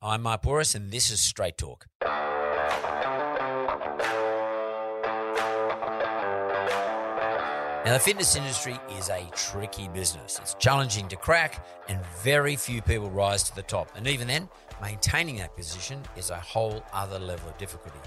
I'm 0.00 0.22
Mark 0.22 0.42
Bouris, 0.42 0.76
and 0.76 0.92
this 0.92 1.10
is 1.10 1.18
Straight 1.18 1.58
Talk. 1.58 1.88
Now, 7.84 7.94
the 7.94 7.98
fitness 7.98 8.36
industry 8.36 8.78
is 8.96 9.08
a 9.08 9.28
tricky 9.34 9.88
business. 9.88 10.38
It's 10.40 10.54
challenging 10.54 11.08
to 11.08 11.16
crack, 11.16 11.66
and 11.88 11.98
very 12.22 12.54
few 12.54 12.80
people 12.80 13.10
rise 13.10 13.42
to 13.44 13.56
the 13.56 13.64
top. 13.64 13.90
And 13.96 14.06
even 14.06 14.28
then, 14.28 14.48
maintaining 14.80 15.38
that 15.38 15.56
position 15.56 16.00
is 16.16 16.30
a 16.30 16.36
whole 16.36 16.84
other 16.92 17.18
level 17.18 17.48
of 17.48 17.58
difficulty, 17.58 17.98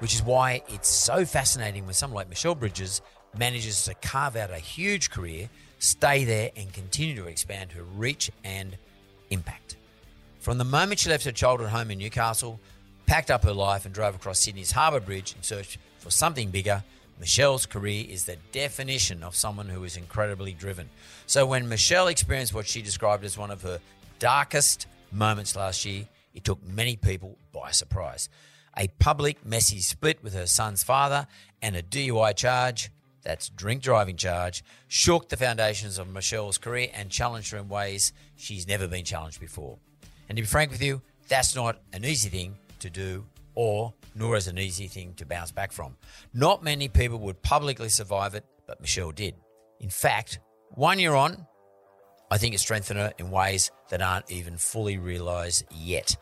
which 0.00 0.16
is 0.16 0.24
why 0.24 0.64
it's 0.66 0.88
so 0.88 1.24
fascinating 1.24 1.84
when 1.84 1.94
someone 1.94 2.16
like 2.16 2.28
Michelle 2.28 2.56
Bridges 2.56 3.02
manages 3.38 3.84
to 3.84 3.94
carve 3.94 4.34
out 4.34 4.50
a 4.50 4.58
huge 4.58 5.10
career, 5.10 5.48
stay 5.78 6.24
there, 6.24 6.50
and 6.56 6.72
continue 6.72 7.14
to 7.14 7.28
expand 7.28 7.70
her 7.70 7.84
reach 7.84 8.32
and 8.42 8.76
impact. 9.30 9.76
From 10.40 10.56
the 10.56 10.64
moment 10.64 11.00
she 11.00 11.10
left 11.10 11.26
her 11.26 11.32
childhood 11.32 11.68
home 11.68 11.90
in 11.90 11.98
Newcastle, 11.98 12.58
packed 13.04 13.30
up 13.30 13.44
her 13.44 13.52
life, 13.52 13.84
and 13.84 13.94
drove 13.94 14.14
across 14.14 14.38
Sydney's 14.38 14.72
Harbour 14.72 15.00
Bridge 15.00 15.34
in 15.36 15.42
search 15.42 15.78
for 15.98 16.10
something 16.10 16.50
bigger, 16.50 16.82
Michelle's 17.18 17.66
career 17.66 18.06
is 18.08 18.24
the 18.24 18.38
definition 18.50 19.22
of 19.22 19.36
someone 19.36 19.68
who 19.68 19.84
is 19.84 19.98
incredibly 19.98 20.54
driven. 20.54 20.88
So 21.26 21.44
when 21.44 21.68
Michelle 21.68 22.08
experienced 22.08 22.54
what 22.54 22.66
she 22.66 22.80
described 22.80 23.22
as 23.22 23.36
one 23.36 23.50
of 23.50 23.60
her 23.60 23.80
darkest 24.18 24.86
moments 25.12 25.54
last 25.54 25.84
year, 25.84 26.08
it 26.32 26.44
took 26.44 26.66
many 26.66 26.96
people 26.96 27.36
by 27.52 27.72
surprise. 27.72 28.30
A 28.78 28.88
public, 28.98 29.44
messy 29.44 29.80
split 29.80 30.24
with 30.24 30.32
her 30.32 30.46
son's 30.46 30.82
father 30.82 31.26
and 31.60 31.76
a 31.76 31.82
DUI 31.82 32.34
charge, 32.34 32.90
that's 33.22 33.50
drink 33.50 33.82
driving 33.82 34.16
charge, 34.16 34.64
shook 34.88 35.28
the 35.28 35.36
foundations 35.36 35.98
of 35.98 36.08
Michelle's 36.08 36.56
career 36.56 36.88
and 36.94 37.10
challenged 37.10 37.50
her 37.50 37.58
in 37.58 37.68
ways 37.68 38.14
she's 38.36 38.66
never 38.66 38.88
been 38.88 39.04
challenged 39.04 39.38
before. 39.38 39.76
And 40.30 40.36
to 40.36 40.42
be 40.42 40.46
frank 40.46 40.70
with 40.70 40.80
you, 40.80 41.02
that's 41.26 41.56
not 41.56 41.80
an 41.92 42.04
easy 42.04 42.28
thing 42.28 42.56
to 42.78 42.88
do 42.88 43.26
or 43.56 43.92
nor 44.14 44.36
is 44.36 44.46
an 44.46 44.58
easy 44.58 44.86
thing 44.86 45.12
to 45.14 45.26
bounce 45.26 45.50
back 45.50 45.72
from. 45.72 45.96
Not 46.32 46.62
many 46.62 46.86
people 46.86 47.18
would 47.18 47.42
publicly 47.42 47.88
survive 47.88 48.36
it, 48.36 48.44
but 48.64 48.80
Michelle 48.80 49.10
did. 49.10 49.34
In 49.80 49.90
fact, 49.90 50.38
one 50.70 51.00
year 51.00 51.14
on, 51.14 51.46
I 52.30 52.38
think 52.38 52.54
it 52.54 52.58
strengthened 52.58 53.00
her 53.00 53.12
in 53.18 53.32
ways 53.32 53.72
that 53.88 54.02
aren't 54.02 54.30
even 54.30 54.56
fully 54.56 54.98
realized 54.98 55.64
yet. 55.72 56.16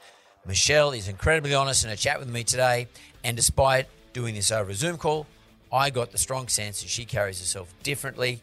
Michelle 0.46 0.92
is 0.92 1.08
incredibly 1.08 1.54
honest 1.54 1.84
in 1.84 1.90
her 1.90 1.96
chat 1.96 2.18
with 2.18 2.30
me 2.30 2.44
today, 2.44 2.88
and 3.24 3.36
despite 3.36 3.88
doing 4.14 4.34
this 4.34 4.50
over 4.50 4.70
a 4.70 4.74
Zoom 4.74 4.96
call, 4.96 5.26
I 5.70 5.90
got 5.90 6.12
the 6.12 6.18
strong 6.18 6.48
sense 6.48 6.80
that 6.80 6.88
she 6.88 7.04
carries 7.04 7.40
herself 7.40 7.74
differently. 7.82 8.40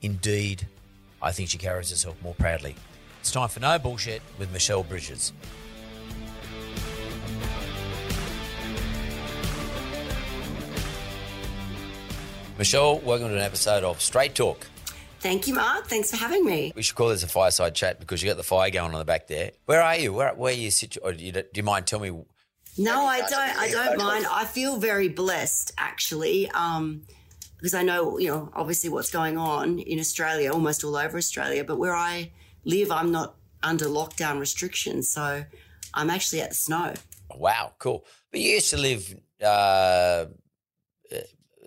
Indeed, 0.00 0.66
I 1.20 1.32
think 1.32 1.50
she 1.50 1.58
carries 1.58 1.90
herself 1.90 2.16
more 2.22 2.34
proudly. 2.34 2.74
It's 3.24 3.32
time 3.32 3.48
for 3.48 3.58
No 3.58 3.78
Bullshit 3.78 4.20
with 4.38 4.52
Michelle 4.52 4.82
Bridges. 4.82 5.32
Michelle, 12.58 12.98
welcome 12.98 13.28
to 13.28 13.34
an 13.34 13.40
episode 13.40 13.82
of 13.82 14.02
Straight 14.02 14.34
Talk. 14.34 14.66
Thank 15.20 15.48
you, 15.48 15.54
Mark. 15.54 15.86
Thanks 15.86 16.10
for 16.10 16.18
having 16.18 16.44
me. 16.44 16.74
We 16.76 16.82
should 16.82 16.96
call 16.96 17.08
this 17.08 17.22
a 17.22 17.26
fireside 17.26 17.74
chat 17.74 17.98
because 17.98 18.22
you 18.22 18.28
got 18.28 18.36
the 18.36 18.42
fire 18.42 18.68
going 18.68 18.92
on 18.92 18.98
the 18.98 19.06
back 19.06 19.26
there. 19.26 19.52
Where 19.64 19.80
are 19.80 19.96
you? 19.96 20.12
Where, 20.12 20.34
where 20.34 20.52
are 20.52 20.54
you 20.54 20.70
situated? 20.70 21.16
Do 21.16 21.24
you, 21.24 21.32
do 21.32 21.48
you 21.54 21.62
mind 21.62 21.86
telling 21.86 22.14
me? 22.14 22.24
No, 22.76 23.06
I 23.06 23.20
don't. 23.20 23.32
I 23.32 23.70
don't 23.70 23.96
mind. 23.96 24.26
I 24.30 24.44
feel 24.44 24.76
very 24.76 25.08
blessed, 25.08 25.72
actually, 25.78 26.50
um, 26.50 27.06
because 27.56 27.72
I 27.72 27.84
know, 27.84 28.18
you 28.18 28.28
know, 28.28 28.50
obviously 28.52 28.90
what's 28.90 29.10
going 29.10 29.38
on 29.38 29.78
in 29.78 29.98
Australia, 29.98 30.52
almost 30.52 30.84
all 30.84 30.94
over 30.94 31.16
Australia. 31.16 31.64
But 31.64 31.78
where 31.78 31.96
I 31.96 32.30
live, 32.64 32.90
I'm 32.90 33.10
not 33.10 33.36
under 33.62 33.86
lockdown 33.86 34.38
restrictions, 34.38 35.08
so 35.08 35.44
I'm 35.94 36.10
actually 36.10 36.42
at 36.42 36.50
the 36.50 36.54
snow. 36.54 36.94
Wow, 37.34 37.72
cool. 37.78 38.04
But 38.30 38.40
you 38.40 38.50
used 38.50 38.70
to 38.70 38.76
live 38.76 39.14
uh, 39.44 40.26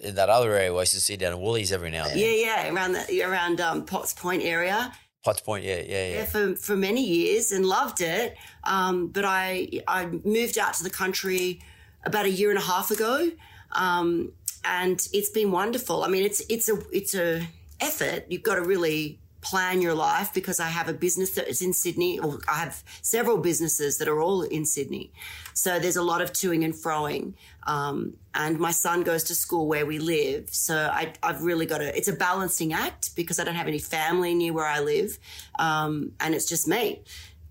in 0.02 0.16
that 0.16 0.30
other 0.30 0.53
area 0.53 0.72
where 0.72 0.80
I 0.80 0.84
used 0.84 0.94
to 0.94 1.02
see 1.02 1.18
down 1.18 1.34
in 1.34 1.41
Woolies 1.41 1.72
every 1.72 1.91
now 1.91 2.03
and 2.03 2.12
then. 2.12 2.19
Yeah, 2.19 2.66
yeah, 2.66 2.74
around 2.74 2.94
the 2.94 3.24
around 3.24 3.62
um, 3.62 3.86
Potts 3.86 4.13
Point 4.13 4.44
area. 4.44 4.94
Potts 5.24 5.41
Point, 5.41 5.63
yeah, 5.63 5.78
yeah, 5.78 5.84
yeah. 5.86 6.09
Yeah, 6.09 6.25
for, 6.25 6.56
for 6.56 6.75
many 6.75 7.03
years 7.03 7.52
and 7.52 7.66
loved 7.66 8.02
it. 8.02 8.38
Um, 8.63 9.07
but 9.07 9.25
I 9.25 9.81
I 9.88 10.06
moved 10.24 10.57
out 10.57 10.74
to 10.75 10.84
the 10.84 10.90
country 10.90 11.62
about 12.06 12.25
a 12.25 12.30
year 12.30 12.50
and 12.50 12.59
a 12.59 12.62
half 12.62 12.91
ago, 12.91 13.31
um, 13.74 14.31
and 14.63 15.06
it's 15.13 15.30
been 15.30 15.52
wonderful. 15.52 16.03
I 16.03 16.07
mean, 16.07 16.24
it's 16.24 16.41
it's 16.50 16.69
a 16.69 16.78
it's 16.91 17.16
a 17.16 17.47
effort. 17.80 18.25
You've 18.30 18.44
got 18.44 18.56
to 18.56 18.62
really 18.63 19.19
plan 19.50 19.81
your 19.81 19.94
life 19.94 20.34
because 20.34 20.59
I 20.59 20.68
have 20.68 20.90
a 20.90 20.94
business 20.94 21.31
that 21.31 21.47
is 21.47 21.62
in 21.62 21.72
Sydney, 21.72 22.19
or 22.19 22.40
I 22.50 22.56
have 22.56 22.84
several 23.02 23.38
businesses 23.38 23.97
that 24.00 24.08
are 24.09 24.22
all 24.22 24.41
in 24.41 24.66
Sydney. 24.66 25.13
So 25.53 25.80
there's 25.80 25.96
a 25.96 26.03
lot 26.03 26.22
of 26.22 26.34
toing 26.34 26.66
and 26.66 26.74
froing. 26.74 27.34
Um, 27.66 28.16
and 28.36 28.59
my 28.59 28.72
son 28.72 29.03
goes 29.03 29.24
to 29.25 29.36
school 29.36 29.68
where 29.68 29.86
we 29.86 30.00
live. 30.00 30.50
So 30.50 30.75
I, 30.75 31.13
have 31.24 31.41
really 31.41 31.66
got 31.66 31.78
to, 31.78 31.97
it's 31.97 32.09
a 32.09 32.13
balancing 32.13 32.74
act 32.74 33.16
because 33.16 33.40
I 33.40 33.46
don't 33.46 33.56
have 33.56 33.69
any 33.69 33.80
family 33.80 34.34
near 34.34 34.52
where 34.52 34.66
I 34.66 34.81
live. 34.81 35.18
Um, 35.57 36.12
and 36.19 36.36
it's 36.36 36.47
just 36.47 36.68
me. 36.68 37.03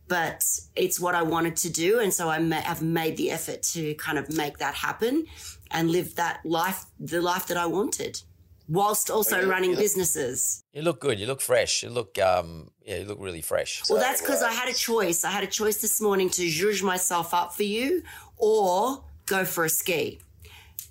But 0.09 0.45
it's 0.77 1.01
what 1.01 1.15
I 1.15 1.23
wanted 1.23 1.57
to 1.57 1.71
do. 1.71 1.99
And 1.99 2.13
so 2.13 2.29
I 2.29 2.39
have 2.41 2.83
made 2.83 3.17
the 3.17 3.31
effort 3.31 3.63
to 3.75 3.95
kind 3.95 4.19
of 4.19 4.37
make 4.37 4.59
that 4.59 4.75
happen 4.75 5.27
and 5.71 5.91
live 5.91 6.15
that 6.17 6.41
life, 6.45 6.85
the 7.01 7.21
life 7.21 7.47
that 7.47 7.57
I 7.57 7.67
wanted 7.67 8.23
whilst 8.69 9.11
also 9.11 9.41
yeah, 9.41 9.47
running 9.47 9.73
yeah. 9.73 9.79
businesses. 9.79 10.65
You 10.73 10.83
look 10.83 11.01
good. 11.01 11.19
You 11.19 11.27
look 11.27 11.41
fresh. 11.41 11.83
You 11.83 11.91
look, 11.91 12.19
um, 12.19 12.71
yeah, 12.85 12.99
you 12.99 13.05
look 13.05 13.19
really 13.21 13.43
fresh. 13.43 13.83
Well, 13.89 13.99
that's 13.99 14.21
because 14.21 14.43
I 14.43 14.53
had 14.53 14.69
a 14.69 14.75
choice. 14.75 15.25
I 15.25 15.31
had 15.31 15.45
a 15.45 15.49
choice 15.49 15.81
this 15.81 16.01
morning 16.01 16.31
to 16.31 16.43
zhuzh 16.43 16.83
myself 16.83 17.35
up 17.35 17.55
for 17.55 17.63
you 17.63 18.03
or 18.37 19.05
go 19.27 19.45
for 19.45 19.65
a 19.65 19.69
ski. 19.69 20.21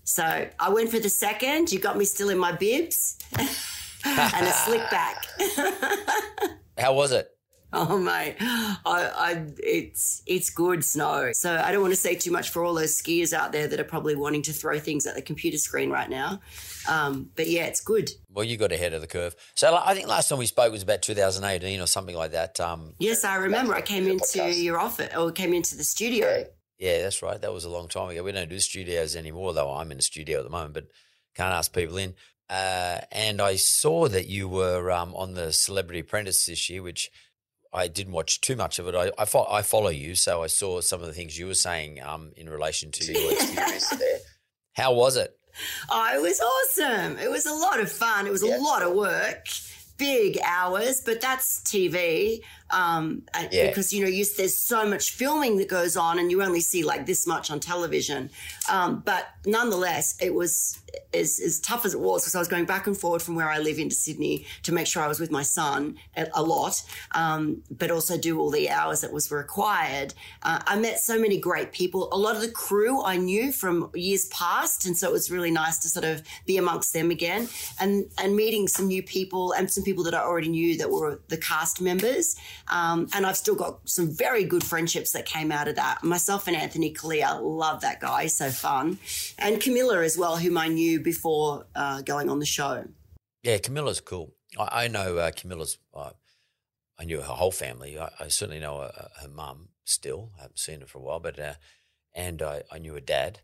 So 0.04 0.48
I 0.60 0.70
went 0.70 0.92
for 0.92 1.00
the 1.00 1.10
second. 1.10 1.72
You 1.72 1.80
got 1.80 1.98
me 1.98 2.06
still 2.06 2.30
in 2.30 2.38
my 2.38 2.52
bibs 2.52 3.18
and 3.38 4.48
a 4.48 4.52
slick 4.52 4.82
back. 4.92 5.26
How 6.78 6.94
was 6.94 7.12
it? 7.12 7.32
Oh 7.78 8.00
mate, 8.00 8.38
I, 8.40 8.80
I, 8.86 9.46
it's 9.58 10.22
it's 10.26 10.50
good 10.50 10.86
snow. 10.86 11.32
So 11.34 11.58
I 11.58 11.74
don't 11.74 11.82
want 11.82 11.92
to 11.92 12.00
say 12.00 12.16
too 12.16 12.32
much 12.32 12.50
for 12.50 12.64
all 12.64 12.74
those 12.74 12.98
skiers 13.02 13.34
out 13.34 13.52
there 13.52 13.68
that 13.68 13.80
are 13.82 13.86
probably 13.86 14.16
wanting 14.16 14.44
to 14.44 14.54
throw 14.54 14.80
things 14.80 15.06
at 15.06 15.16
the 15.16 15.22
computer 15.22 15.58
screen 15.58 15.90
right 15.90 16.10
now. 16.10 16.40
Um, 16.88 17.30
but 17.36 17.48
yeah, 17.48 17.66
it's 17.66 17.82
good. 17.82 18.10
Well, 18.30 18.46
you 18.46 18.58
got 18.58 18.72
ahead 18.72 18.94
of 18.94 19.02
the 19.02 19.08
curve. 19.08 19.36
So 19.56 19.76
I 19.76 19.94
think 19.94 20.08
last 20.08 20.30
time 20.30 20.38
we 20.38 20.46
spoke 20.46 20.72
was 20.72 20.84
about 20.84 21.02
2018 21.02 21.80
or 21.80 21.88
something 21.88 22.16
like 22.16 22.32
that. 22.32 22.60
Um, 22.60 22.94
yes, 23.00 23.24
I 23.24 23.36
remember. 23.36 23.74
I 23.74 23.82
came 23.82 24.08
into 24.08 24.54
your 24.54 24.80
office 24.80 25.16
or 25.16 25.32
came 25.32 25.54
into 25.54 25.76
the 25.76 25.84
studio. 25.84 26.46
Yeah, 26.78 27.02
that's 27.02 27.22
right. 27.22 27.40
That 27.42 27.54
was 27.54 27.64
a 27.64 27.70
long 27.70 27.88
time 27.88 28.10
ago. 28.10 28.24
We 28.24 28.32
don't 28.32 28.50
do 28.50 28.60
studios 28.60 29.16
anymore, 29.16 29.54
though. 29.54 29.74
I'm 29.74 29.92
in 29.92 30.00
a 30.00 30.02
studio 30.02 30.40
at 30.40 30.44
the 30.44 30.50
moment, 30.50 30.74
but 30.74 30.88
can't 31.36 31.54
ask 31.54 31.74
people 31.74 31.98
in. 31.98 32.16
Uh, 32.50 33.00
and 33.12 33.42
I 33.42 33.56
saw 33.56 34.08
that 34.10 34.28
you 34.28 34.48
were 34.48 34.92
um, 34.92 35.16
on 35.16 35.34
the 35.34 35.52
Celebrity 35.52 36.02
Apprentice 36.02 36.46
this 36.46 36.70
year, 36.70 36.84
which 36.84 37.10
I 37.74 37.88
didn't 37.88 38.14
watch 38.14 38.42
too 38.42 38.56
much 38.56 38.78
of 38.80 38.88
it. 38.88 38.96
I, 38.96 39.12
I, 39.18 39.26
fo- 39.26 39.48
I 39.50 39.62
follow 39.62 39.90
you, 39.90 40.16
so 40.16 40.44
I 40.44 40.48
saw 40.48 40.82
some 40.82 41.02
of 41.02 41.08
the 41.08 41.14
things 41.14 41.38
you 41.38 41.48
were 41.48 41.56
saying 41.56 42.02
um, 42.02 42.32
in 42.36 42.50
relation 42.50 42.92
to 42.92 43.14
your 43.14 43.32
experience 43.34 43.90
there. 43.90 44.20
How 44.74 44.94
was 44.94 45.18
it? 45.18 45.36
Oh, 45.90 46.12
it 46.14 46.22
was 46.22 46.42
awesome. 46.42 47.18
It 47.18 47.30
was 47.30 47.46
a 47.46 47.54
lot 47.54 47.80
of 47.80 47.92
fun. 47.92 48.28
It 48.28 48.32
was 48.32 48.44
yeah. 48.44 48.58
a 48.58 48.60
lot 48.60 48.82
of 48.82 48.94
work, 48.94 49.48
big 49.98 50.38
hours, 50.44 51.02
but 51.02 51.22
that's 51.22 51.62
TV. 51.62 52.42
Um, 52.72 53.24
yeah. 53.52 53.68
because 53.68 53.94
you 53.94 54.02
know 54.02 54.10
you, 54.10 54.26
there's 54.38 54.58
so 54.58 54.88
much 54.88 55.12
filming 55.12 55.58
that 55.58 55.70
goes 55.70 55.96
on, 55.96 56.20
and 56.20 56.32
you 56.32 56.42
only 56.42 56.62
see 56.62 56.84
like 56.84 57.06
this 57.06 57.28
much 57.28 57.52
on 57.52 57.60
television. 57.60 58.30
Um, 58.70 59.02
but 59.06 59.28
nonetheless, 59.46 60.16
it 60.20 60.34
was 60.34 60.80
as, 61.14 61.40
as 61.40 61.60
tough 61.60 61.86
as 61.86 61.94
it 61.94 62.00
was 62.00 62.24
because 62.24 62.36
I 62.36 62.40
was 62.40 62.48
going 62.48 62.66
back 62.66 62.88
and 62.88 62.98
forward 62.98 63.22
from 63.22 63.36
where 63.36 63.50
I 63.50 63.60
live 63.60 63.80
into 63.80 63.96
Sydney 63.96 64.46
to 64.64 64.72
make 64.72 64.88
sure 64.88 65.02
I 65.02 65.08
was 65.08 65.20
with 65.20 65.32
my 65.32 65.44
son 65.44 65.98
a, 66.16 66.28
a 66.34 66.44
lot, 66.44 66.82
um, 67.14 67.64
but 67.72 67.92
also 67.92 68.18
do 68.18 68.40
all 68.40 68.50
the 68.50 68.70
hours 68.70 69.02
that 69.02 69.12
was 69.12 69.32
required. 69.32 70.14
Uh, 70.44 70.60
I 70.66 70.78
met 70.78 71.00
so 71.00 71.20
many 71.20 71.38
great 71.40 71.72
people. 71.72 72.10
A 72.12 72.18
lot 72.18 72.36
of 72.36 72.42
the 72.42 72.52
crew 72.52 73.04
I 73.04 73.18
knew 73.18 73.52
from 73.52 73.90
years 73.94 74.26
past, 74.28 74.86
and 74.86 74.98
so 74.98 75.10
it 75.10 75.14
was 75.14 75.32
really 75.32 75.52
nice 75.52 75.78
to 75.80 75.90
sort 75.90 76.06
of 76.06 76.24
be 76.46 76.58
amongst 76.58 76.94
them 76.94 77.12
again, 77.12 77.48
and 77.80 78.06
and 78.18 78.36
meeting 78.36 78.68
some 78.68 78.88
new 78.88 79.04
people 79.04 79.52
and 79.54 79.70
some 79.70 79.84
people 79.84 80.04
that 80.06 80.14
I 80.14 80.20
already 80.20 80.50
knew 80.50 80.78
that 80.78 80.90
were 80.90 81.20
the 81.28 81.38
cast 81.38 81.82
members. 81.82 82.36
Um, 82.68 83.08
and 83.14 83.26
I've 83.26 83.38
still 83.38 83.56
got 83.56 83.88
some 83.88 84.10
very 84.10 84.44
good 84.44 84.64
friendships 84.64 85.12
that 85.12 85.26
came 85.26 85.52
out 85.52 85.68
of 85.68 85.76
that. 85.76 86.04
Myself 86.04 86.48
and 86.48 86.56
Anthony 86.56 86.94
Callea, 86.94 87.40
love 87.42 87.82
that 87.82 88.00
guy, 88.00 88.28
so 88.28 88.50
fun, 88.50 88.98
and 89.38 89.62
Camilla 89.62 90.04
as 90.04 90.18
well, 90.18 90.38
whom 90.38 90.58
I 90.58 90.68
knew 90.68 91.00
before 91.00 91.66
uh, 91.76 92.02
going 92.02 92.30
on 92.30 92.40
the 92.40 92.46
show. 92.46 92.86
Yeah, 93.44 93.58
Camilla's 93.60 94.02
cool. 94.02 94.34
I, 94.58 94.86
I 94.86 94.88
know 94.88 95.18
uh, 95.18 95.32
Camilla's. 95.32 95.78
Uh, 95.94 96.12
I 96.98 97.06
knew 97.06 97.18
her 97.18 97.24
whole 97.24 97.52
family. 97.52 98.00
I, 98.00 98.10
I 98.20 98.28
certainly 98.30 98.60
know 98.60 98.78
uh, 98.78 99.08
her 99.22 99.28
mum 99.28 99.70
still. 99.84 100.32
I 100.38 100.44
haven't 100.44 100.60
seen 100.60 100.80
her 100.80 100.88
for 100.88 100.98
a 101.00 101.02
while, 101.02 101.20
but 101.20 101.40
uh, 101.40 101.54
and 102.14 102.42
I, 102.42 102.64
I 102.72 102.80
knew 102.80 102.94
her 102.94 103.02
dad. 103.02 103.40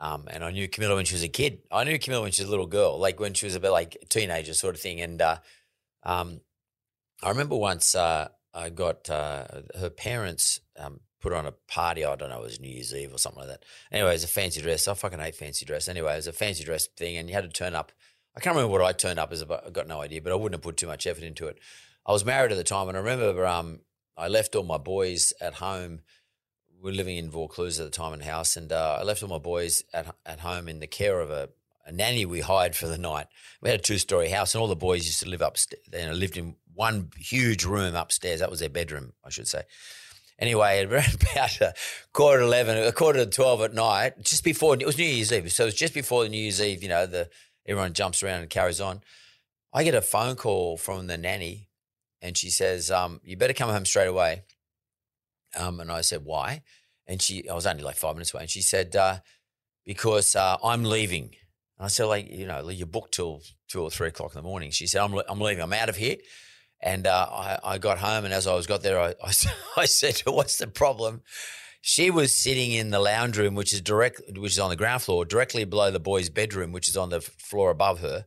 Um, 0.00 0.28
and 0.30 0.44
I 0.44 0.50
knew 0.52 0.68
Camilla 0.68 0.94
when 0.94 1.04
she 1.04 1.14
was 1.14 1.24
a 1.24 1.28
kid. 1.28 1.60
I 1.72 1.84
knew 1.84 1.98
Camilla 1.98 2.22
when 2.22 2.32
she 2.32 2.42
was 2.42 2.48
a 2.48 2.50
little 2.50 2.66
girl, 2.66 2.98
like 2.98 3.18
when 3.18 3.34
she 3.34 3.46
was 3.46 3.54
a 3.54 3.60
bit 3.60 3.70
like 3.70 3.96
a 4.00 4.06
teenager 4.06 4.54
sort 4.54 4.74
of 4.74 4.80
thing. 4.80 5.00
And 5.00 5.20
uh, 5.20 5.38
um, 6.04 6.40
I 7.22 7.30
remember 7.30 7.56
once 7.56 7.94
uh, 7.94 8.28
I 8.54 8.70
got 8.70 9.08
uh, 9.10 9.44
her 9.78 9.90
parents 9.90 10.60
um, 10.78 11.00
put 11.20 11.32
on 11.32 11.46
a 11.46 11.52
party. 11.52 12.04
I 12.04 12.16
don't 12.16 12.30
know, 12.30 12.40
it 12.40 12.42
was 12.42 12.60
New 12.60 12.70
Year's 12.70 12.94
Eve 12.94 13.12
or 13.12 13.18
something 13.18 13.40
like 13.40 13.48
that. 13.48 13.64
Anyway, 13.92 14.10
it 14.10 14.14
was 14.14 14.24
a 14.24 14.28
fancy 14.28 14.60
dress. 14.60 14.88
I 14.88 14.94
fucking 14.94 15.18
hate 15.18 15.34
fancy 15.34 15.64
dress. 15.64 15.88
Anyway, 15.88 16.12
it 16.12 16.16
was 16.16 16.26
a 16.26 16.32
fancy 16.32 16.64
dress 16.64 16.86
thing, 16.86 17.16
and 17.16 17.28
you 17.28 17.34
had 17.34 17.44
to 17.44 17.50
turn 17.50 17.74
up. 17.74 17.92
I 18.36 18.40
can't 18.40 18.54
remember 18.54 18.72
what 18.72 18.82
I 18.82 18.92
turned 18.92 19.18
up 19.18 19.32
as. 19.32 19.42
I 19.42 19.70
got 19.70 19.88
no 19.88 20.00
idea, 20.00 20.22
but 20.22 20.32
I 20.32 20.36
wouldn't 20.36 20.54
have 20.54 20.62
put 20.62 20.76
too 20.76 20.86
much 20.86 21.06
effort 21.06 21.24
into 21.24 21.46
it. 21.46 21.58
I 22.06 22.12
was 22.12 22.24
married 22.24 22.52
at 22.52 22.58
the 22.58 22.64
time, 22.64 22.88
and 22.88 22.96
I 22.96 23.00
remember 23.00 23.46
um, 23.46 23.80
I 24.16 24.28
left 24.28 24.54
all 24.54 24.62
my 24.64 24.78
boys 24.78 25.32
at 25.40 25.54
home 25.54 26.00
we 26.80 26.90
were 26.90 26.96
living 26.96 27.16
in 27.16 27.30
Vaucluse 27.30 27.80
at 27.80 27.84
the 27.84 27.90
time 27.90 28.14
in 28.14 28.20
house, 28.20 28.56
and 28.56 28.72
uh, 28.72 28.98
I 29.00 29.02
left 29.02 29.22
all 29.22 29.28
my 29.28 29.38
boys 29.38 29.82
at 29.92 30.14
at 30.24 30.40
home 30.40 30.68
in 30.68 30.80
the 30.80 30.86
care 30.86 31.20
of 31.20 31.30
a, 31.30 31.48
a 31.86 31.92
nanny 31.92 32.24
we 32.24 32.40
hired 32.40 32.76
for 32.76 32.86
the 32.86 32.98
night. 32.98 33.26
We 33.60 33.70
had 33.70 33.80
a 33.80 33.82
two 33.82 33.98
story 33.98 34.28
house, 34.28 34.54
and 34.54 34.62
all 34.62 34.68
the 34.68 34.76
boys 34.76 35.06
used 35.06 35.20
to 35.20 35.28
live 35.28 35.42
upstairs. 35.42 35.82
You 35.92 36.06
know, 36.06 36.12
lived 36.12 36.36
in 36.36 36.56
one 36.78 37.10
huge 37.18 37.64
room 37.64 37.94
upstairs. 37.94 38.40
That 38.40 38.50
was 38.50 38.60
their 38.60 38.68
bedroom, 38.68 39.12
I 39.24 39.30
should 39.30 39.48
say. 39.48 39.62
Anyway, 40.38 40.84
around 40.90 41.16
about 41.32 41.60
a 41.60 41.74
quarter 42.12 42.40
to 42.40 42.44
eleven, 42.44 42.78
a 42.78 42.92
quarter 42.92 43.24
to 43.24 43.30
twelve 43.30 43.60
at 43.62 43.74
night, 43.74 44.22
just 44.22 44.44
before 44.44 44.74
it 44.74 44.86
was 44.86 44.96
New 44.96 45.04
Year's 45.04 45.32
Eve. 45.32 45.52
So 45.52 45.64
it 45.64 45.66
was 45.66 45.74
just 45.74 45.94
before 45.94 46.22
the 46.22 46.30
New 46.30 46.40
Year's 46.40 46.62
Eve. 46.62 46.82
You 46.82 46.88
know, 46.88 47.06
the 47.06 47.28
everyone 47.66 47.92
jumps 47.92 48.22
around 48.22 48.40
and 48.40 48.50
carries 48.50 48.80
on. 48.80 49.00
I 49.72 49.84
get 49.84 49.94
a 49.94 50.00
phone 50.00 50.36
call 50.36 50.76
from 50.76 51.08
the 51.08 51.18
nanny, 51.18 51.68
and 52.22 52.36
she 52.36 52.50
says, 52.50 52.90
um, 52.90 53.20
"You 53.24 53.36
better 53.36 53.52
come 53.52 53.70
home 53.70 53.84
straight 53.84 54.08
away." 54.08 54.44
Um, 55.56 55.80
and 55.80 55.90
I 55.90 56.02
said, 56.02 56.24
why? 56.24 56.62
And 57.06 57.20
she, 57.22 57.48
I 57.48 57.54
was 57.54 57.66
only 57.66 57.82
like 57.82 57.96
five 57.96 58.14
minutes 58.14 58.34
away. 58.34 58.42
And 58.42 58.50
she 58.50 58.62
said, 58.62 58.94
uh, 58.94 59.18
because 59.84 60.36
uh, 60.36 60.56
I'm 60.62 60.84
leaving. 60.84 61.34
And 61.78 61.84
I 61.84 61.88
said, 61.88 62.04
like, 62.04 62.30
you 62.30 62.46
know, 62.46 62.68
you're 62.68 62.86
booked 62.86 63.14
till 63.14 63.42
two 63.68 63.82
or 63.82 63.90
three 63.90 64.08
o'clock 64.08 64.34
in 64.34 64.38
the 64.38 64.48
morning. 64.48 64.70
She 64.70 64.86
said, 64.86 65.02
I'm, 65.02 65.18
I'm 65.28 65.40
leaving. 65.40 65.62
I'm 65.62 65.72
out 65.72 65.88
of 65.88 65.96
here. 65.96 66.16
And 66.80 67.06
uh, 67.06 67.28
I, 67.30 67.58
I 67.64 67.78
got 67.78 67.98
home, 67.98 68.24
and 68.24 68.32
as 68.32 68.46
I 68.46 68.54
was 68.54 68.66
got 68.66 68.82
there, 68.82 69.00
I, 69.00 69.14
I, 69.22 69.32
I 69.76 69.84
said, 69.84 70.20
"What's 70.24 70.58
the 70.58 70.66
problem?" 70.66 71.22
She 71.80 72.10
was 72.10 72.34
sitting 72.34 72.72
in 72.72 72.90
the 72.90 73.00
lounge 73.00 73.38
room, 73.38 73.54
which 73.54 73.72
is 73.72 73.80
direct, 73.80 74.20
which 74.36 74.52
is 74.52 74.58
on 74.58 74.70
the 74.70 74.76
ground 74.76 75.02
floor, 75.02 75.24
directly 75.24 75.64
below 75.64 75.90
the 75.90 76.00
boys' 76.00 76.28
bedroom, 76.28 76.72
which 76.72 76.88
is 76.88 76.96
on 76.96 77.10
the 77.10 77.20
floor 77.20 77.70
above 77.70 78.00
her 78.00 78.26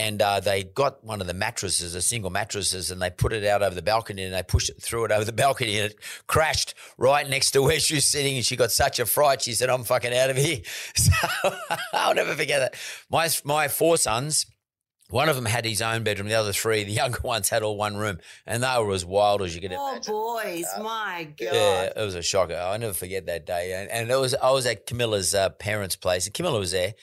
and 0.00 0.22
uh, 0.22 0.40
they 0.40 0.64
got 0.64 1.04
one 1.04 1.20
of 1.20 1.26
the 1.26 1.34
mattresses, 1.34 1.94
a 1.94 2.00
single 2.00 2.30
mattresses, 2.30 2.90
and 2.90 3.02
they 3.02 3.10
put 3.10 3.34
it 3.34 3.44
out 3.44 3.62
over 3.62 3.74
the 3.74 3.82
balcony 3.82 4.22
and 4.22 4.32
they 4.32 4.42
pushed 4.42 4.70
it 4.70 4.80
through 4.80 5.04
it 5.04 5.12
over 5.12 5.24
the 5.26 5.32
balcony 5.44 5.78
and 5.78 5.90
it 5.90 6.00
crashed 6.26 6.74
right 6.96 7.28
next 7.28 7.50
to 7.50 7.62
where 7.62 7.78
she 7.78 7.96
was 7.96 8.06
sitting. 8.06 8.36
And 8.36 8.46
she 8.46 8.56
got 8.56 8.70
such 8.70 8.98
a 8.98 9.04
fright. 9.04 9.42
She 9.42 9.52
said, 9.52 9.68
I'm 9.68 9.84
fucking 9.84 10.14
out 10.14 10.30
of 10.30 10.36
here. 10.36 10.60
So 10.94 11.12
I'll 11.92 12.14
never 12.14 12.34
forget 12.34 12.60
that. 12.60 12.74
My, 13.10 13.28
my 13.44 13.68
four 13.68 13.96
sons, 13.96 14.46
one 15.10 15.28
of 15.28 15.36
them 15.36 15.44
had 15.44 15.64
his 15.64 15.82
own 15.82 16.02
bedroom. 16.02 16.28
The 16.28 16.34
other 16.34 16.52
three, 16.52 16.84
the 16.84 16.92
younger 17.02 17.20
ones, 17.22 17.48
had 17.48 17.62
all 17.62 17.76
one 17.76 17.96
room, 17.96 18.18
and 18.46 18.62
they 18.62 18.76
were 18.78 18.92
as 18.92 19.04
wild 19.04 19.42
as 19.42 19.54
you 19.54 19.60
could 19.60 19.72
oh, 19.72 19.90
imagine. 19.92 20.14
Oh 20.14 20.40
boys, 20.42 20.66
uh, 20.76 20.82
my 20.82 21.28
god! 21.38 21.54
Yeah, 21.54 21.90
it 21.96 22.04
was 22.04 22.14
a 22.14 22.22
shocker. 22.22 22.56
I 22.56 22.76
never 22.76 22.94
forget 22.94 23.26
that 23.26 23.46
day. 23.46 23.74
And, 23.74 23.90
and 23.90 24.10
it 24.10 24.18
was 24.18 24.34
I 24.34 24.50
was 24.50 24.66
at 24.66 24.86
Camilla's 24.86 25.34
uh, 25.34 25.50
parents' 25.50 25.96
place. 25.96 26.26
And 26.26 26.34
Camilla 26.34 26.58
was 26.58 26.72
there, 26.72 26.94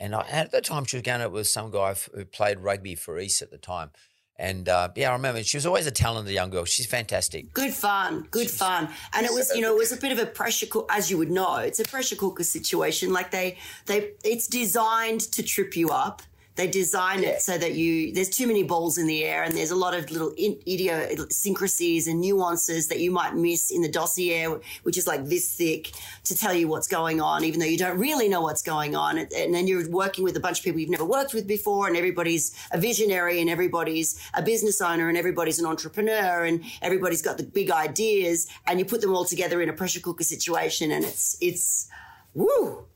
and 0.00 0.14
I, 0.14 0.26
at 0.28 0.52
the 0.52 0.60
time, 0.60 0.84
she 0.84 0.96
was 0.96 1.02
going 1.02 1.20
out 1.20 1.32
with 1.32 1.48
some 1.48 1.70
guy 1.70 1.94
who 2.14 2.24
played 2.24 2.60
rugby 2.60 2.94
for 2.94 3.18
East 3.18 3.42
at 3.42 3.50
the 3.50 3.58
time. 3.58 3.90
And 4.38 4.68
uh, 4.68 4.90
yeah, 4.94 5.10
I 5.10 5.12
remember 5.14 5.42
she 5.42 5.56
was 5.56 5.64
always 5.64 5.86
a 5.86 5.90
talented 5.90 6.32
young 6.34 6.50
girl. 6.50 6.64
She's 6.66 6.86
fantastic. 6.86 7.52
Good 7.54 7.72
fun, 7.72 8.28
good 8.30 8.48
She's, 8.48 8.58
fun. 8.58 8.88
And 9.14 9.24
it 9.24 9.32
was, 9.32 9.50
you 9.54 9.62
know, 9.62 9.74
it 9.74 9.78
was 9.78 9.92
a 9.92 9.96
bit 9.96 10.12
of 10.12 10.18
a 10.18 10.26
pressure 10.26 10.66
cook, 10.66 10.86
as 10.90 11.10
you 11.10 11.16
would 11.18 11.30
know. 11.30 11.56
It's 11.56 11.80
a 11.80 11.84
pressure 11.84 12.16
cooker 12.16 12.44
situation. 12.44 13.12
Like 13.12 13.30
they, 13.30 13.56
they, 13.86 14.10
it's 14.24 14.46
designed 14.46 15.20
to 15.32 15.42
trip 15.42 15.74
you 15.74 15.88
up 15.88 16.22
they 16.56 16.66
design 16.66 17.22
it 17.22 17.40
so 17.42 17.56
that 17.58 17.74
you 17.74 18.12
there's 18.12 18.30
too 18.30 18.46
many 18.46 18.62
balls 18.62 18.98
in 18.98 19.06
the 19.06 19.24
air, 19.24 19.42
and 19.42 19.54
there's 19.54 19.70
a 19.70 19.76
lot 19.76 19.94
of 19.94 20.10
little 20.10 20.32
idiosyncrasies 20.38 22.08
and 22.08 22.20
nuances 22.20 22.88
that 22.88 22.98
you 22.98 23.10
might 23.10 23.34
miss 23.34 23.70
in 23.70 23.82
the 23.82 23.88
dossier, 23.88 24.46
which 24.82 24.96
is 24.96 25.06
like 25.06 25.26
this 25.26 25.52
thick, 25.52 25.92
to 26.24 26.36
tell 26.36 26.54
you 26.54 26.66
what's 26.66 26.88
going 26.88 27.20
on, 27.20 27.44
even 27.44 27.60
though 27.60 27.66
you 27.66 27.76
don't 27.76 27.98
really 27.98 28.28
know 28.28 28.40
what's 28.40 28.62
going 28.62 28.96
on. 28.96 29.18
And 29.18 29.54
then 29.54 29.66
you're 29.66 29.88
working 29.90 30.24
with 30.24 30.36
a 30.36 30.40
bunch 30.40 30.58
of 30.58 30.64
people 30.64 30.80
you've 30.80 30.90
never 30.90 31.04
worked 31.04 31.34
with 31.34 31.46
before, 31.46 31.86
and 31.86 31.96
everybody's 31.96 32.54
a 32.72 32.78
visionary, 32.78 33.40
and 33.40 33.50
everybody's 33.50 34.18
a 34.34 34.42
business 34.42 34.80
owner, 34.80 35.08
and 35.08 35.18
everybody's 35.18 35.58
an 35.58 35.66
entrepreneur, 35.66 36.44
and 36.44 36.64
everybody's 36.80 37.22
got 37.22 37.36
the 37.36 37.44
big 37.44 37.70
ideas, 37.70 38.48
and 38.66 38.78
you 38.78 38.86
put 38.86 39.02
them 39.02 39.14
all 39.14 39.26
together 39.26 39.60
in 39.60 39.68
a 39.68 39.74
pressure 39.74 40.00
cooker 40.00 40.24
situation, 40.24 40.90
and 40.90 41.04
it's 41.04 41.36
it's 41.42 41.88
woo. 42.32 42.86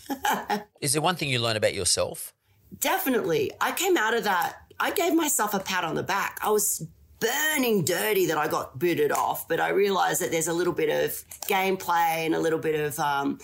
is 0.80 0.92
there 0.92 1.02
one 1.02 1.14
thing 1.14 1.28
you 1.28 1.38
learn 1.38 1.56
about 1.56 1.74
yourself? 1.74 2.34
Definitely. 2.78 3.50
I 3.60 3.72
came 3.72 3.96
out 3.96 4.14
of 4.14 4.24
that. 4.24 4.56
I 4.78 4.90
gave 4.92 5.14
myself 5.14 5.54
a 5.54 5.60
pat 5.60 5.84
on 5.84 5.94
the 5.94 6.02
back. 6.02 6.38
I 6.42 6.50
was 6.50 6.86
burning 7.20 7.84
dirty 7.84 8.26
that 8.26 8.38
I 8.38 8.48
got 8.48 8.78
booted 8.78 9.12
off, 9.12 9.46
but 9.46 9.60
I 9.60 9.68
realized 9.68 10.22
that 10.22 10.30
there's 10.30 10.48
a 10.48 10.52
little 10.52 10.72
bit 10.72 10.88
of 10.88 11.12
gameplay 11.48 12.24
and 12.24 12.34
a 12.34 12.40
little 12.40 12.58
bit 12.58 12.80
of, 12.80 12.98
um, 12.98 13.38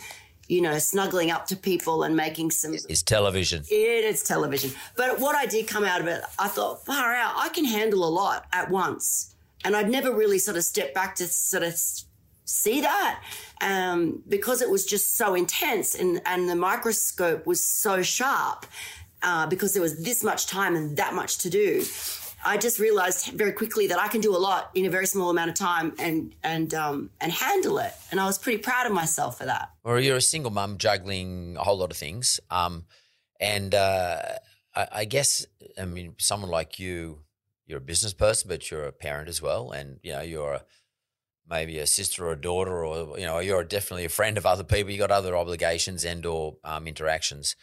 you 0.48 0.62
know, 0.62 0.78
snuggling 0.78 1.30
up 1.30 1.46
to 1.48 1.56
people 1.56 2.02
and 2.02 2.16
making 2.16 2.50
some. 2.52 2.72
It's 2.72 3.02
television. 3.02 3.64
It 3.70 4.04
is 4.04 4.22
television. 4.22 4.70
But 4.96 5.20
what 5.20 5.36
I 5.36 5.44
did 5.44 5.66
come 5.66 5.84
out 5.84 6.00
of 6.00 6.06
it, 6.06 6.22
I 6.38 6.48
thought, 6.48 6.86
far 6.86 7.14
out, 7.14 7.34
I 7.36 7.50
can 7.50 7.66
handle 7.66 8.06
a 8.06 8.08
lot 8.08 8.46
at 8.52 8.70
once. 8.70 9.34
And 9.64 9.76
I'd 9.76 9.90
never 9.90 10.12
really 10.12 10.38
sort 10.38 10.56
of 10.56 10.64
stepped 10.64 10.94
back 10.94 11.16
to 11.16 11.26
sort 11.26 11.62
of 11.62 11.74
see 12.46 12.80
that 12.80 13.22
um, 13.60 14.22
because 14.28 14.62
it 14.62 14.70
was 14.70 14.86
just 14.86 15.16
so 15.16 15.34
intense 15.34 15.94
and, 15.94 16.22
and 16.24 16.48
the 16.48 16.54
microscope 16.54 17.44
was 17.44 17.60
so 17.60 18.02
sharp 18.02 18.66
uh, 19.26 19.47
because 19.47 19.75
there 19.75 19.83
was 19.83 20.02
this 20.02 20.23
much 20.23 20.47
time 20.47 20.76
and 20.76 20.97
that 20.97 21.12
much 21.12 21.38
to 21.38 21.50
do. 21.50 21.85
I 22.45 22.56
just 22.56 22.78
realized 22.78 23.33
very 23.33 23.52
quickly 23.52 23.88
that 23.88 23.99
I 23.99 24.06
can 24.06 24.21
do 24.21 24.35
a 24.35 24.38
lot 24.38 24.71
in 24.75 24.87
a 24.87 24.90
very 24.90 25.06
small 25.06 25.30
amount 25.30 25.50
of 25.50 25.56
time 25.56 25.95
and 25.99 26.33
and 26.45 26.73
um, 26.75 27.11
and 27.21 27.33
handle 27.33 27.78
it. 27.78 27.92
And 28.11 28.21
I 28.21 28.26
was 28.26 28.38
pretty 28.38 28.62
proud 28.62 28.87
of 28.87 28.92
myself 28.92 29.38
for 29.38 29.47
that. 29.47 29.71
Well, 29.83 29.99
you're 29.99 30.16
a 30.16 30.21
single 30.21 30.52
mum 30.52 30.78
juggling 30.78 31.56
a 31.59 31.64
whole 31.64 31.78
lot 31.78 31.90
of 31.90 31.97
things, 31.97 32.38
um, 32.50 32.85
and 33.40 33.75
uh, 33.75 34.23
I, 34.76 34.88
I, 34.92 35.04
guess 35.06 35.45
I 35.76 35.87
mean 35.87 36.14
someone 36.18 36.50
like 36.50 36.78
you, 36.78 37.23
you're 37.66 37.78
a 37.78 37.88
business 37.92 38.14
person, 38.14 38.49
but 38.49 38.71
you're 38.71 38.85
a 38.85 38.92
parent 38.92 39.28
as 39.28 39.42
well, 39.42 39.73
and 39.73 39.99
you 40.04 40.12
know 40.12 40.21
you're 40.21 40.52
a, 40.52 40.64
maybe 41.50 41.80
a 41.80 41.87
sister 41.87 42.28
or 42.28 42.33
a 42.33 42.40
daughter, 42.40 42.85
or 42.85 43.18
you 43.18 43.26
know 43.26 43.40
you're 43.40 43.64
definitely 43.64 44.04
a 44.04 44.11
friend 44.11 44.38
of 44.38 44.47
other 44.47 44.64
people. 44.64 44.92
You 44.92 44.99
got 44.99 45.11
other 45.11 45.37
obligations 45.37 46.04
and 46.04 46.25
or 46.25 46.59
um, 46.62 46.87
interactions. 46.87 47.56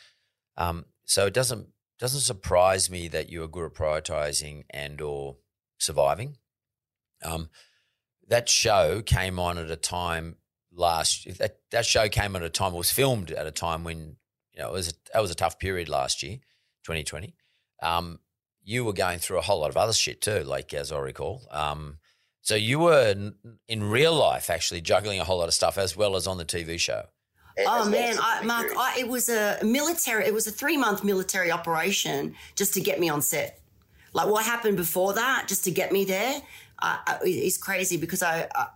Um, 0.57 0.85
so 1.05 1.27
it 1.27 1.33
doesn't 1.33 1.67
doesn't 1.99 2.21
surprise 2.21 2.89
me 2.89 3.07
that 3.07 3.29
you 3.29 3.43
are 3.43 3.47
good 3.47 3.65
at 3.65 3.73
prioritizing 3.73 4.63
and 4.69 4.99
or 5.01 5.37
surviving. 5.77 6.37
Um, 7.23 7.49
that 8.27 8.49
show 8.49 9.01
came 9.01 9.39
on 9.39 9.57
at 9.57 9.71
a 9.71 9.75
time 9.75 10.37
last 10.71 11.37
that 11.37 11.59
that 11.71 11.85
show 11.85 12.09
came 12.09 12.35
at 12.35 12.41
a 12.41 12.49
time 12.49 12.73
was 12.73 12.91
filmed 12.91 13.31
at 13.31 13.47
a 13.47 13.51
time 13.51 13.83
when 13.83 14.17
you 14.53 14.61
know 14.61 14.69
it 14.69 14.73
was 14.73 14.89
a, 14.89 14.93
that 15.13 15.21
was 15.21 15.31
a 15.31 15.35
tough 15.35 15.59
period 15.59 15.89
last 15.89 16.23
year, 16.23 16.37
2020. 16.83 17.35
Um, 17.81 18.19
you 18.63 18.85
were 18.85 18.93
going 18.93 19.19
through 19.19 19.39
a 19.39 19.41
whole 19.41 19.59
lot 19.59 19.69
of 19.69 19.77
other 19.77 19.93
shit 19.93 20.21
too, 20.21 20.39
like 20.43 20.73
as 20.73 20.91
I 20.91 20.99
recall. 20.99 21.43
Um, 21.51 21.97
so 22.41 22.55
you 22.55 22.79
were 22.79 23.15
in 23.67 23.83
real 23.89 24.13
life 24.13 24.49
actually 24.49 24.81
juggling 24.81 25.19
a 25.19 25.23
whole 25.23 25.39
lot 25.39 25.47
of 25.47 25.53
stuff 25.53 25.77
as 25.77 25.95
well 25.95 26.15
as 26.15 26.27
on 26.27 26.37
the 26.37 26.45
TV 26.45 26.79
show. 26.79 27.03
Oh 27.59 27.89
man, 27.89 28.17
I, 28.19 28.43
Mark, 28.43 28.71
I, 28.77 28.97
it 28.99 29.07
was 29.07 29.29
a 29.29 29.59
military. 29.63 30.25
It 30.25 30.33
was 30.33 30.47
a 30.47 30.51
three 30.51 30.77
month 30.77 31.03
military 31.03 31.51
operation 31.51 32.35
just 32.55 32.73
to 32.75 32.81
get 32.81 32.99
me 32.99 33.09
on 33.09 33.21
set. 33.21 33.59
Like 34.13 34.27
what 34.27 34.45
happened 34.45 34.77
before 34.77 35.13
that, 35.13 35.45
just 35.47 35.63
to 35.65 35.71
get 35.71 35.91
me 35.91 36.05
there. 36.05 36.41
uh, 36.81 37.17
is 37.25 37.57
crazy 37.57 37.97
because 37.97 38.21
I, 38.23 38.47
I 38.55 38.67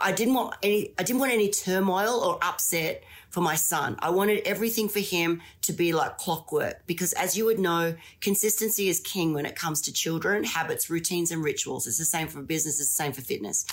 I 0.00 0.12
didn't 0.12 0.34
want 0.34 0.56
any 0.62 0.92
I 0.98 1.02
didn't 1.02 1.20
want 1.20 1.32
any 1.32 1.50
turmoil 1.50 2.20
or 2.20 2.38
upset 2.42 3.02
for 3.30 3.40
my 3.40 3.56
son. 3.56 3.96
I 3.98 4.10
wanted 4.10 4.46
everything 4.46 4.88
for 4.88 5.00
him 5.00 5.42
to 5.62 5.72
be 5.72 5.92
like 5.92 6.16
clockwork 6.18 6.86
because 6.86 7.12
as 7.14 7.36
you 7.36 7.44
would 7.46 7.58
know, 7.58 7.94
consistency 8.20 8.88
is 8.88 9.00
king 9.00 9.34
when 9.34 9.44
it 9.44 9.56
comes 9.56 9.80
to 9.82 9.92
children, 9.92 10.44
habits, 10.44 10.88
routines 10.88 11.30
and 11.32 11.42
rituals. 11.42 11.86
It's 11.86 11.98
the 11.98 12.04
same 12.04 12.28
for 12.28 12.40
business, 12.42 12.80
it's 12.80 12.88
the 12.88 13.02
same 13.02 13.12
for 13.12 13.20
fitness. 13.22 13.66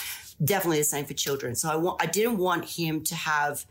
Definitely 0.44 0.80
the 0.80 0.86
same 0.86 1.06
for 1.06 1.14
children. 1.14 1.56
So 1.56 1.70
I 1.70 1.76
want 1.76 2.02
I 2.02 2.08
didn't 2.08 2.38
want 2.38 2.66
him 2.66 3.04
to 3.06 3.16
have 3.16 3.66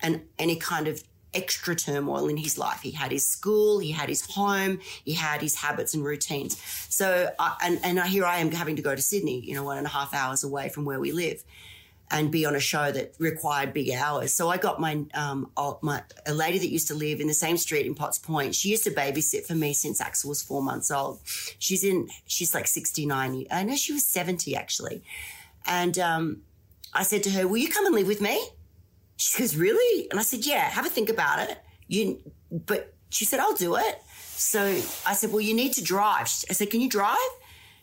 an 0.00 0.22
any 0.38 0.56
kind 0.56 0.88
of 0.88 1.02
extra 1.34 1.74
turmoil 1.74 2.28
in 2.28 2.36
his 2.36 2.58
life. 2.58 2.80
He 2.80 2.90
had 2.90 3.12
his 3.12 3.26
school, 3.26 3.78
he 3.78 3.90
had 3.90 4.08
his 4.08 4.22
home, 4.22 4.80
he 5.04 5.12
had 5.12 5.40
his 5.40 5.54
habits 5.54 5.94
and 5.94 6.04
routines. 6.04 6.60
So, 6.88 7.30
uh, 7.38 7.54
and, 7.62 7.78
and 7.82 8.00
here 8.00 8.24
I 8.24 8.38
am 8.38 8.50
having 8.50 8.76
to 8.76 8.82
go 8.82 8.94
to 8.94 9.02
Sydney, 9.02 9.40
you 9.40 9.54
know, 9.54 9.64
one 9.64 9.78
and 9.78 9.86
a 9.86 9.90
half 9.90 10.14
hours 10.14 10.42
away 10.44 10.68
from 10.68 10.84
where 10.84 11.00
we 11.00 11.12
live 11.12 11.42
and 12.10 12.30
be 12.30 12.46
on 12.46 12.56
a 12.56 12.60
show 12.60 12.90
that 12.90 13.14
required 13.18 13.74
big 13.74 13.90
hours. 13.90 14.32
So 14.32 14.48
I 14.48 14.56
got 14.56 14.80
my, 14.80 15.04
um, 15.12 15.50
my, 15.82 16.02
a 16.24 16.32
lady 16.32 16.58
that 16.58 16.70
used 16.70 16.88
to 16.88 16.94
live 16.94 17.20
in 17.20 17.26
the 17.26 17.34
same 17.34 17.58
street 17.58 17.84
in 17.84 17.94
Potts 17.94 18.18
Point. 18.18 18.54
She 18.54 18.70
used 18.70 18.84
to 18.84 18.90
babysit 18.90 19.44
for 19.44 19.54
me 19.54 19.74
since 19.74 20.00
Axel 20.00 20.30
was 20.30 20.40
four 20.40 20.62
months 20.62 20.90
old. 20.90 21.20
She's 21.58 21.84
in, 21.84 22.08
she's 22.26 22.54
like 22.54 22.66
69. 22.66 23.46
I 23.50 23.62
know 23.62 23.76
she 23.76 23.92
was 23.92 24.06
70 24.06 24.56
actually. 24.56 25.02
And, 25.66 25.98
um, 25.98 26.42
I 26.94 27.02
said 27.02 27.22
to 27.24 27.30
her, 27.30 27.46
will 27.46 27.58
you 27.58 27.68
come 27.68 27.84
and 27.84 27.94
live 27.94 28.06
with 28.06 28.22
me? 28.22 28.40
She 29.18 29.38
goes, 29.38 29.56
really? 29.56 30.08
And 30.10 30.18
I 30.18 30.22
said, 30.22 30.46
yeah, 30.46 30.60
have 30.70 30.86
a 30.86 30.88
think 30.88 31.10
about 31.10 31.50
it. 31.50 31.58
You, 31.88 32.18
but 32.50 32.94
she 33.10 33.24
said, 33.24 33.40
I'll 33.40 33.54
do 33.54 33.76
it. 33.76 34.02
So 34.38 34.62
I 35.04 35.14
said, 35.14 35.32
well, 35.32 35.40
you 35.40 35.54
need 35.54 35.72
to 35.74 35.82
drive. 35.82 36.22
I 36.48 36.52
said, 36.52 36.70
can 36.70 36.80
you 36.80 36.88
drive? 36.88 37.18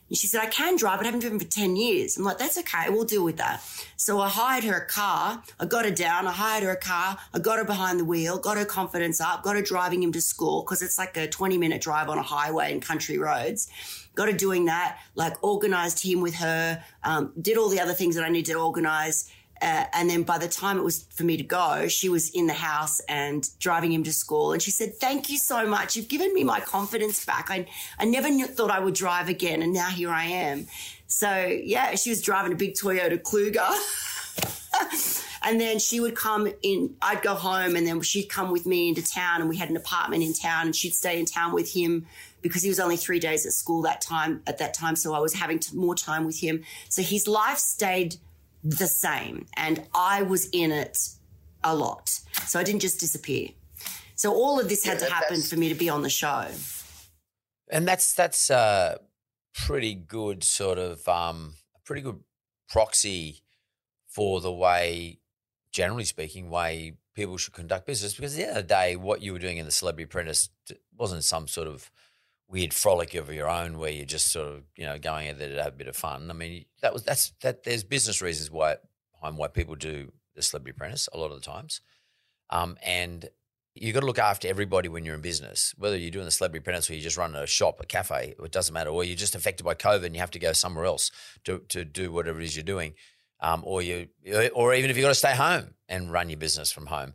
And 0.07 0.17
she 0.17 0.27
said, 0.27 0.41
I 0.41 0.45
can 0.45 0.77
drive, 0.77 0.99
but 0.99 1.03
I 1.03 1.07
haven't 1.07 1.21
driven 1.21 1.39
for 1.39 1.45
10 1.45 1.75
years. 1.75 2.15
I'm 2.15 2.23
like, 2.23 2.37
that's 2.37 2.57
okay. 2.59 2.89
We'll 2.89 3.05
deal 3.05 3.23
with 3.23 3.37
that. 3.37 3.61
So 3.97 4.19
I 4.21 4.29
hired 4.29 4.63
her 4.63 4.77
a 4.77 4.87
car. 4.87 5.43
I 5.59 5.65
got 5.65 5.83
her 5.83 5.91
down. 5.91 6.27
I 6.27 6.31
hired 6.31 6.63
her 6.63 6.71
a 6.71 6.77
car. 6.77 7.17
I 7.33 7.39
got 7.39 7.57
her 7.57 7.65
behind 7.65 7.99
the 7.99 8.05
wheel, 8.05 8.37
got 8.37 8.57
her 8.57 8.65
confidence 8.65 9.19
up, 9.19 9.43
got 9.43 9.55
her 9.55 9.63
driving 9.63 10.03
him 10.03 10.11
to 10.11 10.21
school 10.21 10.61
because 10.61 10.83
it's 10.83 10.99
like 10.99 11.17
a 11.17 11.27
20 11.27 11.57
minute 11.57 11.81
drive 11.81 12.07
on 12.07 12.19
a 12.19 12.23
highway 12.23 12.71
and 12.71 12.81
country 12.81 13.17
roads. 13.17 13.67
Got 14.13 14.29
her 14.31 14.37
doing 14.37 14.65
that, 14.65 14.99
like 15.15 15.43
organized 15.43 16.05
him 16.05 16.21
with 16.21 16.35
her, 16.35 16.83
um, 17.03 17.33
did 17.41 17.57
all 17.57 17.69
the 17.69 17.79
other 17.79 17.93
things 17.93 18.15
that 18.15 18.23
I 18.23 18.29
needed 18.29 18.53
to 18.53 18.59
organize. 18.59 19.29
Uh, 19.65 19.83
and 19.93 20.07
then 20.07 20.21
by 20.21 20.37
the 20.37 20.47
time 20.47 20.77
it 20.77 20.83
was 20.83 21.05
for 21.15 21.23
me 21.23 21.37
to 21.37 21.43
go, 21.43 21.87
she 21.87 22.07
was 22.07 22.29
in 22.29 22.45
the 22.45 22.53
house 22.53 22.99
and 23.09 23.49
driving 23.57 23.91
him 23.91 24.03
to 24.03 24.13
school. 24.13 24.51
And 24.51 24.61
she 24.61 24.69
said, 24.69 24.93
Thank 24.99 25.27
you 25.27 25.39
so 25.39 25.65
much. 25.65 25.95
You've 25.95 26.07
given 26.07 26.31
me 26.35 26.43
my 26.43 26.59
confidence 26.59 27.25
back. 27.25 27.47
I, 27.49 27.65
I 27.97 28.05
never 28.05 28.29
knew, 28.29 28.45
thought 28.45 28.69
I 28.69 28.79
would 28.79 28.93
drive 28.93 29.27
again. 29.27 29.63
And 29.63 29.73
now 29.73 29.89
here 29.89 30.11
I 30.11 30.25
am. 30.25 30.67
So, 31.07 31.45
yeah, 31.45 31.95
she 31.95 32.11
was 32.11 32.21
driving 32.21 32.53
a 32.53 32.55
big 32.55 32.75
Toyota 32.75 33.19
Kluger. 33.19 33.67
and 35.41 35.59
then 35.59 35.79
she 35.79 35.99
would 35.99 36.15
come 36.15 36.47
in, 36.61 36.93
I'd 37.01 37.23
go 37.23 37.33
home, 37.33 37.75
and 37.75 37.87
then 37.87 38.01
she'd 38.01 38.29
come 38.29 38.51
with 38.51 38.67
me 38.67 38.89
into 38.89 39.03
town. 39.03 39.41
And 39.41 39.49
we 39.49 39.57
had 39.57 39.71
an 39.71 39.77
apartment 39.77 40.21
in 40.21 40.33
town, 40.33 40.67
and 40.67 40.75
she'd 40.75 40.93
stay 40.93 41.19
in 41.19 41.25
town 41.25 41.53
with 41.53 41.73
him 41.73 42.05
because 42.43 42.61
he 42.61 42.69
was 42.69 42.79
only 42.79 42.97
three 42.97 43.19
days 43.19 43.47
at 43.47 43.53
school 43.53 43.81
that 43.81 44.01
time 44.01 44.39
at 44.45 44.59
that 44.59 44.71
time 44.71 44.95
so 44.95 45.15
i 45.15 45.19
was 45.19 45.33
having 45.33 45.57
to, 45.57 45.75
more 45.75 45.95
time 45.95 46.25
with 46.25 46.39
him 46.39 46.63
so 46.89 47.01
his 47.01 47.27
life 47.27 47.57
stayed 47.57 48.17
the 48.65 48.87
same. 48.87 49.45
And 49.55 49.83
I 49.93 50.23
was 50.23 50.49
in 50.49 50.71
it 50.71 50.97
a 51.63 51.73
lot. 51.73 52.09
So 52.47 52.59
I 52.59 52.63
didn't 52.63 52.81
just 52.81 52.99
disappear. 52.99 53.49
So 54.15 54.33
all 54.33 54.59
of 54.59 54.67
this 54.67 54.83
had 54.83 54.99
yeah, 54.99 55.07
to 55.07 55.13
happen 55.13 55.41
for 55.41 55.55
me 55.55 55.69
to 55.69 55.75
be 55.75 55.87
on 55.87 56.01
the 56.01 56.09
show. 56.09 56.47
And 57.69 57.87
that's 57.87 58.13
that's 58.13 58.49
a 58.49 58.99
pretty 59.53 59.93
good 59.93 60.43
sort 60.43 60.77
of 60.77 61.07
um, 61.07 61.55
a 61.75 61.79
pretty 61.81 62.01
good 62.01 62.19
proxy 62.69 63.41
for 64.07 64.41
the 64.41 64.51
way, 64.51 65.19
generally 65.71 66.05
speaking, 66.05 66.49
way 66.49 66.93
people 67.15 67.37
should 67.37 67.53
conduct 67.53 67.85
business. 67.85 68.13
Because 68.15 68.33
at 68.33 68.37
the 68.37 68.47
end 68.47 68.57
of 68.57 68.63
the 68.63 68.73
day, 68.73 68.95
what 68.95 69.21
you 69.21 69.33
were 69.33 69.39
doing 69.39 69.57
in 69.57 69.65
the 69.65 69.71
Celebrity 69.71 70.03
Apprentice 70.03 70.49
wasn't 70.97 71.23
some 71.23 71.47
sort 71.47 71.67
of 71.67 71.91
weird 72.47 72.73
frolic 72.73 73.15
of 73.15 73.33
your 73.33 73.49
own 73.49 73.77
where 73.77 73.91
you're 73.91 74.05
just 74.05 74.31
sort 74.31 74.47
of 74.47 74.63
you 74.75 74.85
know 74.85 74.99
going 74.99 75.29
out 75.29 75.37
there 75.37 75.49
to 75.49 75.63
have 75.63 75.73
a 75.73 75.77
bit 75.77 75.87
of 75.87 75.95
fun. 75.95 76.29
I 76.29 76.33
mean, 76.33 76.65
that 76.81 76.93
was 76.93 77.03
that's 77.03 77.33
that. 77.41 77.63
There's 77.63 77.83
business 77.83 78.21
reasons 78.21 78.51
why 78.51 78.75
behind 79.13 79.37
why 79.37 79.47
people 79.47 79.75
do 79.75 80.11
the 80.35 80.41
Celebrity 80.41 80.75
Apprentice 80.75 81.09
a 81.13 81.17
lot 81.17 81.31
of 81.31 81.39
the 81.39 81.45
times, 81.45 81.81
um, 82.49 82.77
and 82.83 83.29
you 83.73 83.91
got 83.91 84.01
to 84.01 84.05
look 84.05 84.19
after 84.19 84.47
everybody 84.47 84.87
when 84.87 85.03
you're 85.03 85.15
in 85.15 85.21
business. 85.21 85.73
Whether 85.77 85.97
you're 85.97 86.11
doing 86.11 86.25
the 86.25 86.31
Celebrity 86.31 86.61
Apprentice 86.61 86.89
or 86.89 86.93
you 86.93 87.01
just 87.01 87.17
run 87.17 87.35
a 87.35 87.45
shop, 87.45 87.79
a 87.81 87.85
cafe, 87.85 88.35
it 88.41 88.51
doesn't 88.51 88.73
matter. 88.73 88.89
Or 88.89 89.03
you're 89.03 89.17
just 89.17 89.35
affected 89.35 89.63
by 89.65 89.73
COVID 89.75 90.05
and 90.05 90.15
you 90.15 90.21
have 90.21 90.31
to 90.31 90.39
go 90.39 90.53
somewhere 90.53 90.85
else 90.85 91.11
to 91.45 91.59
to 91.69 91.83
do 91.83 92.11
whatever 92.11 92.39
it 92.39 92.45
is 92.45 92.55
you're 92.55 92.63
doing, 92.63 92.93
um, 93.41 93.63
or 93.65 93.81
you 93.81 94.07
or 94.53 94.73
even 94.73 94.89
if 94.89 94.97
you've 94.97 95.03
got 95.03 95.09
to 95.09 95.15
stay 95.15 95.35
home 95.35 95.73
and 95.89 96.11
run 96.11 96.29
your 96.29 96.37
business 96.39 96.71
from 96.71 96.87
home 96.87 97.13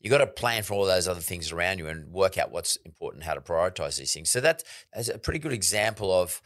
you 0.00 0.10
got 0.10 0.18
to 0.18 0.26
plan 0.26 0.62
for 0.62 0.74
all 0.74 0.86
those 0.86 1.06
other 1.06 1.20
things 1.20 1.52
around 1.52 1.78
you 1.78 1.86
and 1.86 2.10
work 2.12 2.38
out 2.38 2.50
what's 2.50 2.76
important, 2.84 3.24
how 3.24 3.34
to 3.34 3.40
prioritize 3.40 3.98
these 3.98 4.12
things. 4.12 4.30
So 4.30 4.40
that 4.40 4.62
is 4.96 5.08
a 5.08 5.18
pretty 5.18 5.38
good 5.38 5.52
example 5.52 6.12
of 6.12 6.40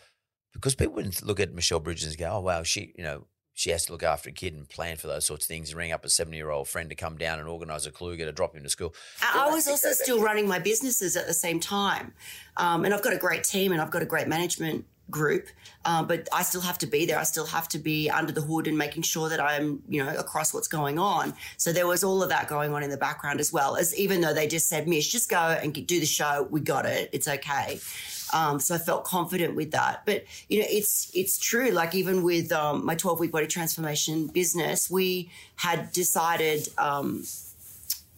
because 0.52 0.74
people 0.74 0.94
wouldn't 0.94 1.24
look 1.24 1.40
at 1.40 1.54
Michelle 1.54 1.80
Bridges 1.80 2.08
and 2.08 2.18
go, 2.18 2.30
"Oh 2.32 2.40
wow, 2.40 2.62
she 2.62 2.92
you 2.96 3.04
know 3.04 3.26
she 3.54 3.70
has 3.70 3.86
to 3.86 3.92
look 3.92 4.02
after 4.02 4.30
a 4.30 4.32
kid 4.32 4.52
and 4.52 4.68
plan 4.68 4.96
for 4.96 5.06
those 5.06 5.24
sorts 5.24 5.44
of 5.44 5.48
things 5.48 5.70
and 5.70 5.78
ring 5.78 5.92
up 5.92 6.04
a 6.04 6.08
70 6.08 6.36
year 6.36 6.50
old 6.50 6.68
friend 6.68 6.90
to 6.90 6.96
come 6.96 7.16
down 7.16 7.38
and 7.38 7.48
organize 7.48 7.86
a 7.86 7.92
Kluger 7.92 8.18
to 8.18 8.32
drop 8.32 8.54
him 8.54 8.64
to 8.64 8.68
school. 8.68 8.92
I, 9.22 9.46
I 9.48 9.50
was 9.52 9.68
also 9.68 9.92
still 9.92 10.20
running 10.20 10.48
my 10.48 10.58
businesses 10.58 11.16
at 11.16 11.28
the 11.28 11.34
same 11.34 11.60
time. 11.60 12.12
Um, 12.56 12.84
and 12.84 12.92
I've 12.92 13.02
got 13.02 13.12
a 13.12 13.18
great 13.18 13.44
team 13.44 13.70
and 13.70 13.80
I've 13.80 13.92
got 13.92 14.02
a 14.02 14.06
great 14.06 14.26
management 14.26 14.84
group, 15.10 15.46
uh, 15.84 16.02
but 16.02 16.28
I 16.32 16.42
still 16.42 16.62
have 16.62 16.78
to 16.78 16.86
be 16.86 17.06
there. 17.06 17.18
I 17.18 17.24
still 17.24 17.46
have 17.46 17.68
to 17.70 17.78
be 17.78 18.10
under 18.10 18.32
the 18.32 18.40
hood 18.40 18.66
and 18.66 18.76
making 18.76 19.02
sure 19.02 19.28
that 19.28 19.40
I'm, 19.40 19.82
you 19.88 20.02
know, 20.02 20.14
across 20.16 20.54
what's 20.54 20.68
going 20.68 20.98
on. 20.98 21.34
So 21.56 21.72
there 21.72 21.86
was 21.86 22.02
all 22.02 22.22
of 22.22 22.30
that 22.30 22.48
going 22.48 22.72
on 22.72 22.82
in 22.82 22.90
the 22.90 22.96
background 22.96 23.40
as 23.40 23.52
well. 23.52 23.76
As 23.76 23.96
even 23.98 24.20
though 24.20 24.34
they 24.34 24.46
just 24.46 24.68
said, 24.68 24.88
"Mish, 24.88 25.10
just 25.10 25.28
go 25.28 25.38
and 25.38 25.72
do 25.74 26.00
the 26.00 26.06
show. 26.06 26.48
We 26.50 26.60
got 26.60 26.86
it. 26.86 27.10
It's 27.12 27.28
okay." 27.28 27.80
Um, 28.32 28.58
so 28.58 28.74
I 28.74 28.78
felt 28.78 29.04
confident 29.04 29.54
with 29.54 29.70
that. 29.72 30.02
But 30.06 30.24
you 30.48 30.60
know, 30.60 30.66
it's 30.68 31.10
it's 31.14 31.38
true. 31.38 31.70
Like 31.70 31.94
even 31.94 32.22
with 32.22 32.50
um, 32.52 32.84
my 32.84 32.94
12 32.94 33.20
week 33.20 33.32
body 33.32 33.46
transformation 33.46 34.26
business, 34.28 34.90
we 34.90 35.30
had 35.56 35.92
decided. 35.92 36.68
Um, 36.78 37.24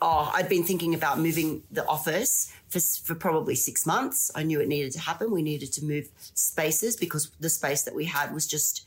oh, 0.00 0.30
I'd 0.34 0.48
been 0.48 0.64
thinking 0.64 0.94
about 0.94 1.18
moving 1.18 1.62
the 1.70 1.86
office 1.86 2.52
for, 2.76 3.04
for 3.04 3.14
probably 3.14 3.54
six 3.54 3.86
months. 3.86 4.30
I 4.34 4.42
knew 4.42 4.60
it 4.60 4.68
needed 4.68 4.92
to 4.92 5.00
happen. 5.00 5.30
We 5.30 5.42
needed 5.42 5.72
to 5.74 5.84
move 5.84 6.08
spaces 6.34 6.96
because 6.96 7.30
the 7.40 7.48
space 7.48 7.82
that 7.82 7.94
we 7.94 8.04
had 8.04 8.32
was 8.32 8.46
just 8.46 8.86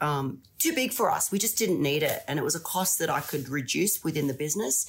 um, 0.00 0.42
too 0.58 0.74
big 0.74 0.92
for 0.92 1.10
us. 1.10 1.30
We 1.30 1.38
just 1.38 1.58
didn't 1.58 1.80
need 1.80 2.02
it. 2.02 2.22
And 2.28 2.38
it 2.38 2.42
was 2.42 2.54
a 2.54 2.60
cost 2.60 2.98
that 2.98 3.10
I 3.10 3.20
could 3.20 3.48
reduce 3.48 4.02
within 4.02 4.26
the 4.26 4.34
business. 4.34 4.86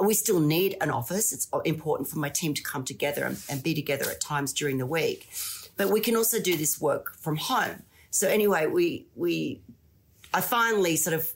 We 0.00 0.14
still 0.14 0.40
need 0.40 0.76
an 0.80 0.90
office. 0.90 1.32
It's 1.32 1.48
important 1.64 2.08
for 2.08 2.18
my 2.18 2.28
team 2.28 2.54
to 2.54 2.62
come 2.62 2.84
together 2.84 3.24
and, 3.24 3.40
and 3.48 3.62
be 3.62 3.74
together 3.74 4.10
at 4.10 4.20
times 4.20 4.52
during 4.52 4.78
the 4.78 4.86
week. 4.86 5.28
But 5.76 5.90
we 5.90 6.00
can 6.00 6.16
also 6.16 6.40
do 6.40 6.56
this 6.56 6.80
work 6.80 7.14
from 7.16 7.36
home. 7.36 7.82
So 8.10 8.28
anyway, 8.28 8.66
we 8.66 9.06
we 9.14 9.60
I 10.32 10.40
finally 10.40 10.96
sort 10.96 11.14
of 11.14 11.32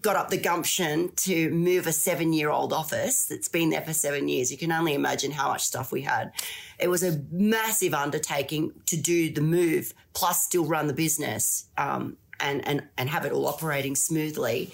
got 0.00 0.16
up 0.16 0.30
the 0.30 0.36
gumption 0.36 1.10
to 1.16 1.50
move 1.50 1.86
a 1.86 1.92
seven 1.92 2.32
year 2.32 2.50
old 2.50 2.72
office 2.72 3.26
that's 3.26 3.48
been 3.48 3.70
there 3.70 3.82
for 3.82 3.92
seven 3.92 4.28
years. 4.28 4.50
You 4.50 4.58
can 4.58 4.70
only 4.70 4.94
imagine 4.94 5.30
how 5.30 5.48
much 5.48 5.62
stuff 5.62 5.90
we 5.90 6.02
had. 6.02 6.32
It 6.78 6.88
was 6.88 7.02
a 7.02 7.20
massive 7.30 7.94
undertaking 7.94 8.72
to 8.86 8.96
do 8.96 9.32
the 9.32 9.40
move, 9.40 9.92
plus 10.12 10.44
still 10.44 10.64
run 10.64 10.86
the 10.86 10.94
business 10.94 11.66
um, 11.76 12.16
and, 12.40 12.66
and, 12.66 12.86
and 12.96 13.08
have 13.08 13.24
it 13.24 13.32
all 13.32 13.46
operating 13.46 13.96
smoothly. 13.96 14.72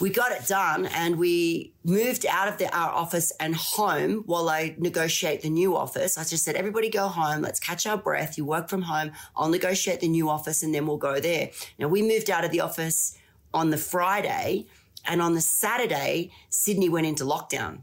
We 0.00 0.10
got 0.10 0.32
it 0.32 0.46
done 0.48 0.86
and 0.86 1.16
we 1.16 1.74
moved 1.84 2.26
out 2.26 2.48
of 2.48 2.58
the, 2.58 2.74
our 2.76 2.90
office 2.90 3.30
and 3.38 3.54
home 3.54 4.24
while 4.26 4.48
I 4.48 4.74
negotiate 4.78 5.42
the 5.42 5.50
new 5.50 5.76
office. 5.76 6.18
I 6.18 6.24
just 6.24 6.44
said, 6.44 6.56
everybody 6.56 6.90
go 6.90 7.06
home. 7.08 7.40
Let's 7.40 7.60
catch 7.60 7.86
our 7.86 7.96
breath. 7.96 8.36
You 8.36 8.44
work 8.44 8.68
from 8.68 8.82
home. 8.82 9.12
I'll 9.36 9.48
negotiate 9.48 10.00
the 10.00 10.08
new 10.08 10.28
office 10.28 10.62
and 10.62 10.74
then 10.74 10.86
we'll 10.86 10.96
go 10.96 11.20
there. 11.20 11.50
Now 11.78 11.88
we 11.88 12.02
moved 12.02 12.30
out 12.30 12.44
of 12.44 12.50
the 12.50 12.60
office 12.60 13.16
on 13.54 13.70
the 13.70 13.76
Friday, 13.76 14.66
and 15.06 15.20
on 15.20 15.34
the 15.34 15.40
Saturday, 15.40 16.30
Sydney 16.48 16.88
went 16.88 17.06
into 17.06 17.24
lockdown. 17.24 17.80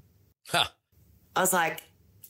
Huh. 0.47 0.65
I 1.35 1.41
was 1.41 1.53
like, 1.53 1.81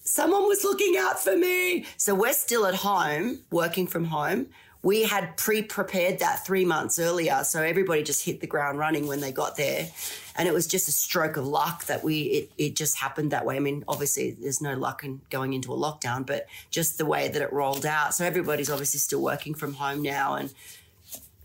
someone 0.04 0.48
was 0.48 0.64
looking 0.64 0.98
out 0.98 1.20
for 1.20 1.36
me. 1.36 1.86
So 1.98 2.16
we're 2.16 2.34
still 2.34 2.66
at 2.66 2.76
home, 2.76 3.44
working 3.52 3.88
from 3.88 4.06
home. 4.06 4.48
We 4.82 5.04
had 5.04 5.36
pre 5.36 5.62
prepared 5.62 6.20
that 6.20 6.46
three 6.46 6.66
months 6.66 7.00
earlier. 7.00 7.44
So 7.44 7.62
everybody 7.62 8.02
just 8.02 8.24
hit 8.24 8.40
the 8.40 8.48
ground 8.48 8.80
running 8.80 9.08
when 9.08 9.20
they 9.20 9.32
got 9.32 9.58
there. 9.58 9.90
And 10.38 10.48
it 10.48 10.54
was 10.54 10.68
just 10.68 10.88
a 10.88 10.92
stroke 10.92 11.36
of 11.36 11.46
luck 11.46 11.86
that 11.86 12.02
we, 12.02 12.22
it, 12.22 12.52
it 12.58 12.76
just 12.76 12.98
happened 12.98 13.32
that 13.32 13.46
way. 13.46 13.58
I 13.58 13.60
mean, 13.60 13.84
obviously, 13.90 14.32
there's 14.32 14.62
no 14.62 14.76
luck 14.76 15.04
in 15.04 15.22
going 15.30 15.52
into 15.52 15.74
a 15.74 15.78
lockdown, 15.78 16.26
but 16.26 16.48
just 16.72 16.98
the 16.98 17.06
way 17.06 17.28
that 17.28 17.42
it 17.42 17.52
rolled 17.52 17.86
out. 17.86 18.14
So 18.14 18.24
everybody's 18.24 18.70
obviously 18.70 19.00
still 19.00 19.22
working 19.22 19.54
from 19.54 19.74
home 19.74 20.02
now. 20.02 20.36
And 20.36 20.54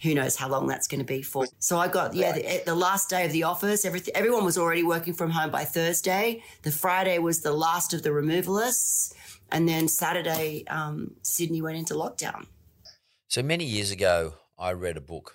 who 0.04 0.14
knows 0.14 0.36
how 0.36 0.48
long 0.48 0.66
that's 0.66 0.86
going 0.86 1.00
to 1.00 1.06
be 1.06 1.22
for. 1.22 1.46
So 1.58 1.78
I 1.78 1.88
got 1.88 2.14
yeah 2.14 2.32
the, 2.32 2.62
the, 2.66 2.74
last 2.74 3.08
day 3.08 3.24
of 3.24 3.32
the 3.32 3.42
office. 3.44 3.84
Everything 3.84 4.14
everyone 4.14 4.44
was 4.44 4.58
already 4.58 4.82
working 4.82 5.14
from 5.14 5.30
home 5.30 5.50
by 5.50 5.64
Thursday. 5.64 6.44
The 6.62 6.70
Friday 6.70 7.18
was 7.18 7.40
the 7.40 7.52
last 7.52 7.94
of 7.94 8.02
the 8.02 8.10
removalists, 8.10 9.14
and 9.50 9.66
then 9.66 9.88
Saturday 9.88 10.64
um, 10.68 11.16
Sydney 11.22 11.62
went 11.62 11.78
into 11.78 11.94
lockdown. 11.94 12.46
So 13.28 13.42
many 13.42 13.64
years 13.64 13.90
ago, 13.90 14.34
I 14.58 14.72
read 14.72 14.96
a 14.96 15.00
book. 15.00 15.34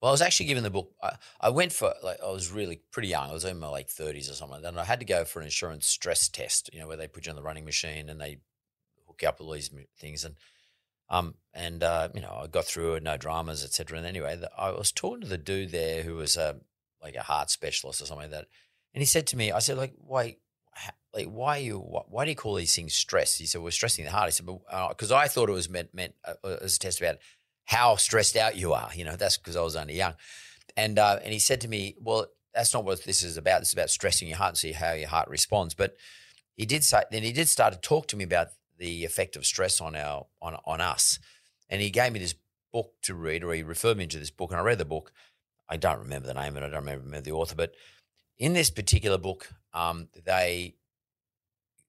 Well, 0.00 0.08
I 0.08 0.12
was 0.12 0.22
actually 0.22 0.46
given 0.46 0.62
the 0.62 0.70
book. 0.70 0.92
I, 1.02 1.16
I 1.40 1.50
went 1.50 1.72
for 1.74 1.92
like 2.02 2.18
I 2.24 2.30
was 2.30 2.50
really 2.50 2.80
pretty 2.90 3.08
young. 3.08 3.28
I 3.28 3.34
was 3.34 3.44
in 3.44 3.58
my 3.58 3.68
like 3.68 3.90
thirties 3.90 4.30
or 4.30 4.34
something 4.34 4.54
like 4.54 4.62
that, 4.62 4.68
and 4.68 4.80
I 4.80 4.84
had 4.84 5.00
to 5.00 5.06
go 5.06 5.26
for 5.26 5.40
an 5.40 5.44
insurance 5.44 5.86
stress 5.86 6.28
test. 6.30 6.70
You 6.72 6.80
know, 6.80 6.88
where 6.88 6.96
they 6.96 7.08
put 7.08 7.26
you 7.26 7.30
on 7.30 7.36
the 7.36 7.42
running 7.42 7.66
machine 7.66 8.08
and 8.08 8.18
they 8.18 8.38
hook 9.06 9.20
you 9.20 9.28
up 9.28 9.38
with 9.38 9.46
all 9.46 9.52
these 9.52 9.70
things, 9.98 10.24
and 10.24 10.36
um 11.10 11.34
and 11.52 11.82
uh, 11.82 12.08
you 12.14 12.20
know 12.20 12.40
I 12.42 12.46
got 12.46 12.64
through 12.64 12.94
it, 12.94 13.02
no 13.02 13.16
dramas, 13.16 13.64
etc. 13.64 13.98
And 13.98 14.06
anyway, 14.06 14.36
the, 14.36 14.50
I 14.56 14.70
was 14.70 14.92
talking 14.92 15.22
to 15.22 15.26
the 15.26 15.38
dude 15.38 15.72
there 15.72 16.02
who 16.02 16.14
was 16.14 16.36
a 16.36 16.56
like 17.02 17.16
a 17.16 17.22
heart 17.22 17.50
specialist 17.50 18.00
or 18.00 18.06
something 18.06 18.30
like 18.30 18.30
that, 18.30 18.46
and 18.94 19.02
he 19.02 19.06
said 19.06 19.26
to 19.28 19.36
me, 19.36 19.52
I 19.52 19.58
said 19.58 19.76
like, 19.76 19.94
why, 19.96 20.36
like 21.12 21.26
why 21.26 21.56
you 21.58 21.78
why 21.78 22.24
do 22.24 22.30
you 22.30 22.36
call 22.36 22.54
these 22.54 22.74
things 22.74 22.94
stress? 22.94 23.36
He 23.36 23.46
said 23.46 23.62
we're 23.62 23.70
stressing 23.70 24.04
the 24.04 24.10
heart. 24.10 24.28
He 24.28 24.32
said, 24.32 24.46
because 24.46 25.10
uh, 25.10 25.16
I 25.16 25.28
thought 25.28 25.48
it 25.48 25.52
was 25.52 25.68
meant 25.68 25.94
meant 25.94 26.14
uh, 26.24 26.34
as 26.62 26.76
a 26.76 26.78
test 26.78 27.00
about 27.00 27.16
how 27.64 27.96
stressed 27.96 28.36
out 28.36 28.56
you 28.56 28.72
are. 28.72 28.90
You 28.94 29.04
know, 29.04 29.16
that's 29.16 29.38
because 29.38 29.56
I 29.56 29.62
was 29.62 29.76
only 29.76 29.96
young. 29.96 30.14
And 30.76 30.98
uh, 30.98 31.18
and 31.22 31.32
he 31.32 31.38
said 31.38 31.60
to 31.62 31.68
me, 31.68 31.96
well, 32.00 32.26
that's 32.54 32.72
not 32.72 32.84
what 32.84 33.04
this 33.04 33.22
is 33.22 33.36
about. 33.36 33.60
This 33.60 33.68
is 33.68 33.74
about 33.74 33.90
stressing 33.90 34.28
your 34.28 34.36
heart 34.38 34.50
and 34.50 34.58
see 34.58 34.72
how 34.72 34.92
your 34.92 35.08
heart 35.08 35.28
responds. 35.28 35.74
But 35.74 35.96
he 36.56 36.66
did 36.66 36.84
say 36.84 37.02
then 37.10 37.22
he 37.22 37.32
did 37.32 37.48
start 37.48 37.72
to 37.72 37.80
talk 37.80 38.06
to 38.08 38.16
me 38.16 38.24
about 38.24 38.48
the 38.80 39.04
effect 39.04 39.36
of 39.36 39.46
stress 39.46 39.80
on 39.80 39.94
our 39.94 40.26
on 40.42 40.56
on 40.64 40.80
us. 40.80 41.20
And 41.68 41.80
he 41.80 41.90
gave 41.90 42.12
me 42.12 42.18
this 42.18 42.34
book 42.72 42.94
to 43.02 43.14
read, 43.14 43.44
or 43.44 43.54
he 43.54 43.62
referred 43.62 43.96
me 43.96 44.08
to 44.08 44.18
this 44.18 44.30
book, 44.30 44.50
and 44.50 44.58
I 44.58 44.64
read 44.64 44.78
the 44.78 44.84
book. 44.84 45.12
I 45.68 45.76
don't 45.76 46.00
remember 46.00 46.26
the 46.26 46.34
name, 46.34 46.56
and 46.56 46.64
I 46.64 46.68
don't 46.68 46.84
remember 46.84 47.20
the 47.20 47.30
author, 47.30 47.54
but 47.54 47.74
in 48.38 48.54
this 48.54 48.70
particular 48.70 49.18
book, 49.18 49.50
um, 49.72 50.08
they 50.24 50.74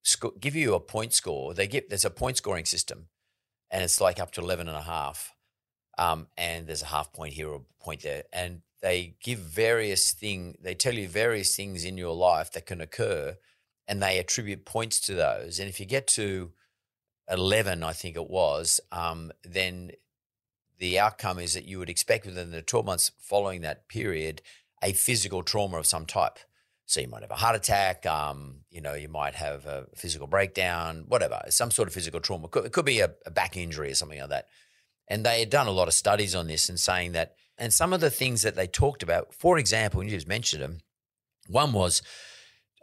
sc- 0.04 0.40
give 0.40 0.56
you 0.56 0.76
a 0.76 0.80
point 0.80 1.14
score. 1.14 1.56
They 1.56 1.66
give 1.66 1.90
there's 1.90 2.06
a 2.06 2.12
point 2.12 2.38
scoring 2.38 2.66
system, 2.66 3.08
and 3.72 3.84
it's 3.84 4.00
like 4.00 4.20
up 4.20 4.32
to 4.34 4.42
11 4.42 4.68
and 4.68 4.78
a 4.78 4.82
half 4.84 5.34
um, 5.98 6.28
and 6.38 6.68
there's 6.68 6.82
a 6.82 6.88
half 6.88 7.14
point 7.14 7.34
here 7.34 7.50
or 7.50 7.58
a 7.58 7.84
point 7.84 8.02
there, 8.02 8.24
and 8.34 8.62
they 8.82 9.16
give 9.22 9.40
various 9.40 10.12
thing. 10.12 10.58
They 10.62 10.74
tell 10.74 10.94
you 10.96 11.08
various 11.08 11.56
things 11.56 11.86
in 11.86 11.98
your 11.98 12.16
life 12.16 12.52
that 12.54 12.66
can 12.66 12.82
occur, 12.82 13.38
and 13.88 14.02
they 14.02 14.18
attribute 14.18 14.66
points 14.66 15.00
to 15.02 15.14
those. 15.14 15.60
And 15.60 15.70
if 15.70 15.80
you 15.80 15.86
get 15.86 16.08
to 16.08 16.52
eleven, 17.30 17.84
I 17.84 17.94
think 17.94 18.16
it 18.16 18.30
was, 18.30 18.80
um, 18.92 19.32
then 19.44 19.92
the 20.80 21.00
outcome 21.00 21.40
is 21.40 21.54
that 21.54 21.66
you 21.66 21.80
would 21.80 21.90
expect 21.90 22.26
within 22.26 22.52
the 22.52 22.62
twelve 22.62 22.86
months 22.86 23.12
following 23.20 23.62
that 23.62 23.88
period 23.88 24.42
a 24.84 24.94
physical 24.94 25.44
trauma 25.44 25.78
of 25.78 25.86
some 25.86 26.06
type. 26.06 26.40
So 26.88 27.00
you 27.00 27.08
might 27.08 27.22
have 27.22 27.32
a 27.32 27.36
heart 27.36 27.56
attack, 27.56 28.06
um, 28.06 28.62
you 28.70 28.82
know, 28.82 28.96
you 28.96 29.08
might 29.08 29.36
have 29.36 29.66
a 29.66 29.86
physical 29.96 30.28
breakdown, 30.28 31.06
whatever, 31.08 31.42
some 31.50 31.72
sort 31.72 31.88
of 31.88 31.94
physical 31.94 32.20
trauma. 32.20 32.46
It 32.46 32.52
could, 32.52 32.66
it 32.66 32.74
could 32.74 32.86
be 32.86 33.00
a, 33.00 33.12
a 33.26 33.32
back 33.32 33.56
injury 33.56 33.92
or 33.92 33.96
something 33.96 34.20
like 34.20 34.30
that. 34.30 34.48
And 35.08 35.26
they 35.26 35.40
had 35.40 35.50
done 35.50 35.68
a 35.68 35.72
lot 35.72 35.88
of 35.88 35.94
studies 35.94 36.36
on 36.36 36.48
this 36.48 36.68
and 36.68 36.80
saying 36.80 37.14
that, 37.14 37.36
and 37.58 37.72
some 37.72 37.94
of 37.94 38.02
the 38.02 38.10
things 38.10 38.42
that 38.42 38.56
they 38.56 38.68
talked 38.68 39.04
about, 39.04 39.34
for 39.34 39.58
example, 39.58 40.02
and 40.02 40.10
you 40.10 40.18
just 40.18 40.28
mentioned 40.28 40.64
them, 40.64 40.80
one 41.48 41.72
was 41.74 42.02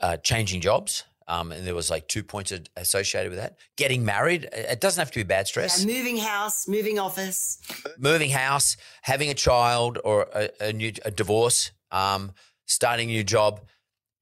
uh, 0.01 0.17
changing 0.19 0.61
jobs. 0.61 1.05
Um, 1.29 1.53
and 1.53 1.67
there 1.67 1.75
was 1.75 1.91
like 1.91 2.09
two 2.09 2.25
points 2.25 2.53
associated 2.75 3.31
with 3.31 3.39
that. 3.39 3.59
Getting 3.77 4.03
married, 4.03 4.49
it 4.51 4.81
doesn't 4.81 4.99
have 4.99 5.11
to 5.11 5.19
be 5.19 5.25
bad 5.25 5.47
stress. 5.47 5.85
Yeah, 5.85 5.95
moving 5.95 6.17
house, 6.17 6.67
moving 6.67 6.99
office, 6.99 7.59
moving 7.99 8.31
house, 8.31 8.79
having 9.03 9.29
a 9.29 9.35
child 9.35 9.99
or 10.03 10.27
a, 10.35 10.49
a 10.61 10.73
new 10.73 10.93
a 11.05 11.11
divorce, 11.11 11.71
um, 11.93 12.33
starting 12.65 13.11
a 13.11 13.13
new 13.13 13.25
job, 13.25 13.61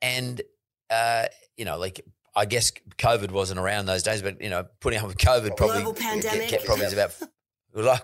and 0.02 0.42
uh, 0.90 1.26
you 1.56 1.64
know, 1.64 1.78
like 1.78 2.00
I 2.34 2.44
guess 2.44 2.72
COVID 2.98 3.30
wasn't 3.30 3.60
around 3.60 3.86
those 3.86 4.02
days, 4.02 4.20
but 4.20 4.42
you 4.42 4.50
know, 4.50 4.66
putting 4.80 4.98
up 4.98 5.06
with 5.06 5.18
COVID 5.18 5.56
probably 5.56 5.82
global 5.82 5.94
pandemic 5.94 6.48
kept, 6.48 6.64
probably 6.64 6.86
is 6.86 6.92
about 6.92 7.14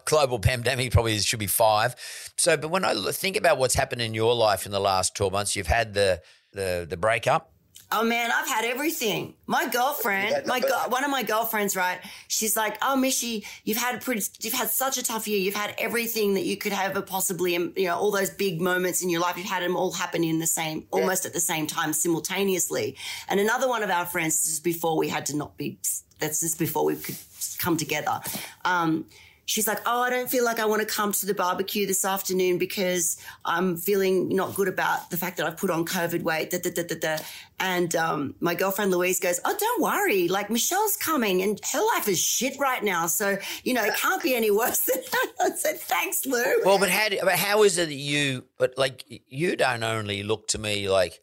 global 0.05 0.39
pandemic 0.39 0.93
probably 0.93 1.19
should 1.19 1.39
be 1.39 1.47
five. 1.47 1.97
So, 2.37 2.57
but 2.57 2.69
when 2.69 2.85
I 2.85 2.95
think 3.11 3.37
about 3.37 3.59
what's 3.59 3.75
happened 3.75 4.03
in 4.03 4.15
your 4.15 4.35
life 4.35 4.65
in 4.65 4.73
the 4.73 4.81
last 4.81 5.17
twelve 5.17 5.33
months, 5.33 5.57
you've 5.57 5.67
had 5.67 5.93
the 5.93 6.23
the 6.53 6.87
the 6.89 6.97
breakup. 6.97 7.52
Oh 7.95 8.05
man, 8.05 8.31
I've 8.35 8.49
had 8.49 8.65
everything. 8.65 9.35
My 9.47 9.69
girlfriend, 9.69 10.47
my 10.47 10.61
go- 10.61 10.89
one 10.89 11.05
of 11.05 11.11
my 11.11 11.23
girlfriends, 11.23 11.77
right? 11.77 12.01
She's 12.27 12.57
like, 12.57 12.79
"Oh, 12.81 12.97
Mishy, 12.97 13.45
you've 13.65 13.77
had 13.77 13.95
a 13.97 13.99
pretty, 13.99 14.23
you've 14.41 14.55
had 14.55 14.71
such 14.71 14.97
a 14.97 15.03
tough 15.03 15.29
year. 15.29 15.39
You've 15.39 15.55
had 15.55 15.75
everything 15.79 16.35
that 16.35 16.45
you 16.45 16.57
could 16.57 16.73
have 16.73 17.05
possibly, 17.07 17.55
um, 17.55 17.75
you 17.77 17.87
know, 17.89 17.97
all 17.97 18.11
those 18.11 18.31
big 18.31 18.63
moments 18.63 19.03
in 19.03 19.11
your 19.11 19.21
life. 19.21 19.37
You've 19.37 19.47
had 19.47 19.63
them 19.63 19.77
all 19.77 19.93
happen 19.93 20.25
in 20.25 20.39
the 20.39 20.47
same, 20.47 20.79
yeah. 20.79 21.01
almost 21.01 21.27
at 21.27 21.35
the 21.35 21.41
same 21.41 21.67
time, 21.67 21.93
simultaneously." 21.93 22.97
And 23.29 23.39
another 23.39 23.69
one 23.69 23.83
of 23.83 23.91
our 23.91 24.07
friends, 24.07 24.37
this 24.43 24.55
is 24.55 24.61
before 24.61 24.97
we 24.97 25.09
had 25.11 25.27
to 25.27 25.37
not 25.37 25.59
be. 25.59 25.79
That's 26.19 26.41
just 26.41 26.59
before 26.59 26.85
we 26.85 26.97
could 26.97 27.17
come 27.59 27.77
together. 27.77 28.21
Um, 28.65 29.07
she's 29.53 29.67
like, 29.69 29.81
Oh, 29.87 30.01
I 30.01 30.11
don't 30.11 30.31
feel 30.31 30.45
like 30.45 30.59
I 30.59 30.65
want 30.65 30.81
to 30.81 30.87
come 30.87 31.13
to 31.13 31.27
the 31.27 31.35
barbecue 31.35 31.87
this 31.87 32.05
afternoon 32.05 32.57
because 32.57 33.19
I'm 33.45 33.77
feeling 33.77 34.35
not 34.35 34.55
good 34.55 34.69
about 34.69 35.11
the 35.11 35.19
fact 35.19 35.37
that 35.37 35.47
I've 35.47 35.59
put 35.59 35.71
on 35.71 35.85
COVID 35.85 36.23
weight. 36.23 36.51
Da, 36.51 36.59
da, 36.59 36.71
da, 36.71 36.83
da, 36.85 36.95
da. 36.99 37.17
And 37.61 37.95
um, 37.95 38.35
my 38.41 38.55
girlfriend 38.55 38.91
Louise 38.91 39.21
goes, 39.21 39.41
Oh, 39.45 39.55
don't 39.59 39.83
worry. 39.83 40.29
Like 40.29 40.49
Michelle's 40.49 40.97
coming 40.97 41.43
and 41.43 41.61
her 41.73 41.83
life 41.95 42.09
is 42.09 42.19
shit 42.19 42.59
right 42.59 42.83
now. 42.83 43.07
So, 43.07 43.37
you 43.63 43.75
know, 43.75 43.85
it 43.85 43.95
can't 43.97 44.23
be 44.23 44.35
any 44.35 44.51
worse 44.51 44.81
than 44.81 45.03
that. 45.13 45.33
I 45.41 45.51
said, 45.51 45.79
Thanks, 45.79 46.25
Lou. 46.25 46.63
Well, 46.65 46.79
but 46.79 46.89
how, 46.89 47.11
do, 47.11 47.19
but 47.23 47.35
how 47.35 47.63
is 47.63 47.77
it 47.77 47.89
that 47.89 47.95
you, 47.95 48.45
but 48.59 48.79
like, 48.79 49.05
you 49.27 49.55
don't 49.57 49.83
only 49.83 50.23
look 50.23 50.49
to 50.49 50.59
me 50.59 50.89
like 50.89 51.21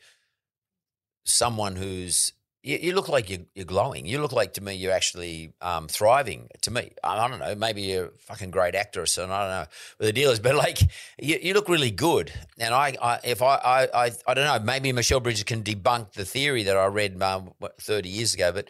someone 1.24 1.76
who's 1.76 2.34
you, 2.62 2.78
you, 2.82 2.94
look 2.94 3.08
like 3.08 3.30
you're, 3.30 3.46
you're, 3.56 3.66
glowing. 3.66 4.06
You 4.06 4.22
look 4.22 4.34
like 4.34 4.54
to 4.54 4.62
me 4.62 4.74
you're 4.74 4.92
actually 4.92 5.54
um, 5.62 5.88
thriving. 5.88 6.50
To 6.62 6.72
me, 6.72 6.92
I, 7.04 7.18
I, 7.18 7.28
don't 7.28 7.40
know. 7.40 7.56
Maybe 7.56 7.84
you're 7.84 8.06
a 8.08 8.18
fucking 8.20 8.52
great 8.52 8.76
actress, 8.76 9.18
and 9.18 9.32
I 9.32 9.42
don't 9.42 9.50
know 9.50 9.68
what 9.98 10.06
the 10.06 10.14
deal 10.14 10.32
is. 10.32 10.40
But 10.50 10.56
like, 10.56 10.80
you, 11.18 11.38
you 11.42 11.54
look 11.54 11.70
really 11.70 11.92
good. 11.92 12.34
And 12.58 12.74
I, 12.74 12.98
I 13.02 13.20
if 13.24 13.42
I, 13.42 13.56
I, 13.56 14.06
I, 14.06 14.12
I, 14.28 14.34
don't 14.34 14.46
know. 14.46 14.60
Maybe 14.60 14.92
Michelle 14.92 15.20
Bridges 15.20 15.44
can 15.44 15.64
debunk 15.64 16.14
the 16.14 16.26
theory 16.26 16.64
that 16.64 16.76
I 16.76 16.88
read 16.88 17.22
um, 17.22 17.52
30 17.80 18.10
years 18.10 18.34
ago. 18.34 18.52
But 18.52 18.68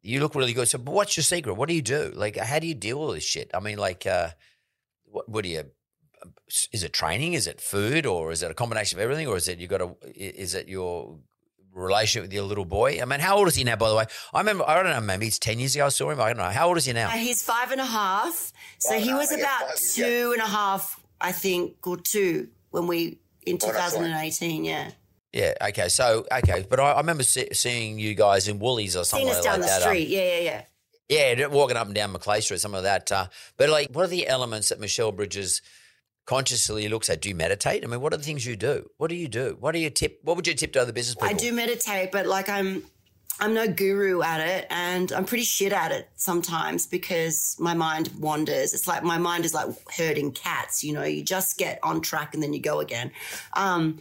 you 0.00 0.20
look 0.20 0.34
really 0.34 0.54
good. 0.54 0.68
So, 0.68 0.78
but 0.78 0.94
what's 0.94 1.16
your 1.16 1.24
secret? 1.24 1.54
What 1.54 1.68
do 1.68 1.74
you 1.74 1.82
do? 1.82 2.12
Like, 2.14 2.36
how 2.36 2.58
do 2.58 2.66
you 2.66 2.74
deal 2.74 3.00
with 3.00 3.16
this 3.16 3.24
shit? 3.24 3.50
I 3.52 3.60
mean, 3.60 3.78
like, 3.78 4.06
uh, 4.06 4.30
what, 5.04 5.28
what 5.28 5.44
do 5.44 5.50
you? 5.50 5.64
Is 6.72 6.82
it 6.82 6.92
training? 6.92 7.34
Is 7.34 7.46
it 7.46 7.60
food, 7.60 8.06
or 8.06 8.32
is 8.32 8.42
it 8.42 8.50
a 8.50 8.54
combination 8.54 8.98
of 8.98 9.02
everything, 9.02 9.26
or 9.26 9.36
is 9.36 9.48
it 9.48 9.58
you 9.58 9.68
got 9.68 9.78
to? 9.78 9.96
Is 10.14 10.54
it 10.54 10.68
your 10.68 11.18
relationship 11.78 12.22
with 12.24 12.32
your 12.32 12.44
little 12.44 12.64
boy? 12.64 13.00
I 13.00 13.04
mean, 13.04 13.20
how 13.20 13.36
old 13.36 13.48
is 13.48 13.54
he 13.54 13.64
now, 13.64 13.76
by 13.76 13.88
the 13.88 13.94
way? 13.94 14.06
I 14.32 14.38
remember, 14.38 14.64
I 14.68 14.82
don't 14.82 14.92
know, 14.92 15.00
maybe 15.00 15.26
it's 15.26 15.38
10 15.38 15.58
years 15.58 15.74
ago 15.74 15.86
I 15.86 15.88
saw 15.88 16.10
him. 16.10 16.20
I 16.20 16.28
don't 16.28 16.38
know. 16.38 16.44
How 16.44 16.68
old 16.68 16.76
is 16.76 16.84
he 16.84 16.92
now? 16.92 17.08
Uh, 17.08 17.12
he's 17.12 17.42
five 17.42 17.70
and 17.72 17.80
a 17.80 17.86
half. 17.86 18.52
So 18.78 18.90
well, 18.90 19.00
he 19.00 19.12
was 19.14 19.32
about 19.32 19.76
two 19.76 20.32
and 20.32 20.42
a 20.42 20.46
half, 20.46 21.00
I 21.20 21.32
think, 21.32 21.86
or 21.86 21.96
two 21.96 22.48
when 22.70 22.86
we, 22.86 23.18
in 23.46 23.58
2018, 23.58 24.64
yeah. 24.64 24.90
Yeah. 25.32 25.54
Okay. 25.60 25.88
So 25.88 26.26
okay, 26.32 26.66
but 26.68 26.80
I, 26.80 26.92
I 26.92 26.96
remember 26.98 27.22
see, 27.22 27.48
seeing 27.52 27.98
you 27.98 28.14
guys 28.14 28.48
in 28.48 28.58
Woolies 28.58 28.96
or 28.96 29.04
something 29.04 29.28
like 29.28 29.42
down 29.42 29.60
the 29.60 29.66
that. 29.66 29.82
Um, 29.82 29.88
street. 29.88 30.06
Um, 30.06 30.12
yeah, 30.12 30.40
yeah, 30.40 30.40
yeah. 30.40 30.62
Yeah, 31.40 31.46
walking 31.46 31.76
up 31.76 31.86
and 31.86 31.94
down 31.94 32.12
Macleay 32.12 32.40
Street, 32.40 32.60
some 32.60 32.74
of 32.74 32.82
that. 32.82 33.10
Uh, 33.10 33.28
but 33.56 33.70
like, 33.70 33.90
what 33.92 34.04
are 34.04 34.08
the 34.08 34.28
elements 34.28 34.68
that 34.68 34.78
Michelle 34.78 35.12
Bridges 35.12 35.62
consciously 36.28 36.90
looks 36.90 37.08
at 37.08 37.22
do 37.22 37.30
you 37.30 37.34
meditate? 37.34 37.82
I 37.82 37.86
mean 37.86 38.02
what 38.02 38.12
are 38.12 38.18
the 38.18 38.22
things 38.22 38.44
you 38.44 38.54
do? 38.54 38.90
What 38.98 39.08
do 39.08 39.16
you 39.16 39.28
do? 39.28 39.56
What 39.58 39.72
do 39.72 39.78
you 39.78 39.88
tip 39.88 40.20
what 40.22 40.36
would 40.36 40.46
you 40.46 40.52
tip 40.52 40.74
to 40.74 40.82
other 40.82 40.92
business 40.92 41.14
people? 41.14 41.28
i 41.28 41.32
do 41.32 41.50
meditate 41.54 42.12
but 42.12 42.26
like 42.26 42.50
i'm 42.50 42.82
i'm 43.40 43.54
no 43.54 43.66
guru 43.66 44.20
at 44.20 44.40
it 44.46 44.66
and 44.68 45.10
i'm 45.12 45.24
pretty 45.24 45.42
shit 45.42 45.72
at 45.72 45.90
it 45.90 46.10
sometimes 46.16 46.86
because 46.86 47.56
my 47.58 47.72
mind 47.72 48.10
wanders. 48.18 48.74
It's 48.74 48.86
like 48.86 49.02
my 49.02 49.16
mind 49.16 49.46
is 49.46 49.54
like 49.54 49.70
herding 49.96 50.32
cats 50.32 50.84
you 50.84 50.92
know? 50.92 51.02
You 51.02 51.22
just 51.22 51.56
get 51.56 51.78
on 51.82 52.02
track 52.02 52.34
and 52.34 52.42
then 52.42 52.52
you 52.52 52.60
go 52.60 52.80
again. 52.80 53.10
Um, 53.54 53.98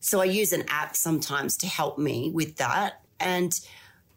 so 0.00 0.20
i 0.20 0.24
use 0.24 0.52
an 0.52 0.64
app 0.68 0.94
sometimes 0.94 1.56
to 1.62 1.66
help 1.66 1.96
me 1.98 2.30
with 2.34 2.56
that 2.56 3.00
and 3.18 3.58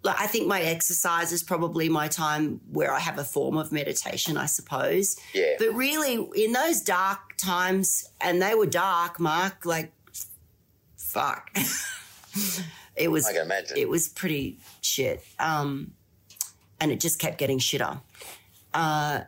I 0.06 0.28
think 0.28 0.48
my 0.48 0.62
exercise 0.62 1.34
is 1.34 1.44
probably 1.44 1.90
my 1.90 2.08
time 2.08 2.62
where 2.72 2.94
I 2.94 3.00
have 3.00 3.18
a 3.18 3.24
form 3.24 3.58
of 3.58 3.72
meditation, 3.72 4.38
I 4.38 4.46
suppose. 4.46 5.18
Yeah. 5.34 5.56
But 5.60 5.74
really, 5.74 6.26
in 6.36 6.54
those 6.54 6.80
dark 6.80 7.36
times, 7.38 8.10
and 8.22 8.42
they 8.42 8.56
were 8.56 8.66
dark, 8.66 9.20
Mark, 9.20 9.66
like, 9.66 9.92
fuck. 10.96 11.52
it 12.96 13.12
was. 13.12 13.26
I 13.26 13.34
can 13.34 13.42
imagine. 13.42 13.78
It 13.78 13.90
was 13.90 14.08
pretty 14.08 14.60
shit. 14.82 15.24
Um, 15.38 15.92
and 16.80 16.92
it 16.92 17.02
just 17.02 17.20
kept 17.20 17.38
getting 17.38 17.60
shitter. 17.60 18.00
Uh, 18.74 19.22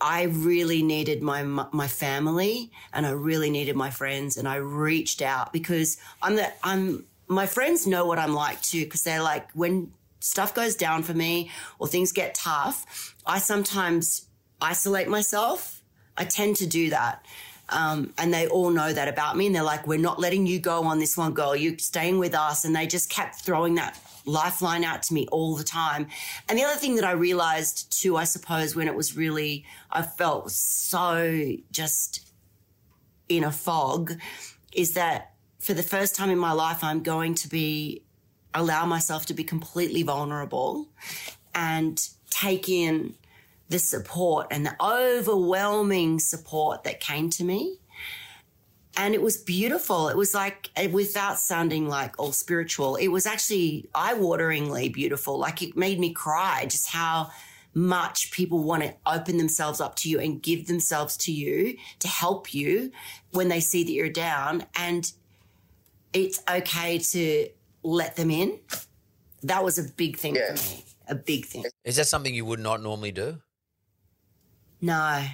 I 0.00 0.24
really 0.24 0.82
needed 0.82 1.22
my 1.22 1.44
my 1.44 1.86
family, 1.86 2.72
and 2.92 3.06
I 3.06 3.10
really 3.10 3.50
needed 3.50 3.76
my 3.76 3.90
friends, 3.90 4.36
and 4.36 4.48
I 4.48 4.56
reached 4.56 5.22
out 5.22 5.52
because 5.52 5.98
I'm 6.20 6.34
the 6.34 6.52
I'm 6.64 7.04
my 7.28 7.46
friends 7.46 7.86
know 7.86 8.06
what 8.06 8.18
I'm 8.18 8.34
like 8.34 8.60
too, 8.62 8.84
because 8.84 9.02
they're 9.02 9.22
like, 9.22 9.50
when 9.52 9.92
stuff 10.20 10.54
goes 10.54 10.76
down 10.76 11.02
for 11.02 11.14
me 11.14 11.50
or 11.78 11.88
things 11.88 12.12
get 12.12 12.34
tough, 12.34 13.14
I 13.26 13.38
sometimes 13.38 14.26
isolate 14.60 15.08
myself. 15.08 15.82
I 16.16 16.24
tend 16.24 16.56
to 16.56 16.66
do 16.66 16.90
that. 16.90 17.24
Um, 17.68 18.12
and 18.18 18.34
they 18.34 18.48
all 18.48 18.70
know 18.70 18.92
that 18.92 19.08
about 19.08 19.36
me. 19.36 19.46
And 19.46 19.54
they're 19.54 19.62
like, 19.62 19.86
we're 19.86 19.98
not 19.98 20.20
letting 20.20 20.46
you 20.46 20.58
go 20.58 20.84
on 20.84 20.98
this 20.98 21.16
one, 21.16 21.32
girl. 21.32 21.56
You're 21.56 21.78
staying 21.78 22.18
with 22.18 22.34
us. 22.34 22.64
And 22.64 22.76
they 22.76 22.86
just 22.86 23.08
kept 23.08 23.36
throwing 23.36 23.76
that 23.76 23.98
lifeline 24.26 24.84
out 24.84 25.02
to 25.04 25.14
me 25.14 25.26
all 25.32 25.56
the 25.56 25.64
time. 25.64 26.06
And 26.48 26.58
the 26.58 26.64
other 26.64 26.78
thing 26.78 26.96
that 26.96 27.04
I 27.04 27.12
realized 27.12 27.98
too, 27.98 28.16
I 28.16 28.24
suppose, 28.24 28.76
when 28.76 28.88
it 28.88 28.94
was 28.94 29.16
really, 29.16 29.64
I 29.90 30.02
felt 30.02 30.50
so 30.50 31.54
just 31.70 32.28
in 33.28 33.42
a 33.42 33.50
fog, 33.50 34.12
is 34.72 34.94
that 34.94 35.31
for 35.62 35.74
the 35.74 35.82
first 35.82 36.16
time 36.16 36.28
in 36.28 36.38
my 36.38 36.52
life, 36.52 36.82
I'm 36.82 37.02
going 37.02 37.36
to 37.36 37.48
be, 37.48 38.02
allow 38.52 38.84
myself 38.84 39.26
to 39.26 39.34
be 39.34 39.44
completely 39.44 40.02
vulnerable 40.02 40.88
and 41.54 42.00
take 42.30 42.68
in 42.68 43.14
the 43.68 43.78
support 43.78 44.48
and 44.50 44.66
the 44.66 44.74
overwhelming 44.82 46.18
support 46.18 46.82
that 46.82 46.98
came 46.98 47.30
to 47.30 47.44
me. 47.44 47.78
And 48.96 49.14
it 49.14 49.22
was 49.22 49.38
beautiful. 49.38 50.08
It 50.08 50.16
was 50.16 50.34
like, 50.34 50.68
eh, 50.76 50.88
without 50.88 51.38
sounding 51.38 51.88
like 51.88 52.18
all 52.18 52.32
spiritual, 52.32 52.96
it 52.96 53.08
was 53.08 53.24
actually 53.24 53.88
eye 53.94 54.14
wateringly 54.14 54.92
beautiful. 54.92 55.38
Like 55.38 55.62
it 55.62 55.76
made 55.76 55.98
me 55.98 56.12
cry 56.12 56.66
just 56.68 56.88
how 56.88 57.30
much 57.72 58.32
people 58.32 58.62
want 58.64 58.82
to 58.82 58.94
open 59.06 59.38
themselves 59.38 59.80
up 59.80 59.94
to 59.96 60.10
you 60.10 60.18
and 60.18 60.42
give 60.42 60.66
themselves 60.66 61.16
to 61.16 61.32
you 61.32 61.76
to 62.00 62.08
help 62.08 62.52
you 62.52 62.90
when 63.30 63.48
they 63.48 63.60
see 63.60 63.84
that 63.84 63.92
you're 63.92 64.10
down. 64.10 64.66
And 64.76 65.10
it's 66.12 66.42
okay 66.50 66.98
to 66.98 67.48
let 67.82 68.16
them 68.16 68.30
in. 68.30 68.58
That 69.42 69.64
was 69.64 69.78
a 69.78 69.84
big 69.84 70.16
thing 70.16 70.36
yeah. 70.36 70.54
for 70.54 70.70
me. 70.70 70.84
A 71.08 71.14
big 71.14 71.46
thing. 71.46 71.64
Is 71.84 71.96
that 71.96 72.06
something 72.06 72.34
you 72.34 72.44
would 72.44 72.60
not 72.60 72.82
normally 72.82 73.12
do? 73.12 73.38
No. 74.80 75.24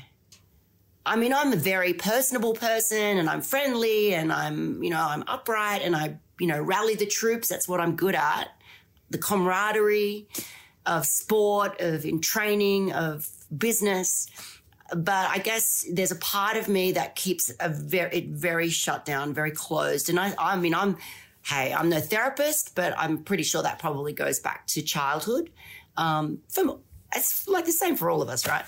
I 1.07 1.17
mean, 1.17 1.33
I'm 1.33 1.53
a 1.53 1.57
very 1.57 1.95
personable 1.95 2.55
person 2.55 3.19
and 3.19 3.29
I'm 3.31 3.41
friendly 3.41 4.15
and 4.15 4.33
I'm, 4.33 4.83
you 4.83 4.91
know, 4.91 5.01
I'm 5.01 5.25
upright 5.27 5.83
and 5.83 5.97
I, 5.97 6.19
you 6.39 6.47
know, 6.47 6.61
rally 6.61 6.95
the 6.95 7.07
troops. 7.07 7.49
That's 7.49 7.69
what 7.69 7.81
I'm 7.81 7.97
good 7.97 8.15
at. 8.15 8.49
The 9.11 9.19
camaraderie 9.19 10.29
of 10.85 11.07
sport, 11.07 11.81
of 11.81 12.05
in 12.05 12.21
training, 12.21 12.93
of 12.93 13.29
business. 13.57 14.27
But 14.95 15.29
I 15.31 15.39
guess 15.39 15.87
there's 15.93 16.11
a 16.11 16.17
part 16.17 16.57
of 16.57 16.69
me 16.69 16.93
that 16.93 17.15
keeps 17.15 17.53
a 17.61 17.69
very, 17.69 18.19
it 18.19 18.29
very 18.29 18.71
shut 18.71 19.05
down, 19.05 19.35
very 19.35 19.51
closed. 19.51 20.09
And 20.09 20.19
I, 20.19 20.35
I 20.39 20.57
mean, 20.57 20.75
I'm, 20.75 20.97
hey, 21.45 21.75
I'm 21.75 21.89
no 21.89 22.01
therapist, 22.01 22.75
but 22.75 22.95
I'm 22.97 23.19
pretty 23.25 23.43
sure 23.43 23.63
that 23.63 23.79
probably 23.79 24.13
goes 24.13 24.41
back 24.41 24.67
to 24.69 24.83
childhood. 24.83 25.51
Um, 25.97 26.39
from, 26.49 26.81
it's 27.15 27.47
like 27.49 27.67
the 27.67 27.73
same 27.73 27.97
for 27.97 28.09
all 28.09 28.23
of 28.23 28.29
us, 28.29 28.47
right? 28.47 28.65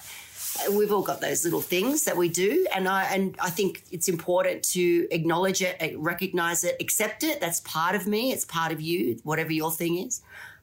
we've 0.72 0.92
all 0.92 1.02
got 1.02 1.20
those 1.20 1.44
little 1.44 1.60
things 1.60 2.04
that 2.04 2.16
we 2.16 2.28
do 2.28 2.66
and 2.74 2.88
i 2.88 3.04
and 3.04 3.36
i 3.40 3.48
think 3.48 3.84
it's 3.90 4.08
important 4.08 4.62
to 4.62 5.06
acknowledge 5.10 5.62
it 5.62 5.94
recognize 5.98 6.64
it 6.64 6.76
accept 6.80 7.22
it 7.22 7.40
that's 7.40 7.60
part 7.60 7.94
of 7.94 8.06
me 8.06 8.32
it's 8.32 8.44
part 8.44 8.72
of 8.72 8.80
you 8.80 9.18
whatever 9.22 9.52
your 9.52 9.70
thing 9.70 9.96
is 9.98 10.22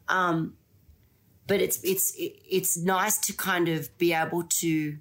um, 0.09 0.53
but 1.47 1.61
it's 1.61 1.79
it's 1.83 2.13
it's 2.17 2.77
nice 2.77 3.17
to 3.17 3.33
kind 3.33 3.67
of 3.69 3.95
be 3.97 4.13
able 4.13 4.43
to 4.43 4.97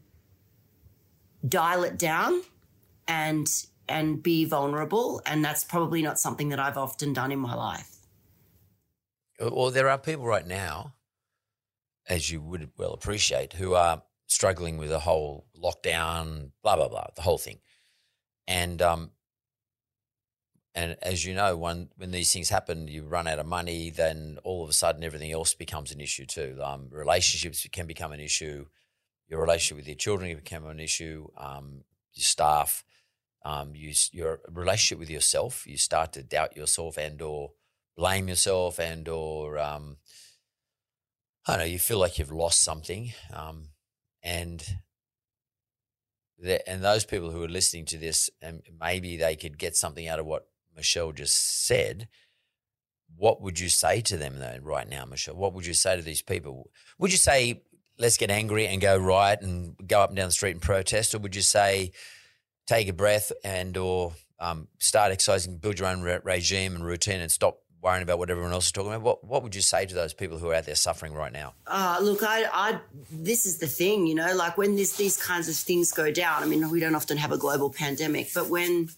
dial 1.48 1.84
it 1.84 1.98
down 1.98 2.42
and 3.08 3.48
and 3.88 4.22
be 4.22 4.44
vulnerable 4.44 5.22
and 5.26 5.44
that's 5.44 5.64
probably 5.64 6.02
not 6.02 6.18
something 6.18 6.48
that 6.48 6.58
i've 6.58 6.78
often 6.78 7.12
done 7.12 7.30
in 7.30 7.38
my 7.38 7.54
life 7.54 7.96
well 9.40 9.70
there 9.70 9.88
are 9.88 9.98
people 9.98 10.24
right 10.24 10.46
now 10.46 10.94
as 12.08 12.30
you 12.30 12.40
would 12.40 12.70
well 12.76 12.92
appreciate 12.92 13.52
who 13.54 13.74
are 13.74 14.02
struggling 14.26 14.76
with 14.76 14.88
the 14.88 15.00
whole 15.00 15.46
lockdown, 15.60 16.50
blah 16.62 16.76
blah 16.76 16.88
blah, 16.88 17.06
the 17.14 17.22
whole 17.22 17.38
thing. 17.38 17.58
And 18.46 18.80
um, 18.82 19.10
and 20.74 20.96
as 21.02 21.24
you 21.24 21.34
know, 21.34 21.56
when 21.56 21.88
when 21.96 22.10
these 22.10 22.32
things 22.32 22.50
happen, 22.50 22.88
you 22.88 23.02
run 23.04 23.26
out 23.26 23.38
of 23.38 23.46
money. 23.46 23.90
Then 23.90 24.38
all 24.44 24.62
of 24.62 24.70
a 24.70 24.74
sudden, 24.74 25.04
everything 25.04 25.32
else 25.32 25.54
becomes 25.54 25.92
an 25.92 26.00
issue 26.00 26.26
too. 26.26 26.58
Um, 26.62 26.88
relationships 26.90 27.66
can 27.72 27.86
become 27.86 28.12
an 28.12 28.20
issue. 28.20 28.66
Your 29.28 29.40
relationship 29.40 29.78
with 29.78 29.88
your 29.88 29.96
children 29.96 30.30
can 30.30 30.38
become 30.38 30.66
an 30.66 30.80
issue. 30.80 31.28
Um, 31.36 31.84
your 32.14 32.22
staff, 32.24 32.84
um, 33.44 33.74
you, 33.74 33.92
your 34.12 34.40
relationship 34.48 34.98
with 34.98 35.10
yourself. 35.10 35.66
You 35.66 35.76
start 35.76 36.12
to 36.14 36.22
doubt 36.22 36.56
yourself 36.56 36.96
and 36.96 37.20
or 37.20 37.52
blame 37.96 38.28
yourself 38.28 38.78
and 38.78 39.08
or 39.08 39.58
um, 39.58 39.96
I 41.46 41.52
don't 41.52 41.60
know. 41.60 41.64
You 41.72 41.78
feel 41.78 41.98
like 41.98 42.18
you've 42.18 42.32
lost 42.32 42.62
something. 42.62 43.12
Um, 43.32 43.68
and 44.22 44.64
the, 46.38 46.68
and 46.68 46.82
those 46.82 47.04
people 47.04 47.30
who 47.30 47.42
are 47.42 47.48
listening 47.48 47.84
to 47.86 47.98
this, 47.98 48.28
and 48.42 48.62
maybe 48.80 49.16
they 49.16 49.36
could 49.36 49.58
get 49.58 49.76
something 49.76 50.08
out 50.08 50.18
of 50.18 50.26
what 50.26 50.48
Michelle 50.76 51.12
just 51.12 51.66
said. 51.66 52.08
What 53.16 53.40
would 53.40 53.60
you 53.60 53.68
say 53.68 54.00
to 54.02 54.16
them 54.16 54.38
though, 54.38 54.58
right 54.60 54.88
now, 54.88 55.04
Michelle? 55.04 55.36
What 55.36 55.54
would 55.54 55.64
you 55.64 55.74
say 55.74 55.96
to 55.96 56.02
these 56.02 56.22
people? 56.22 56.70
Would 56.98 57.12
you 57.12 57.18
say 57.18 57.62
let's 57.98 58.16
get 58.16 58.30
angry 58.30 58.66
and 58.66 58.80
go 58.80 58.96
riot 58.96 59.40
and 59.42 59.76
go 59.86 60.00
up 60.00 60.10
and 60.10 60.16
down 60.16 60.28
the 60.28 60.32
street 60.32 60.52
and 60.52 60.62
protest, 60.62 61.14
or 61.14 61.18
would 61.18 61.34
you 61.34 61.42
say 61.42 61.92
take 62.66 62.88
a 62.88 62.92
breath 62.92 63.32
and 63.44 63.76
or 63.76 64.12
um, 64.38 64.68
start 64.78 65.12
exercising, 65.12 65.56
build 65.58 65.78
your 65.78 65.88
own 65.88 66.02
re- 66.02 66.20
regime 66.22 66.74
and 66.74 66.84
routine, 66.84 67.20
and 67.20 67.30
stop 67.32 67.60
worrying 67.82 68.02
about 68.02 68.18
what 68.18 68.30
everyone 68.30 68.52
else 68.52 68.66
is 68.66 68.72
talking 68.72 68.90
about. 68.90 69.02
What 69.02 69.24
what 69.24 69.42
would 69.42 69.54
you 69.54 69.60
say 69.60 69.86
to 69.86 69.94
those 69.94 70.12
people 70.12 70.38
who 70.38 70.50
are 70.50 70.54
out 70.54 70.64
there 70.64 70.74
suffering 70.74 71.14
right 71.14 71.32
now? 71.32 71.54
Uh, 71.66 71.98
look, 72.02 72.22
I, 72.22 72.44
I 72.52 72.80
this 73.10 73.46
is 73.46 73.58
the 73.58 73.66
thing, 73.66 74.06
you 74.06 74.14
know, 74.14 74.34
like 74.34 74.58
when 74.58 74.76
this, 74.76 74.96
these 74.96 75.16
kinds 75.16 75.48
of 75.48 75.54
things 75.54 75.92
go 75.92 76.10
down. 76.10 76.42
I 76.42 76.46
mean, 76.46 76.68
we 76.70 76.80
don't 76.80 76.94
often 76.94 77.16
have 77.16 77.32
a 77.32 77.38
global 77.38 77.70
pandemic, 77.70 78.30
but 78.34 78.48
when 78.48 78.90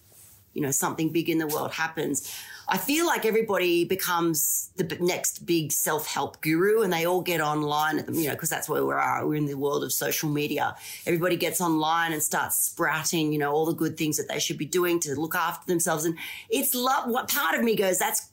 you 0.53 0.61
know 0.61 0.71
something 0.71 1.09
big 1.09 1.29
in 1.29 1.37
the 1.37 1.47
world 1.47 1.71
happens, 1.71 2.35
I 2.71 2.77
feel 2.77 3.07
like 3.07 3.25
everybody 3.25 3.83
becomes 3.83 4.69
the 4.75 4.83
next 4.99 5.45
big 5.45 5.71
self 5.71 6.05
help 6.05 6.39
guru, 6.41 6.83
and 6.83 6.93
they 6.93 7.05
all 7.05 7.21
get 7.21 7.41
online, 7.41 7.97
you 8.13 8.27
know, 8.27 8.33
because 8.33 8.49
that's 8.49 8.69
where 8.69 8.85
we 8.85 8.93
are. 8.93 9.25
We're 9.25 9.35
in 9.35 9.47
the 9.47 9.55
world 9.55 9.83
of 9.83 9.91
social 9.91 10.29
media. 10.29 10.75
Everybody 11.07 11.35
gets 11.35 11.59
online 11.61 12.13
and 12.13 12.21
starts 12.21 12.57
sprouting, 12.57 13.33
you 13.33 13.39
know, 13.39 13.51
all 13.51 13.65
the 13.65 13.73
good 13.73 13.97
things 13.97 14.17
that 14.17 14.27
they 14.29 14.39
should 14.39 14.59
be 14.59 14.65
doing 14.65 14.99
to 15.01 15.19
look 15.19 15.33
after 15.33 15.65
themselves. 15.65 16.05
And 16.05 16.15
it's 16.49 16.75
love. 16.75 17.09
What 17.09 17.27
part 17.27 17.55
of 17.55 17.63
me 17.63 17.75
goes, 17.75 17.97
that's 17.97 18.29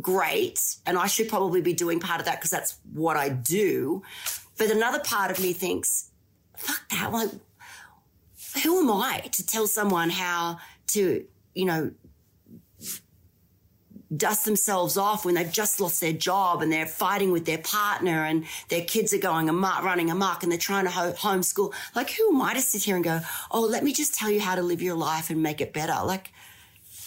great. 0.00 0.76
And 0.86 0.96
I 0.96 1.06
should 1.06 1.28
probably 1.28 1.60
be 1.60 1.74
doing 1.74 2.00
part 2.00 2.20
of 2.20 2.26
that 2.26 2.36
because 2.36 2.50
that's 2.50 2.78
what 2.94 3.18
I 3.18 3.28
do. 3.28 4.02
But 4.56 4.70
another 4.70 5.00
part 5.00 5.30
of 5.30 5.38
me 5.38 5.52
thinks, 5.52 6.10
fuck 6.56 6.88
that. 6.90 7.12
Like, 7.12 7.30
who 8.64 8.80
am 8.80 8.90
I 8.90 9.28
to 9.32 9.44
tell 9.44 9.66
someone 9.66 10.08
how 10.08 10.58
to, 10.88 11.26
you 11.54 11.64
know, 11.66 11.90
dust 14.18 14.44
themselves 14.44 14.96
off 14.96 15.24
when 15.24 15.34
they've 15.34 15.52
just 15.52 15.80
lost 15.80 16.00
their 16.00 16.12
job 16.12 16.62
and 16.62 16.72
they're 16.72 16.86
fighting 16.86 17.32
with 17.32 17.44
their 17.44 17.58
partner 17.58 18.24
and 18.24 18.44
their 18.68 18.84
kids 18.84 19.12
are 19.12 19.18
going 19.18 19.48
amok, 19.48 19.82
running 19.82 20.10
amok 20.10 20.42
and 20.42 20.50
they're 20.50 20.58
trying 20.58 20.84
to 20.84 20.90
ho- 20.90 21.12
homeschool. 21.12 21.72
Like, 21.94 22.10
who 22.10 22.28
am 22.28 22.42
I 22.42 22.54
to 22.54 22.60
sit 22.60 22.82
here 22.82 22.96
and 22.96 23.04
go, 23.04 23.20
oh, 23.50 23.62
let 23.62 23.84
me 23.84 23.92
just 23.92 24.14
tell 24.14 24.30
you 24.30 24.40
how 24.40 24.54
to 24.54 24.62
live 24.62 24.82
your 24.82 24.96
life 24.96 25.30
and 25.30 25.42
make 25.42 25.60
it 25.60 25.72
better? 25.72 26.04
Like, 26.04 26.32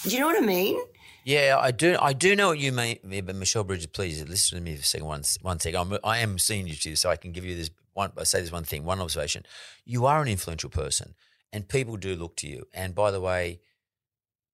do 0.03 0.09
you 0.09 0.19
know 0.19 0.27
what 0.27 0.41
I 0.41 0.45
mean? 0.45 0.79
Yeah, 1.25 1.57
I 1.59 1.71
do. 1.71 1.97
I 2.01 2.13
do 2.13 2.35
know 2.35 2.49
what 2.49 2.59
you 2.59 2.71
mean, 2.71 2.97
but 3.03 3.35
Michelle 3.35 3.63
Bridges, 3.63 3.87
please 3.87 4.23
listen 4.27 4.57
to 4.57 4.63
me 4.63 4.75
for 4.75 4.81
a 4.81 4.85
second. 4.85 5.07
One, 5.07 5.23
one 5.41 5.59
second. 5.59 5.79
I'm, 5.79 5.97
I 6.03 6.19
am 6.19 6.39
seeing 6.39 6.67
you 6.67 6.75
to, 6.75 6.95
so 6.95 7.09
I 7.09 7.17
can 7.17 7.31
give 7.31 7.45
you 7.45 7.55
this 7.55 7.69
one. 7.93 8.11
I 8.17 8.23
say 8.23 8.41
this 8.41 8.51
one 8.51 8.63
thing, 8.63 8.85
one 8.85 9.01
observation. 9.01 9.45
You 9.85 10.05
are 10.05 10.21
an 10.21 10.27
influential 10.27 10.69
person, 10.69 11.15
and 11.51 11.67
people 11.67 11.97
do 11.97 12.15
look 12.15 12.35
to 12.37 12.47
you. 12.47 12.65
And 12.73 12.95
by 12.95 13.11
the 13.11 13.21
way, 13.21 13.59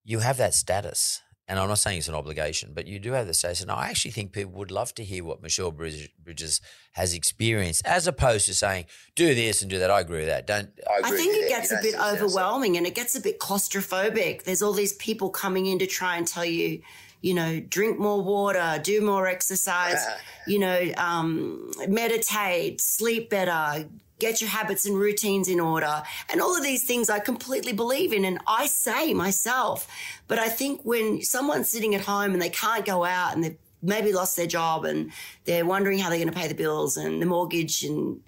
you 0.03 0.19
have 0.19 0.37
that 0.37 0.53
status 0.53 1.21
and 1.47 1.59
I'm 1.59 1.67
not 1.67 1.77
saying 1.77 1.99
it's 1.99 2.07
an 2.07 2.15
obligation, 2.15 2.71
but 2.73 2.87
you 2.87 2.97
do 2.97 3.11
have 3.11 3.27
the 3.27 3.33
status. 3.33 3.61
And 3.61 3.69
I 3.69 3.89
actually 3.89 4.11
think 4.11 4.31
people 4.31 4.53
would 4.53 4.71
love 4.71 4.95
to 4.95 5.03
hear 5.03 5.23
what 5.23 5.43
Michelle 5.43 5.71
Bridges 5.71 6.61
has 6.93 7.13
experienced, 7.13 7.85
as 7.85 8.07
opposed 8.07 8.47
to 8.47 8.55
saying, 8.55 8.85
do 9.13 9.35
this 9.35 9.61
and 9.61 9.69
do 9.69 9.77
that. 9.77 9.91
I 9.91 9.99
agree 9.99 10.19
with 10.19 10.27
that. 10.27 10.47
Don't. 10.47 10.69
I, 10.89 11.09
I 11.09 11.11
think 11.11 11.35
it 11.35 11.47
gets 11.47 11.71
a 11.71 11.77
bit 11.83 11.95
overwhelming 11.99 12.77
and 12.77 12.87
it 12.87 12.95
gets 12.95 13.15
a 13.15 13.21
bit 13.21 13.39
claustrophobic. 13.39 14.43
There's 14.43 14.63
all 14.63 14.73
these 14.73 14.93
people 14.93 15.29
coming 15.29 15.67
in 15.67 15.77
to 15.79 15.85
try 15.85 16.17
and 16.17 16.27
tell 16.27 16.45
you, 16.45 16.81
you 17.21 17.35
know, 17.35 17.59
drink 17.59 17.99
more 17.99 18.21
water, 18.23 18.79
do 18.81 19.01
more 19.01 19.27
exercise, 19.27 20.03
you 20.47 20.57
know, 20.57 20.91
um, 20.97 21.71
meditate, 21.87 22.81
sleep 22.81 23.29
better, 23.29 23.87
get 24.19 24.41
your 24.41 24.49
habits 24.49 24.85
and 24.85 24.97
routines 24.97 25.49
in 25.49 25.59
order. 25.59 26.03
And 26.29 26.41
all 26.41 26.55
of 26.55 26.63
these 26.63 26.85
things 26.85 27.09
I 27.09 27.19
completely 27.19 27.73
believe 27.73 28.13
in 28.13 28.25
and 28.25 28.39
I 28.47 28.65
say 28.67 29.13
myself. 29.13 29.87
But 30.27 30.39
I 30.39 30.49
think 30.49 30.81
when 30.83 31.21
someone's 31.21 31.69
sitting 31.69 31.95
at 31.95 32.01
home 32.01 32.33
and 32.33 32.41
they 32.41 32.49
can't 32.49 32.85
go 32.85 33.03
out 33.03 33.33
and 33.33 33.43
they've 33.43 33.57
maybe 33.81 34.13
lost 34.13 34.35
their 34.37 34.47
job 34.47 34.85
and 34.85 35.11
they're 35.43 35.65
wondering 35.65 35.99
how 35.99 36.09
they're 36.09 36.17
going 36.17 36.31
to 36.31 36.39
pay 36.39 36.47
the 36.47 36.55
bills 36.55 36.97
and 36.97 37.21
the 37.21 37.25
mortgage 37.25 37.83
and, 37.83 38.21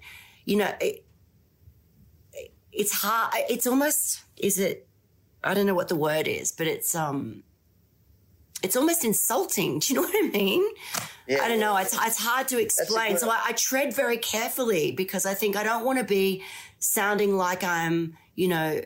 you 0.44 0.56
know, 0.56 0.72
it, 0.80 1.04
it's 2.70 2.92
hard. 2.92 3.32
It's 3.48 3.66
almost, 3.66 4.22
is 4.36 4.58
it, 4.58 4.86
I 5.42 5.54
don't 5.54 5.66
know 5.66 5.74
what 5.74 5.88
the 5.88 5.96
word 5.96 6.28
is, 6.28 6.52
but 6.52 6.66
it's, 6.66 6.94
um, 6.94 7.42
it's 8.62 8.76
almost 8.76 9.04
insulting. 9.04 9.78
Do 9.78 9.92
you 9.92 10.00
know 10.00 10.06
what 10.06 10.16
I 10.16 10.28
mean? 10.28 10.64
Yeah. 11.26 11.42
I 11.42 11.48
don't 11.48 11.60
know. 11.60 11.76
It's, 11.76 11.94
it's 11.94 12.18
hard 12.18 12.48
to 12.48 12.60
explain. 12.60 13.18
So 13.18 13.30
I, 13.30 13.40
I, 13.46 13.52
tread 13.52 13.94
very 13.94 14.16
carefully 14.16 14.92
because 14.92 15.26
I 15.26 15.34
think 15.34 15.56
I 15.56 15.62
don't 15.62 15.84
want 15.84 15.98
to 15.98 16.04
be 16.04 16.42
sounding 16.78 17.36
like 17.36 17.62
I'm, 17.62 18.16
you 18.34 18.48
know, 18.48 18.80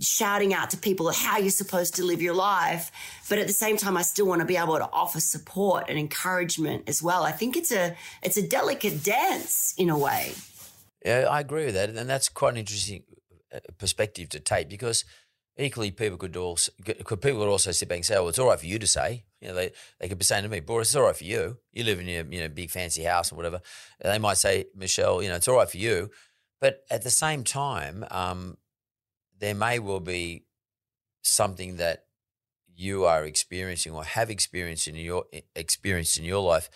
shouting 0.00 0.52
out 0.52 0.70
to 0.70 0.76
people 0.76 1.10
how 1.12 1.38
you're 1.38 1.50
supposed 1.50 1.94
to 1.96 2.04
live 2.04 2.20
your 2.20 2.34
life. 2.34 2.90
But 3.28 3.38
at 3.38 3.46
the 3.46 3.52
same 3.52 3.76
time, 3.76 3.96
I 3.96 4.02
still 4.02 4.26
want 4.26 4.40
to 4.40 4.46
be 4.46 4.56
able 4.56 4.76
to 4.76 4.88
offer 4.92 5.20
support 5.20 5.84
and 5.88 5.98
encouragement 5.98 6.88
as 6.88 7.02
well. 7.02 7.22
I 7.22 7.32
think 7.32 7.56
it's 7.56 7.72
a 7.72 7.94
it's 8.22 8.36
a 8.36 8.46
delicate 8.46 9.04
dance 9.04 9.74
in 9.78 9.88
a 9.88 9.98
way. 9.98 10.32
Yeah, 11.04 11.26
I 11.30 11.40
agree 11.40 11.66
with 11.66 11.74
that, 11.74 11.90
and 11.90 12.08
that's 12.10 12.28
quite 12.28 12.54
an 12.54 12.58
interesting 12.58 13.04
uh, 13.54 13.60
perspective 13.78 14.30
to 14.30 14.40
take 14.40 14.68
because 14.68 15.04
equally 15.56 15.90
people 15.90 16.18
could 16.18 16.36
also 16.36 16.72
could 16.84 17.20
people 17.20 17.40
could 17.40 17.48
also 17.48 17.72
sit 17.72 17.88
back 17.88 17.96
and 17.96 18.04
say, 18.04 18.14
"Well, 18.16 18.28
it's 18.28 18.38
all 18.38 18.48
right 18.48 18.58
for 18.58 18.66
you 18.66 18.78
to 18.78 18.86
say." 18.86 19.24
You 19.40 19.48
know, 19.48 19.54
they 19.54 19.72
they 20.00 20.08
could 20.08 20.18
be 20.18 20.24
saying 20.24 20.42
to 20.44 20.48
me, 20.48 20.60
"Bouris, 20.60 20.82
it's 20.82 20.96
all 20.96 21.04
right 21.04 21.16
for 21.16 21.24
you. 21.24 21.58
You 21.72 21.84
live 21.84 22.00
in 22.00 22.06
your 22.06 22.24
you 22.24 22.40
know 22.40 22.48
big 22.48 22.70
fancy 22.70 23.04
house 23.04 23.32
or 23.32 23.36
whatever." 23.36 23.60
And 24.00 24.12
they 24.12 24.18
might 24.18 24.38
say, 24.38 24.66
"Michelle, 24.74 25.22
you 25.22 25.28
know, 25.28 25.36
it's 25.36 25.48
all 25.48 25.56
right 25.56 25.70
for 25.70 25.78
you," 25.78 26.10
but 26.60 26.84
at 26.90 27.02
the 27.02 27.10
same 27.10 27.44
time, 27.44 28.04
um, 28.10 28.56
there 29.38 29.54
may 29.54 29.78
well 29.78 30.00
be 30.00 30.44
something 31.22 31.76
that 31.76 32.04
you 32.76 33.04
are 33.04 33.24
experiencing 33.24 33.92
or 33.92 34.04
have 34.04 34.30
experienced 34.30 34.88
in 34.88 34.96
your 34.96 35.24
experienced 35.54 36.18
in 36.18 36.24
your 36.24 36.42
life 36.42 36.68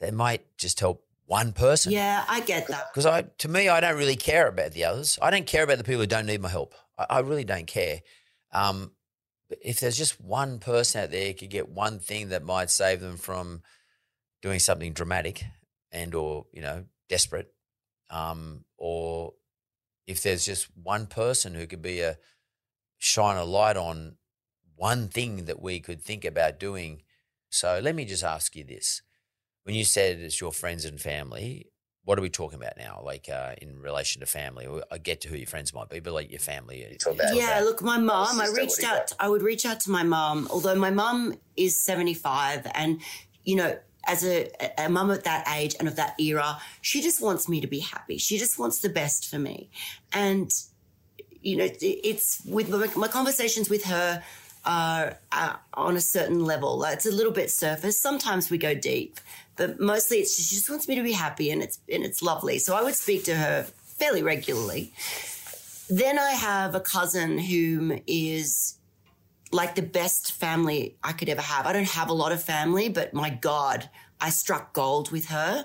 that 0.00 0.12
might 0.12 0.56
just 0.58 0.78
help 0.80 1.02
one 1.26 1.52
person. 1.52 1.92
Yeah, 1.92 2.24
I 2.28 2.40
get 2.40 2.68
that. 2.68 2.92
Because 2.92 3.06
I, 3.06 3.22
to 3.22 3.48
me, 3.48 3.68
I 3.68 3.80
don't 3.80 3.96
really 3.96 4.16
care 4.16 4.46
about 4.46 4.72
the 4.72 4.84
others. 4.84 5.18
I 5.20 5.30
don't 5.30 5.46
care 5.46 5.64
about 5.64 5.78
the 5.78 5.84
people 5.84 6.00
who 6.00 6.06
don't 6.06 6.26
need 6.26 6.40
my 6.40 6.48
help. 6.48 6.74
I, 6.98 7.06
I 7.10 7.18
really 7.20 7.44
don't 7.44 7.66
care. 7.66 8.00
Um, 8.52 8.92
if 9.60 9.80
there's 9.80 9.96
just 9.96 10.20
one 10.20 10.58
person 10.58 11.02
out 11.02 11.10
there 11.10 11.32
could 11.32 11.50
get 11.50 11.68
one 11.68 11.98
thing 11.98 12.30
that 12.30 12.44
might 12.44 12.70
save 12.70 13.00
them 13.00 13.16
from 13.16 13.62
doing 14.42 14.58
something 14.58 14.92
dramatic 14.92 15.44
and 15.92 16.14
or 16.14 16.46
you 16.52 16.60
know 16.60 16.84
desperate, 17.08 17.52
um, 18.10 18.64
or 18.76 19.34
if 20.06 20.22
there's 20.22 20.44
just 20.44 20.68
one 20.76 21.06
person 21.06 21.54
who 21.54 21.66
could 21.66 21.82
be 21.82 22.00
a 22.00 22.18
shine 22.98 23.36
a 23.36 23.44
light 23.44 23.76
on 23.76 24.16
one 24.74 25.08
thing 25.08 25.46
that 25.46 25.60
we 25.60 25.80
could 25.80 26.02
think 26.02 26.24
about 26.24 26.60
doing. 26.60 27.02
So 27.50 27.80
let 27.82 27.94
me 27.94 28.04
just 28.04 28.24
ask 28.24 28.54
you 28.56 28.64
this: 28.64 29.02
when 29.64 29.74
you 29.74 29.84
said 29.84 30.18
it's 30.18 30.40
your 30.40 30.52
friends 30.52 30.84
and 30.84 31.00
family, 31.00 31.70
what 32.06 32.20
are 32.20 32.22
we 32.22 32.30
talking 32.30 32.58
about 32.58 32.78
now? 32.78 33.02
Like 33.04 33.28
uh, 33.28 33.56
in 33.60 33.82
relation 33.82 34.20
to 34.20 34.26
family, 34.26 34.68
I 34.92 34.98
get 34.98 35.20
to 35.22 35.28
who 35.28 35.36
your 35.36 35.48
friends 35.48 35.74
might 35.74 35.90
be, 35.90 35.98
but 35.98 36.14
like 36.14 36.30
your 36.30 36.38
family. 36.38 36.96
yeah, 37.32 37.60
look, 37.64 37.82
my 37.82 37.98
mom. 37.98 38.40
I 38.40 38.48
reached 38.56 38.84
out. 38.84 39.12
I 39.18 39.28
would 39.28 39.42
reach 39.42 39.66
out 39.66 39.80
to 39.80 39.90
my 39.90 40.04
mom, 40.04 40.46
although 40.50 40.76
my 40.76 40.90
mom 40.90 41.34
is 41.56 41.76
seventy 41.76 42.14
five, 42.14 42.64
and 42.74 43.00
you 43.42 43.56
know, 43.56 43.76
as 44.06 44.24
a, 44.24 44.48
a 44.78 44.88
mum 44.88 45.10
at 45.10 45.24
that 45.24 45.48
age 45.56 45.74
and 45.80 45.88
of 45.88 45.96
that 45.96 46.18
era, 46.20 46.60
she 46.80 47.02
just 47.02 47.20
wants 47.20 47.48
me 47.48 47.60
to 47.60 47.66
be 47.66 47.80
happy. 47.80 48.18
She 48.18 48.38
just 48.38 48.56
wants 48.56 48.78
the 48.78 48.88
best 48.88 49.28
for 49.28 49.40
me, 49.40 49.68
and 50.12 50.48
you 51.42 51.56
know, 51.56 51.68
it's 51.80 52.40
with 52.44 52.68
my, 52.70 52.88
my 52.94 53.08
conversations 53.08 53.68
with 53.68 53.84
her 53.84 54.22
are, 54.66 55.18
are 55.32 55.60
on 55.74 55.96
a 55.96 56.00
certain 56.00 56.44
level. 56.44 56.82
It's 56.84 57.06
a 57.06 57.12
little 57.12 57.32
bit 57.32 57.50
surface. 57.50 57.98
Sometimes 57.98 58.50
we 58.50 58.58
go 58.58 58.74
deep, 58.74 59.20
but 59.56 59.80
mostly 59.80 60.18
it's 60.18 60.36
she 60.36 60.56
just 60.56 60.68
wants 60.68 60.88
me 60.88 60.96
to 60.96 61.02
be 61.02 61.12
happy 61.12 61.50
and 61.50 61.62
it's 61.62 61.78
and 61.90 62.04
it's 62.04 62.22
lovely. 62.22 62.58
So 62.58 62.74
I 62.74 62.82
would 62.82 62.96
speak 62.96 63.24
to 63.24 63.36
her 63.36 63.62
fairly 63.84 64.22
regularly. 64.22 64.92
Then 65.88 66.18
I 66.18 66.32
have 66.32 66.74
a 66.74 66.80
cousin 66.80 67.38
whom 67.38 67.98
is 68.06 68.76
like 69.52 69.76
the 69.76 69.82
best 69.82 70.32
family 70.32 70.96
I 71.02 71.12
could 71.12 71.28
ever 71.28 71.40
have. 71.40 71.66
I 71.66 71.72
don't 71.72 71.88
have 71.88 72.10
a 72.10 72.12
lot 72.12 72.32
of 72.32 72.42
family, 72.42 72.88
but 72.88 73.14
my 73.14 73.30
God, 73.30 73.88
I 74.20 74.30
struck 74.30 74.72
gold 74.72 75.12
with 75.12 75.26
her 75.26 75.64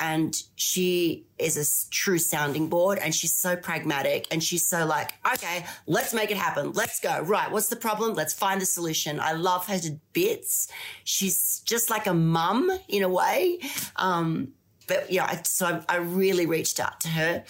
and 0.00 0.42
she 0.56 1.26
is 1.38 1.56
a 1.56 1.90
true 1.90 2.18
sounding 2.18 2.68
board 2.68 2.98
and 2.98 3.14
she's 3.14 3.32
so 3.32 3.56
pragmatic 3.56 4.26
and 4.30 4.42
she's 4.42 4.66
so 4.66 4.86
like 4.86 5.12
okay 5.32 5.64
let's 5.86 6.14
make 6.14 6.30
it 6.30 6.36
happen. 6.36 6.72
Let's 6.72 7.00
go. 7.00 7.20
Right 7.20 7.50
what's 7.50 7.68
the 7.68 7.76
problem? 7.76 8.14
Let's 8.14 8.34
find 8.34 8.60
the 8.60 8.66
solution. 8.66 9.20
I 9.20 9.32
love 9.32 9.66
her 9.66 9.78
to 9.78 9.98
bits. 10.12 10.68
She's 11.04 11.60
just 11.60 11.90
like 11.90 12.06
a 12.06 12.14
mum 12.14 12.70
in 12.88 13.02
a 13.02 13.08
way 13.08 13.58
um, 13.96 14.52
but 14.86 15.10
yeah 15.10 15.42
so 15.42 15.66
I, 15.66 15.94
I, 15.94 15.96
really 15.96 16.46
reached 16.46 16.80
out 16.80 17.00
to 17.00 17.08
her. 17.08 17.44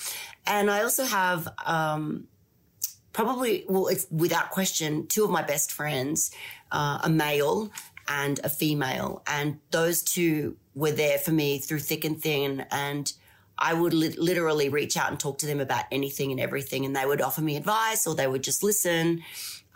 And 0.46 0.70
i 0.70 0.82
also 0.82 1.04
have 1.04 1.48
um, 1.64 2.28
probably 3.12 3.64
well 3.68 3.87
it's 3.88 4.06
without 4.11 4.50
question 4.50 5.06
two 5.06 5.24
of 5.24 5.30
my 5.30 5.42
best 5.42 5.72
friends 5.72 6.30
uh, 6.70 6.98
a 7.02 7.09
male 7.09 7.70
and 8.09 8.40
a 8.45 8.49
female 8.49 9.23
and 9.27 9.59
those 9.71 10.03
two 10.03 10.57
were 10.75 10.92
there 10.92 11.19
for 11.19 11.33
me 11.33 11.59
through 11.59 11.81
thick 11.81 12.05
and 12.05 12.21
thin. 12.21 12.66
And 12.71 13.12
I 13.59 13.73
would 13.73 13.95
li- 13.95 14.14
literally 14.19 14.69
reach 14.69 14.97
out 14.97 15.11
and 15.11 15.19
talk 15.19 15.38
to 15.38 15.47
them 15.47 15.61
about 15.61 15.85
anything 15.90 16.31
and 16.31 16.40
everything. 16.40 16.85
And 16.85 16.95
they 16.95 17.07
would 17.07 17.23
offer 17.23 17.40
me 17.40 17.57
advice 17.57 18.07
or 18.07 18.14
they 18.14 18.27
would 18.27 18.42
just 18.42 18.62
listen. 18.62 19.23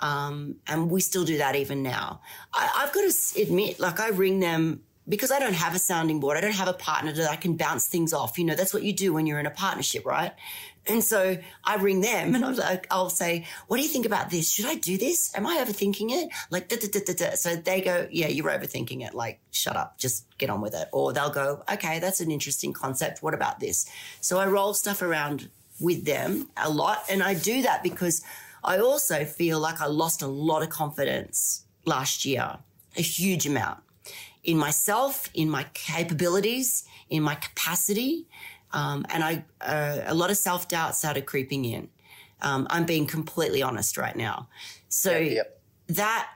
Um, 0.00 0.56
and 0.66 0.90
we 0.90 1.00
still 1.00 1.24
do 1.24 1.38
that 1.38 1.56
even 1.56 1.82
now. 1.82 2.20
I, 2.52 2.70
I've 2.78 2.92
got 2.92 3.10
to 3.10 3.42
admit, 3.42 3.80
like, 3.80 4.00
I 4.00 4.08
ring 4.08 4.40
them 4.40 4.82
because 5.08 5.30
I 5.30 5.38
don't 5.38 5.54
have 5.54 5.74
a 5.74 5.78
sounding 5.78 6.20
board. 6.20 6.36
I 6.36 6.40
don't 6.40 6.52
have 6.54 6.68
a 6.68 6.74
partner 6.74 7.12
that 7.12 7.30
I 7.30 7.36
can 7.36 7.56
bounce 7.56 7.88
things 7.88 8.12
off. 8.12 8.38
You 8.38 8.44
know, 8.44 8.54
that's 8.54 8.72
what 8.72 8.82
you 8.82 8.92
do 8.92 9.12
when 9.12 9.26
you're 9.26 9.40
in 9.40 9.46
a 9.46 9.50
partnership, 9.50 10.06
right? 10.06 10.32
And 10.90 11.04
so 11.04 11.38
I 11.64 11.76
ring 11.76 12.00
them 12.00 12.34
and 12.34 12.44
I'm 12.44 12.56
like, 12.56 12.86
I'll 12.90 13.10
say, 13.10 13.46
what 13.68 13.76
do 13.76 13.82
you 13.82 13.88
think 13.88 14.06
about 14.06 14.30
this? 14.30 14.50
Should 14.50 14.66
I 14.66 14.74
do 14.74 14.98
this? 14.98 15.32
Am 15.36 15.46
I 15.46 15.64
overthinking 15.64 16.10
it? 16.10 16.30
Like, 16.50 16.68
da, 16.68 16.76
da, 16.76 16.88
da, 16.88 17.14
da, 17.14 17.34
so 17.36 17.54
they 17.56 17.80
go, 17.80 18.08
yeah, 18.10 18.28
you're 18.28 18.50
overthinking 18.50 19.06
it. 19.06 19.14
Like, 19.14 19.38
shut 19.52 19.76
up, 19.76 19.98
just 19.98 20.26
get 20.38 20.50
on 20.50 20.60
with 20.60 20.74
it. 20.74 20.88
Or 20.92 21.12
they'll 21.12 21.30
go, 21.30 21.62
okay, 21.72 22.00
that's 22.00 22.20
an 22.20 22.30
interesting 22.30 22.72
concept. 22.72 23.22
What 23.22 23.34
about 23.34 23.60
this? 23.60 23.88
So 24.20 24.38
I 24.38 24.46
roll 24.46 24.74
stuff 24.74 25.00
around 25.00 25.48
with 25.78 26.04
them 26.04 26.50
a 26.56 26.68
lot. 26.68 27.04
And 27.08 27.22
I 27.22 27.34
do 27.34 27.62
that 27.62 27.82
because 27.82 28.22
I 28.64 28.78
also 28.78 29.24
feel 29.24 29.60
like 29.60 29.80
I 29.80 29.86
lost 29.86 30.22
a 30.22 30.26
lot 30.26 30.62
of 30.62 30.70
confidence 30.70 31.64
last 31.84 32.24
year, 32.24 32.58
a 32.96 33.02
huge 33.02 33.46
amount 33.46 33.78
in 34.42 34.56
myself, 34.56 35.28
in 35.34 35.50
my 35.50 35.66
capabilities, 35.74 36.84
in 37.08 37.22
my 37.22 37.34
capacity. 37.34 38.26
Um, 38.72 39.04
and 39.10 39.24
I, 39.24 39.44
uh, 39.60 40.02
a 40.06 40.14
lot 40.14 40.30
of 40.30 40.36
self 40.36 40.68
doubt 40.68 40.96
started 40.96 41.26
creeping 41.26 41.64
in. 41.64 41.88
Um, 42.42 42.66
I'm 42.70 42.86
being 42.86 43.06
completely 43.06 43.62
honest 43.62 43.96
right 43.96 44.16
now. 44.16 44.48
So 44.88 45.12
yep, 45.12 45.32
yep. 45.32 45.60
that, 45.88 46.30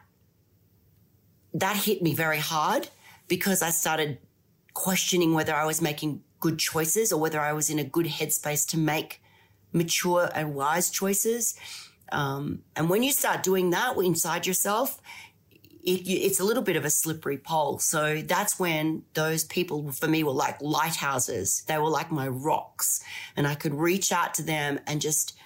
that 1.55 1.77
hit 1.77 2.03
me 2.03 2.14
very 2.14 2.38
hard 2.38 2.88
because 3.29 3.62
I 3.62 3.70
started 3.70 4.18
questioning 4.75 5.33
whether 5.35 5.55
I 5.55 5.64
was 5.64 5.81
making 5.81 6.23
good 6.40 6.59
choices 6.59 7.12
or 7.12 7.20
whether 7.20 7.40
I 7.40 7.53
was 7.53 7.70
in 7.70 7.79
a 7.79 7.85
good 7.85 8.07
headspace 8.07 8.68
to 8.68 8.79
make 8.79 9.23
mature 9.73 10.29
and 10.35 10.55
wise 10.55 10.90
choices. 10.90 11.55
Um, 12.12 12.62
and 12.77 12.90
when 12.90 13.03
you 13.03 13.12
start 13.12 13.42
doing 13.42 13.70
that 13.70 13.97
inside 13.97 14.47
yourself, 14.47 15.01
it, 15.85 16.09
it's 16.09 16.40
a 16.40 16.44
little 16.44 16.62
bit 16.62 16.77
of 16.77 16.85
a 16.85 16.90
slippery 16.90 17.38
pole. 17.38 17.79
So 17.79 18.23
that's 18.23 18.59
when 18.59 19.03
those 19.12 19.44
people 19.44 19.92
for 19.92 20.09
me 20.09 20.25
were 20.25 20.33
like 20.33 20.61
lighthouses. 20.61 21.62
They 21.66 21.79
were 21.79 21.90
like 21.90 22.11
my 22.11 22.29
rocks 22.29 23.03
and 23.37 23.47
I 23.47 23.55
could 23.55 23.75
reach 23.75 24.11
out 24.11 24.35
to 24.35 24.42
them 24.42 24.81
and 24.87 25.01
just 25.01 25.37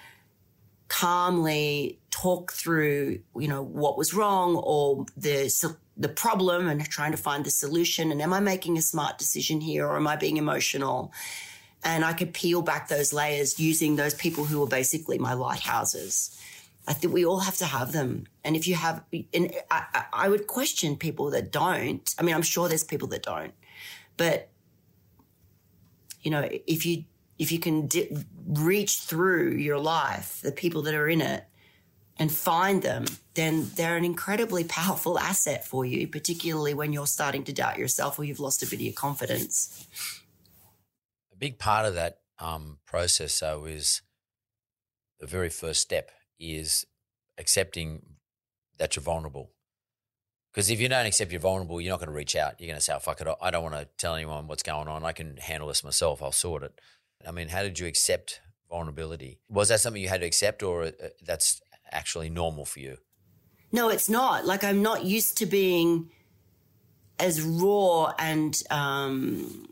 calmly 0.87 1.99
talk 2.09 2.53
through, 2.53 3.19
you 3.35 3.47
know, 3.47 3.61
what 3.61 3.97
was 3.97 4.13
wrong 4.13 4.55
or 4.55 5.05
the, 5.15 5.53
the 5.97 6.09
problem 6.09 6.67
and 6.67 6.83
trying 6.89 7.11
to 7.11 7.17
find 7.17 7.45
the 7.45 7.51
solution. 7.51 8.11
And 8.11 8.21
am 8.21 8.33
I 8.33 8.39
making 8.39 8.77
a 8.77 8.81
smart 8.81 9.17
decision 9.17 9.61
here 9.61 9.85
or 9.85 9.97
am 9.97 10.07
I 10.07 10.15
being 10.15 10.37
emotional? 10.37 11.11
And 11.83 12.03
I 12.03 12.13
could 12.13 12.33
peel 12.33 12.61
back 12.61 12.87
those 12.87 13.13
layers 13.13 13.59
using 13.59 13.97
those 13.97 14.13
people 14.13 14.45
who 14.45 14.59
were 14.59 14.67
basically 14.67 15.17
my 15.17 15.33
lighthouses. 15.33 16.37
I 16.89 16.93
think 16.93 17.13
we 17.13 17.23
all 17.23 17.39
have 17.39 17.55
to 17.57 17.65
have 17.65 17.91
them. 17.91 18.25
And 18.43 18.55
if 18.55 18.67
you 18.67 18.73
have, 18.73 19.03
and 19.31 19.53
I, 19.69 20.05
I 20.11 20.27
would 20.27 20.47
question 20.47 20.97
people 20.97 21.29
that 21.29 21.51
don't. 21.51 22.13
I 22.17 22.23
mean, 22.23 22.33
I'm 22.33 22.41
sure 22.41 22.67
there's 22.67 22.83
people 22.83 23.07
that 23.09 23.21
don't, 23.21 23.53
but 24.17 24.49
you 26.21 26.31
know, 26.31 26.49
if 26.65 26.87
you 26.87 27.05
if 27.37 27.51
you 27.51 27.59
can 27.59 27.87
di- 27.87 28.25
reach 28.47 28.97
through 29.01 29.51
your 29.51 29.77
life, 29.77 30.41
the 30.41 30.51
people 30.51 30.81
that 30.81 30.95
are 30.95 31.07
in 31.07 31.21
it, 31.21 31.45
and 32.17 32.31
find 32.31 32.81
them, 32.81 33.05
then 33.35 33.69
they're 33.75 33.95
an 33.95 34.03
incredibly 34.03 34.63
powerful 34.63 35.19
asset 35.19 35.65
for 35.65 35.85
you, 35.85 36.07
particularly 36.07 36.73
when 36.73 36.91
you're 36.91 37.07
starting 37.07 37.43
to 37.43 37.53
doubt 37.53 37.77
yourself 37.77 38.17
or 38.17 38.23
you've 38.23 38.39
lost 38.39 38.63
a 38.63 38.65
bit 38.65 38.73
of 38.73 38.81
your 38.81 38.93
confidence. 38.93 39.87
A 41.31 41.37
big 41.37 41.59
part 41.59 41.85
of 41.85 41.93
that 41.93 42.17
um, 42.39 42.79
process, 42.85 43.39
though, 43.39 43.65
is 43.65 44.01
the 45.19 45.27
very 45.27 45.49
first 45.49 45.81
step 45.81 46.11
is 46.39 46.85
accepting 47.37 48.01
that 48.77 48.95
you're 48.95 49.03
vulnerable. 49.03 49.51
Because 50.51 50.69
if 50.69 50.81
you 50.81 50.89
don't 50.89 51.05
accept 51.05 51.31
you're 51.31 51.39
vulnerable, 51.39 51.79
you're 51.79 51.91
not 51.91 51.99
going 51.99 52.09
to 52.09 52.15
reach 52.15 52.35
out. 52.35 52.59
You're 52.59 52.67
going 52.67 52.79
to 52.79 52.83
say, 52.83 52.93
oh, 52.95 52.99
fuck 52.99 53.21
it, 53.21 53.27
I 53.41 53.51
don't 53.51 53.63
want 53.63 53.75
to 53.75 53.87
tell 53.97 54.15
anyone 54.15 54.47
what's 54.47 54.63
going 54.63 54.87
on. 54.87 55.05
I 55.05 55.11
can 55.11 55.37
handle 55.37 55.67
this 55.67 55.83
myself. 55.83 56.23
I'll 56.23 56.31
sort 56.31 56.63
it. 56.63 56.79
I 57.27 57.31
mean, 57.31 57.49
how 57.49 57.61
did 57.61 57.79
you 57.79 57.87
accept 57.87 58.41
vulnerability? 58.69 59.39
Was 59.49 59.69
that 59.69 59.79
something 59.79 60.01
you 60.01 60.09
had 60.09 60.21
to 60.21 60.27
accept, 60.27 60.63
or 60.63 60.85
uh, 60.85 60.91
that's 61.23 61.61
actually 61.91 62.29
normal 62.29 62.65
for 62.65 62.79
you? 62.79 62.97
No, 63.71 63.89
it's 63.89 64.09
not. 64.09 64.45
Like, 64.45 64.63
I'm 64.63 64.81
not 64.81 65.03
used 65.03 65.37
to 65.39 65.45
being 65.45 66.09
as 67.19 67.41
raw 67.41 68.13
and 68.17 68.61
um, 68.71 69.69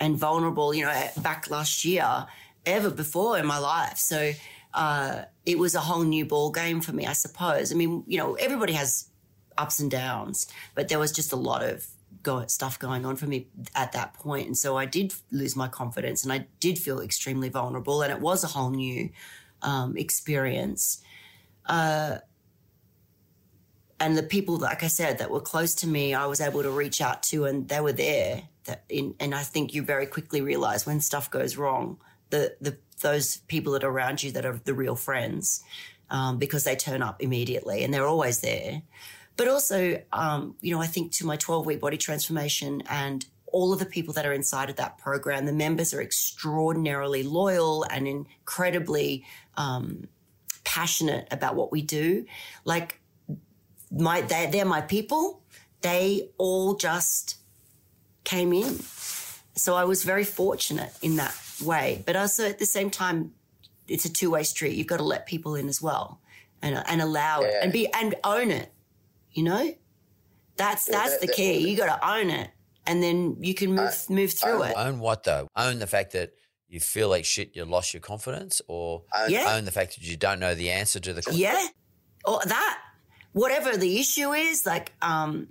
and 0.00 0.16
vulnerable, 0.16 0.72
you 0.72 0.84
know, 0.84 1.08
back 1.22 1.50
last 1.50 1.84
year 1.84 2.26
ever 2.64 2.90
before 2.90 3.38
in 3.38 3.46
my 3.46 3.58
life. 3.58 3.98
So 3.98 4.32
uh, 4.74 5.22
it 5.46 5.58
was 5.58 5.74
a 5.74 5.80
whole 5.80 6.02
new 6.02 6.24
ball 6.24 6.50
game 6.50 6.80
for 6.80 6.92
me, 6.92 7.06
I 7.06 7.12
suppose. 7.12 7.72
I 7.72 7.74
mean, 7.74 8.04
you 8.06 8.18
know, 8.18 8.34
everybody 8.34 8.74
has 8.74 9.08
ups 9.56 9.80
and 9.80 9.90
downs, 9.90 10.46
but 10.74 10.88
there 10.88 10.98
was 10.98 11.12
just 11.12 11.32
a 11.32 11.36
lot 11.36 11.62
of 11.62 11.86
go- 12.22 12.46
stuff 12.46 12.78
going 12.78 13.04
on 13.04 13.16
for 13.16 13.26
me 13.26 13.48
at 13.74 13.92
that 13.92 14.14
point. 14.14 14.46
And 14.46 14.56
so 14.56 14.76
I 14.76 14.84
did 14.84 15.14
lose 15.30 15.56
my 15.56 15.68
confidence 15.68 16.22
and 16.22 16.32
I 16.32 16.46
did 16.60 16.78
feel 16.78 17.00
extremely 17.00 17.48
vulnerable. 17.48 18.02
And 18.02 18.12
it 18.12 18.20
was 18.20 18.44
a 18.44 18.48
whole 18.48 18.70
new 18.70 19.10
um, 19.62 19.96
experience. 19.96 21.02
Uh, 21.66 22.18
and 24.00 24.16
the 24.16 24.22
people, 24.22 24.58
like 24.58 24.84
I 24.84 24.88
said, 24.88 25.18
that 25.18 25.30
were 25.30 25.40
close 25.40 25.74
to 25.76 25.88
me, 25.88 26.14
I 26.14 26.26
was 26.26 26.40
able 26.40 26.62
to 26.62 26.70
reach 26.70 27.00
out 27.00 27.22
to, 27.24 27.46
and 27.46 27.68
they 27.68 27.80
were 27.80 27.92
there. 27.92 28.44
That 28.64 28.84
in, 28.88 29.14
and 29.18 29.34
I 29.34 29.42
think 29.42 29.74
you 29.74 29.82
very 29.82 30.06
quickly 30.06 30.40
realize 30.40 30.86
when 30.86 31.00
stuff 31.00 31.30
goes 31.30 31.56
wrong, 31.56 31.98
the 32.30 32.54
the 32.60 32.78
those 33.00 33.38
people 33.48 33.72
that 33.72 33.84
are 33.84 33.90
around 33.90 34.22
you 34.22 34.32
that 34.32 34.44
are 34.44 34.60
the 34.64 34.74
real 34.74 34.96
friends, 34.96 35.62
um, 36.10 36.38
because 36.38 36.64
they 36.64 36.76
turn 36.76 37.02
up 37.02 37.22
immediately 37.22 37.84
and 37.84 37.92
they're 37.92 38.06
always 38.06 38.40
there. 38.40 38.82
But 39.36 39.48
also, 39.48 40.02
um, 40.12 40.56
you 40.60 40.74
know, 40.74 40.82
I 40.82 40.86
think 40.86 41.12
to 41.12 41.26
my 41.26 41.36
12 41.36 41.64
week 41.66 41.80
body 41.80 41.96
transformation 41.96 42.82
and 42.90 43.24
all 43.46 43.72
of 43.72 43.78
the 43.78 43.86
people 43.86 44.14
that 44.14 44.26
are 44.26 44.32
inside 44.32 44.68
of 44.68 44.76
that 44.76 44.98
program, 44.98 45.46
the 45.46 45.52
members 45.52 45.94
are 45.94 46.02
extraordinarily 46.02 47.22
loyal 47.22 47.84
and 47.84 48.06
incredibly 48.06 49.24
um, 49.56 50.08
passionate 50.64 51.28
about 51.30 51.54
what 51.54 51.72
we 51.72 51.82
do. 51.82 52.26
Like 52.64 53.00
my 53.90 54.20
they, 54.22 54.48
they're 54.50 54.64
my 54.64 54.80
people. 54.80 55.42
They 55.80 56.30
all 56.36 56.74
just 56.74 57.36
came 58.24 58.52
in. 58.52 58.78
So 59.54 59.74
I 59.74 59.84
was 59.84 60.04
very 60.04 60.24
fortunate 60.24 60.92
in 61.00 61.16
that 61.16 61.32
way. 61.62 62.02
But 62.06 62.16
also 62.16 62.46
at 62.48 62.58
the 62.58 62.66
same 62.66 62.90
time, 62.90 63.32
it's 63.86 64.04
a 64.04 64.12
two 64.12 64.30
way 64.30 64.42
street. 64.42 64.74
You've 64.74 64.86
got 64.86 64.98
to 64.98 65.04
let 65.04 65.26
people 65.26 65.54
in 65.54 65.68
as 65.68 65.80
well, 65.80 66.20
and 66.62 66.82
and 66.86 67.00
allow 67.00 67.40
yeah. 67.40 67.48
it 67.48 67.54
and 67.62 67.72
be 67.72 67.92
and 67.92 68.14
own 68.24 68.50
it. 68.50 68.72
You 69.32 69.44
know, 69.44 69.74
that's 70.56 70.84
that's 70.86 71.12
yeah, 71.12 71.18
that, 71.20 71.20
the 71.20 71.32
key. 71.32 71.68
You 71.68 71.76
got 71.76 72.00
to 72.00 72.08
own 72.08 72.30
it, 72.30 72.50
and 72.86 73.02
then 73.02 73.36
you 73.40 73.54
can 73.54 73.70
move 73.70 73.90
uh, 74.08 74.12
move 74.12 74.32
through 74.32 74.62
own, 74.62 74.70
it. 74.70 74.74
Own 74.76 74.98
what 74.98 75.24
though? 75.24 75.48
Own 75.56 75.78
the 75.78 75.86
fact 75.86 76.12
that 76.12 76.34
you 76.68 76.80
feel 76.80 77.08
like 77.08 77.24
shit. 77.24 77.56
You 77.56 77.64
lost 77.64 77.94
your 77.94 78.00
confidence, 78.00 78.60
or 78.68 79.02
own, 79.16 79.30
yeah. 79.30 79.54
own 79.56 79.64
the 79.64 79.70
fact 79.70 79.96
that 79.96 80.06
you 80.06 80.16
don't 80.16 80.40
know 80.40 80.54
the 80.54 80.70
answer 80.70 81.00
to 81.00 81.12
the 81.12 81.22
question. 81.22 81.40
Yeah, 81.40 81.66
or 82.24 82.40
that 82.44 82.78
whatever 83.32 83.76
the 83.76 83.98
issue 83.98 84.32
is, 84.32 84.66
like, 84.66 84.92
um, 85.00 85.48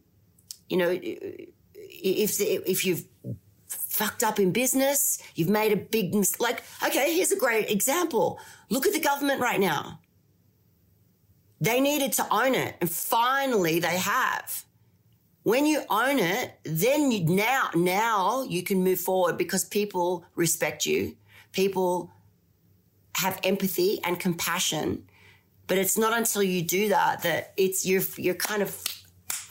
you 0.70 0.78
know, 0.78 0.89
if 0.91 2.39
if 2.39 2.86
you've 2.86 3.06
fucked 3.97 4.23
up 4.23 4.39
in 4.39 4.51
business, 4.51 5.21
you've 5.36 5.49
made 5.49 5.71
a 5.71 5.75
big 5.75 6.13
mistake. 6.13 6.41
Like, 6.41 6.63
okay, 6.86 7.15
here's 7.15 7.31
a 7.31 7.38
great 7.38 7.69
example. 7.69 8.39
Look 8.69 8.86
at 8.86 8.93
the 8.93 8.99
government 8.99 9.41
right 9.41 9.60
now. 9.60 9.99
They 11.60 11.81
needed 11.81 12.13
to 12.13 12.27
own 12.31 12.53
it, 12.53 12.75
and 12.79 12.89
finally 12.89 13.79
they 13.79 13.97
have. 13.97 14.65
When 15.43 15.65
you 15.65 15.81
own 15.89 16.19
it, 16.19 16.60
then 16.63 17.12
you, 17.12 17.23
now 17.23 17.69
now 17.73 18.43
you 18.43 18.62
can 18.63 18.83
move 18.83 18.99
forward 18.99 19.38
because 19.38 19.63
people 19.63 20.25
respect 20.36 20.86
you. 20.86 21.15
People 21.51 22.12
have 23.15 23.39
empathy 23.43 23.99
and 24.03 24.19
compassion 24.19 25.03
but 25.67 25.77
it's 25.77 25.97
not 25.97 26.17
until 26.17 26.41
you 26.41 26.62
do 26.62 26.89
that 26.89 27.21
that 27.23 27.53
it's 27.57 27.86
you're 27.86 28.03
you're 28.15 28.36
kind 28.36 28.62
of 28.62 28.96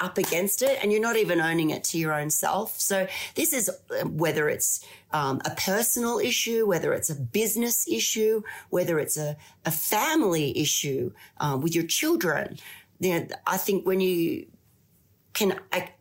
up 0.00 0.18
against 0.18 0.62
it 0.62 0.78
and 0.82 0.92
you're 0.92 1.00
not 1.00 1.16
even 1.16 1.40
owning 1.40 1.70
it 1.70 1.85
to 1.85 1.98
your 1.98 2.12
own 2.12 2.30
self. 2.30 2.78
So 2.78 3.06
this 3.35 3.52
is 3.52 3.68
uh, 3.68 4.04
whether 4.06 4.48
it's 4.48 4.85
um, 5.12 5.40
a 5.44 5.50
personal 5.50 6.18
issue, 6.18 6.66
whether 6.66 6.92
it's 6.92 7.11
a 7.11 7.14
business 7.14 7.88
issue, 7.88 8.42
whether 8.70 8.98
it's 8.98 9.16
a, 9.16 9.37
a 9.64 9.70
family 9.70 10.56
issue 10.59 11.12
um, 11.38 11.61
with 11.62 11.74
your 11.74 11.87
children. 11.87 12.59
You 13.00 13.20
know, 13.20 13.26
I 13.46 13.56
think 13.56 13.87
when 13.87 14.00
you 14.00 14.46
can, 15.32 15.59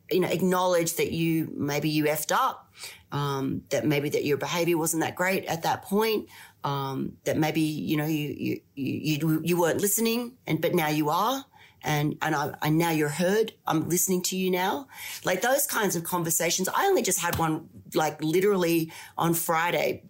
you 0.09 0.19
know, 0.19 0.29
acknowledge 0.29 0.93
that 0.95 1.11
you 1.11 1.51
maybe 1.55 1.89
you 1.89 2.05
effed 2.05 2.31
up, 2.31 2.71
um, 3.11 3.63
that 3.69 3.85
maybe 3.85 4.09
that 4.09 4.25
your 4.25 4.37
behavior 4.37 4.77
wasn't 4.77 5.03
that 5.03 5.15
great 5.15 5.45
at 5.45 5.63
that 5.63 5.83
point, 5.83 6.29
um, 6.63 7.13
that 7.25 7.37
maybe 7.37 7.61
you 7.61 7.97
know 7.97 8.05
you, 8.05 8.35
you 8.35 8.61
you 8.75 9.41
you 9.43 9.59
weren't 9.59 9.79
listening, 9.79 10.33
and 10.47 10.61
but 10.61 10.73
now 10.73 10.87
you 10.87 11.09
are, 11.09 11.45
and 11.85 12.17
and 12.21 12.35
I 12.35 12.53
and 12.61 12.77
now 12.77 12.89
you're 12.91 13.07
heard. 13.07 13.53
I'm 13.65 13.87
listening 13.87 14.21
to 14.23 14.35
you 14.35 14.51
now. 14.51 14.87
Like 15.23 15.41
those 15.41 15.65
kinds 15.67 15.95
of 15.95 16.03
conversations. 16.03 16.67
I 16.67 16.85
only 16.87 17.01
just 17.01 17.19
had 17.19 17.37
one 17.37 17.69
like 17.93 18.21
literally 18.21 18.91
on 19.17 19.33
Friday 19.33 20.03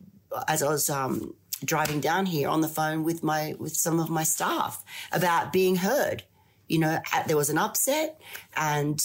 as 0.48 0.64
I 0.64 0.70
was 0.70 0.90
um, 0.90 1.36
driving 1.64 2.00
down 2.00 2.26
here 2.26 2.50
on 2.50 2.62
the 2.62 2.68
phone 2.68 3.04
with 3.04 3.22
my 3.22 3.56
with 3.60 3.76
some 3.76 4.00
of 4.00 4.10
my 4.10 4.24
staff 4.24 4.84
about 5.12 5.54
being 5.54 5.76
heard. 5.76 6.24
You 6.68 6.80
know, 6.80 7.00
there 7.28 7.38
was 7.38 7.52
an 7.52 7.60
upset, 7.60 8.20
and 8.58 9.00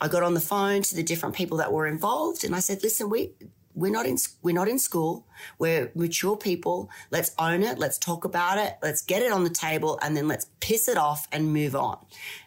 I 0.00 0.08
got 0.08 0.22
on 0.22 0.34
the 0.34 0.40
phone 0.40 0.82
to 0.82 0.94
the 0.94 1.02
different 1.02 1.34
people 1.34 1.56
that 1.58 1.72
were 1.72 1.86
involved, 1.86 2.44
and 2.44 2.54
I 2.54 2.60
said, 2.60 2.82
"Listen, 2.82 3.08
we 3.08 3.30
we're 3.78 3.92
not 3.92 4.06
in 4.06 4.16
we're 4.42 4.54
not 4.54 4.68
in 4.68 4.78
school. 4.78 5.26
We're 5.58 5.90
mature 5.94 6.36
people. 6.36 6.90
Let's 7.10 7.30
own 7.38 7.62
it. 7.62 7.78
Let's 7.78 7.98
talk 7.98 8.24
about 8.24 8.58
it. 8.58 8.76
Let's 8.82 9.02
get 9.02 9.22
it 9.22 9.32
on 9.32 9.44
the 9.44 9.50
table, 9.50 9.98
and 10.02 10.16
then 10.16 10.26
let's 10.26 10.46
piss 10.60 10.88
it 10.88 10.98
off 10.98 11.28
and 11.32 11.52
move 11.52 11.76
on. 11.76 11.98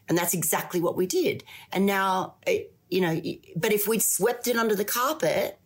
And 0.10 0.18
that's 0.18 0.34
exactly 0.34 0.82
what 0.82 0.98
we 0.98 1.08
did. 1.08 1.44
And 1.72 1.86
now, 1.86 2.36
it, 2.46 2.74
you 2.90 3.02
know, 3.02 3.22
but 3.56 3.72
if 3.72 3.88
we'd 3.88 4.04
swept 4.04 4.48
it 4.48 4.58
under 4.58 4.76
the 4.76 4.86
carpet, 4.86 5.58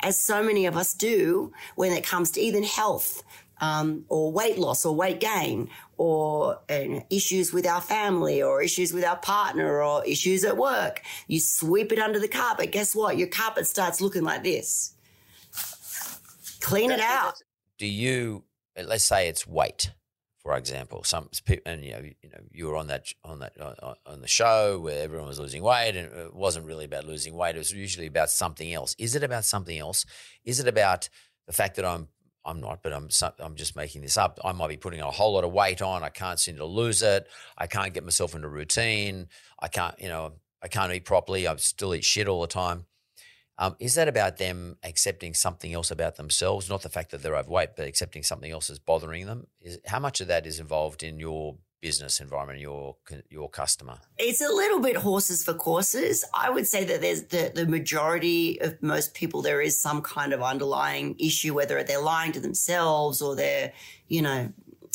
as 0.00 0.18
so 0.18 0.42
many 0.42 0.66
of 0.66 0.76
us 0.76 0.94
do 0.94 1.52
when 1.74 1.92
it 1.92 2.04
comes 2.04 2.30
to 2.32 2.40
even 2.40 2.62
health 2.62 3.22
um, 3.60 4.04
or 4.08 4.32
weight 4.32 4.58
loss 4.58 4.84
or 4.84 4.94
weight 4.94 5.20
gain 5.20 5.68
or 5.96 6.60
uh, 6.70 7.00
issues 7.10 7.52
with 7.52 7.66
our 7.66 7.80
family 7.80 8.42
or 8.42 8.62
issues 8.62 8.92
with 8.92 9.04
our 9.04 9.16
partner 9.16 9.82
or 9.82 10.04
issues 10.04 10.44
at 10.44 10.56
work. 10.56 11.02
You 11.26 11.40
sweep 11.40 11.92
it 11.92 11.98
under 11.98 12.18
the 12.18 12.28
carpet. 12.28 12.72
Guess 12.72 12.94
what? 12.94 13.16
Your 13.16 13.28
carpet 13.28 13.66
starts 13.66 14.00
looking 14.00 14.22
like 14.22 14.44
this. 14.44 14.94
Clean 16.60 16.90
it 16.90 17.00
out. 17.00 17.34
Do 17.78 17.86
you, 17.86 18.44
let's 18.76 19.04
say 19.04 19.28
it's 19.28 19.46
weight, 19.46 19.92
for 20.42 20.56
example, 20.56 21.04
some 21.04 21.28
people, 21.44 21.70
and 21.70 21.84
you 21.84 21.92
know, 21.92 22.00
you 22.00 22.30
know, 22.30 22.40
you 22.50 22.66
were 22.66 22.76
on 22.76 22.86
that 22.88 23.12
on 23.22 23.40
that 23.40 23.52
on 24.06 24.20
the 24.20 24.28
show 24.28 24.78
where 24.80 25.02
everyone 25.02 25.28
was 25.28 25.38
losing 25.38 25.62
weight, 25.62 25.94
and 25.94 26.12
it 26.12 26.34
wasn't 26.34 26.66
really 26.66 26.84
about 26.84 27.04
losing 27.04 27.34
weight. 27.34 27.54
It 27.54 27.58
was 27.58 27.72
usually 27.72 28.06
about 28.06 28.30
something 28.30 28.72
else. 28.72 28.94
Is 28.98 29.14
it 29.14 29.22
about 29.22 29.44
something 29.44 29.78
else? 29.78 30.04
Is 30.44 30.58
it 30.58 30.66
about 30.66 31.08
the 31.46 31.52
fact 31.52 31.76
that 31.76 31.84
I'm 31.84 32.08
I'm 32.44 32.60
not, 32.60 32.82
but 32.82 32.92
I'm 32.92 33.08
I'm 33.40 33.56
just 33.56 33.76
making 33.76 34.02
this 34.02 34.16
up. 34.16 34.38
I 34.44 34.52
might 34.52 34.68
be 34.68 34.76
putting 34.76 35.00
a 35.00 35.10
whole 35.10 35.34
lot 35.34 35.44
of 35.44 35.52
weight 35.52 35.82
on. 35.82 36.02
I 36.02 36.08
can't 36.08 36.40
seem 36.40 36.56
to 36.56 36.64
lose 36.64 37.02
it. 37.02 37.26
I 37.56 37.66
can't 37.66 37.92
get 37.92 38.04
myself 38.04 38.34
into 38.34 38.48
routine. 38.48 39.28
I 39.60 39.68
can't, 39.68 40.00
you 40.00 40.08
know, 40.08 40.32
I 40.62 40.68
can't 40.68 40.92
eat 40.92 41.04
properly. 41.04 41.46
I 41.46 41.56
still 41.56 41.94
eat 41.94 42.04
shit 42.04 42.28
all 42.28 42.40
the 42.40 42.46
time. 42.46 42.86
Um, 43.58 43.74
is 43.80 43.96
that 43.96 44.06
about 44.06 44.36
them 44.36 44.76
accepting 44.84 45.34
something 45.34 45.74
else 45.74 45.90
about 45.90 46.16
themselves, 46.16 46.70
not 46.70 46.82
the 46.82 46.88
fact 46.88 47.10
that 47.10 47.22
they're 47.22 47.36
overweight, 47.36 47.70
but 47.76 47.88
accepting 47.88 48.22
something 48.22 48.50
else 48.52 48.70
is 48.70 48.78
bothering 48.78 49.26
them? 49.26 49.48
Is 49.60 49.78
how 49.84 49.98
much 49.98 50.20
of 50.20 50.28
that 50.28 50.46
is 50.46 50.60
involved 50.60 51.02
in 51.02 51.18
your 51.18 51.56
business 51.80 52.20
environment, 52.20 52.60
your 52.60 52.96
your 53.30 53.48
customer? 53.48 53.98
It's 54.18 54.40
a 54.40 54.48
little 54.48 54.80
bit 54.80 54.96
horses 54.96 55.44
for 55.44 55.54
courses. 55.54 56.24
I 56.34 56.50
would 56.50 56.66
say 56.66 56.84
that 56.84 57.00
there's 57.00 57.24
the, 57.24 57.52
the 57.54 57.66
majority 57.66 58.60
of 58.60 58.82
most 58.82 59.14
people 59.14 59.42
there 59.42 59.60
is 59.60 59.80
some 59.80 60.02
kind 60.02 60.32
of 60.32 60.42
underlying 60.42 61.16
issue, 61.18 61.54
whether 61.54 61.82
they're 61.82 62.02
lying 62.02 62.32
to 62.32 62.40
themselves 62.40 63.22
or 63.22 63.36
they're, 63.36 63.72
you 64.08 64.22
know, 64.22 64.52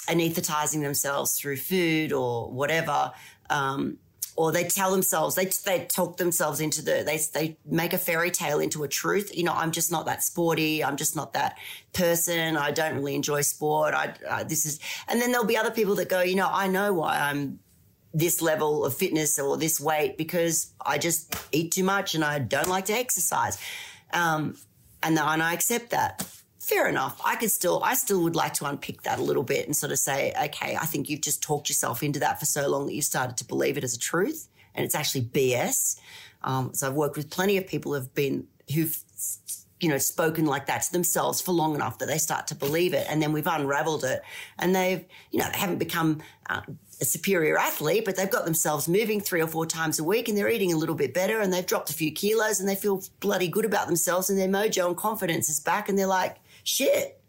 anesthetizing 0.08 0.82
themselves 0.82 1.39
through 1.39 1.58
food 1.58 2.12
or 2.12 2.52
whatever. 2.52 3.12
Um, 3.50 3.98
or 4.36 4.52
they 4.52 4.63
tell 4.63 4.91
themselves 4.91 5.36
they 5.36 5.46
they 5.65 5.86
talk 5.86 6.17
themselves 6.17 6.60
into 6.60 6.82
the 6.82 7.04
they 7.06 7.19
they 7.34 7.58
make 7.65 7.93
a 7.93 7.98
fairy 7.98 8.32
tale 8.32 8.60
into 8.60 8.84
a 8.84 8.88
truth. 8.88 9.36
You 9.36 9.43
know, 9.43 9.54
I'm 9.54 9.72
just 9.72 9.91
not 9.91 10.06
that 10.06 10.24
sporty. 10.24 10.84
I'm 10.84 10.98
just 10.98 11.15
not 11.15 11.34
that 11.34 11.58
person. 11.93 12.58
I 12.58 12.72
don't 12.72 12.96
really 12.96 13.15
enjoy 13.15 13.41
sport. 13.41 13.93
I, 13.93 14.13
I 14.30 14.43
this 14.43 14.65
is, 14.65 14.80
and 15.08 15.22
then 15.22 15.32
there'll 15.32 15.46
be 15.46 15.58
other 15.58 15.72
people 15.72 15.96
that 15.96 16.10
go, 16.10 16.22
you 16.22 16.36
know, 16.36 16.50
I 16.52 16.67
know 16.67 16.93
why 16.93 17.19
I'm 17.19 17.60
this 18.13 18.41
level 18.41 18.86
of 18.86 18.93
fitness 18.96 19.39
or 19.39 19.58
this 19.58 19.80
weight 19.80 20.17
because 20.17 20.74
I 20.86 20.98
just 20.98 21.36
eat 21.52 21.72
too 21.72 21.84
much 21.84 22.13
and 22.13 22.24
I 22.24 22.39
don't 22.39 22.67
like 22.67 22.86
to 22.86 22.93
exercise. 22.93 23.58
Um, 24.12 24.56
and, 25.02 25.17
and 25.17 25.43
I 25.43 25.54
accept 25.54 25.89
that 25.89 26.26
fair 26.63 26.88
enough. 26.88 27.19
I 27.26 27.36
could 27.36 27.52
still, 27.52 27.84
I 27.84 27.93
still 27.93 28.24
would 28.24 28.38
like 28.38 28.53
to 28.55 28.66
unpick 28.66 29.01
that 29.01 29.20
a 29.20 29.22
little 29.22 29.43
bit 29.43 29.66
and 29.66 29.76
sort 29.76 29.91
of 29.91 29.99
say, 29.99 30.34
okay, 30.45 30.78
I 30.78 30.86
think 30.86 31.09
you've 31.09 31.22
just 31.22 31.43
talked 31.43 31.68
yourself 31.68 32.01
into 32.01 32.20
that 32.20 32.39
for 32.39 32.45
so 32.45 32.70
long 32.70 32.86
that 32.88 32.93
you've 32.93 33.03
started 33.03 33.36
to 33.38 33.45
believe 33.45 33.78
it 33.78 33.84
as 33.84 33.93
a 33.93 33.99
truth, 33.99 34.47
and 34.74 34.86
it's 34.86 34.95
actually 34.95 35.26
BS. 35.26 35.99
Um, 36.41 36.74
so 36.74 36.88
I've 36.88 36.93
worked 36.93 37.18
with 37.18 37.30
plenty 37.30 37.57
of 37.57 37.68
people 37.68 37.93
who've 37.93 38.14
been 38.14 38.47
who've 38.74 38.97
you 39.82 39.89
know 39.89 39.97
spoken 39.97 40.45
like 40.45 40.68
that 40.68 40.84
to 40.84 40.91
themselves 40.93 41.41
for 41.41 41.51
long 41.51 41.76
enough 41.76 41.99
that 41.99 42.05
they 42.05 42.18
start 42.18 42.47
to 42.47 42.55
believe 42.55 42.93
it, 42.93 43.05
and 43.09 43.22
then 43.22 43.34
we've 43.34 43.47
unravelled 43.47 44.05
it, 44.05 44.22
and 44.57 44.74
they've 44.74 45.03
you 45.32 45.39
know 45.39 45.49
they 45.51 45.59
haven't 45.59 45.80
become. 45.80 46.22
Uh, 46.49 46.61
a 47.01 47.05
superior 47.05 47.57
athlete, 47.57 48.05
but 48.05 48.16
they've 48.16 48.30
got 48.30 48.45
themselves 48.45 48.88
moving 48.88 49.20
three 49.20 49.41
or 49.41 49.47
four 49.47 49.66
times 49.66 49.99
a 49.99 50.03
week 50.03 50.30
and 50.30 50.38
they're 50.38 50.47
eating 50.47 50.72
a 50.72 50.78
little 50.78 50.95
bit 50.95 51.14
better 51.14 51.41
and 51.41 51.51
they've 51.51 51.66
dropped 51.66 51.89
a 51.89 51.93
few 51.93 52.11
kilos 52.11 52.59
and 52.59 52.70
they 52.70 52.76
feel 52.76 53.03
bloody 53.20 53.47
good 53.47 53.66
about 53.66 53.88
themselves 53.88 54.30
and 54.30 54.38
their 54.39 54.47
mojo 54.47 54.88
and 54.88 54.95
confidence 54.95 55.49
is 55.49 55.59
back 55.59 55.89
and 55.89 55.97
they're 55.97 56.05
like, 56.05 56.38
shit, 56.64 57.22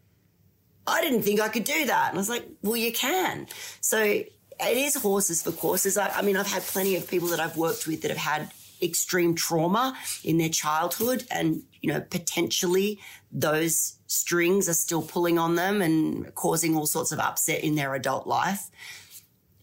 I 0.86 1.00
didn't 1.00 1.22
think 1.22 1.40
I 1.40 1.48
could 1.48 1.64
do 1.64 1.86
that. 1.86 2.10
And 2.10 2.18
I 2.18 2.20
was 2.20 2.28
like, 2.28 2.46
well, 2.62 2.76
you 2.76 2.92
can. 2.92 3.46
So 3.80 4.02
it 4.02 4.28
is 4.60 4.94
horses 4.96 5.42
for 5.42 5.52
courses. 5.52 5.96
I, 5.96 6.08
I 6.08 6.22
mean, 6.22 6.36
I've 6.36 6.46
had 6.46 6.62
plenty 6.62 6.96
of 6.96 7.08
people 7.08 7.28
that 7.28 7.40
I've 7.40 7.56
worked 7.56 7.86
with 7.86 8.02
that 8.02 8.10
have 8.10 8.18
had 8.18 8.50
extreme 8.82 9.34
trauma 9.34 9.96
in 10.24 10.38
their 10.38 10.48
childhood 10.48 11.24
and 11.30 11.62
you 11.80 11.92
know 11.92 12.00
potentially 12.00 12.98
those 13.32 13.98
strings 14.06 14.68
are 14.68 14.74
still 14.74 15.00
pulling 15.00 15.38
on 15.38 15.54
them 15.54 15.80
and 15.80 16.34
causing 16.34 16.76
all 16.76 16.84
sorts 16.84 17.12
of 17.12 17.18
upset 17.18 17.62
in 17.62 17.76
their 17.76 17.94
adult 17.94 18.26
life 18.26 18.70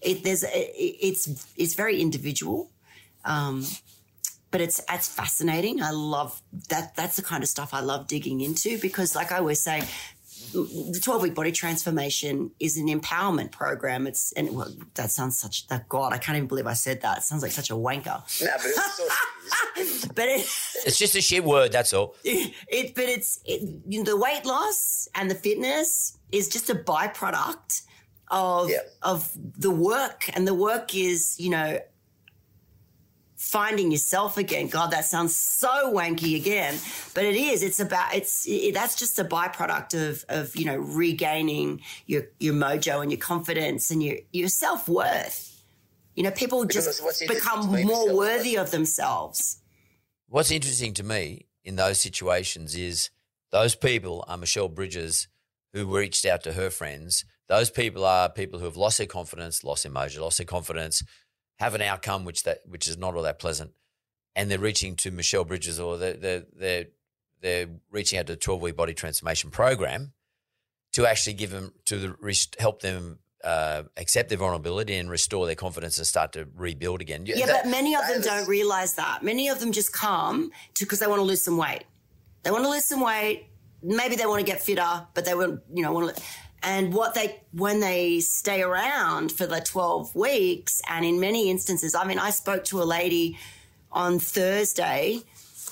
it, 0.01 0.23
there's 0.23 0.43
it, 0.43 0.71
it's 0.75 1.51
it's 1.55 1.73
very 1.73 2.01
individual 2.01 2.71
um, 3.25 3.65
but 4.51 4.61
it's 4.61 4.79
it's 4.89 5.07
fascinating 5.07 5.81
i 5.81 5.91
love 5.91 6.41
that 6.69 6.95
that's 6.95 7.15
the 7.15 7.21
kind 7.21 7.41
of 7.43 7.49
stuff 7.49 7.73
i 7.73 7.79
love 7.79 8.07
digging 8.07 8.41
into 8.41 8.77
because 8.79 9.15
like 9.15 9.31
i 9.31 9.37
always 9.37 9.61
say 9.61 9.81
the 10.53 10.99
12 11.01 11.21
week 11.21 11.35
body 11.35 11.51
transformation 11.51 12.51
is 12.59 12.75
an 12.75 12.87
empowerment 12.87 13.51
program. 13.51 14.05
It's, 14.07 14.33
and 14.33 14.53
well, 14.53 14.73
that 14.95 15.11
sounds 15.11 15.37
such, 15.39 15.67
that 15.67 15.87
God, 15.87 16.11
I 16.13 16.17
can't 16.17 16.35
even 16.35 16.47
believe 16.47 16.67
I 16.67 16.73
said 16.73 17.01
that. 17.01 17.19
It 17.19 17.23
sounds 17.23 17.41
like 17.43 17.51
such 17.51 17.69
a 17.69 17.73
wanker. 17.75 18.21
No, 18.41 18.51
but 18.57 18.65
it's, 18.65 18.97
so 18.97 20.09
but 20.15 20.25
it, 20.27 20.41
It's 20.85 20.97
just 20.97 21.15
a 21.15 21.21
shit 21.21 21.43
word, 21.45 21.71
that's 21.71 21.93
all. 21.93 22.15
it, 22.25 22.95
but 22.95 23.05
it's, 23.05 23.39
it, 23.45 23.61
you 23.87 23.99
know, 23.99 24.03
the 24.03 24.17
weight 24.17 24.45
loss 24.45 25.07
and 25.15 25.29
the 25.31 25.35
fitness 25.35 26.17
is 26.31 26.49
just 26.49 26.69
a 26.69 26.75
byproduct 26.75 27.83
of, 28.29 28.69
Yeah. 28.69 28.79
of 29.03 29.29
the 29.57 29.71
work. 29.71 30.29
And 30.33 30.45
the 30.47 30.55
work 30.55 30.95
is, 30.95 31.35
you 31.39 31.51
know, 31.51 31.79
finding 33.41 33.89
yourself 33.89 34.37
again. 34.37 34.67
God, 34.67 34.91
that 34.91 35.03
sounds 35.03 35.35
so 35.35 35.91
wanky 35.91 36.35
again, 36.35 36.77
but 37.15 37.23
it 37.23 37.35
is. 37.35 37.63
It's 37.63 37.79
about 37.79 38.13
it's 38.13 38.47
it, 38.47 38.75
that's 38.75 38.95
just 38.95 39.17
a 39.17 39.25
byproduct 39.25 40.09
of 40.09 40.23
of 40.29 40.55
you 40.55 40.65
know 40.65 40.77
regaining 40.77 41.81
your 42.05 42.23
your 42.39 42.53
mojo 42.53 43.01
and 43.01 43.11
your 43.11 43.19
confidence 43.19 43.89
and 43.89 44.03
your 44.03 44.17
your 44.31 44.47
self 44.47 44.87
worth. 44.87 45.47
You 46.15 46.23
know, 46.23 46.31
people 46.31 46.65
Because 46.65 46.99
just 46.99 47.27
become 47.27 47.67
more 47.83 48.15
worthy 48.15 48.57
of 48.57 48.69
themselves. 48.69 49.57
What's 50.27 50.51
interesting 50.51 50.93
to 50.95 51.03
me 51.03 51.47
in 51.63 51.77
those 51.77 51.99
situations 51.99 52.75
is 52.75 53.09
those 53.51 53.75
people 53.75 54.23
are 54.27 54.37
Michelle 54.37 54.67
Bridges 54.67 55.27
who 55.73 55.97
reached 55.97 56.25
out 56.25 56.43
to 56.43 56.53
her 56.53 56.69
friends. 56.69 57.25
Those 57.47 57.69
people 57.69 58.05
are 58.05 58.29
people 58.29 58.59
who 58.59 58.65
have 58.65 58.77
lost 58.77 58.97
their 58.97 59.07
confidence, 59.07 59.63
lost 59.63 59.83
their 59.83 59.91
mojo, 59.91 60.19
lost 60.19 60.37
their 60.37 60.45
confidence, 60.45 61.01
have 61.59 61.75
an 61.75 61.81
outcome 61.81 62.25
which 62.25 62.43
that 62.43 62.59
which 62.67 62.87
is 62.87 62.97
not 62.97 63.15
all 63.15 63.23
that 63.23 63.39
pleasant, 63.39 63.71
and 64.35 64.49
they're 64.49 64.59
reaching 64.59 64.95
to 64.97 65.11
Michelle 65.11 65.43
Bridges 65.43 65.79
or 65.79 65.97
they're 65.97 66.13
they're 66.13 66.43
they're, 66.55 66.85
they're 67.41 67.67
reaching 67.91 68.17
out 68.19 68.27
to 68.27 68.33
the 68.33 68.37
twelve 68.39 68.61
week 68.61 68.75
body 68.75 68.93
transformation 68.93 69.51
program 69.51 70.13
to 70.93 71.05
actually 71.05 71.33
give 71.33 71.51
them 71.51 71.73
to 71.85 71.97
the, 71.97 72.47
help 72.59 72.81
them 72.81 73.19
uh, 73.43 73.83
accept 73.97 74.29
their 74.29 74.37
vulnerability 74.37 74.95
and 74.95 75.09
restore 75.09 75.45
their 75.45 75.55
confidence 75.55 75.97
and 75.97 76.05
start 76.05 76.33
to 76.33 76.47
rebuild 76.55 77.01
again. 77.01 77.25
Yeah, 77.25 77.45
That- 77.45 77.63
but 77.63 77.71
many 77.71 77.95
of 77.95 78.05
them 78.07 78.21
don't 78.21 78.47
realize 78.47 78.95
that. 78.95 79.23
Many 79.23 79.47
of 79.49 79.59
them 79.59 79.71
just 79.71 79.93
come 79.93 80.51
because 80.79 80.99
they 80.99 81.07
want 81.07 81.19
to 81.19 81.23
lose 81.23 81.41
some 81.41 81.57
weight. 81.57 81.83
They 82.43 82.51
want 82.51 82.63
to 82.63 82.69
lose 82.69 82.85
some 82.85 83.01
weight. 83.01 83.47
Maybe 83.83 84.15
they 84.15 84.25
want 84.27 84.39
to 84.45 84.45
get 84.45 84.61
fitter, 84.61 85.07
but 85.13 85.25
they 85.25 85.33
want 85.33 85.61
you 85.73 85.81
know 85.83 85.91
want 85.93 86.15
to. 86.15 86.21
And 86.63 86.93
what 86.93 87.15
they 87.15 87.41
when 87.53 87.79
they 87.79 88.19
stay 88.19 88.61
around 88.61 89.31
for 89.31 89.47
the 89.47 89.61
twelve 89.61 90.15
weeks, 90.15 90.81
and 90.87 91.05
in 91.05 91.19
many 91.19 91.49
instances, 91.49 91.95
I 91.95 92.05
mean, 92.05 92.19
I 92.19 92.29
spoke 92.29 92.63
to 92.65 92.81
a 92.81 92.85
lady 92.85 93.37
on 93.91 94.19
Thursday 94.19 95.23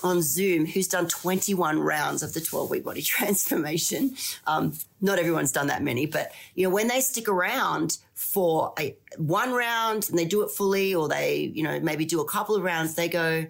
on 0.02 0.22
Zoom 0.22 0.66
who's 0.66 0.88
done 0.88 1.08
21 1.08 1.78
rounds 1.78 2.22
of 2.22 2.32
the 2.32 2.40
12 2.40 2.70
week 2.70 2.84
body 2.84 3.02
transformation. 3.16 4.16
Um, 4.46 4.72
not 5.00 5.18
everyone's 5.18 5.52
done 5.52 5.68
that 5.68 5.82
many, 5.82 6.06
but 6.06 6.32
you 6.54 6.64
know, 6.64 6.74
when 6.74 6.88
they 6.88 7.00
stick 7.00 7.28
around 7.28 7.98
for 8.14 8.72
a 8.78 8.96
one 9.16 9.52
round 9.52 10.08
and 10.08 10.18
they 10.18 10.24
do 10.24 10.42
it 10.42 10.50
fully, 10.50 10.94
or 10.94 11.08
they, 11.08 11.52
you 11.54 11.62
know, 11.62 11.80
maybe 11.80 12.04
do 12.04 12.20
a 12.20 12.28
couple 12.28 12.54
of 12.54 12.62
rounds, 12.62 12.94
they 12.94 13.08
go, 13.08 13.46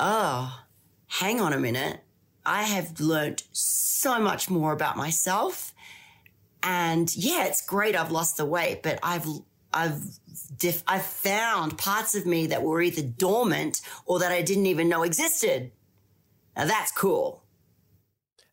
Oh, 0.00 0.60
hang 1.06 1.40
on 1.40 1.52
a 1.52 1.58
minute. 1.58 2.00
I 2.44 2.64
have 2.64 3.00
learned 3.00 3.44
so 3.52 4.18
much 4.18 4.50
more 4.50 4.72
about 4.72 4.96
myself. 4.96 5.72
And 6.64 7.14
yeah, 7.14 7.44
it's 7.44 7.64
great 7.64 7.94
I've 7.94 8.10
lost 8.10 8.38
the 8.38 8.46
weight, 8.46 8.82
but 8.82 8.98
I've 9.02 9.26
I've 9.72 10.00
I've 10.88 11.04
found 11.04 11.76
parts 11.76 12.14
of 12.14 12.24
me 12.24 12.46
that 12.46 12.62
were 12.62 12.80
either 12.80 13.02
dormant 13.02 13.82
or 14.06 14.18
that 14.20 14.32
I 14.32 14.40
didn't 14.40 14.66
even 14.66 14.88
know 14.88 15.02
existed. 15.02 15.72
Now 16.56 16.64
that's 16.64 16.90
cool. 16.90 17.44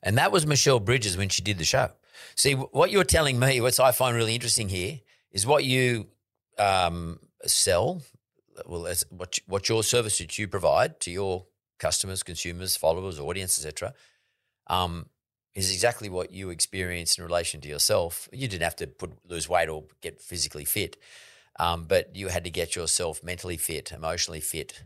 And 0.03 0.17
that 0.17 0.31
was 0.31 0.45
Michelle 0.45 0.79
Bridges 0.79 1.15
when 1.15 1.29
she 1.29 1.41
did 1.41 1.57
the 1.57 1.63
show. 1.63 1.91
See, 2.35 2.53
what 2.53 2.91
you're 2.91 3.03
telling 3.03 3.39
me, 3.39 3.61
what 3.61 3.79
I 3.79 3.91
find 3.91 4.15
really 4.15 4.35
interesting 4.35 4.67
here, 4.67 4.99
is 5.31 5.45
what 5.45 5.63
you 5.63 6.07
um, 6.57 7.19
sell. 7.45 8.01
Well, 8.65 8.93
what 9.09 9.39
what 9.47 9.69
your 9.69 9.83
service 9.83 10.17
that 10.17 10.37
you 10.37 10.47
provide 10.47 10.99
to 11.01 11.11
your 11.11 11.45
customers, 11.79 12.23
consumers, 12.23 12.75
followers, 12.75 13.19
audience, 13.19 13.57
etc. 13.57 13.93
Um, 14.67 15.07
is 15.53 15.71
exactly 15.71 16.09
what 16.09 16.31
you 16.31 16.49
experienced 16.49 17.17
in 17.17 17.25
relation 17.25 17.61
to 17.61 17.69
yourself. 17.69 18.29
You 18.31 18.47
didn't 18.47 18.63
have 18.63 18.75
to 18.77 18.87
put 18.87 19.11
lose 19.27 19.49
weight 19.49 19.69
or 19.69 19.85
get 20.01 20.21
physically 20.21 20.65
fit, 20.65 20.97
um, 21.59 21.85
but 21.85 22.15
you 22.15 22.29
had 22.29 22.43
to 22.45 22.49
get 22.49 22.75
yourself 22.75 23.23
mentally 23.23 23.57
fit, 23.57 23.91
emotionally 23.91 24.39
fit, 24.41 24.83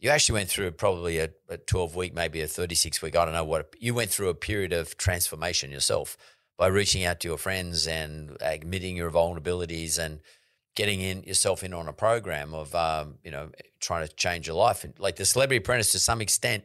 you 0.00 0.10
actually 0.10 0.34
went 0.34 0.48
through 0.48 0.70
probably 0.72 1.18
a, 1.18 1.30
a 1.48 1.56
12 1.56 1.96
week, 1.96 2.14
maybe 2.14 2.40
a 2.40 2.46
36 2.46 3.02
week, 3.02 3.16
I 3.16 3.24
don't 3.24 3.34
know 3.34 3.44
what, 3.44 3.74
you 3.78 3.94
went 3.94 4.10
through 4.10 4.28
a 4.28 4.34
period 4.34 4.72
of 4.72 4.96
transformation 4.96 5.70
yourself 5.70 6.16
by 6.56 6.68
reaching 6.68 7.04
out 7.04 7.20
to 7.20 7.28
your 7.28 7.38
friends 7.38 7.86
and 7.86 8.36
admitting 8.40 8.96
your 8.96 9.10
vulnerabilities 9.10 9.98
and 9.98 10.20
getting 10.76 11.00
in 11.00 11.24
yourself 11.24 11.64
in 11.64 11.74
on 11.74 11.88
a 11.88 11.92
program 11.92 12.54
of, 12.54 12.74
um, 12.74 13.16
you 13.24 13.30
know, 13.30 13.50
trying 13.80 14.06
to 14.06 14.14
change 14.14 14.46
your 14.46 14.56
life. 14.56 14.84
And 14.84 14.94
like 14.98 15.16
the 15.16 15.24
Celebrity 15.24 15.58
Apprentice 15.58 15.92
to 15.92 15.98
some 15.98 16.20
extent 16.20 16.64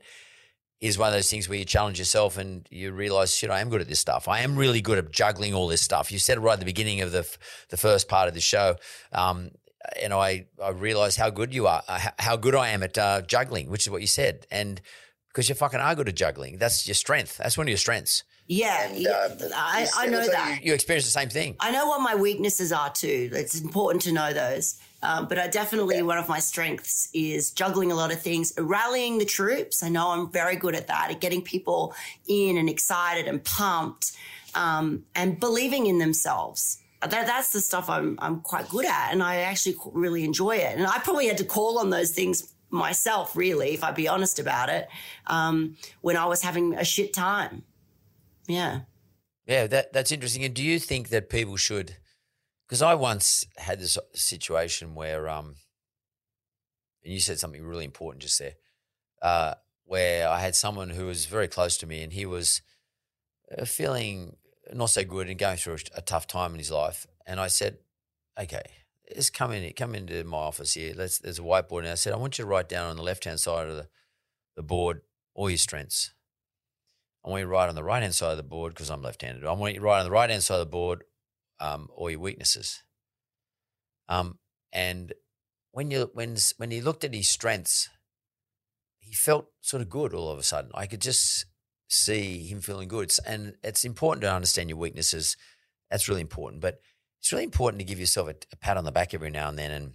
is 0.84 0.97
one 0.97 1.07
of 1.07 1.13
those 1.13 1.29
things 1.31 1.47
where 1.47 1.57
you 1.57 1.63
challenge 1.63 1.97
yourself 1.97 2.38
and 2.38 2.67
you 2.69 2.91
realize, 2.91 3.34
shit, 3.34 3.49
I 3.49 3.61
am 3.61 3.69
good 3.69 3.79
at 3.79 3.88
this 3.88 3.99
stuff. 4.01 4.27
I 4.27 4.41
am 4.41 4.57
really 4.57 4.81
good 4.81 4.97
at 4.97 5.11
juggling 5.11 5.53
all 5.53 5.67
this 5.69 5.79
stuff. 5.81 6.11
You 6.11 6.19
said 6.19 6.38
it 6.38 6.41
right 6.41 6.53
at 6.53 6.59
the 6.59 6.65
beginning 6.65 6.99
of 6.99 7.13
the, 7.13 7.19
f- 7.19 7.38
the 7.69 7.77
first 7.77 8.09
part 8.09 8.27
of 8.27 8.34
the 8.34 8.41
show. 8.41 8.75
Um, 9.13 9.51
and 10.01 10.13
I, 10.13 10.47
I 10.61 10.69
realized 10.71 11.17
how 11.17 11.29
good 11.29 11.53
you 11.53 11.67
are, 11.67 11.84
uh, 11.88 11.99
how- 11.99 12.13
how 12.19 12.36
good 12.36 12.53
I 12.53 12.69
am 12.69 12.84
at 12.84 12.97
uh, 12.97 13.21
juggling, 13.21 13.69
which 13.69 13.84
is 13.86 13.89
what 13.89 14.01
you 14.01 14.07
said. 14.07 14.45
And 14.51 14.81
because 15.29 15.47
you 15.47 15.55
fucking 15.55 15.79
are 15.79 15.95
good 15.95 16.09
at 16.09 16.15
juggling, 16.15 16.57
that's 16.57 16.86
your 16.86 16.95
strength. 16.95 17.38
That's 17.38 17.57
one 17.57 17.65
of 17.67 17.69
your 17.69 17.77
strengths. 17.77 18.23
Yeah, 18.47 18.88
And, 18.89 18.97
yeah 18.97 19.09
uh, 19.11 19.49
I, 19.55 19.88
I 19.97 20.07
know 20.07 20.19
like 20.19 20.31
that. 20.31 20.59
You 20.63 20.73
experience 20.73 21.05
the 21.05 21.11
same 21.11 21.29
thing. 21.29 21.55
I 21.61 21.71
know 21.71 21.88
what 21.88 22.01
my 22.01 22.15
weaknesses 22.15 22.73
are 22.73 22.91
too. 22.91 23.29
It's 23.31 23.59
important 23.61 24.03
to 24.03 24.11
know 24.11 24.34
those. 24.34 24.77
Um, 25.04 25.28
but 25.28 25.38
I 25.38 25.47
definitely, 25.47 26.01
one 26.01 26.18
of 26.18 26.30
my 26.30 26.39
strengths 26.39 27.10
is 27.14 27.51
juggling 27.51 27.91
a 27.91 27.95
lot 27.95 28.14
of 28.14 28.22
things, 28.22 28.54
rallying 28.58 29.18
the 29.18 29.26
troops. 29.26 29.84
I 29.84 29.89
know 29.89 30.12
I'm 30.12 30.32
very 30.32 30.56
good 30.56 30.76
at 30.76 30.88
that, 30.88 31.12
at 31.12 31.20
getting 31.20 31.41
people 31.41 31.93
in 32.26 32.58
and 32.58 32.70
excited 32.70 33.28
and 33.28 33.43
pumped 33.43 34.14
um, 34.56 35.04
and 35.14 35.38
believing 35.39 35.88
in 35.88 35.99
themselves. 35.99 36.80
That, 37.01 37.28
that's 37.28 37.51
the 37.51 37.60
stuff 37.60 37.89
I'm, 37.89 38.18
I'm 38.22 38.39
quite 38.39 38.70
good 38.70 38.86
at. 38.86 39.10
And 39.12 39.22
I 39.22 39.41
actually 39.41 39.76
really 39.91 40.24
enjoy 40.24 40.56
it. 40.56 40.78
And 40.78 40.88
I 40.88 40.99
probably 40.99 41.28
had 41.28 41.38
to 41.39 41.43
call 41.43 41.80
on 41.80 41.89
those 41.89 42.12
things 42.12 42.54
myself, 42.70 43.36
really, 43.36 43.74
if 43.74 43.84
I'd 43.84 43.95
be 43.95 44.08
honest 44.08 44.39
about 44.39 44.70
it, 44.70 44.88
um, 45.28 45.76
when 45.99 46.16
I 46.16 46.26
was 46.28 46.41
having 46.41 46.76
a 46.76 46.86
shit 46.86 47.14
time. 47.14 47.64
Yeah. 48.47 48.82
Yeah, 49.45 49.68
that 49.68 49.91
that's 49.91 50.14
interesting. 50.14 50.45
And 50.45 50.54
do 50.54 50.64
you 50.64 50.80
think 50.80 51.10
that 51.10 51.30
people 51.30 51.58
should? 51.58 51.97
Because 52.74 52.82
I 52.82 52.95
once 52.95 53.45
had 53.55 53.80
this 53.80 53.99
situation 54.15 54.95
where, 54.95 55.30
um, 55.30 55.57
and 57.03 57.13
you 57.13 57.19
said 57.19 57.38
something 57.38 57.63
really 57.63 57.86
important 57.86 58.24
just 58.24 58.39
there, 58.39 58.55
uh, 59.21 59.53
where 59.86 60.28
I 60.28 60.39
had 60.39 60.55
someone 60.55 60.89
who 60.89 61.05
was 61.05 61.28
very 61.28 61.47
close 61.47 61.78
to 61.78 61.86
me, 61.86 62.01
and 62.01 62.11
he 62.11 62.26
was 62.26 62.63
uh, 63.55 63.65
feeling 63.65 64.38
not 64.74 64.89
so 64.89 65.03
good 65.03 65.30
and 65.30 65.38
going 65.38 65.57
through 65.57 65.76
a, 65.76 65.99
a 65.99 66.01
tough 66.01 66.26
time 66.26 66.53
in 66.53 66.57
his 66.57 66.71
life. 66.71 67.05
And 67.28 67.39
I 67.39 67.45
said, 67.45 67.78
"Okay, 68.41 68.63
let's 69.15 69.30
come 69.30 69.51
in. 69.51 69.71
Come 69.74 69.93
into 69.93 70.24
my 70.24 70.38
office 70.38 70.74
here. 70.74 70.95
Let's. 70.97 71.19
There's 71.19 71.38
a 71.38 71.43
whiteboard." 71.43 71.82
And 71.82 71.89
I 71.89 71.93
said, 71.93 72.11
"I 72.13 72.17
want 72.17 72.39
you 72.39 72.43
to 72.43 72.49
write 72.49 72.69
down 72.69 72.89
on 72.89 72.95
the 72.95 73.03
left 73.03 73.26
hand 73.26 73.39
side 73.39 73.67
of 73.67 73.76
the, 73.76 73.88
the 74.55 74.63
board 74.63 75.01
all 75.36 75.47
your 75.47 75.59
strengths." 75.59 76.11
I 77.24 77.30
want 77.30 77.41
you 77.41 77.45
to 77.45 77.51
write 77.51 77.69
on 77.69 77.76
the 77.76 77.84
right 77.84 78.01
hand 78.01 78.15
side 78.15 78.32
of 78.32 78.38
the 78.38 78.41
board 78.41 78.74
because 78.74 78.89
I'm 78.89 79.03
left 79.03 79.21
handed. 79.21 79.45
I 79.45 79.51
want 79.51 79.76
you 79.76 79.80
to 79.80 79.86
write 79.86 79.99
on 79.99 80.05
the 80.05 80.11
right 80.11 80.32
hand 80.32 80.41
side 80.41 80.55
of 80.55 80.65
the 80.65 80.71
board 80.71 81.03
um, 81.64 81.88
all 81.95 82.09
your 82.09 82.20
weaknesses. 82.20 82.84
Um, 84.09 84.38
and 84.72 85.14
when 85.72 85.89
you 85.89 86.11
when 86.14 86.36
when 86.57 86.72
he 86.72 86.82
looked 86.82 87.03
at 87.03 87.14
his 87.14 87.30
strengths, 87.30 87.89
he 88.99 89.14
felt 89.14 89.47
sort 89.61 89.82
of 89.82 89.89
good 89.89 90.14
all 90.14 90.30
of 90.30 90.39
a 90.39 90.43
sudden. 90.43 90.72
I 90.74 90.86
could 90.86 91.01
just 91.01 91.45
see 91.88 92.45
him 92.45 92.59
feeling 92.59 92.88
good. 92.88 93.11
And 93.26 93.55
it's 93.64 93.86
important 93.86 94.24
to 94.24 94.34
understand 94.34 94.70
your 94.70 94.78
weaknesses. 94.78 95.38
That's 95.89 96.09
really 96.09 96.22
important. 96.22 96.61
But 96.61 96.80
it's 97.20 97.32
really 97.32 97.45
important 97.45 97.80
to 97.80 97.86
give 97.86 97.99
yourself 97.99 98.28
a, 98.28 98.36
a 98.51 98.55
pat 98.57 98.78
on 98.78 98.84
the 98.84 98.91
back 98.91 99.14
every 99.14 99.30
now 99.30 99.47
and 99.47 99.57
then 99.57 99.72
and 99.72 99.93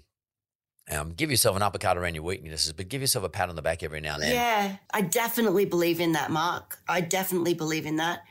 um, 0.91 1.11
give 1.11 1.31
yourself 1.31 1.55
an 1.55 1.63
uppercut 1.63 1.99
around 1.99 2.15
your 2.15 2.25
weaknesses, 2.25 2.73
but 2.73 2.89
give 2.89 3.03
yourself 3.03 3.25
a 3.25 3.29
pat 3.29 3.51
on 3.51 3.57
the 3.57 3.63
back 3.63 3.83
every 3.83 4.01
now 4.01 4.15
and 4.15 4.23
then. 4.23 4.33
Yeah, 4.33 4.77
I 4.91 5.03
definitely 5.03 5.67
believe 5.67 6.01
in 6.01 6.13
that, 6.13 6.31
Mark. 6.31 6.79
I 6.89 7.03
definitely 7.03 7.53
believe 7.53 7.85
in 7.85 7.97
that. 7.97 8.23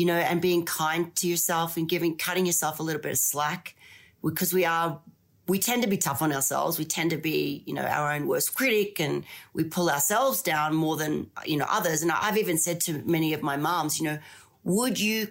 You 0.00 0.06
know, 0.06 0.16
and 0.16 0.40
being 0.40 0.64
kind 0.64 1.14
to 1.14 1.28
yourself 1.28 1.76
and 1.76 1.86
giving, 1.86 2.16
cutting 2.16 2.46
yourself 2.46 2.80
a 2.80 2.82
little 2.82 3.02
bit 3.02 3.12
of 3.12 3.18
slack 3.18 3.76
because 4.24 4.50
we 4.50 4.64
are, 4.64 4.98
we 5.46 5.58
tend 5.58 5.82
to 5.82 5.88
be 5.90 5.98
tough 5.98 6.22
on 6.22 6.32
ourselves. 6.32 6.78
We 6.78 6.86
tend 6.86 7.10
to 7.10 7.18
be, 7.18 7.62
you 7.66 7.74
know, 7.74 7.82
our 7.82 8.10
own 8.10 8.26
worst 8.26 8.54
critic 8.54 8.98
and 8.98 9.24
we 9.52 9.62
pull 9.62 9.90
ourselves 9.90 10.40
down 10.40 10.74
more 10.74 10.96
than, 10.96 11.30
you 11.44 11.58
know, 11.58 11.66
others. 11.68 12.00
And 12.00 12.10
I've 12.10 12.38
even 12.38 12.56
said 12.56 12.80
to 12.86 13.02
many 13.04 13.34
of 13.34 13.42
my 13.42 13.58
moms, 13.58 14.00
you 14.00 14.06
know, 14.06 14.18
would 14.64 14.98
you 14.98 15.28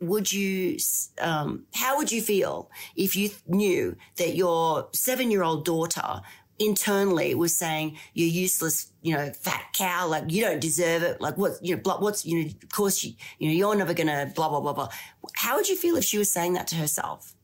would 0.00 0.32
you 0.32 0.78
um, 1.20 1.66
how 1.74 1.98
would 1.98 2.10
you 2.10 2.22
feel 2.22 2.70
if 2.96 3.16
you 3.16 3.28
knew 3.46 3.96
that 4.16 4.34
your 4.34 4.88
seven 4.94 5.30
year 5.30 5.42
old 5.42 5.66
daughter 5.66 6.22
internally 6.58 7.34
was 7.34 7.54
saying 7.54 7.98
you're 8.14 8.28
useless, 8.28 8.90
you 9.02 9.14
know, 9.14 9.30
fat 9.32 9.64
cow, 9.72 10.06
like 10.06 10.30
you 10.30 10.42
don't 10.42 10.60
deserve 10.60 11.02
it. 11.02 11.20
Like 11.20 11.36
what, 11.36 11.52
you 11.62 11.76
know, 11.76 11.96
what's, 11.98 12.24
you 12.24 12.44
know, 12.44 12.50
of 12.62 12.68
course, 12.70 13.04
you, 13.04 13.14
you 13.38 13.48
know, 13.48 13.54
you're 13.54 13.74
never 13.76 13.94
going 13.94 14.06
to 14.06 14.32
blah, 14.34 14.48
blah, 14.48 14.60
blah, 14.60 14.72
blah. 14.72 14.88
How 15.34 15.56
would 15.56 15.68
you 15.68 15.76
feel 15.76 15.96
if 15.96 16.04
she 16.04 16.18
was 16.18 16.30
saying 16.30 16.54
that 16.54 16.66
to 16.68 16.76
herself? 16.76 17.34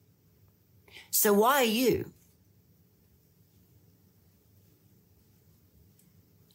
So 1.10 1.32
why 1.32 1.56
are 1.56 1.64
you? 1.64 2.12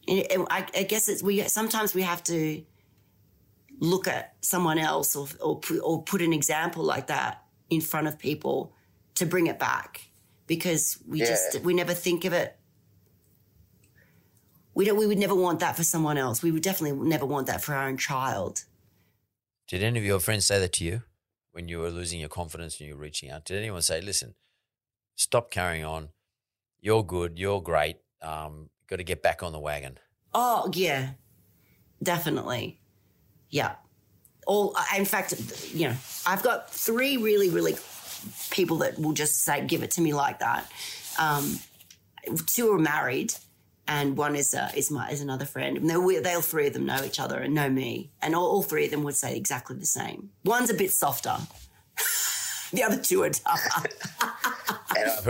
I, 0.10 0.66
I 0.74 0.84
guess 0.84 1.10
it's, 1.10 1.22
we, 1.22 1.41
sometimes 1.43 1.93
we 1.93 2.01
have 2.01 2.24
to 2.26 2.64
look 3.80 4.08
at 4.08 4.36
someone 4.41 4.80
else 4.80 5.16
or, 5.16 5.28
or, 5.41 5.60
or 5.84 6.01
put 6.03 6.22
an 6.22 6.34
example 6.34 6.84
like 6.84 7.08
that 7.08 7.43
in 7.70 7.82
front 7.82 8.08
of 8.08 8.18
people 8.18 8.74
to 9.16 9.26
bring 9.26 9.47
it 9.47 9.60
back 9.60 10.07
because 10.48 10.98
we 11.08 11.20
yeah. 11.20 11.28
just 11.28 11.62
we 11.62 11.74
never 11.74 11.93
think 11.93 12.26
of 12.26 12.34
it. 12.34 12.58
We 14.74 14.86
don't. 14.86 14.98
We 14.98 15.08
would 15.08 15.18
never 15.18 15.36
want 15.36 15.60
that 15.60 15.76
for 15.76 15.84
someone 15.84 16.18
else. 16.18 16.41
We 16.41 16.52
would 16.52 16.64
definitely 16.64 16.98
never 17.08 17.26
want 17.26 17.48
that 17.48 17.64
for 17.64 17.74
our 17.74 17.88
own 17.88 17.98
child. 17.98 18.64
Did 19.68 19.84
any 19.84 20.00
of 20.00 20.06
your 20.06 20.20
friends 20.20 20.45
say 20.45 20.60
that 20.60 20.74
to 20.74 20.86
you 20.86 21.04
when 21.52 21.68
you 21.68 21.80
were 21.80 21.89
losing 21.89 22.20
your 22.20 22.30
confidence 22.30 22.80
and 22.80 22.88
you 22.88 22.95
were 22.95 23.02
reaching 23.02 23.30
out? 23.30 23.43
Did 23.43 23.58
anyone 23.58 23.82
say, 23.82 24.02
"Listen, 24.02 24.36
stop 25.16 25.52
carrying 25.52 25.84
on. 25.84 26.10
You're 26.80 27.04
good. 27.04 27.38
You're 27.38 27.62
great. 27.62 27.98
Um, 28.22 28.70
got 28.88 28.98
to 28.98 29.04
get 29.04 29.22
back 29.22 29.43
on 29.43 29.52
the 29.52 29.60
wagon." 29.60 30.00
Oh 30.34 30.70
yeah, 30.74 31.12
definitely. 32.02 32.80
Yeah. 33.50 33.76
All 34.45 34.78
in 34.95 35.04
fact, 35.04 35.34
you 35.74 35.89
know, 35.89 35.95
I've 36.26 36.43
got 36.43 36.72
three 36.72 37.18
really, 37.18 37.50
really 37.50 37.74
people 38.49 38.78
that 38.78 38.99
will 38.99 39.13
just 39.13 39.43
say, 39.43 39.65
give 39.65 39.84
it 39.84 39.91
to 39.91 40.01
me 40.01 40.13
like 40.13 40.39
that. 40.39 40.72
Um, 41.20 41.59
two 42.45 42.72
are 42.72 42.80
married, 42.80 43.34
and 43.88 44.18
one 44.18 44.36
is 44.36 44.53
uh, 44.53 44.72
is 44.76 44.91
my 44.91 45.09
is 45.09 45.22
another 45.22 45.45
friend. 45.45 45.78
And 45.78 45.89
they 45.89 46.20
they'll 46.20 46.41
three 46.41 46.68
of 46.68 46.74
them 46.74 46.86
know 46.86 47.03
each 47.03 47.20
other 47.20 47.39
and 47.39 47.53
know 47.53 47.70
me, 47.70 48.11
and 48.22 48.36
all, 48.36 48.45
all 48.45 48.63
three 48.63 48.86
of 48.86 48.91
them 48.91 49.03
would 49.03 49.15
say 49.15 49.36
exactly 49.36 49.78
the 49.78 49.86
same. 49.86 50.30
One's 50.43 50.70
a 50.70 50.74
bit 50.74 50.91
softer. 50.91 51.38
the 52.74 52.84
other 52.84 52.97
two 52.97 53.24
are 53.24 53.30
tougher. 53.30 53.89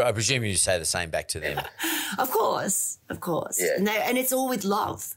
I 0.01 0.11
presume 0.11 0.43
you 0.43 0.55
say 0.55 0.79
the 0.79 0.85
same 0.85 1.09
back 1.09 1.27
to 1.29 1.39
them. 1.39 1.61
of 2.17 2.31
course, 2.31 2.99
of 3.09 3.19
course, 3.19 3.59
yeah. 3.61 3.75
and, 3.77 3.87
they, 3.87 3.97
and 3.97 4.17
it's 4.17 4.31
all 4.31 4.49
with 4.49 4.63
love 4.63 5.15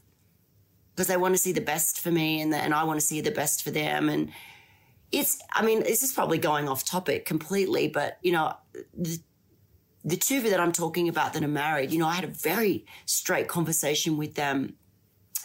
because 0.95 1.07
they 1.07 1.17
want 1.17 1.33
to 1.33 1.39
see 1.39 1.51
the 1.51 1.61
best 1.61 1.99
for 1.99 2.11
me, 2.11 2.41
and 2.41 2.53
the, 2.53 2.57
and 2.57 2.73
I 2.73 2.83
want 2.83 2.99
to 2.99 3.05
see 3.05 3.21
the 3.21 3.31
best 3.31 3.63
for 3.63 3.71
them, 3.71 4.09
and 4.09 4.31
it's, 5.11 5.41
I 5.51 5.63
mean, 5.63 5.83
this 5.83 6.03
is 6.03 6.13
probably 6.13 6.37
going 6.37 6.69
off 6.69 6.85
topic 6.85 7.25
completely, 7.25 7.87
but, 7.87 8.17
you 8.21 8.31
know, 8.31 8.53
the, 8.93 9.19
the 10.05 10.15
two 10.15 10.41
that 10.41 10.59
I'm 10.59 10.71
talking 10.71 11.09
about 11.09 11.33
that 11.33 11.43
are 11.43 11.49
married, 11.49 11.91
you 11.91 11.99
know, 11.99 12.07
I 12.07 12.15
had 12.15 12.23
a 12.23 12.27
very 12.27 12.85
straight 13.05 13.47
conversation 13.47 14.17
with 14.17 14.35
them. 14.35 14.75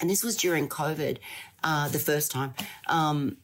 And 0.00 0.08
this 0.08 0.22
was 0.22 0.36
during 0.36 0.68
COVID, 0.68 1.18
uh, 1.64 1.88
the 1.88 1.98
first 1.98 2.30
time, 2.30 2.54
um, 2.86 3.38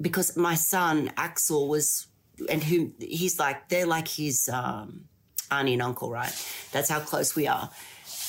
because 0.00 0.36
my 0.36 0.54
son, 0.54 1.10
Axel, 1.16 1.68
was, 1.68 2.06
and 2.48 2.62
who 2.62 2.92
he's 2.98 3.38
like, 3.38 3.68
they're 3.68 3.86
like 3.86 4.06
his 4.06 4.48
um, 4.52 5.06
auntie 5.50 5.72
and 5.72 5.82
uncle, 5.82 6.10
right? 6.10 6.32
That's 6.72 6.88
how 6.88 7.00
close 7.00 7.34
we 7.34 7.46
are. 7.46 7.70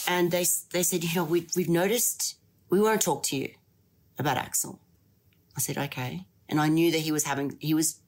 And 0.08 0.32
they, 0.32 0.46
they 0.72 0.84
said, 0.84 1.04
you 1.04 1.16
know, 1.16 1.24
we, 1.26 1.48
we've 1.56 1.70
noticed 1.70 2.38
we 2.70 2.80
want 2.80 3.00
to 3.00 3.06
talk 3.06 3.24
to 3.24 3.38
you 3.38 3.54
about 4.18 4.38
Axel. 4.38 4.80
I 5.56 5.60
said, 5.60 5.78
okay 5.78 6.26
and 6.50 6.60
I 6.60 6.68
knew 6.68 6.92
that 6.92 7.00
he 7.00 7.12
was 7.12 7.24
having, 7.24 7.58
he 7.60 7.74
was 7.74 8.00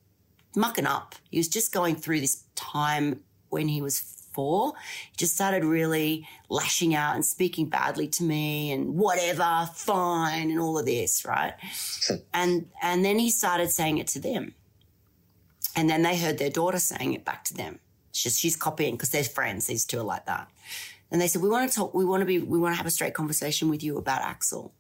mucking 0.55 0.85
up. 0.85 1.15
He 1.29 1.37
was 1.37 1.47
just 1.47 1.73
going 1.73 1.95
through 1.95 2.21
this 2.21 2.43
time 2.55 3.21
when 3.49 3.67
he 3.67 3.81
was 3.81 3.99
four. 4.33 4.73
He 5.11 5.17
just 5.17 5.33
started 5.33 5.63
really 5.63 6.27
lashing 6.49 6.93
out 6.93 7.15
and 7.15 7.25
speaking 7.25 7.67
badly 7.69 8.07
to 8.09 8.23
me 8.23 8.71
and 8.71 8.95
whatever, 8.95 9.69
fine, 9.73 10.51
and 10.51 10.59
all 10.59 10.77
of 10.77 10.85
this, 10.85 11.25
right? 11.25 11.53
and 12.33 12.67
and 12.81 13.03
then 13.03 13.17
he 13.17 13.29
started 13.29 13.71
saying 13.71 13.97
it 13.97 14.07
to 14.07 14.19
them. 14.19 14.53
And 15.75 15.89
then 15.89 16.03
they 16.03 16.17
heard 16.17 16.37
their 16.37 16.49
daughter 16.49 16.79
saying 16.79 17.13
it 17.13 17.25
back 17.25 17.43
to 17.45 17.53
them. 17.53 17.79
She's, 18.13 18.39
she's 18.39 18.55
copying 18.55 18.95
because 18.95 19.09
they're 19.09 19.25
friends. 19.25 19.67
These 19.67 19.85
two 19.85 19.99
are 19.99 20.03
like 20.03 20.25
that. 20.25 20.49
And 21.11 21.19
they 21.19 21.27
said, 21.27 21.41
we 21.41 21.49
want 21.49 21.69
to 21.69 21.75
talk, 21.75 21.93
we 21.93 22.05
want 22.05 22.21
to 22.21 22.25
be, 22.25 22.39
we 22.39 22.57
want 22.57 22.73
to 22.73 22.77
have 22.77 22.85
a 22.85 22.91
straight 22.91 23.13
conversation 23.13 23.69
with 23.69 23.83
you 23.83 23.97
about 23.97 24.21
Axel 24.21 24.73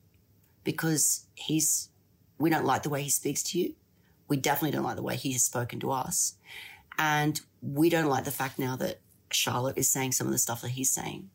because 0.63 1.25
he's 1.35 1.89
we 2.37 2.49
don't 2.49 2.65
like 2.65 2.83
the 2.83 2.89
way 2.89 3.01
he 3.01 3.09
speaks 3.09 3.43
to 3.43 3.59
you. 3.59 3.75
We 4.27 4.37
definitely 4.37 4.71
don't 4.71 4.83
like 4.83 4.95
the 4.95 5.03
way 5.03 5.15
he 5.15 5.33
has 5.33 5.43
spoken 5.43 5.79
to 5.81 5.91
us. 5.91 6.35
And 6.97 7.39
we 7.61 7.89
don't 7.89 8.09
like 8.09 8.23
the 8.23 8.31
fact 8.31 8.59
now 8.59 8.75
that 8.77 8.99
Charlotte 9.31 9.77
is 9.77 9.89
saying 9.89 10.13
some 10.13 10.27
of 10.27 10.33
the 10.33 10.39
stuff 10.39 10.61
that 10.61 10.69
he's 10.69 10.89
saying. 10.89 11.29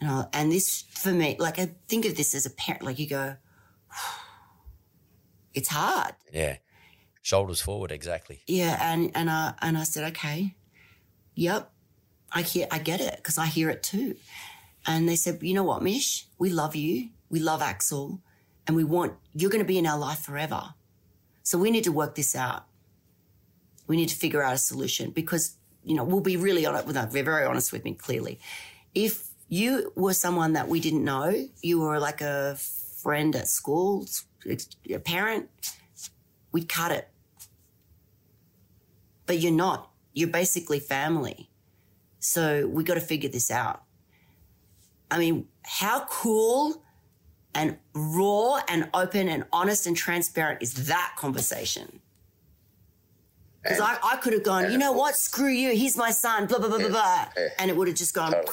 You 0.00 0.08
know, 0.08 0.28
and 0.32 0.50
this 0.50 0.84
for 0.90 1.10
me, 1.10 1.36
like 1.38 1.58
I 1.58 1.74
think 1.88 2.04
of 2.04 2.16
this 2.16 2.34
as 2.34 2.46
a 2.46 2.50
parent, 2.50 2.82
like 2.82 2.98
you 2.98 3.08
go, 3.08 3.36
it's 5.54 5.68
hard. 5.68 6.14
Yeah. 6.32 6.56
Shoulders 7.22 7.60
forward, 7.60 7.90
exactly. 7.90 8.42
Yeah. 8.46 8.78
And, 8.80 9.10
and 9.14 9.30
I, 9.30 9.54
and 9.62 9.78
I 9.78 9.84
said, 9.84 10.04
okay, 10.12 10.54
yep, 11.34 11.70
I 12.32 12.42
hear, 12.42 12.66
I 12.70 12.78
get 12.78 13.00
it 13.00 13.16
because 13.16 13.38
I 13.38 13.46
hear 13.46 13.70
it 13.70 13.82
too. 13.82 14.16
And 14.86 15.08
they 15.08 15.16
said, 15.16 15.42
you 15.42 15.54
know 15.54 15.64
what, 15.64 15.82
Mish, 15.82 16.26
we 16.38 16.50
love 16.50 16.76
you. 16.76 17.08
We 17.30 17.40
love 17.40 17.62
Axel 17.62 18.20
and 18.66 18.76
we 18.76 18.84
want, 18.84 19.14
you're 19.34 19.50
going 19.50 19.62
to 19.62 19.66
be 19.66 19.78
in 19.78 19.86
our 19.86 19.98
life 19.98 20.20
forever. 20.20 20.74
So 21.42 21.58
we 21.58 21.70
need 21.70 21.84
to 21.84 21.92
work 21.92 22.14
this 22.14 22.34
out. 22.34 22.64
We 23.86 23.96
need 23.96 24.08
to 24.08 24.16
figure 24.16 24.42
out 24.42 24.54
a 24.54 24.58
solution 24.58 25.10
because, 25.10 25.56
you 25.84 25.94
know, 25.94 26.04
we'll 26.04 26.20
be 26.20 26.36
really 26.36 26.64
honest 26.64 26.86
with, 26.86 26.96
we're 27.12 27.22
very 27.22 27.44
honest 27.44 27.72
with 27.72 27.84
me, 27.84 27.94
clearly. 27.94 28.40
If 28.94 29.28
you 29.48 29.92
were 29.94 30.14
someone 30.14 30.54
that 30.54 30.68
we 30.68 30.80
didn't 30.80 31.04
know, 31.04 31.48
you 31.62 31.80
were 31.80 31.98
like 31.98 32.22
a 32.22 32.56
friend 32.56 33.36
at 33.36 33.48
school, 33.48 34.06
a 34.90 34.98
parent, 34.98 35.50
we'd 36.52 36.68
cut 36.68 36.92
it. 36.92 37.08
But 39.26 39.40
you're 39.40 39.52
not. 39.52 39.90
You're 40.14 40.28
basically 40.28 40.80
family. 40.80 41.50
So 42.20 42.66
we 42.66 42.84
got 42.84 42.94
to 42.94 43.00
figure 43.00 43.28
this 43.28 43.50
out. 43.50 43.82
I 45.10 45.18
mean, 45.18 45.46
how 45.62 46.06
cool 46.06 46.82
and 47.54 47.78
raw 47.94 48.60
and 48.68 48.88
open 48.94 49.28
and 49.28 49.44
honest 49.52 49.86
and 49.86 49.96
transparent 49.96 50.62
is 50.62 50.86
that 50.86 51.14
conversation. 51.16 52.00
Because 53.62 53.80
I, 53.80 53.96
I 54.02 54.16
could 54.16 54.34
have 54.34 54.42
gone, 54.42 54.70
you 54.70 54.76
know 54.76 54.92
what, 54.92 55.16
screw 55.16 55.48
you, 55.48 55.70
he's 55.70 55.96
my 55.96 56.10
son, 56.10 56.46
blah, 56.46 56.58
blah, 56.58 56.68
blah, 56.68 56.78
blah, 56.78 56.88
blah. 56.88 57.26
And 57.58 57.70
it 57.70 57.76
would 57.76 57.88
have 57.88 57.96
just 57.96 58.12
gone, 58.12 58.32
totally. 58.32 58.52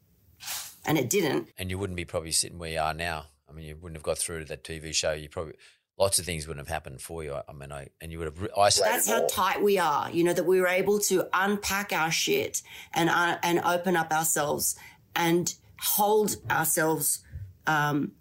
and 0.86 0.98
it 0.98 1.08
didn't. 1.08 1.50
And 1.56 1.70
you 1.70 1.78
wouldn't 1.78 1.96
be 1.96 2.04
probably 2.04 2.32
sitting 2.32 2.58
where 2.58 2.70
you 2.70 2.80
are 2.80 2.94
now. 2.94 3.26
I 3.48 3.52
mean, 3.52 3.64
you 3.64 3.76
wouldn't 3.76 3.96
have 3.96 4.02
got 4.02 4.18
through 4.18 4.40
to 4.40 4.44
that 4.46 4.64
TV 4.64 4.92
show. 4.92 5.12
You 5.12 5.28
probably, 5.28 5.54
lots 5.96 6.18
of 6.18 6.24
things 6.24 6.48
wouldn't 6.48 6.66
have 6.66 6.74
happened 6.74 7.00
for 7.00 7.22
you. 7.22 7.36
I 7.48 7.52
mean, 7.52 7.70
I, 7.70 7.88
and 8.00 8.10
you 8.10 8.18
would 8.18 8.26
have 8.26 8.48
isolated. 8.58 8.92
That's 8.92 9.08
how 9.08 9.24
tight 9.28 9.62
we 9.62 9.78
are, 9.78 10.10
you 10.10 10.24
know, 10.24 10.32
that 10.32 10.46
we 10.46 10.60
were 10.60 10.66
able 10.66 10.98
to 11.00 11.28
unpack 11.32 11.92
our 11.92 12.10
shit 12.10 12.62
and, 12.92 13.08
uh, 13.08 13.38
and 13.44 13.60
open 13.60 13.94
up 13.94 14.12
ourselves 14.12 14.74
and 15.14 15.54
hold 15.78 16.36
ourselves 16.50 17.20
um, 17.66 18.12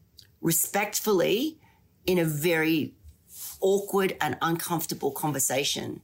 respectfully 0.42 1.60
in 2.06 2.18
a 2.18 2.26
very 2.26 2.94
awkward 3.62 4.16
and 4.22 4.38
uncomfortable 4.42 5.12
conversation. 5.12 6.02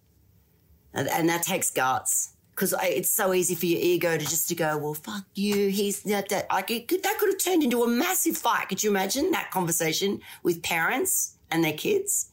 And, 0.93 1.07
and 1.09 1.29
that 1.29 1.43
takes 1.43 1.69
guts 1.69 2.33
because 2.51 2.73
it's 2.81 3.09
so 3.09 3.33
easy 3.33 3.55
for 3.55 3.65
your 3.65 3.79
ego 3.79 4.17
to 4.17 4.25
just 4.25 4.49
to 4.49 4.55
go, 4.55 4.77
well, 4.77 4.93
fuck 4.93 5.25
you. 5.35 5.69
He's 5.69 6.03
that, 6.03 6.29
that, 6.29 6.47
it 6.69 6.87
could, 6.87 7.03
that 7.03 7.17
could 7.17 7.29
have 7.29 7.37
turned 7.37 7.63
into 7.63 7.83
a 7.83 7.87
massive 7.87 8.37
fight. 8.37 8.67
Could 8.67 8.83
you 8.83 8.89
imagine 8.89 9.31
that 9.31 9.51
conversation 9.51 10.19
with 10.43 10.61
parents 10.61 11.37
and 11.51 11.63
their 11.63 11.73
kids? 11.73 12.31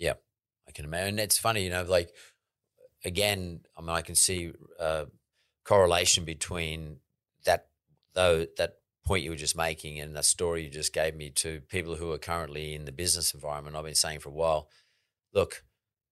Yeah, 0.00 0.14
I 0.68 0.72
can 0.72 0.84
imagine. 0.84 1.18
It's 1.18 1.38
funny, 1.38 1.64
you 1.64 1.70
know, 1.70 1.82
like 1.82 2.10
again, 3.04 3.60
I 3.76 3.80
mean, 3.82 3.90
I 3.90 4.00
can 4.00 4.14
see 4.14 4.52
uh, 4.80 5.06
correlation 5.64 6.24
between 6.24 7.00
that 7.44 7.66
though 8.14 8.46
that 8.56 8.76
point 9.04 9.24
you 9.24 9.30
were 9.30 9.36
just 9.36 9.56
making 9.56 10.00
and 10.00 10.16
the 10.16 10.22
story 10.22 10.64
you 10.64 10.70
just 10.70 10.92
gave 10.92 11.14
me 11.14 11.30
to 11.30 11.60
people 11.68 11.96
who 11.96 12.12
are 12.12 12.18
currently 12.18 12.74
in 12.74 12.84
the 12.84 12.92
business 12.92 13.34
environment. 13.34 13.76
I've 13.76 13.84
been 13.84 13.94
saying 13.94 14.20
for 14.20 14.30
a 14.30 14.32
while, 14.32 14.68
look, 15.32 15.62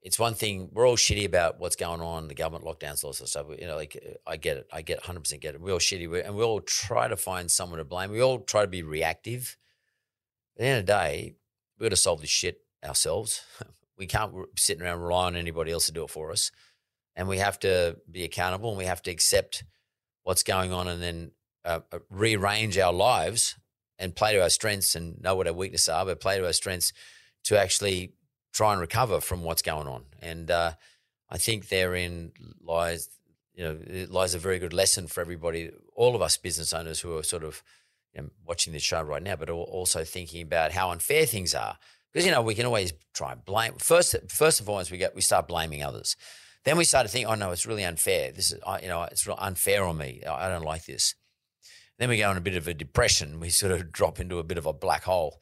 it's 0.02 0.18
one 0.18 0.34
thing 0.34 0.68
we're 0.72 0.86
all 0.86 0.96
shitty 0.96 1.24
about 1.24 1.60
what's 1.60 1.76
going 1.76 2.00
on, 2.00 2.28
the 2.28 2.34
government 2.34 2.64
lockdowns, 2.64 3.04
all 3.04 3.12
sorts 3.12 3.20
of 3.20 3.28
stuff. 3.28 3.46
You 3.58 3.68
know, 3.68 3.76
like 3.76 3.96
uh, 4.04 4.30
I 4.30 4.36
get 4.36 4.56
it, 4.56 4.66
I 4.72 4.82
get 4.82 4.98
100 4.98 5.20
percent 5.20 5.42
get 5.42 5.54
it. 5.54 5.60
We're 5.60 5.72
all 5.72 5.78
shitty, 5.78 6.26
and 6.26 6.34
we 6.34 6.42
all 6.42 6.60
try 6.60 7.06
to 7.06 7.16
find 7.16 7.50
someone 7.50 7.78
to 7.78 7.84
blame. 7.84 8.10
We 8.10 8.20
all 8.20 8.40
try 8.40 8.62
to 8.62 8.68
be 8.68 8.82
reactive. 8.82 9.56
At 10.56 10.60
the 10.60 10.66
end 10.66 10.80
of 10.80 10.86
the 10.86 10.92
day, 10.92 11.34
we 11.78 11.84
got 11.84 11.90
to 11.90 11.96
solve 11.96 12.20
this 12.20 12.30
shit 12.30 12.60
ourselves. 12.84 13.42
We 13.98 14.06
can't 14.06 14.32
sit 14.56 14.80
around 14.80 15.00
rely 15.00 15.26
on 15.26 15.36
anybody 15.36 15.70
else 15.70 15.86
to 15.86 15.92
do 15.92 16.02
it 16.02 16.10
for 16.10 16.32
us, 16.32 16.50
and 17.14 17.28
we 17.28 17.38
have 17.38 17.58
to 17.60 17.98
be 18.10 18.24
accountable 18.24 18.70
and 18.70 18.78
we 18.78 18.86
have 18.86 19.02
to 19.02 19.12
accept 19.12 19.62
what's 20.24 20.42
going 20.42 20.72
on 20.72 20.88
and 20.88 21.00
then 21.00 21.30
uh, 21.64 21.80
uh, 21.92 21.98
rearrange 22.10 22.78
our 22.78 22.92
lives 22.92 23.56
and 23.98 24.14
play 24.16 24.32
to 24.32 24.42
our 24.42 24.50
strengths 24.50 24.94
and 24.94 25.20
know 25.22 25.34
what 25.34 25.46
our 25.46 25.52
weaknesses 25.52 25.88
are, 25.88 26.04
but 26.04 26.20
play 26.20 26.38
to 26.38 26.46
our 26.46 26.52
strengths 26.52 26.92
to 27.44 27.58
actually 27.58 28.12
try 28.52 28.72
and 28.72 28.80
recover 28.80 29.20
from 29.20 29.42
what's 29.42 29.62
going 29.62 29.86
on. 29.86 30.04
And 30.20 30.50
uh, 30.50 30.72
I 31.30 31.38
think 31.38 31.68
therein 31.68 32.32
lies, 32.60 33.08
you 33.54 33.64
know, 33.64 33.78
lies 34.08 34.34
a 34.34 34.38
very 34.38 34.58
good 34.58 34.72
lesson 34.72 35.06
for 35.06 35.20
everybody, 35.20 35.70
all 35.94 36.14
of 36.14 36.22
us 36.22 36.36
business 36.36 36.72
owners 36.72 37.00
who 37.00 37.16
are 37.16 37.22
sort 37.22 37.44
of 37.44 37.62
you 38.14 38.22
know, 38.22 38.28
watching 38.46 38.72
this 38.72 38.82
show 38.82 39.02
right 39.02 39.22
now, 39.22 39.36
but 39.36 39.48
also 39.50 40.04
thinking 40.04 40.42
about 40.42 40.72
how 40.72 40.90
unfair 40.90 41.26
things 41.26 41.54
are. 41.54 41.78
Because 42.12 42.26
you 42.26 42.32
know 42.32 42.42
we 42.42 42.54
can 42.54 42.66
always 42.66 42.92
try 43.14 43.32
and 43.32 43.42
blame. 43.42 43.74
First, 43.78 44.14
first 44.28 44.60
and 44.60 44.66
foremost, 44.66 44.90
we 44.90 44.98
get 44.98 45.14
we 45.14 45.22
start 45.22 45.48
blaming 45.48 45.82
others. 45.82 46.14
Then 46.64 46.76
we 46.76 46.84
start 46.84 47.06
to 47.06 47.12
think, 47.12 47.26
oh 47.26 47.34
no, 47.34 47.50
it's 47.50 47.66
really 47.66 47.84
unfair. 47.84 48.32
This 48.32 48.52
is, 48.52 48.60
you 48.82 48.88
know, 48.88 49.04
it's 49.04 49.26
unfair 49.26 49.84
on 49.84 49.96
me. 49.96 50.22
I 50.28 50.48
don't 50.48 50.64
like 50.64 50.84
this. 50.84 51.14
Then 52.02 52.08
we 52.08 52.18
go 52.18 52.32
in 52.32 52.36
a 52.36 52.40
bit 52.40 52.56
of 52.56 52.66
a 52.66 52.74
depression. 52.74 53.38
We 53.38 53.48
sort 53.48 53.70
of 53.70 53.92
drop 53.92 54.18
into 54.18 54.40
a 54.40 54.42
bit 54.42 54.58
of 54.58 54.66
a 54.66 54.72
black 54.72 55.04
hole. 55.04 55.40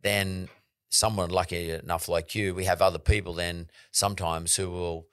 Then 0.00 0.48
someone 0.88 1.28
lucky 1.28 1.72
enough 1.72 2.08
like 2.08 2.34
you, 2.34 2.54
we 2.54 2.64
have 2.64 2.80
other 2.80 2.98
people 2.98 3.34
then 3.34 3.68
sometimes 3.90 4.56
who 4.56 4.70
will 4.70 5.08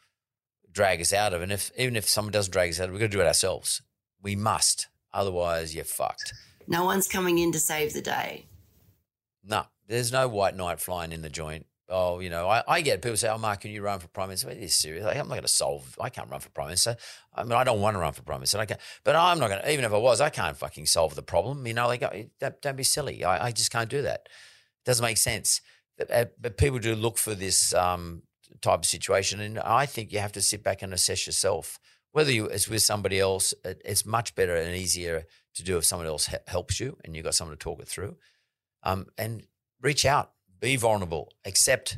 drag 0.72 1.02
us 1.02 1.12
out 1.12 1.34
of. 1.34 1.42
And 1.42 1.52
if 1.52 1.72
even 1.78 1.98
if 1.98 2.08
someone 2.08 2.32
doesn't 2.32 2.54
drag 2.54 2.70
us 2.70 2.80
out, 2.80 2.90
we've 2.90 3.02
got 3.02 3.08
to 3.08 3.18
do 3.18 3.20
it 3.20 3.28
ourselves. 3.28 3.82
We 4.22 4.38
must. 4.38 4.88
Otherwise, 5.14 5.76
you're 5.76 5.84
fucked. 5.84 6.32
No 6.70 6.86
one's 6.86 7.10
coming 7.10 7.38
in 7.38 7.52
to 7.52 7.60
save 7.60 7.92
the 7.92 8.02
day. 8.02 8.46
No, 9.44 9.66
there's 9.90 10.14
no 10.14 10.30
white 10.30 10.56
knight 10.56 10.80
flying 10.80 11.12
in 11.12 11.22
the 11.22 11.30
joint. 11.30 11.66
Oh, 11.90 12.20
you 12.20 12.30
know, 12.30 12.50
I, 12.50 12.64
I 12.68 12.82
get 12.82 13.02
people 13.02 13.16
say, 13.16 13.30
"Oh, 13.30 13.38
Mark, 13.38 13.62
can 13.62 13.72
you 13.72 13.82
run 13.82 14.00
for 14.00 14.10
prime 14.10 14.28
minister?" 14.28 14.50
Are 14.50 14.54
you 14.54 14.68
serious? 14.68 15.06
Like, 15.06 15.16
I'm 15.16 15.28
not 15.28 15.36
going 15.36 15.42
to 15.44 15.48
solve. 15.48 15.98
I 16.02 16.10
can't 16.10 16.30
run 16.30 16.42
for 16.42 16.50
prime 16.50 16.68
minister. 16.68 16.98
I 17.34 17.44
mean, 17.44 17.54
I 17.54 17.64
don't 17.64 17.80
want 17.80 17.96
to 17.96 18.00
run 18.00 18.12
for 18.14 18.24
prime 18.24 18.40
minister. 18.40 18.58
I 18.58 18.66
can't, 18.66 18.80
but 19.06 19.16
I'm 19.16 19.40
not 19.40 19.50
going 19.50 19.62
to. 19.62 19.72
Even 19.72 19.86
if 19.86 19.94
I 19.94 19.98
was, 19.98 20.20
I 20.20 20.30
can't 20.30 20.58
fucking 20.58 20.86
solve 20.86 21.16
the 21.16 21.22
problem. 21.22 21.66
You 21.66 21.74
know, 21.74 21.88
like, 21.88 22.02
don't, 22.40 22.62
don't 22.62 22.76
be 22.76 22.84
silly. 22.84 23.24
I, 23.24 23.48
I 23.48 23.52
just 23.52 23.72
can't 23.72 23.90
do 23.90 24.02
that. 24.02 24.22
It 24.26 24.86
doesn't 24.86 25.04
make 25.04 25.18
sense. 25.18 25.62
But, 25.98 26.12
uh, 26.12 26.26
but 26.40 26.58
people 26.58 26.80
do 26.80 26.94
look 26.94 27.18
for 27.18 27.34
this 27.34 27.74
um, 27.74 28.24
type 28.62 28.80
of 28.80 28.86
situation, 28.86 29.40
and 29.40 29.58
I 29.60 29.86
think 29.86 30.12
you 30.12 30.20
have 30.20 30.34
to 30.34 30.42
sit 30.42 30.64
back 30.64 30.82
and 30.82 30.94
assess 30.94 31.26
yourself. 31.26 31.80
Whether 32.12 32.32
you 32.32 32.46
it's 32.48 32.68
with 32.68 32.82
somebody 32.82 33.20
else, 33.20 33.54
it, 33.64 33.82
it's 33.86 34.06
much 34.06 34.36
better 34.36 34.56
and 34.56 34.76
easier 34.76 35.26
to 35.56 35.64
do 35.64 35.78
if 35.78 35.86
someone 35.86 36.08
else 36.08 36.30
helps 36.48 36.80
you 36.80 36.98
and 37.04 37.16
you've 37.16 37.26
got 37.26 37.36
someone 37.36 37.58
to 37.58 37.64
talk 37.64 37.80
it 37.82 37.88
through. 37.88 38.16
Um, 38.84 39.08
and 39.18 39.44
reach 39.82 40.06
out, 40.06 40.32
be 40.60 40.76
vulnerable, 40.76 41.32
accept 41.46 41.98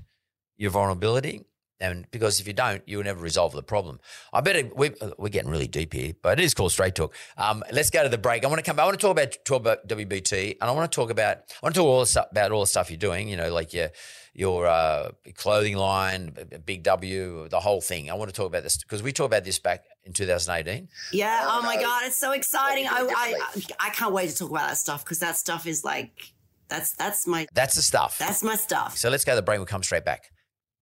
your 0.58 0.72
vulnerability. 0.72 1.46
And 1.82 2.12
because 2.12 2.42
if 2.42 2.48
you 2.48 2.52
don't, 2.52 2.84
you'll 2.86 3.04
never 3.04 3.22
resolve 3.22 3.54
the 3.54 3.64
problem. 3.64 4.02
I 4.34 4.42
bet 4.42 4.76
we, 4.76 4.92
we're 5.18 5.30
getting 5.30 5.50
really 5.50 5.68
deep 5.68 5.94
here, 5.94 6.14
but 6.22 6.38
it 6.38 6.44
is 6.44 6.54
called 6.54 6.74
Straight 6.74 6.94
Talk. 6.94 7.16
Um, 7.38 7.64
let's 7.72 7.90
go 7.90 8.04
to 8.04 8.10
the 8.10 8.18
break. 8.18 8.44
I 8.44 8.48
want 8.48 8.60
to 8.60 8.64
come. 8.64 8.76
back. 8.76 8.84
I 8.84 8.86
want 8.88 9.00
to 9.00 9.02
talk 9.02 9.12
about 9.12 9.38
talk 9.46 9.62
about 9.62 9.88
WBT, 9.88 10.58
and 10.60 10.70
I 10.70 10.74
want 10.74 10.92
to 10.92 10.96
talk 10.96 11.10
about. 11.10 11.38
I 11.38 11.60
want 11.64 11.76
to 11.76 11.80
talk 11.80 11.88
all 11.88 12.06
stuff, 12.06 12.28
about 12.32 12.52
all 12.52 12.60
the 12.62 12.68
stuff 12.68 12.92
you're 12.92 12.98
doing. 12.98 13.30
You 13.30 13.38
know, 13.38 13.54
like 13.54 13.74
your 13.74 13.92
your 14.34 14.68
uh, 14.68 15.12
clothing 15.36 15.78
line, 15.78 16.36
Big 16.66 16.84
W, 16.84 17.48
the 17.48 17.62
whole 17.62 17.80
thing. 17.80 18.10
I 18.10 18.16
want 18.16 18.30
to 18.30 18.36
talk 18.36 18.48
about 18.48 18.64
this 18.64 18.78
because 18.78 19.02
we 19.02 19.14
talked 19.14 19.28
about 19.34 19.46
this 19.46 19.60
back 19.60 19.86
in 20.04 20.12
2018. 20.12 20.90
Yeah. 21.14 21.40
Oh, 21.44 21.60
oh 21.62 21.66
my 21.66 21.82
god, 21.82 22.04
it's 22.08 22.18
so 22.18 22.34
exciting! 22.34 22.88
I, 22.88 23.08
I 23.10 23.88
I 23.88 23.90
can't 23.92 24.14
wait 24.14 24.30
to 24.32 24.36
talk 24.36 24.50
about 24.50 24.68
that 24.68 24.78
stuff 24.78 25.06
because 25.06 25.20
that 25.20 25.38
stuff 25.38 25.66
is 25.66 25.86
like 25.86 26.34
that's 26.70 26.94
that's 26.94 27.28
my 27.28 27.48
that's 27.54 27.76
the 27.76 27.82
stuff. 27.82 28.18
That's 28.18 28.44
my 28.44 28.56
stuff. 28.56 28.98
So 28.98 29.10
let's 29.10 29.26
go 29.26 29.34
to 29.34 29.36
the 29.38 29.42
break. 29.42 29.60
We'll 29.60 29.66
come 29.66 29.84
straight 29.84 30.06
back. 30.06 30.32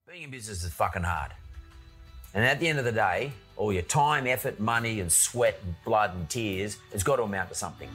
Being 0.10 0.24
in 0.24 0.32
business 0.32 0.64
is 0.64 0.74
fucking 0.74 1.04
hard. 1.04 1.32
And 2.34 2.44
at 2.44 2.60
the 2.60 2.68
end 2.68 2.80
of 2.80 2.86
the 2.86 2.92
day, 2.92 3.32
all 3.56 3.72
your 3.72 3.84
time, 3.84 4.28
effort, 4.28 4.60
money, 4.60 5.00
and 5.00 5.12
sweat, 5.12 5.60
and 5.64 5.76
blood, 5.86 6.14
and 6.14 6.30
tears 6.30 6.78
has 6.92 7.04
got 7.04 7.16
to 7.16 7.24
amount 7.24 7.50
to 7.50 7.56
something. 7.56 7.90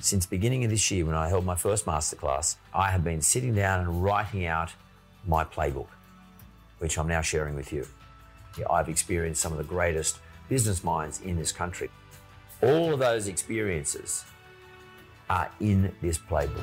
Since 0.00 0.26
beginning 0.26 0.64
of 0.64 0.70
this 0.70 0.90
year, 0.90 1.04
when 1.04 1.14
I 1.14 1.28
held 1.28 1.44
my 1.44 1.54
first 1.54 1.86
masterclass, 1.86 2.56
I 2.74 2.90
have 2.90 3.04
been 3.04 3.20
sitting 3.20 3.54
down 3.54 3.80
and 3.80 4.02
writing 4.02 4.46
out 4.46 4.72
my 5.26 5.44
playbook, 5.44 5.88
which 6.78 6.98
I'm 6.98 7.08
now 7.08 7.20
sharing 7.20 7.54
with 7.54 7.72
you. 7.72 7.86
I've 8.68 8.88
experienced 8.88 9.40
some 9.40 9.52
of 9.52 9.58
the 9.58 9.64
greatest 9.64 10.18
business 10.48 10.82
minds 10.82 11.20
in 11.20 11.36
this 11.36 11.52
country. 11.52 11.90
All 12.62 12.92
of 12.92 12.98
those 12.98 13.28
experiences 13.28 14.24
are 15.30 15.50
in 15.60 15.94
this 16.02 16.18
playbook. 16.18 16.62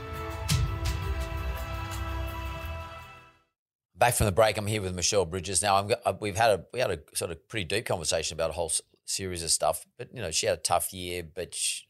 Back 3.97 4.16
from 4.16 4.26
the 4.26 4.32
break, 4.32 4.57
I'm 4.57 4.68
here 4.68 4.82
with 4.82 4.93
Michelle 4.93 5.26
Bridges. 5.26 5.61
Now, 5.61 5.78
I'm, 5.78 5.91
uh, 6.05 6.13
we've 6.20 6.36
had 6.36 6.51
a 6.51 6.66
we 6.74 6.80
had 6.80 6.91
a 6.91 6.99
sort 7.13 7.32
of 7.32 7.47
pretty 7.47 7.63
deep 7.63 7.86
conversation 7.86 8.36
about 8.36 8.49
a 8.49 8.53
whole 8.53 8.72
series 9.05 9.43
of 9.43 9.51
stuff. 9.51 9.86
But 9.97 10.13
you 10.13 10.22
know, 10.22 10.32
she 10.32 10.47
had 10.47 10.57
a 10.57 10.61
tough 10.61 10.93
year, 10.93 11.24
but 11.24 11.53
she, 11.53 11.86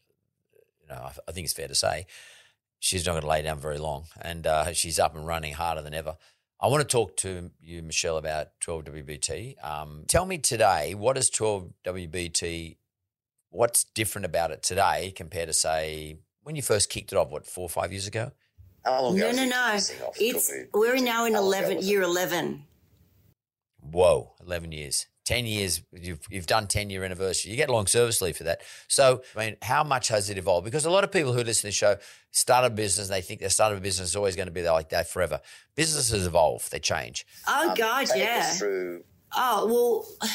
you 0.82 0.88
know, 0.88 1.10
I, 1.28 1.32
think 1.32 1.46
it's 1.46 1.54
fair 1.54 1.68
to 1.68 1.76
say 1.76 2.06
she's 2.80 3.06
not 3.06 3.14
going 3.14 3.24
to 3.24 3.28
lay 3.28 3.42
down 3.42 3.60
very 3.60 3.80
long, 3.80 4.06
and 4.22 4.46
uh, 4.46 4.72
she's 4.74 5.00
up 5.00 5.16
and 5.16 5.26
running 5.26 5.54
harder 5.54 5.82
than 5.82 5.94
ever. 5.94 6.18
I 6.62 6.68
want 6.68 6.82
to 6.82 6.88
talk 6.88 7.18
to 7.18 7.52
you, 7.60 7.84
Michelle, 7.84 8.18
about 8.18 8.48
12WBT. 8.66 9.64
Um, 9.64 10.04
tell 10.08 10.26
me 10.26 10.38
today, 10.38 10.94
what 10.94 11.18
is 11.18 11.30
12WBT? 11.30 12.78
What's 13.50 13.84
different 13.84 14.26
about 14.26 14.52
it 14.52 14.64
today 14.64 15.12
compared 15.16 15.48
to 15.48 15.54
say 15.54 16.20
when 16.46 16.56
you 16.56 16.62
first 16.62 16.90
kicked 16.90 17.12
it 17.12 17.18
off, 17.18 17.32
what, 17.32 17.46
four 17.46 17.64
or 17.64 17.70
five 17.70 17.92
years 17.92 18.06
ago? 18.06 18.32
How 18.86 19.02
long 19.02 19.18
no, 19.18 19.32
no, 19.32 19.46
no. 19.46 19.80
It's 20.20 20.54
we're 20.74 20.98
now 20.98 21.26
in 21.26 21.36
eleven 21.36 21.82
year 21.82 22.04
eleven. 22.04 22.66
Whoa, 23.82 24.34
eleven 24.42 24.72
years. 24.72 25.08
10 25.26 25.48
years, 25.48 25.82
you've, 25.92 26.20
you've 26.30 26.46
done 26.46 26.68
10 26.68 26.92
year 26.92 27.04
anniversary. 27.04 27.50
You 27.50 27.58
get 27.58 27.68
long 27.68 27.88
service 27.88 28.22
leave 28.22 28.38
for 28.38 28.44
that. 28.44 28.62
So, 28.88 29.24
I 29.36 29.46
mean, 29.46 29.56
how 29.64 29.84
much 29.84 30.10
has 30.10 30.30
it 30.30 30.38
evolved? 30.38 30.66
Because 30.66 30.86
a 30.86 30.92
lot 30.92 31.04
of 31.04 31.12
people 31.12 31.34
who 31.34 31.40
listen 31.40 31.62
to 31.62 31.68
the 31.70 31.72
show 31.72 31.96
start 32.30 32.64
a 32.64 32.70
business 32.70 33.10
and 33.10 33.16
they 33.16 33.22
think 33.22 33.40
their 33.40 33.50
start 33.50 33.72
of 33.72 33.80
a 33.80 33.82
business 33.82 34.10
is 34.10 34.16
always 34.16 34.36
going 34.36 34.50
to 34.50 34.52
be 34.52 34.62
like 34.62 34.90
that 34.90 35.10
forever. 35.10 35.42
Businesses 35.76 36.28
evolve, 36.28 36.70
they 36.70 36.78
change. 36.78 37.26
Oh, 37.48 37.70
um, 37.70 37.76
God, 37.76 38.08
yeah. 38.16 38.56
Oh, 39.36 39.66
well 39.66 40.30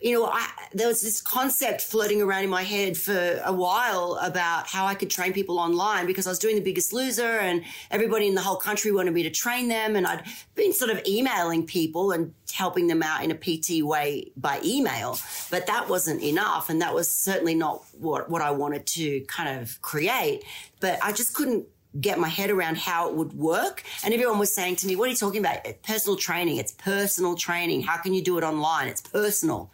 you 0.00 0.12
know, 0.12 0.26
I, 0.26 0.48
there 0.72 0.86
was 0.86 1.02
this 1.02 1.20
concept 1.20 1.80
floating 1.82 2.22
around 2.22 2.44
in 2.44 2.50
my 2.50 2.62
head 2.62 2.96
for 2.96 3.40
a 3.44 3.52
while 3.52 4.18
about 4.22 4.68
how 4.68 4.86
I 4.86 4.94
could 4.94 5.10
train 5.10 5.32
people 5.32 5.58
online 5.58 6.06
because 6.06 6.26
I 6.26 6.30
was 6.30 6.38
doing 6.38 6.54
the 6.54 6.62
biggest 6.62 6.92
loser 6.92 7.38
and 7.38 7.64
everybody 7.90 8.28
in 8.28 8.36
the 8.36 8.40
whole 8.40 8.56
country 8.56 8.92
wanted 8.92 9.12
me 9.12 9.24
to 9.24 9.30
train 9.30 9.68
them. 9.68 9.96
And 9.96 10.06
I'd 10.06 10.22
been 10.54 10.72
sort 10.72 10.92
of 10.92 11.02
emailing 11.04 11.66
people 11.66 12.12
and 12.12 12.32
helping 12.52 12.86
them 12.86 13.02
out 13.02 13.24
in 13.24 13.32
a 13.32 13.34
PT 13.34 13.84
way 13.84 14.30
by 14.36 14.60
email, 14.64 15.18
but 15.50 15.66
that 15.66 15.88
wasn't 15.88 16.22
enough. 16.22 16.70
And 16.70 16.80
that 16.80 16.94
was 16.94 17.10
certainly 17.10 17.56
not 17.56 17.84
what, 17.92 18.30
what 18.30 18.40
I 18.40 18.52
wanted 18.52 18.86
to 18.86 19.20
kind 19.22 19.60
of 19.60 19.82
create. 19.82 20.44
But 20.78 21.02
I 21.02 21.10
just 21.10 21.34
couldn't 21.34 21.66
get 22.00 22.18
my 22.18 22.28
head 22.28 22.50
around 22.50 22.76
how 22.76 23.08
it 23.08 23.14
would 23.14 23.32
work. 23.32 23.82
And 24.04 24.14
everyone 24.14 24.38
was 24.38 24.54
saying 24.54 24.76
to 24.76 24.86
me, 24.86 24.96
What 24.96 25.08
are 25.08 25.10
you 25.10 25.16
talking 25.16 25.40
about? 25.40 25.66
Personal 25.82 26.16
training. 26.16 26.58
It's 26.58 26.72
personal 26.72 27.34
training. 27.34 27.82
How 27.82 27.96
can 27.96 28.14
you 28.14 28.22
do 28.22 28.38
it 28.38 28.44
online? 28.44 28.88
It's 28.88 29.00
personal. 29.00 29.70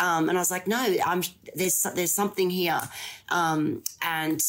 Um, 0.00 0.28
and 0.28 0.38
I 0.38 0.40
was 0.40 0.50
like, 0.50 0.66
no, 0.66 0.96
I'm, 1.04 1.22
there's, 1.54 1.82
there's 1.94 2.14
something 2.14 2.50
here. 2.50 2.80
Um, 3.30 3.82
and 4.02 4.42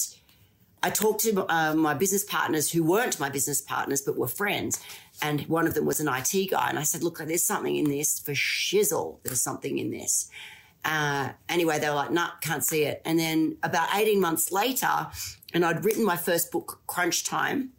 I 0.82 0.90
talked 0.90 1.22
to 1.22 1.46
uh, 1.54 1.74
my 1.74 1.94
business 1.94 2.24
partners 2.24 2.72
who 2.72 2.84
weren't 2.84 3.20
my 3.20 3.30
business 3.30 3.62
partners, 3.62 4.02
but 4.02 4.18
were 4.18 4.28
friends. 4.28 4.80
And 5.22 5.42
one 5.42 5.68
of 5.68 5.74
them 5.74 5.86
was 5.86 6.00
an 6.00 6.08
IT 6.08 6.52
guy. 6.52 6.70
And 6.70 6.80
I 6.80 6.84
said, 6.84 7.04
look, 7.04 7.18
there's 7.18 7.44
something 7.44 7.76
in 7.76 7.90
this 7.90 8.20
for 8.20 8.32
shizzle. 8.32 9.18
There's 9.24 9.42
something 9.42 9.78
in 9.78 9.92
this. 9.92 10.30
Uh, 10.86 11.30
anyway, 11.50 11.80
they 11.80 11.90
were 11.90 11.96
like, 11.96 12.12
nah, 12.12 12.32
can't 12.42 12.64
see 12.64 12.84
it. 12.84 13.02
And 13.04 13.20
then 13.20 13.58
about 13.64 13.90
18 13.94 14.22
months 14.22 14.52
later, 14.52 15.08
and 15.54 15.66
I'd 15.66 15.84
written 15.84 16.06
my 16.06 16.16
first 16.16 16.52
book, 16.52 16.80
Crunch 16.88 17.26
Time, 17.26 17.72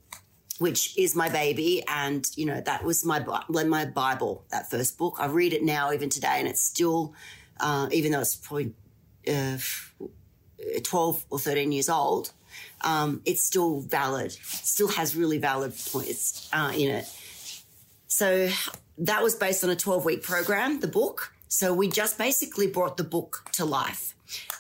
which 0.59 0.99
is 0.99 1.16
my 1.16 1.31
baby. 1.31 1.83
And, 1.89 2.27
you 2.37 2.45
know, 2.45 2.61
that 2.61 2.85
was 2.85 3.03
my, 3.05 3.25
my 3.49 3.87
Bible, 3.87 4.45
that 4.51 4.71
first 4.71 4.99
book. 4.99 5.16
I 5.18 5.27
read 5.27 5.55
it 5.55 5.62
now, 5.62 5.93
even 5.93 6.11
today, 6.11 6.37
and 6.37 6.47
it's 6.47 6.61
still 6.61 7.14
uh, 7.61 7.88
even 7.92 8.12
though 8.12 8.20
it's 8.20 8.36
probably 8.36 8.72
uh, 9.28 9.58
12 10.82 11.24
or 11.30 11.38
13 11.38 11.72
years 11.72 11.88
old, 11.88 12.32
um, 12.82 13.22
it's 13.24 13.42
still 13.42 13.80
valid. 13.80 14.32
Still 14.32 14.88
has 14.88 15.16
really 15.16 15.38
valid 15.38 15.72
points 15.92 16.48
uh, 16.52 16.72
in 16.74 16.90
it. 16.90 17.06
So 18.06 18.50
that 18.98 19.22
was 19.22 19.34
based 19.34 19.64
on 19.64 19.70
a 19.70 19.76
12 19.76 20.04
week 20.04 20.22
program, 20.22 20.80
the 20.80 20.88
book. 20.88 21.32
So 21.48 21.74
we 21.74 21.88
just 21.88 22.18
basically 22.18 22.66
brought 22.66 22.96
the 22.96 23.04
book 23.04 23.48
to 23.52 23.64
life. 23.64 24.14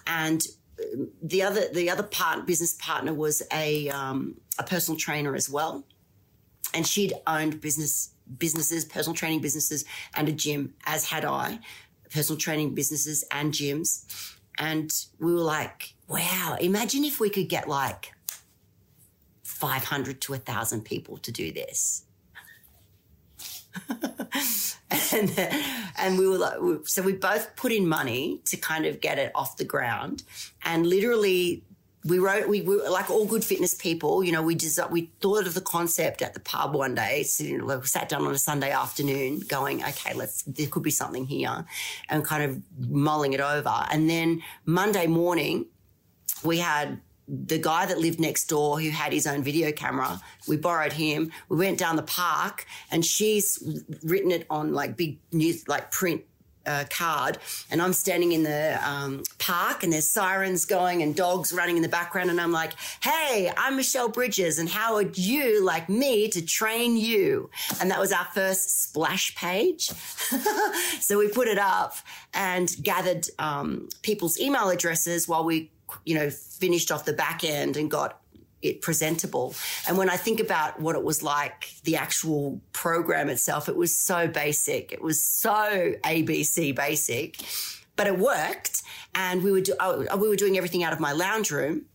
And 0.06 0.44
um, 0.92 1.10
the 1.22 1.42
other 1.42 1.68
the 1.72 1.90
other 1.90 2.02
part 2.02 2.46
business 2.46 2.74
partner 2.74 3.14
was 3.14 3.42
a 3.52 3.88
um, 3.90 4.36
a 4.58 4.64
personal 4.64 4.98
trainer 4.98 5.36
as 5.36 5.48
well, 5.48 5.84
and 6.74 6.86
she'd 6.86 7.12
owned 7.26 7.60
business 7.60 8.10
businesses, 8.38 8.84
personal 8.84 9.14
training 9.14 9.40
businesses, 9.40 9.84
and 10.16 10.28
a 10.28 10.32
gym, 10.32 10.74
as 10.86 11.04
had 11.04 11.24
I 11.24 11.60
personal 12.12 12.38
training 12.38 12.74
businesses 12.74 13.24
and 13.30 13.52
gyms. 13.52 14.04
And 14.58 14.92
we 15.18 15.32
were 15.32 15.40
like, 15.40 15.94
wow, 16.08 16.56
imagine 16.60 17.04
if 17.04 17.20
we 17.20 17.30
could 17.30 17.48
get 17.48 17.68
like 17.68 18.12
500 19.42 20.20
to 20.22 20.32
1,000 20.32 20.84
people 20.84 21.18
to 21.18 21.32
do 21.32 21.52
this. 21.52 22.04
and 25.12 25.30
and 25.96 26.18
we 26.18 26.28
were 26.28 26.38
like, 26.38 26.58
so 26.84 27.02
we 27.02 27.12
both 27.12 27.54
put 27.56 27.72
in 27.72 27.88
money 27.88 28.40
to 28.46 28.56
kind 28.56 28.86
of 28.86 29.00
get 29.00 29.18
it 29.18 29.30
off 29.34 29.56
the 29.56 29.64
ground, 29.64 30.24
and 30.64 30.86
literally. 30.86 31.62
We 32.04 32.18
wrote, 32.18 32.48
we 32.48 32.62
were 32.62 32.88
like 32.88 33.10
all 33.10 33.26
good 33.26 33.44
fitness 33.44 33.74
people, 33.74 34.24
you 34.24 34.32
know, 34.32 34.42
we 34.42 34.54
just, 34.54 34.80
we 34.90 35.10
thought 35.20 35.46
of 35.46 35.52
the 35.52 35.60
concept 35.60 36.22
at 36.22 36.32
the 36.32 36.40
pub 36.40 36.74
one 36.74 36.94
day, 36.94 37.24
sitting, 37.24 37.66
we 37.66 37.74
sat 37.82 38.08
down 38.08 38.24
on 38.24 38.32
a 38.32 38.38
Sunday 38.38 38.70
afternoon 38.70 39.40
going, 39.40 39.84
okay, 39.84 40.14
let's, 40.14 40.42
there 40.44 40.66
could 40.66 40.82
be 40.82 40.90
something 40.90 41.26
here 41.26 41.66
and 42.08 42.24
kind 42.24 42.42
of 42.42 42.62
mulling 42.88 43.34
it 43.34 43.40
over. 43.40 43.84
And 43.90 44.08
then 44.08 44.42
Monday 44.64 45.06
morning, 45.08 45.66
we 46.42 46.58
had 46.58 47.00
the 47.28 47.58
guy 47.58 47.86
that 47.86 47.98
lived 47.98 48.18
next 48.18 48.46
door 48.46 48.80
who 48.80 48.90
had 48.90 49.12
his 49.12 49.26
own 49.26 49.42
video 49.42 49.70
camera. 49.70 50.20
We 50.48 50.56
borrowed 50.56 50.92
him. 50.92 51.30
We 51.48 51.58
went 51.58 51.78
down 51.78 51.96
the 51.96 52.02
park 52.02 52.66
and 52.90 53.04
she's 53.04 53.62
written 54.02 54.30
it 54.32 54.46
on 54.50 54.72
like 54.72 54.96
big 54.96 55.18
news, 55.32 55.68
like 55.68 55.92
print 55.92 56.22
uh, 56.66 56.84
card. 56.90 57.38
And 57.70 57.80
I'm 57.80 57.92
standing 57.92 58.32
in 58.32 58.42
the 58.42 58.78
um, 58.86 59.22
park 59.38 59.82
and 59.82 59.92
there's 59.92 60.08
sirens 60.08 60.64
going 60.64 61.02
and 61.02 61.14
dogs 61.14 61.52
running 61.52 61.76
in 61.76 61.82
the 61.82 61.88
background. 61.88 62.30
And 62.30 62.40
I'm 62.40 62.52
like, 62.52 62.72
hey, 63.02 63.52
I'm 63.56 63.76
Michelle 63.76 64.08
Bridges. 64.08 64.58
And 64.58 64.68
how 64.68 64.94
would 64.94 65.16
you 65.18 65.64
like 65.64 65.88
me 65.88 66.28
to 66.28 66.44
train 66.44 66.96
you? 66.96 67.50
And 67.80 67.90
that 67.90 67.98
was 67.98 68.12
our 68.12 68.26
first 68.26 68.84
splash 68.84 69.34
page. 69.36 69.86
so 71.00 71.18
we 71.18 71.28
put 71.28 71.48
it 71.48 71.58
up 71.58 71.94
and 72.34 72.74
gathered 72.82 73.26
um, 73.38 73.88
people's 74.02 74.38
email 74.38 74.68
addresses 74.68 75.26
while 75.26 75.44
we 75.44 75.70
you 76.04 76.14
know, 76.14 76.30
finished 76.30 76.90
off 76.90 77.04
the 77.04 77.12
back 77.12 77.44
end 77.44 77.76
and 77.76 77.90
got 77.90 78.19
it 78.62 78.82
presentable. 78.82 79.54
And 79.88 79.96
when 79.96 80.10
I 80.10 80.16
think 80.16 80.40
about 80.40 80.80
what 80.80 80.96
it 80.96 81.02
was 81.02 81.22
like, 81.22 81.72
the 81.84 81.96
actual 81.96 82.60
program 82.72 83.28
itself, 83.28 83.68
it 83.68 83.76
was 83.76 83.94
so 83.94 84.28
basic. 84.28 84.92
It 84.92 85.02
was 85.02 85.22
so 85.22 85.94
ABC 86.04 86.74
basic, 86.74 87.38
but 87.96 88.06
it 88.06 88.18
worked. 88.18 88.82
And 89.14 89.42
we 89.42 89.50
were, 89.50 89.60
do- 89.60 89.76
oh, 89.80 90.06
oh, 90.10 90.16
we 90.16 90.28
were 90.28 90.36
doing 90.36 90.56
everything 90.56 90.84
out 90.84 90.92
of 90.92 91.00
my 91.00 91.12
lounge 91.12 91.50
room. 91.50 91.86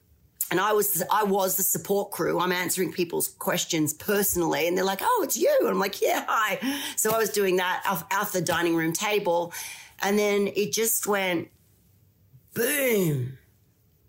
And 0.52 0.60
I 0.60 0.74
was, 0.74 1.04
I 1.12 1.24
was 1.24 1.58
the 1.58 1.64
support 1.64 2.12
crew. 2.12 2.40
I'm 2.40 2.52
answering 2.52 2.94
people's 2.94 3.30
questions 3.30 3.94
personally. 3.94 4.68
And 4.68 4.78
they're 4.78 4.86
like, 4.86 5.02
oh, 5.02 5.22
it's 5.24 5.36
you. 5.36 5.56
And 5.62 5.70
I'm 5.70 5.80
like, 5.80 6.02
yeah, 6.02 6.24
hi. 6.28 6.60
So 6.96 7.12
I 7.12 7.18
was 7.18 7.32
doing 7.32 7.56
that 7.56 7.84
off, 7.88 8.06
off 8.12 8.32
the 8.32 8.42
dining 8.42 8.76
room 8.76 8.94
table. 8.94 9.54
And 10.04 10.20
then 10.20 10.50
it 10.56 10.72
just 10.72 11.08
went 11.08 11.50
boom 12.54 13.40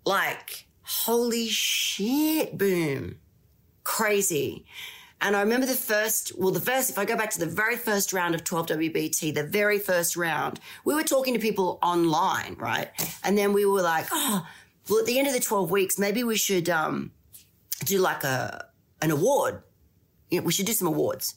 like 0.05 0.66
holy 0.87 1.47
shit 1.47 2.57
boom. 2.57 3.17
Crazy. 3.83 4.65
And 5.19 5.35
i 5.35 5.41
remember 5.41 5.65
the 5.65 5.73
first 5.73 6.31
well 6.37 6.51
the 6.51 6.61
first 6.61 6.91
if 6.91 6.99
i 6.99 7.03
go 7.03 7.17
back 7.17 7.31
to 7.31 7.39
the 7.39 7.47
very 7.47 7.75
first 7.75 8.13
round 8.13 8.35
of 8.35 8.43
12wbt 8.43 9.33
the 9.33 9.43
very 9.43 9.79
first 9.79 10.15
round 10.15 10.59
we 10.85 10.93
were 10.93 11.01
talking 11.01 11.33
to 11.33 11.39
people 11.39 11.79
online 11.81 12.55
right? 12.59 12.89
And 13.23 13.37
then 13.37 13.51
we 13.51 13.65
were 13.65 13.81
like 13.81 14.07
oh 14.11 14.47
well 14.89 14.99
at 14.99 15.05
the 15.07 15.17
end 15.17 15.27
of 15.27 15.33
the 15.33 15.39
12 15.39 15.71
weeks 15.71 15.97
maybe 15.97 16.23
we 16.23 16.37
should 16.37 16.69
um 16.69 17.11
do 17.83 17.99
like 17.99 18.23
a 18.23 18.65
an 19.01 19.11
award. 19.11 19.61
You 20.29 20.39
know, 20.39 20.45
we 20.45 20.51
should 20.51 20.65
do 20.65 20.73
some 20.73 20.87
awards. 20.87 21.35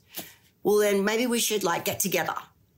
Well 0.63 0.77
then 0.77 1.05
maybe 1.05 1.27
we 1.27 1.41
should 1.41 1.65
like 1.65 1.85
get 1.85 2.01
together 2.01 2.35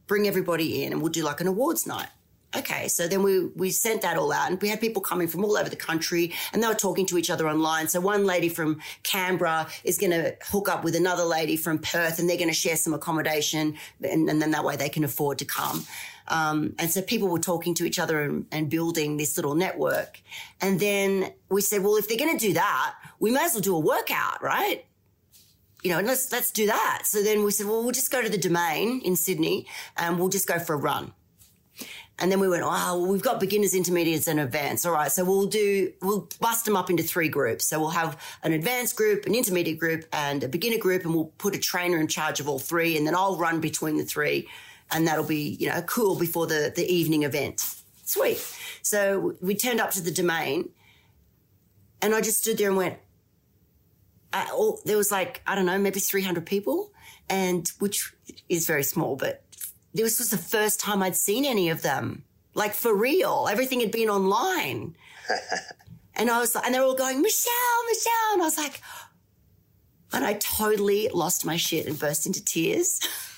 bring 0.06 0.26
everybody 0.28 0.84
in 0.84 0.92
and 0.92 1.00
we'll 1.00 1.12
do 1.12 1.22
like 1.22 1.40
an 1.40 1.46
awards 1.46 1.86
night 1.86 2.08
Okay, 2.54 2.88
so 2.88 3.08
then 3.08 3.22
we 3.22 3.46
we 3.46 3.70
sent 3.70 4.02
that 4.02 4.18
all 4.18 4.30
out, 4.30 4.50
and 4.50 4.60
we 4.60 4.68
had 4.68 4.80
people 4.80 5.00
coming 5.00 5.26
from 5.26 5.42
all 5.44 5.56
over 5.56 5.70
the 5.70 5.76
country, 5.76 6.34
and 6.52 6.62
they 6.62 6.66
were 6.66 6.74
talking 6.74 7.06
to 7.06 7.16
each 7.16 7.30
other 7.30 7.48
online. 7.48 7.88
So 7.88 7.98
one 8.00 8.26
lady 8.26 8.50
from 8.50 8.80
Canberra 9.02 9.68
is 9.84 9.96
going 9.96 10.10
to 10.10 10.36
hook 10.42 10.68
up 10.68 10.84
with 10.84 10.94
another 10.94 11.24
lady 11.24 11.56
from 11.56 11.78
Perth, 11.78 12.18
and 12.18 12.28
they're 12.28 12.36
going 12.36 12.48
to 12.48 12.54
share 12.54 12.76
some 12.76 12.92
accommodation, 12.92 13.76
and, 14.02 14.28
and 14.28 14.42
then 14.42 14.50
that 14.50 14.64
way 14.64 14.76
they 14.76 14.90
can 14.90 15.02
afford 15.02 15.38
to 15.38 15.46
come. 15.46 15.86
Um, 16.28 16.74
and 16.78 16.90
so 16.90 17.00
people 17.00 17.28
were 17.28 17.38
talking 17.38 17.74
to 17.74 17.84
each 17.84 17.98
other 17.98 18.22
and, 18.22 18.46
and 18.52 18.68
building 18.70 19.16
this 19.16 19.36
little 19.36 19.54
network. 19.54 20.20
And 20.60 20.78
then 20.78 21.32
we 21.48 21.62
said, 21.62 21.82
well, 21.82 21.96
if 21.96 22.06
they're 22.06 22.18
going 22.18 22.38
to 22.38 22.46
do 22.46 22.52
that, 22.54 22.94
we 23.18 23.30
may 23.30 23.44
as 23.44 23.54
well 23.54 23.60
do 23.60 23.74
a 23.74 23.80
workout, 23.80 24.42
right? 24.42 24.84
you 25.82 25.90
know, 25.90 26.00
let's 26.00 26.30
let's 26.30 26.50
do 26.52 26.66
that. 26.66 27.02
So 27.06 27.22
then 27.22 27.42
we 27.42 27.50
said, 27.50 27.66
well, 27.66 27.82
we'll 27.82 27.92
just 27.92 28.10
go 28.10 28.22
to 28.22 28.28
the 28.28 28.38
domain 28.38 29.00
in 29.04 29.16
Sydney 29.16 29.66
and 29.96 30.18
we'll 30.18 30.28
just 30.28 30.46
go 30.46 30.58
for 30.60 30.74
a 30.74 30.78
run. 30.78 31.12
And 32.18 32.30
then 32.30 32.40
we 32.40 32.48
went, 32.48 32.62
oh, 32.62 32.68
well, 32.68 33.06
we've 33.06 33.22
got 33.22 33.40
beginners, 33.40 33.74
intermediates, 33.74 34.28
and 34.28 34.38
advanced. 34.38 34.86
All 34.86 34.92
right, 34.92 35.10
so 35.10 35.24
we'll 35.24 35.46
do, 35.46 35.92
we'll 36.02 36.28
bust 36.40 36.64
them 36.64 36.76
up 36.76 36.90
into 36.90 37.02
three 37.02 37.28
groups. 37.28 37.64
So 37.64 37.80
we'll 37.80 37.90
have 37.90 38.20
an 38.42 38.52
advanced 38.52 38.96
group, 38.96 39.26
an 39.26 39.34
intermediate 39.34 39.78
group, 39.78 40.04
and 40.12 40.44
a 40.44 40.48
beginner 40.48 40.78
group, 40.78 41.04
and 41.04 41.14
we'll 41.14 41.32
put 41.38 41.56
a 41.56 41.58
trainer 41.58 41.98
in 41.98 42.06
charge 42.06 42.38
of 42.38 42.48
all 42.48 42.58
three, 42.58 42.96
and 42.96 43.06
then 43.06 43.14
I'll 43.14 43.36
run 43.36 43.60
between 43.60 43.96
the 43.96 44.04
three, 44.04 44.48
and 44.90 45.06
that'll 45.06 45.24
be, 45.24 45.56
you 45.58 45.68
know, 45.68 45.80
cool 45.82 46.18
before 46.18 46.46
the 46.46 46.72
the 46.74 46.86
evening 46.86 47.22
event. 47.22 47.76
Sweet. 48.04 48.38
So 48.82 49.36
we 49.40 49.54
turned 49.54 49.80
up 49.80 49.90
to 49.92 50.02
the 50.02 50.10
domain, 50.10 50.68
and 52.02 52.14
I 52.14 52.20
just 52.20 52.42
stood 52.42 52.58
there 52.58 52.68
and 52.68 52.76
went, 52.76 52.98
uh, 54.32 54.46
all, 54.52 54.80
there 54.84 54.96
was 54.96 55.10
like 55.10 55.40
I 55.46 55.54
don't 55.54 55.66
know, 55.66 55.78
maybe 55.78 55.98
300 55.98 56.44
people, 56.44 56.92
and 57.28 57.66
which 57.78 58.12
is 58.48 58.66
very 58.66 58.82
small, 58.82 59.16
but 59.16 59.42
this 59.94 60.18
was 60.18 60.30
the 60.30 60.38
first 60.38 60.80
time 60.80 61.02
I'd 61.02 61.16
seen 61.16 61.44
any 61.44 61.68
of 61.68 61.82
them, 61.82 62.24
like 62.54 62.74
for 62.74 62.94
real. 62.94 63.48
Everything 63.50 63.80
had 63.80 63.90
been 63.90 64.08
online, 64.08 64.96
and 66.14 66.30
I 66.30 66.38
was, 66.40 66.54
like, 66.54 66.64
and 66.64 66.74
they're 66.74 66.82
all 66.82 66.94
going 66.94 67.20
Michelle, 67.20 67.84
Michelle, 67.88 68.32
and 68.34 68.42
I 68.42 68.44
was 68.44 68.58
like, 68.58 68.80
and 70.12 70.24
I 70.24 70.34
totally 70.34 71.08
lost 71.08 71.44
my 71.44 71.56
shit 71.56 71.86
and 71.86 71.98
burst 71.98 72.26
into 72.26 72.44
tears. 72.44 73.00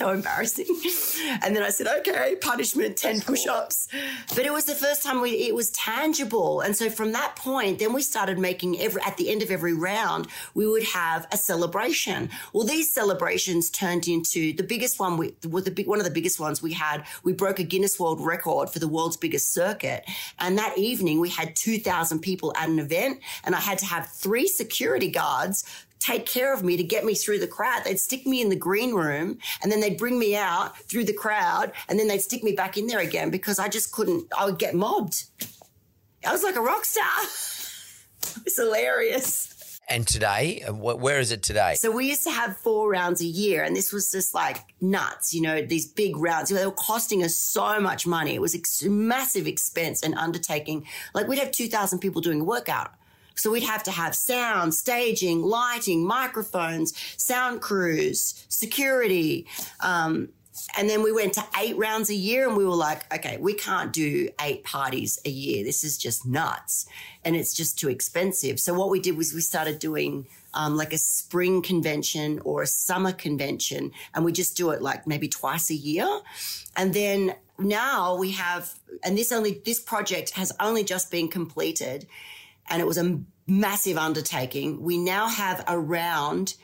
so 0.00 0.10
embarrassing. 0.10 0.66
And 1.42 1.54
then 1.54 1.62
I 1.62 1.68
said, 1.68 1.86
okay, 1.86 2.36
punishment, 2.40 2.96
10 2.96 3.20
push 3.20 3.46
ups. 3.46 3.88
But 4.34 4.46
it 4.46 4.52
was 4.52 4.64
the 4.64 4.74
first 4.74 5.02
time 5.02 5.20
we, 5.20 5.30
it 5.30 5.54
was 5.54 5.70
tangible. 5.70 6.60
And 6.60 6.74
so 6.74 6.88
from 6.90 7.12
that 7.12 7.36
point, 7.36 7.78
then 7.78 7.92
we 7.92 8.02
started 8.02 8.38
making 8.38 8.80
every, 8.80 9.02
at 9.02 9.16
the 9.16 9.30
end 9.30 9.42
of 9.42 9.50
every 9.50 9.74
round, 9.74 10.26
we 10.54 10.66
would 10.66 10.82
have 10.82 11.26
a 11.30 11.36
celebration. 11.36 12.30
Well, 12.52 12.64
these 12.64 12.92
celebrations 12.92 13.70
turned 13.70 14.08
into 14.08 14.54
the 14.54 14.62
biggest 14.62 14.98
one, 14.98 15.18
we, 15.18 15.34
was 15.48 15.64
the 15.64 15.70
big, 15.70 15.86
one 15.86 15.98
of 15.98 16.04
the 16.04 16.10
biggest 16.10 16.40
ones 16.40 16.62
we 16.62 16.72
had. 16.72 17.04
We 17.22 17.32
broke 17.32 17.58
a 17.58 17.64
Guinness 17.64 18.00
World 18.00 18.20
Record 18.20 18.70
for 18.70 18.78
the 18.78 18.88
world's 18.88 19.18
biggest 19.18 19.52
circuit. 19.52 20.04
And 20.38 20.56
that 20.58 20.76
evening 20.78 21.20
we 21.20 21.28
had 21.28 21.54
2,000 21.54 22.20
people 22.20 22.52
at 22.56 22.68
an 22.68 22.78
event 22.78 23.20
and 23.44 23.54
I 23.54 23.60
had 23.60 23.78
to 23.78 23.86
have 23.86 24.08
three 24.08 24.48
security 24.48 25.10
guards 25.10 25.64
take 26.00 26.26
care 26.26 26.52
of 26.52 26.64
me 26.64 26.76
to 26.76 26.82
get 26.82 27.04
me 27.04 27.14
through 27.14 27.38
the 27.38 27.46
crowd. 27.46 27.82
They'd 27.84 28.00
stick 28.00 28.26
me 28.26 28.40
in 28.40 28.48
the 28.48 28.56
green 28.56 28.94
room 28.94 29.38
and 29.62 29.70
then 29.70 29.80
they'd 29.80 29.98
bring 29.98 30.18
me 30.18 30.34
out 30.34 30.76
through 30.84 31.04
the 31.04 31.12
crowd 31.12 31.72
and 31.88 31.98
then 31.98 32.08
they'd 32.08 32.22
stick 32.22 32.42
me 32.42 32.52
back 32.52 32.76
in 32.76 32.86
there 32.86 33.00
again 33.00 33.30
because 33.30 33.58
I 33.58 33.68
just 33.68 33.92
couldn't, 33.92 34.26
I 34.36 34.46
would 34.46 34.58
get 34.58 34.74
mobbed. 34.74 35.24
I 36.26 36.32
was 36.32 36.42
like 36.42 36.56
a 36.56 36.60
rock 36.60 36.84
star. 36.84 37.04
it's 38.46 38.56
hilarious. 38.56 39.50
And 39.88 40.06
today, 40.06 40.62
where 40.68 41.18
is 41.18 41.32
it 41.32 41.42
today? 41.42 41.74
So 41.74 41.90
we 41.90 42.08
used 42.08 42.22
to 42.22 42.30
have 42.30 42.56
four 42.58 42.88
rounds 42.88 43.20
a 43.20 43.26
year, 43.26 43.64
and 43.64 43.74
this 43.74 43.92
was 43.92 44.12
just 44.12 44.34
like 44.34 44.58
nuts, 44.80 45.34
you 45.34 45.42
know, 45.42 45.62
these 45.62 45.84
big 45.84 46.16
rounds. 46.16 46.48
They 46.48 46.64
were 46.64 46.70
costing 46.70 47.24
us 47.24 47.36
so 47.36 47.80
much 47.80 48.06
money. 48.06 48.36
It 48.36 48.40
was 48.40 48.54
ex- 48.54 48.84
massive 48.84 49.48
expense 49.48 50.04
and 50.04 50.14
undertaking. 50.14 50.86
Like 51.12 51.26
we'd 51.26 51.40
have 51.40 51.50
2,000 51.50 51.98
people 51.98 52.20
doing 52.20 52.42
a 52.42 52.44
workout. 52.44 52.92
So 53.34 53.50
we'd 53.50 53.62
have 53.62 53.82
to 53.84 53.90
have 53.90 54.14
sound, 54.14 54.74
staging, 54.74 55.42
lighting, 55.42 56.06
microphones, 56.06 56.92
sound 57.16 57.60
crews, 57.60 58.44
security. 58.48 59.46
Um, 59.80 60.30
and 60.76 60.88
then 60.88 61.02
we 61.02 61.12
went 61.12 61.32
to 61.34 61.44
eight 61.60 61.76
rounds 61.76 62.10
a 62.10 62.14
year 62.14 62.46
and 62.46 62.56
we 62.56 62.64
were 62.64 62.74
like, 62.74 63.12
okay, 63.12 63.36
we 63.38 63.54
can't 63.54 63.92
do 63.92 64.28
eight 64.40 64.64
parties 64.64 65.18
a 65.24 65.30
year. 65.30 65.64
This 65.64 65.84
is 65.84 65.96
just 65.96 66.26
nuts. 66.26 66.86
And 67.24 67.34
it's 67.34 67.54
just 67.54 67.78
too 67.78 67.88
expensive. 67.88 68.60
So 68.60 68.74
what 68.74 68.90
we 68.90 69.00
did 69.00 69.16
was 69.16 69.32
we 69.32 69.40
started 69.40 69.78
doing 69.78 70.26
um, 70.54 70.76
like 70.76 70.92
a 70.92 70.98
spring 70.98 71.62
convention 71.62 72.40
or 72.44 72.62
a 72.62 72.66
summer 72.66 73.12
convention. 73.12 73.92
And 74.14 74.24
we 74.24 74.32
just 74.32 74.56
do 74.56 74.70
it 74.70 74.82
like 74.82 75.06
maybe 75.06 75.28
twice 75.28 75.70
a 75.70 75.74
year. 75.74 76.20
And 76.76 76.92
then 76.92 77.34
now 77.58 78.16
we 78.16 78.32
have, 78.32 78.72
and 79.04 79.16
this 79.16 79.32
only, 79.32 79.60
this 79.64 79.80
project 79.80 80.30
has 80.30 80.52
only 80.60 80.84
just 80.84 81.10
been 81.10 81.28
completed 81.28 82.06
and 82.70 82.80
it 82.80 82.86
was 82.86 82.98
a 82.98 83.20
massive 83.46 83.98
undertaking. 83.98 84.80
We 84.82 84.96
now 84.96 85.28
have 85.28 85.64
a 85.66 85.78
round 85.78 86.54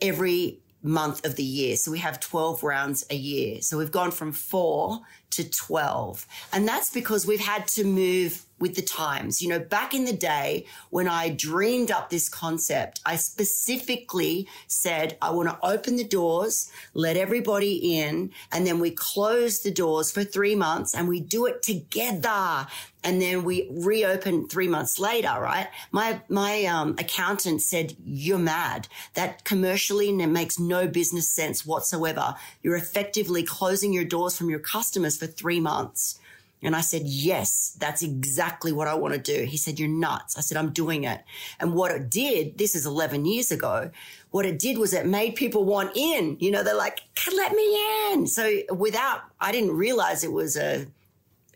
every 0.00 0.60
month 0.82 1.26
of 1.26 1.36
the 1.36 1.42
year. 1.42 1.76
So 1.76 1.90
we 1.90 1.98
have 1.98 2.20
12 2.20 2.62
rounds 2.62 3.04
a 3.10 3.16
year. 3.16 3.60
So 3.62 3.78
we've 3.78 3.90
gone 3.90 4.10
from 4.10 4.32
four 4.32 5.00
to 5.30 5.48
12. 5.48 6.26
And 6.52 6.66
that's 6.66 6.90
because 6.90 7.26
we've 7.26 7.40
had 7.40 7.66
to 7.68 7.84
move 7.84 8.46
with 8.58 8.74
the 8.74 8.82
times. 8.82 9.42
You 9.42 9.48
know, 9.48 9.58
back 9.58 9.94
in 9.94 10.04
the 10.04 10.12
day 10.12 10.66
when 10.90 11.08
I 11.08 11.28
dreamed 11.28 11.90
up 11.90 12.08
this 12.08 12.28
concept, 12.28 13.00
I 13.04 13.16
specifically 13.16 14.48
said, 14.66 15.16
I 15.20 15.30
want 15.30 15.48
to 15.48 15.58
open 15.62 15.96
the 15.96 16.04
doors, 16.04 16.70
let 16.94 17.16
everybody 17.16 17.98
in, 17.98 18.30
and 18.52 18.66
then 18.66 18.78
we 18.78 18.90
close 18.90 19.60
the 19.60 19.70
doors 19.70 20.10
for 20.10 20.24
three 20.24 20.54
months 20.54 20.94
and 20.94 21.08
we 21.08 21.20
do 21.20 21.46
it 21.46 21.62
together. 21.62 22.66
And 23.04 23.22
then 23.22 23.44
we 23.44 23.68
reopen 23.70 24.48
three 24.48 24.66
months 24.66 24.98
later, 24.98 25.28
right? 25.28 25.68
My, 25.92 26.20
my, 26.28 26.64
um, 26.64 26.96
accountant 26.98 27.62
said, 27.62 27.94
you're 28.04 28.36
mad. 28.36 28.88
That 29.14 29.44
commercially 29.44 30.10
makes 30.10 30.58
no 30.58 30.88
business 30.88 31.28
sense 31.28 31.64
whatsoever. 31.64 32.34
You're 32.64 32.74
effectively 32.74 33.44
closing 33.44 33.92
your 33.92 34.04
doors 34.04 34.36
from 34.36 34.50
your 34.50 34.58
customers 34.58 35.16
for 35.16 35.25
three 35.26 35.60
months. 35.60 36.18
And 36.62 36.74
I 36.74 36.80
said, 36.80 37.02
yes, 37.04 37.76
that's 37.78 38.02
exactly 38.02 38.72
what 38.72 38.88
I 38.88 38.94
want 38.94 39.14
to 39.14 39.20
do. 39.20 39.44
He 39.44 39.56
said, 39.56 39.78
you're 39.78 39.88
nuts. 39.88 40.38
I 40.38 40.40
said, 40.40 40.56
I'm 40.56 40.72
doing 40.72 41.04
it. 41.04 41.22
And 41.60 41.74
what 41.74 41.92
it 41.92 42.10
did, 42.10 42.56
this 42.58 42.74
is 42.74 42.86
11 42.86 43.26
years 43.26 43.52
ago, 43.52 43.90
what 44.30 44.46
it 44.46 44.58
did 44.58 44.78
was 44.78 44.94
it 44.94 45.06
made 45.06 45.36
people 45.36 45.64
want 45.64 45.96
in. 45.96 46.36
You 46.40 46.50
know, 46.50 46.62
they're 46.62 46.74
like, 46.74 47.02
let 47.34 47.52
me 47.52 48.12
in. 48.12 48.26
So 48.26 48.62
without, 48.74 49.20
I 49.40 49.52
didn't 49.52 49.76
realize 49.76 50.24
it 50.24 50.32
was 50.32 50.56
a, 50.56 50.86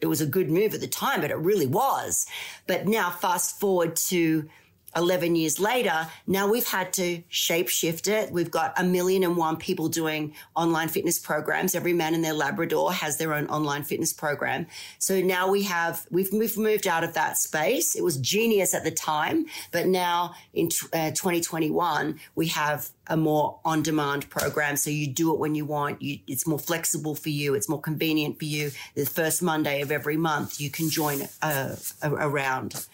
it 0.01 0.07
was 0.07 0.21
a 0.21 0.27
good 0.27 0.51
move 0.51 0.75
at 0.75 0.81
the 0.81 0.89
time, 0.89 1.23
but 1.23 1.31
it 1.31 1.39
really 1.39 1.67
was. 1.67 2.27
But 2.67 2.87
now 2.87 3.11
fast 3.11 3.59
forward 3.59 3.97
to 3.97 4.49
11 4.97 5.37
years 5.37 5.61
later, 5.61 6.09
now 6.27 6.51
we've 6.51 6.67
had 6.67 6.93
to 6.95 7.23
shape 7.29 7.69
shift 7.69 8.09
it. 8.09 8.31
We've 8.31 8.51
got 8.51 8.73
a 8.79 8.85
million 8.85 9.23
and 9.23 9.37
one 9.37 9.57
people 9.57 9.89
doing 9.89 10.35
online 10.57 10.89
fitness 10.89 11.19
programs. 11.19 11.75
Every 11.75 11.93
man 11.93 12.15
in 12.15 12.23
their 12.23 12.35
Labrador 12.35 12.93
has 12.93 13.17
their 13.17 13.35
own 13.35 13.47
online 13.47 13.85
fitness 13.85 14.13
program. 14.13 14.67
So 14.99 15.21
now 15.21 15.49
we 15.51 15.63
have, 15.65 16.07
we've, 16.11 16.33
we've 16.33 16.57
moved 16.57 16.87
out 16.87 17.05
of 17.05 17.15
that 17.15 17.39
space. 17.39 17.95
It 17.95 18.03
was 18.03 18.17
genius 18.17 18.75
at 18.75 18.85
the 18.85 18.91
time, 18.91 19.47
but 19.71 19.87
now 19.87 20.35
in 20.53 20.67
uh, 20.93 21.11
2021, 21.11 22.19
we 22.35 22.49
have 22.49 22.91
a 23.07 23.17
more 23.17 23.59
on 23.65 23.83
demand 23.83 24.31
program. 24.31 24.77
So 24.77 24.89
you 24.89 25.07
do 25.09 25.35
it 25.35 25.39
when 25.39 25.55
you 25.55 25.65
want. 25.65 26.01
You, 26.01 26.19
it's 26.27 26.47
more 26.47 26.59
flexible 26.59 27.15
for 27.15 27.29
you. 27.29 27.55
It's 27.55 27.69
more 27.69 27.81
convenient 27.81 28.39
for 28.39 28.45
you. 28.45 28.71
The 28.95 29.05
first 29.05 29.43
Monday 29.43 29.83
of 29.83 29.91
every 29.91 30.17
month, 30.17 30.61
you 30.61 30.71
can 30.71 30.89
join 30.89 31.23
uh, 31.43 31.77
around. 32.03 32.87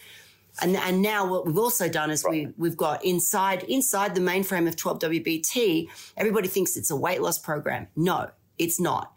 And, 0.60 0.76
and 0.76 1.02
now 1.02 1.28
what 1.28 1.46
we've 1.46 1.58
also 1.58 1.88
done 1.88 2.10
is 2.10 2.24
we, 2.28 2.48
we've 2.56 2.76
got 2.76 3.04
inside, 3.04 3.64
inside 3.64 4.14
the 4.14 4.20
mainframe 4.20 4.66
of 4.66 4.76
12WBT, 4.76 5.88
everybody 6.16 6.48
thinks 6.48 6.76
it's 6.76 6.90
a 6.90 6.96
weight 6.96 7.20
loss 7.20 7.38
program. 7.38 7.88
No, 7.94 8.30
it's 8.58 8.80
not. 8.80 9.12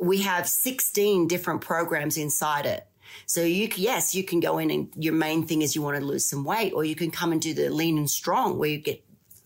We 0.00 0.22
have 0.22 0.48
16 0.48 1.28
different 1.28 1.60
programs 1.60 2.16
inside 2.16 2.66
it. 2.66 2.86
So 3.26 3.42
you, 3.42 3.68
yes, 3.76 4.14
you 4.14 4.24
can 4.24 4.40
go 4.40 4.58
in 4.58 4.70
and 4.70 4.92
your 4.96 5.14
main 5.14 5.46
thing 5.46 5.62
is 5.62 5.74
you 5.74 5.82
want 5.82 5.98
to 5.98 6.04
lose 6.04 6.26
some 6.26 6.44
weight, 6.44 6.72
or 6.72 6.84
you 6.84 6.94
can 6.94 7.10
come 7.10 7.32
and 7.32 7.40
do 7.40 7.54
the 7.54 7.70
lean 7.70 7.98
and 7.98 8.10
strong 8.10 8.58
where 8.58 8.70
you 8.70 8.78
get 8.78 9.04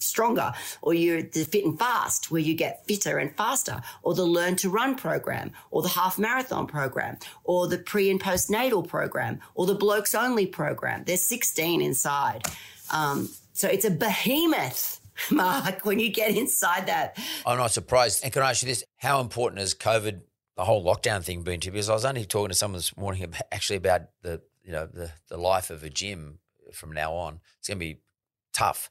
stronger, 0.08 0.52
or 0.82 0.94
you're 0.94 1.22
the 1.22 1.44
fit 1.44 1.64
and 1.64 1.78
fast 1.78 2.30
where 2.30 2.40
you 2.40 2.54
get 2.54 2.84
fitter 2.86 3.18
and 3.18 3.34
faster, 3.36 3.80
or 4.02 4.14
the 4.14 4.24
learn 4.24 4.56
to 4.56 4.70
run 4.70 4.94
program, 4.96 5.52
or 5.70 5.82
the 5.82 5.88
half 5.88 6.18
marathon 6.18 6.66
program, 6.66 7.18
or 7.44 7.68
the 7.68 7.78
pre 7.78 8.10
and 8.10 8.20
postnatal 8.20 8.86
program, 8.86 9.40
or 9.54 9.66
the 9.66 9.74
blokes 9.74 10.14
only 10.14 10.46
program. 10.46 11.04
There's 11.04 11.22
16 11.22 11.82
inside. 11.82 12.42
Um, 12.90 13.28
so 13.52 13.68
it's 13.68 13.84
a 13.84 13.90
behemoth. 13.90 15.00
Mark, 15.32 15.84
when 15.84 15.98
you 15.98 16.10
get 16.10 16.36
inside 16.36 16.86
that. 16.86 17.18
I'm 17.44 17.58
not 17.58 17.72
surprised. 17.72 18.22
And 18.22 18.32
can 18.32 18.42
I 18.42 18.50
ask 18.50 18.62
you 18.62 18.68
this? 18.68 18.84
How 18.98 19.20
important 19.20 19.58
has 19.58 19.74
COVID, 19.74 20.20
the 20.56 20.64
whole 20.64 20.84
lockdown 20.84 21.24
thing, 21.24 21.42
been 21.42 21.58
to 21.60 21.66
you? 21.66 21.72
Because 21.72 21.90
I 21.90 21.94
was 21.94 22.04
only 22.04 22.24
talking 22.24 22.50
to 22.50 22.54
someone 22.54 22.78
this 22.78 22.96
morning 22.96 23.24
about, 23.24 23.42
actually 23.50 23.76
about 23.76 24.02
the 24.22 24.40
you 24.62 24.72
know 24.72 24.86
the 24.86 25.10
the 25.28 25.36
life 25.36 25.70
of 25.70 25.82
a 25.82 25.90
gym 25.90 26.38
from 26.72 26.92
now 26.92 27.14
on. 27.14 27.40
It's 27.58 27.68
going 27.68 27.78
to 27.78 27.84
be 27.84 28.00
tough 28.52 28.90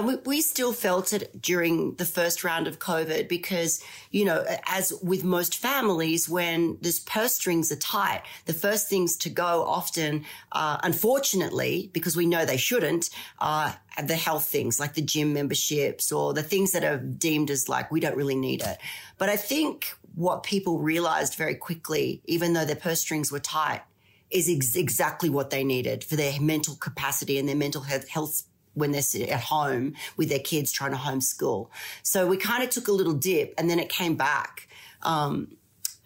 we, 0.00 0.16
we 0.24 0.40
still 0.40 0.72
felt 0.72 1.12
it 1.12 1.40
during 1.40 1.94
the 1.96 2.04
first 2.04 2.44
round 2.44 2.66
of 2.66 2.78
COVID 2.78 3.28
because, 3.28 3.82
you 4.10 4.24
know, 4.24 4.44
as 4.66 4.92
with 5.02 5.24
most 5.24 5.56
families, 5.56 6.28
when 6.28 6.78
this 6.80 7.00
purse 7.00 7.34
strings 7.34 7.70
are 7.72 7.76
tight, 7.76 8.22
the 8.46 8.52
first 8.52 8.88
things 8.88 9.16
to 9.18 9.30
go 9.30 9.64
often, 9.64 10.24
uh, 10.52 10.78
unfortunately, 10.82 11.90
because 11.92 12.16
we 12.16 12.26
know 12.26 12.44
they 12.44 12.56
shouldn't, 12.56 13.10
are 13.38 13.76
the 14.04 14.16
health 14.16 14.46
things 14.46 14.80
like 14.80 14.94
the 14.94 15.02
gym 15.02 15.32
memberships 15.32 16.12
or 16.12 16.32
the 16.32 16.42
things 16.42 16.72
that 16.72 16.84
are 16.84 16.98
deemed 16.98 17.50
as 17.50 17.68
like, 17.68 17.90
we 17.90 18.00
don't 18.00 18.16
really 18.16 18.36
need 18.36 18.62
it. 18.62 18.78
But 19.18 19.28
I 19.28 19.36
think 19.36 19.94
what 20.14 20.42
people 20.42 20.78
realized 20.78 21.34
very 21.34 21.54
quickly, 21.54 22.22
even 22.26 22.52
though 22.52 22.64
their 22.64 22.76
purse 22.76 23.00
strings 23.00 23.32
were 23.32 23.40
tight, 23.40 23.82
is 24.30 24.48
ex- 24.48 24.76
exactly 24.76 25.28
what 25.28 25.50
they 25.50 25.64
needed 25.64 26.02
for 26.02 26.16
their 26.16 26.40
mental 26.40 26.74
capacity 26.76 27.38
and 27.38 27.48
their 27.48 27.56
mental 27.56 27.82
health 27.82 28.44
when 28.74 28.92
they're 28.92 29.02
at 29.28 29.40
home 29.40 29.94
with 30.16 30.28
their 30.28 30.38
kids 30.38 30.72
trying 30.72 30.92
to 30.92 30.96
homeschool. 30.96 31.68
So 32.02 32.26
we 32.26 32.36
kind 32.36 32.62
of 32.62 32.70
took 32.70 32.88
a 32.88 32.92
little 32.92 33.14
dip 33.14 33.54
and 33.58 33.68
then 33.68 33.78
it 33.78 33.88
came 33.88 34.16
back. 34.16 34.68
Um, 35.02 35.56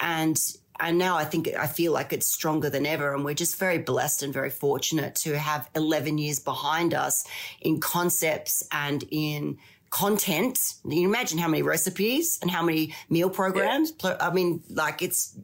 and 0.01 0.39
and 0.79 0.99
now 0.99 1.17
I 1.17 1.25
think 1.25 1.49
I 1.55 1.67
feel 1.67 1.93
like 1.93 2.12
it's 2.12 2.27
stronger 2.27 2.69
than 2.69 2.85
ever. 2.87 3.14
And 3.14 3.25
we're 3.25 3.35
just 3.35 3.59
very 3.59 3.79
blessed 3.79 4.23
and 4.23 4.33
very 4.33 4.51
fortunate 4.51 5.14
to 5.17 5.39
have 5.39 5.69
11 5.75 6.19
years 6.19 6.39
behind 6.39 6.93
us 6.93 7.25
in 7.61 7.81
concepts 7.81 8.62
and 8.71 9.05
in 9.11 9.59
content. 9.91 10.75
You 10.85 11.09
imagine 11.09 11.39
how 11.39 11.49
many 11.49 11.62
recipes 11.62 12.39
and 12.43 12.51
how 12.51 12.62
many 12.62 12.95
meal 13.09 13.31
programs. 13.31 13.93
Yeah. 14.03 14.17
I 14.21 14.31
mean, 14.33 14.62
like 14.69 15.01
it's 15.01 15.39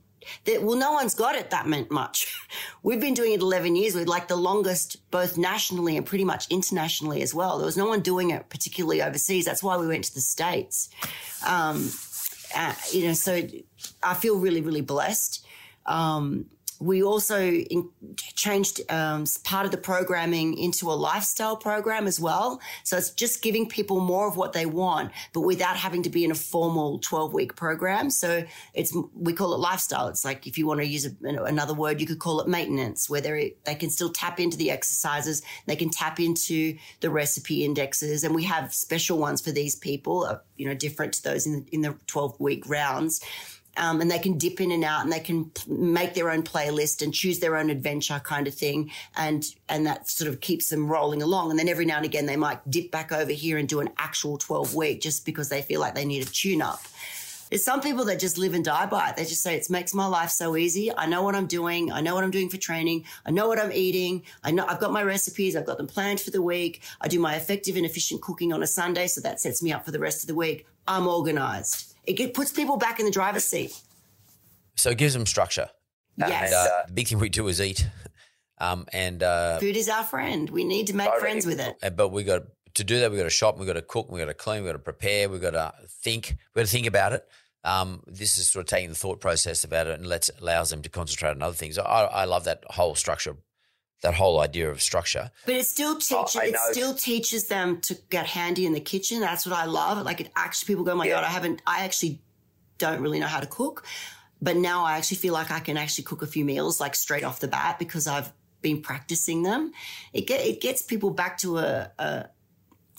that, 0.44 0.62
well, 0.62 0.76
no 0.76 0.92
one's 0.92 1.14
got 1.14 1.34
it 1.34 1.50
that 1.50 1.66
meant 1.66 1.90
much. 1.90 2.34
We've 2.82 3.00
been 3.00 3.14
doing 3.14 3.32
it 3.32 3.40
11 3.40 3.76
years. 3.76 3.94
We're 3.94 4.04
like 4.04 4.28
the 4.28 4.36
longest, 4.36 5.10
both 5.10 5.38
nationally 5.38 5.96
and 5.96 6.06
pretty 6.06 6.24
much 6.24 6.46
internationally 6.50 7.22
as 7.22 7.34
well. 7.34 7.58
There 7.58 7.66
was 7.66 7.76
no 7.76 7.86
one 7.86 8.00
doing 8.00 8.30
it 8.30 8.48
particularly 8.48 9.02
overseas. 9.02 9.44
That's 9.44 9.62
why 9.62 9.76
we 9.76 9.86
went 9.86 10.04
to 10.04 10.14
the 10.14 10.20
States. 10.20 10.88
Um, 11.46 11.90
uh, 12.54 12.74
you 12.90 13.06
know, 13.06 13.14
so 13.14 13.42
I 14.02 14.14
feel 14.14 14.38
really, 14.38 14.60
really 14.60 14.80
blessed. 14.80 15.44
Um, 15.86 16.46
we 16.82 17.02
also 17.02 17.40
in, 17.40 17.88
changed 18.16 18.80
um, 18.90 19.24
part 19.44 19.64
of 19.64 19.70
the 19.70 19.78
programming 19.78 20.58
into 20.58 20.90
a 20.90 20.94
lifestyle 20.94 21.56
program 21.56 22.08
as 22.08 22.18
well. 22.18 22.60
So 22.82 22.96
it's 22.96 23.10
just 23.10 23.40
giving 23.40 23.68
people 23.68 24.00
more 24.00 24.26
of 24.26 24.36
what 24.36 24.52
they 24.52 24.66
want, 24.66 25.12
but 25.32 25.42
without 25.42 25.76
having 25.76 26.02
to 26.02 26.10
be 26.10 26.24
in 26.24 26.32
a 26.32 26.34
formal 26.34 26.98
12 26.98 27.32
week 27.32 27.54
program. 27.54 28.10
So 28.10 28.44
it's, 28.74 28.92
we 29.14 29.32
call 29.32 29.54
it 29.54 29.58
lifestyle. 29.58 30.08
It's 30.08 30.24
like 30.24 30.46
if 30.46 30.58
you 30.58 30.66
want 30.66 30.80
to 30.80 30.86
use 30.86 31.06
a, 31.06 31.14
another 31.22 31.72
word, 31.72 32.00
you 32.00 32.06
could 32.06 32.18
call 32.18 32.40
it 32.40 32.48
maintenance, 32.48 33.08
where 33.08 33.20
they 33.20 33.54
they 33.64 33.76
can 33.76 33.90
still 33.90 34.10
tap 34.10 34.40
into 34.40 34.56
the 34.56 34.70
exercises. 34.70 35.42
They 35.66 35.76
can 35.76 35.90
tap 35.90 36.18
into 36.18 36.76
the 37.00 37.10
recipe 37.10 37.64
indexes. 37.64 38.24
And 38.24 38.34
we 38.34 38.44
have 38.44 38.74
special 38.74 39.18
ones 39.18 39.40
for 39.40 39.52
these 39.52 39.76
people, 39.76 40.24
uh, 40.24 40.38
you 40.56 40.66
know, 40.66 40.74
different 40.74 41.14
to 41.14 41.22
those 41.22 41.46
in, 41.46 41.66
in 41.70 41.82
the 41.82 41.96
12 42.08 42.40
week 42.40 42.68
rounds 42.68 43.20
um, 43.76 44.00
and 44.00 44.10
they 44.10 44.18
can 44.18 44.38
dip 44.38 44.60
in 44.60 44.70
and 44.70 44.84
out 44.84 45.02
and 45.02 45.12
they 45.12 45.20
can 45.20 45.50
make 45.66 46.14
their 46.14 46.30
own 46.30 46.42
playlist 46.42 47.02
and 47.02 47.14
choose 47.14 47.38
their 47.38 47.56
own 47.56 47.70
adventure 47.70 48.20
kind 48.24 48.46
of 48.46 48.54
thing. 48.54 48.90
And, 49.16 49.44
and 49.68 49.86
that 49.86 50.08
sort 50.08 50.28
of 50.28 50.40
keeps 50.40 50.68
them 50.68 50.86
rolling 50.86 51.22
along. 51.22 51.50
And 51.50 51.58
then 51.58 51.68
every 51.68 51.86
now 51.86 51.96
and 51.96 52.04
again, 52.04 52.26
they 52.26 52.36
might 52.36 52.68
dip 52.70 52.90
back 52.90 53.12
over 53.12 53.32
here 53.32 53.58
and 53.58 53.68
do 53.68 53.80
an 53.80 53.90
actual 53.98 54.38
12 54.38 54.74
week 54.74 55.00
just 55.00 55.24
because 55.24 55.48
they 55.48 55.62
feel 55.62 55.80
like 55.80 55.94
they 55.94 56.04
need 56.04 56.22
a 56.22 56.30
tune 56.30 56.62
up. 56.62 56.82
There's 57.52 57.62
some 57.62 57.82
people 57.82 58.06
that 58.06 58.18
just 58.18 58.38
live 58.38 58.54
and 58.54 58.64
die 58.64 58.86
by 58.86 59.10
it. 59.10 59.16
They 59.16 59.26
just 59.26 59.42
say 59.42 59.54
it 59.54 59.68
makes 59.68 59.92
my 59.92 60.06
life 60.06 60.30
so 60.30 60.56
easy. 60.56 60.90
I 60.90 61.04
know 61.04 61.22
what 61.22 61.34
I'm 61.34 61.46
doing. 61.46 61.92
I 61.92 62.00
know 62.00 62.14
what 62.14 62.24
I'm 62.24 62.30
doing 62.30 62.48
for 62.48 62.56
training. 62.56 63.04
I 63.26 63.30
know 63.30 63.46
what 63.46 63.58
I'm 63.58 63.70
eating. 63.70 64.22
I 64.42 64.52
know 64.52 64.64
I've 64.66 64.80
got 64.80 64.90
my 64.90 65.02
recipes. 65.02 65.54
I've 65.54 65.66
got 65.66 65.76
them 65.76 65.86
planned 65.86 66.18
for 66.18 66.30
the 66.30 66.40
week. 66.40 66.80
I 67.02 67.08
do 67.08 67.20
my 67.20 67.34
effective 67.34 67.76
and 67.76 67.84
efficient 67.84 68.22
cooking 68.22 68.54
on 68.54 68.62
a 68.62 68.66
Sunday, 68.66 69.06
so 69.06 69.20
that 69.20 69.38
sets 69.38 69.62
me 69.62 69.70
up 69.70 69.84
for 69.84 69.90
the 69.90 69.98
rest 69.98 70.22
of 70.22 70.28
the 70.28 70.34
week. 70.34 70.66
I'm 70.88 71.06
organized. 71.06 71.91
It 72.04 72.34
puts 72.34 72.52
people 72.52 72.76
back 72.76 72.98
in 72.98 73.06
the 73.06 73.12
driver's 73.12 73.44
seat. 73.44 73.72
So 74.76 74.90
it 74.90 74.98
gives 74.98 75.14
them 75.14 75.26
structure. 75.26 75.68
Yes. 76.16 76.52
And, 76.52 76.54
uh, 76.54 76.82
the 76.88 76.92
big 76.92 77.08
thing 77.08 77.18
we 77.18 77.28
do 77.28 77.48
is 77.48 77.60
eat. 77.60 77.86
Um, 78.58 78.86
and 78.92 79.22
uh, 79.22 79.58
food 79.58 79.76
is 79.76 79.88
our 79.88 80.04
friend. 80.04 80.48
We 80.50 80.64
need 80.64 80.86
to 80.88 80.96
make 80.96 81.12
friends 81.14 81.46
with 81.46 81.60
it. 81.60 81.96
But 81.96 82.08
we 82.08 82.22
got 82.24 82.42
to 82.74 82.84
do 82.84 83.00
that. 83.00 83.10
We 83.10 83.16
got 83.16 83.24
to 83.24 83.30
shop. 83.30 83.58
We 83.58 83.66
got 83.66 83.72
to 83.74 83.82
cook. 83.82 84.10
We 84.10 84.20
got 84.20 84.26
to 84.26 84.34
clean. 84.34 84.62
We 84.62 84.68
got 84.68 84.74
to 84.74 84.78
prepare. 84.78 85.28
We 85.28 85.38
got 85.38 85.50
to 85.50 85.72
think. 85.88 86.36
We 86.54 86.60
got 86.60 86.66
to 86.66 86.72
think 86.72 86.86
about 86.86 87.12
it. 87.12 87.26
Um, 87.64 88.02
this 88.06 88.38
is 88.38 88.48
sort 88.48 88.64
of 88.64 88.70
taking 88.70 88.88
the 88.88 88.96
thought 88.96 89.20
process 89.20 89.62
about 89.62 89.86
it 89.86 89.98
and 89.98 90.06
lets 90.06 90.30
allows 90.40 90.70
them 90.70 90.82
to 90.82 90.88
concentrate 90.88 91.30
on 91.30 91.42
other 91.42 91.54
things. 91.54 91.78
I, 91.78 91.82
I 91.82 92.24
love 92.24 92.44
that 92.44 92.64
whole 92.70 92.94
structure, 92.94 93.36
that 94.02 94.14
whole 94.14 94.40
idea 94.40 94.70
of 94.70 94.82
structure. 94.82 95.30
But 95.46 95.54
it 95.54 95.66
still 95.66 95.96
oh, 95.96 96.24
teaches. 96.24 96.36
Oh, 96.36 96.40
it 96.44 96.56
still 96.72 96.94
teaches 96.94 97.48
them 97.48 97.80
to 97.82 97.96
get 98.10 98.26
handy 98.26 98.66
in 98.66 98.72
the 98.72 98.80
kitchen. 98.80 99.20
That's 99.20 99.46
what 99.46 99.56
I 99.56 99.64
love. 99.64 100.04
Like 100.04 100.20
it 100.20 100.30
actually, 100.36 100.74
people 100.74 100.84
go, 100.84 100.92
oh 100.92 100.96
"My 100.96 101.06
yeah. 101.06 101.14
God, 101.14 101.24
I 101.24 101.28
haven't. 101.28 101.62
I 101.66 101.84
actually 101.84 102.20
don't 102.78 103.00
really 103.00 103.18
know 103.18 103.26
how 103.26 103.40
to 103.40 103.46
cook." 103.46 103.84
But 104.40 104.56
now 104.56 104.84
I 104.84 104.96
actually 104.96 105.18
feel 105.18 105.32
like 105.32 105.52
I 105.52 105.60
can 105.60 105.76
actually 105.76 106.04
cook 106.04 106.20
a 106.22 106.26
few 106.26 106.44
meals 106.44 106.80
like 106.80 106.96
straight 106.96 107.22
off 107.22 107.38
the 107.38 107.46
bat 107.46 107.78
because 107.78 108.08
I've 108.08 108.32
been 108.60 108.82
practicing 108.82 109.44
them. 109.44 109.72
It 110.12 110.26
get, 110.26 110.44
it 110.44 110.60
gets 110.60 110.82
people 110.82 111.10
back 111.10 111.38
to 111.38 111.58
a, 111.58 111.92
a 111.98 112.26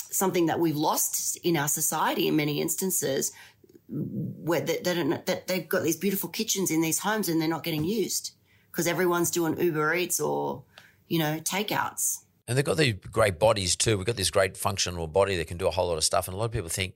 something 0.09 0.45
that 0.45 0.59
we've 0.59 0.77
lost 0.77 1.37
in 1.43 1.57
our 1.57 1.67
society 1.67 2.29
in 2.29 2.37
many 2.37 2.61
instances 2.61 3.33
where 3.89 4.61
they, 4.61 4.77
they 4.77 4.93
don't, 4.93 5.25
that 5.25 5.47
they've 5.47 5.67
got 5.67 5.83
these 5.83 5.97
beautiful 5.97 6.29
kitchens 6.29 6.71
in 6.71 6.81
these 6.81 6.99
homes 6.99 7.27
and 7.27 7.41
they're 7.41 7.49
not 7.49 7.63
getting 7.63 7.83
used 7.83 8.31
because 8.71 8.87
everyone's 8.87 9.29
doing 9.29 9.59
Uber 9.59 9.93
Eats 9.95 10.19
or, 10.21 10.63
you 11.07 11.19
know, 11.19 11.39
takeouts. 11.39 12.19
And 12.47 12.57
they've 12.57 12.65
got 12.65 12.77
these 12.77 12.93
great 12.93 13.39
bodies 13.39 13.75
too. 13.75 13.97
We've 13.97 14.05
got 14.05 14.17
this 14.17 14.31
great 14.31 14.57
functional 14.57 15.07
body 15.07 15.37
that 15.37 15.47
can 15.47 15.57
do 15.57 15.67
a 15.67 15.71
whole 15.71 15.87
lot 15.87 15.97
of 15.97 16.03
stuff. 16.03 16.27
And 16.27 16.35
a 16.35 16.37
lot 16.37 16.45
of 16.45 16.51
people 16.51 16.69
think, 16.69 16.95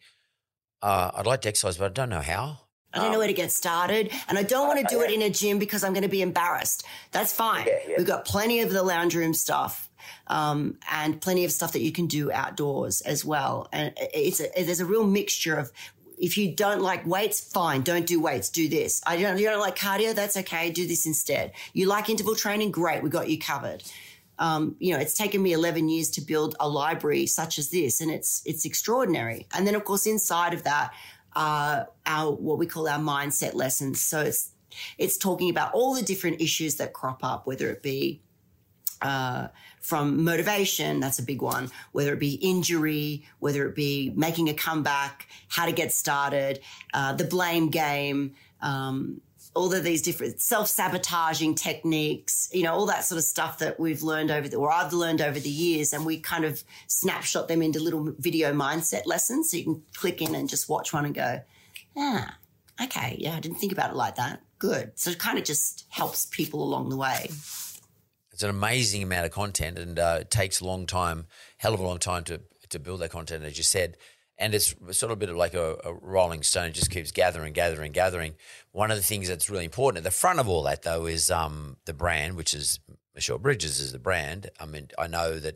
uh, 0.82 1.12
I'd 1.16 1.26
like 1.26 1.42
to 1.42 1.50
exercise, 1.50 1.78
but 1.78 1.86
I 1.86 1.90
don't 1.90 2.10
know 2.10 2.22
how. 2.22 2.60
I 2.94 3.00
don't 3.00 3.12
know 3.12 3.20
where 3.20 3.28
to 3.28 3.34
get 3.34 3.52
started, 3.52 4.12
and 4.28 4.38
I 4.38 4.44
don't 4.44 4.68
want 4.68 4.80
to 4.80 4.96
do 4.96 5.02
it 5.02 5.12
in 5.12 5.22
a 5.22 5.30
gym 5.30 5.60
because 5.60 5.84
I'm 5.84 5.94
going 5.94 6.04
to 6.04 6.10
be 6.10 6.22
embarrassed. 6.22 6.86
That's 7.12 7.34
fine. 7.34 7.68
Yeah, 7.68 7.80
yeah. 7.88 7.96
We've 7.98 8.08
got 8.08 8.26
plenty 8.26 8.62
of 8.62 8.72
the 8.72 8.82
lounge 8.82 9.14
room 9.14 9.34
stuff, 9.34 9.90
um, 10.28 10.78
and 10.90 11.22
plenty 11.22 11.46
of 11.46 11.52
stuff 11.52 11.74
that 11.74 11.82
you 11.82 11.92
can 11.92 12.08
do 12.08 12.32
outdoors 12.32 13.02
as 13.02 13.26
well. 13.26 13.68
And 13.72 13.94
it's 13.98 14.40
a, 14.40 14.48
there's 14.56 14.80
a 14.80 14.86
real 14.86 15.06
mixture 15.06 15.56
of. 15.56 15.72
If 16.18 16.38
you 16.38 16.56
don't 16.56 16.82
like 16.82 17.06
weights, 17.06 17.40
fine, 17.40 17.82
don't 17.82 18.06
do 18.06 18.20
weights. 18.20 18.50
Do 18.50 18.68
this. 18.68 19.02
I 19.06 19.18
don't. 19.18 19.38
You 19.38 19.46
don't 19.46 19.60
like 19.60 19.78
cardio? 19.78 20.16
That's 20.16 20.36
okay. 20.38 20.72
Do 20.72 20.88
this 20.88 21.06
instead. 21.06 21.54
You 21.74 21.88
like 21.88 22.10
interval 22.10 22.36
training? 22.36 22.72
Great, 22.72 23.04
we 23.04 23.10
got 23.10 23.30
you 23.30 23.38
covered. 23.38 23.84
Um, 24.40 24.76
you 24.80 24.94
know, 24.94 25.00
it's 25.00 25.16
taken 25.16 25.42
me 25.42 25.54
11 25.54 25.90
years 25.90 26.12
to 26.12 26.22
build 26.22 26.56
a 26.60 26.70
library 26.70 27.26
such 27.26 27.58
as 27.58 27.70
this, 27.70 28.02
and 28.02 28.12
it's 28.12 28.42
it's 28.46 28.66
extraordinary. 28.66 29.48
And 29.54 29.66
then, 29.66 29.76
of 29.76 29.84
course, 29.84 30.06
inside 30.06 30.54
of 30.54 30.64
that, 30.64 30.94
uh, 31.36 31.86
our 32.06 32.32
what 32.34 32.58
we 32.58 32.66
call 32.66 32.88
our 32.88 33.00
mindset 33.00 33.54
lessons. 33.54 34.02
So 34.02 34.22
it's 34.22 34.52
it's 34.98 35.18
talking 35.18 35.50
about 35.50 35.74
all 35.74 35.94
the 35.94 36.04
different 36.04 36.42
issues 36.42 36.76
that 36.76 36.94
crop 36.94 37.24
up, 37.24 37.48
whether 37.48 37.70
it 37.70 37.82
be 37.82 38.22
uh, 39.02 39.48
from 39.88 40.24
motivation, 40.26 41.00
that's 41.00 41.18
a 41.18 41.24
big 41.24 41.42
one, 41.42 41.72
whether 41.94 42.12
it 42.14 42.20
be 42.20 42.34
injury, 42.34 43.26
whether 43.40 43.66
it 43.66 43.74
be 43.74 44.12
making 44.16 44.50
a 44.50 44.54
comeback, 44.54 45.28
how 45.48 45.66
to 45.66 45.72
get 45.72 45.94
started, 45.94 46.60
uh, 46.94 47.14
the 47.14 47.24
blame 47.24 47.70
game, 47.70 48.34
um, 48.62 49.22
all 49.56 49.74
of 49.74 49.84
these 49.84 50.02
different 50.02 50.42
self-sabotaging 50.42 51.56
techniques, 51.56 52.50
you 52.54 52.64
know, 52.64 52.74
all 52.74 52.86
that 52.86 53.06
sort 53.06 53.18
of 53.18 53.24
stuff 53.24 53.60
that 53.60 53.80
we've 53.80 54.04
learned 54.04 54.30
over 54.30 54.48
the, 54.48 54.58
or 54.58 54.72
I've 54.72 54.94
learned 54.94 55.22
over 55.22 55.40
the 55.40 55.50
years. 55.50 55.94
And 55.94 56.06
we 56.06 56.20
kind 56.20 56.46
of 56.46 56.64
snapshot 56.88 57.48
them 57.48 57.62
into 57.62 57.80
little 57.80 58.14
video 58.20 58.54
mindset 58.54 59.06
lessons. 59.06 59.50
So 59.50 59.58
you 59.58 59.64
can 59.64 59.84
click 59.96 60.22
in 60.22 60.36
and 60.36 60.48
just 60.50 60.70
watch 60.70 60.94
one 60.94 61.06
and 61.06 61.16
go, 61.16 61.42
ah, 61.96 62.38
okay. 62.84 63.16
Yeah. 63.20 63.36
I 63.36 63.40
didn't 63.40 63.58
think 63.58 63.72
about 63.72 63.90
it 63.90 63.96
like 63.96 64.16
that. 64.18 64.42
Good. 64.60 64.92
So 64.96 65.12
it 65.12 65.18
kind 65.18 65.40
of 65.40 65.44
just 65.44 65.86
helps 65.90 66.28
people 66.28 66.62
along 66.62 66.90
the 66.90 66.98
way. 66.98 67.30
It's 68.38 68.44
an 68.44 68.52
amazing 68.52 69.02
amount 69.02 69.26
of 69.26 69.32
content, 69.32 69.80
and 69.80 69.98
uh, 69.98 70.20
it 70.22 70.30
takes 70.30 70.62
a 70.62 70.66
long 70.66 70.86
time, 70.86 71.26
hell 71.58 71.74
of 71.74 71.80
a 71.80 71.84
long 71.84 71.98
time 71.98 72.24
to 72.26 72.42
to 72.70 72.78
build 72.78 73.00
that 73.00 73.10
content, 73.10 73.44
as 73.44 73.58
you 73.58 73.64
said. 73.64 73.98
And 74.38 74.54
it's 74.54 74.76
sort 74.92 75.12
of 75.12 75.18
a 75.18 75.20
bit 75.20 75.30
of 75.30 75.38
like 75.38 75.56
a, 75.56 75.76
a 75.84 75.96
rolling 75.96 76.44
stone; 76.44 76.68
it 76.68 76.74
just 76.74 76.92
keeps 76.92 77.10
gathering, 77.10 77.52
gathering, 77.52 77.94
gathering. 77.94 78.36
One 78.74 78.92
of 78.92 78.98
the 78.98 79.02
things 79.02 79.28
that's 79.28 79.50
really 79.50 79.66
important 79.66 79.98
at 79.98 80.04
the 80.04 80.12
front 80.12 80.38
of 80.40 80.48
all 80.48 80.62
that, 80.66 80.84
though, 80.84 81.08
is 81.08 81.32
um, 81.32 81.78
the 81.86 81.96
brand, 81.96 82.36
which 82.36 82.54
is 82.54 82.80
Michelle 83.16 83.40
Bridges 83.40 83.80
is 83.80 83.92
the 83.92 83.98
brand. 83.98 84.52
I 84.60 84.68
mean, 84.68 84.90
I 85.00 85.08
know 85.08 85.40
that 85.40 85.56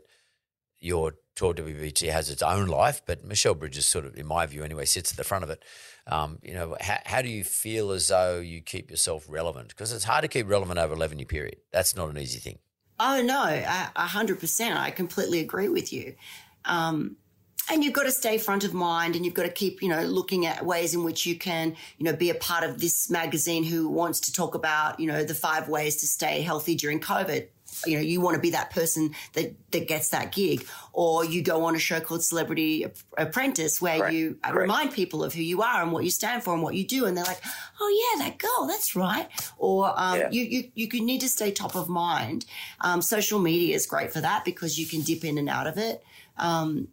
your 0.79 1.13
tour 1.35 1.53
WBT 1.53 2.11
has 2.11 2.31
its 2.31 2.41
own 2.41 2.65
life, 2.65 3.03
but 3.05 3.23
Michelle 3.23 3.53
Bridges 3.53 3.85
sort 3.85 4.05
of, 4.05 4.17
in 4.17 4.25
my 4.25 4.47
view 4.47 4.63
anyway, 4.63 4.85
sits 4.85 5.11
at 5.11 5.17
the 5.17 5.23
front 5.23 5.43
of 5.43 5.51
it. 5.51 5.63
Um, 6.07 6.39
you 6.41 6.55
know, 6.55 6.75
how, 6.81 6.97
how 7.05 7.21
do 7.21 7.29
you 7.29 7.43
feel 7.43 7.91
as 7.91 8.07
though 8.07 8.39
you 8.39 8.63
keep 8.63 8.89
yourself 8.89 9.27
relevant? 9.29 9.67
Because 9.67 9.91
it's 9.91 10.05
hard 10.05 10.23
to 10.23 10.27
keep 10.27 10.49
relevant 10.49 10.79
over 10.79 10.95
11 10.95 11.19
year 11.19 11.27
period. 11.27 11.57
That's 11.71 11.95
not 11.95 12.09
an 12.09 12.17
easy 12.17 12.39
thing. 12.39 12.57
Oh 13.03 13.19
no, 13.19 13.43
a 13.43 14.05
hundred 14.05 14.39
percent. 14.39 14.77
I 14.77 14.91
completely 14.91 15.39
agree 15.39 15.69
with 15.69 15.91
you. 15.91 16.13
Um, 16.65 17.15
and 17.71 17.83
you've 17.83 17.93
got 17.93 18.03
to 18.03 18.11
stay 18.11 18.37
front 18.37 18.63
of 18.63 18.75
mind, 18.75 19.15
and 19.15 19.25
you've 19.25 19.33
got 19.33 19.43
to 19.43 19.49
keep, 19.49 19.81
you 19.81 19.89
know, 19.89 20.03
looking 20.03 20.45
at 20.45 20.63
ways 20.63 20.93
in 20.93 21.03
which 21.03 21.25
you 21.25 21.35
can, 21.35 21.75
you 21.97 22.05
know, 22.05 22.13
be 22.13 22.29
a 22.29 22.35
part 22.35 22.63
of 22.63 22.79
this 22.79 23.09
magazine 23.09 23.63
who 23.63 23.89
wants 23.89 24.19
to 24.19 24.33
talk 24.33 24.53
about, 24.53 24.99
you 24.99 25.07
know, 25.07 25.23
the 25.23 25.33
five 25.33 25.67
ways 25.67 25.95
to 25.97 26.07
stay 26.07 26.41
healthy 26.41 26.75
during 26.75 26.99
COVID. 26.99 27.47
You 27.85 27.95
know, 27.97 28.01
you 28.03 28.21
want 28.21 28.35
to 28.35 28.41
be 28.41 28.51
that 28.51 28.69
person 28.71 29.15
that 29.33 29.53
that 29.71 29.87
gets 29.87 30.09
that 30.09 30.31
gig, 30.31 30.65
or 30.93 31.25
you 31.25 31.41
go 31.41 31.65
on 31.65 31.75
a 31.75 31.79
show 31.79 31.99
called 31.99 32.23
Celebrity 32.23 32.85
Apprentice 33.17 33.81
where 33.81 33.99
Right, 34.01 34.13
you 34.13 34.37
right. 34.43 34.55
remind 34.55 34.91
people 34.93 35.23
of 35.23 35.33
who 35.33 35.41
you 35.41 35.61
are 35.61 35.81
and 35.81 35.91
what 35.91 36.03
you 36.03 36.11
stand 36.11 36.43
for 36.43 36.53
and 36.53 36.61
what 36.61 36.75
you 36.75 36.85
do, 36.85 37.05
and 37.05 37.15
they're 37.15 37.23
like, 37.25 37.41
"Oh 37.79 38.13
yeah, 38.17 38.25
that 38.25 38.37
girl, 38.37 38.67
that's 38.67 38.95
right." 38.95 39.27
Or 39.57 39.93
um, 39.97 40.19
Yeah. 40.19 40.29
you 40.31 40.43
you 40.43 40.71
you 40.75 40.87
could 40.87 41.01
need 41.03 41.21
to 41.21 41.29
stay 41.29 41.51
top 41.51 41.75
of 41.75 41.87
mind. 41.89 42.45
Um, 42.81 43.01
social 43.01 43.39
media 43.39 43.75
is 43.75 43.85
great 43.85 44.11
for 44.13 44.21
that 44.21 44.45
because 44.45 44.77
you 44.79 44.85
can 44.85 45.01
dip 45.01 45.23
in 45.23 45.37
and 45.37 45.49
out 45.49 45.67
of 45.67 45.77
it. 45.77 46.03
Um, 46.37 46.87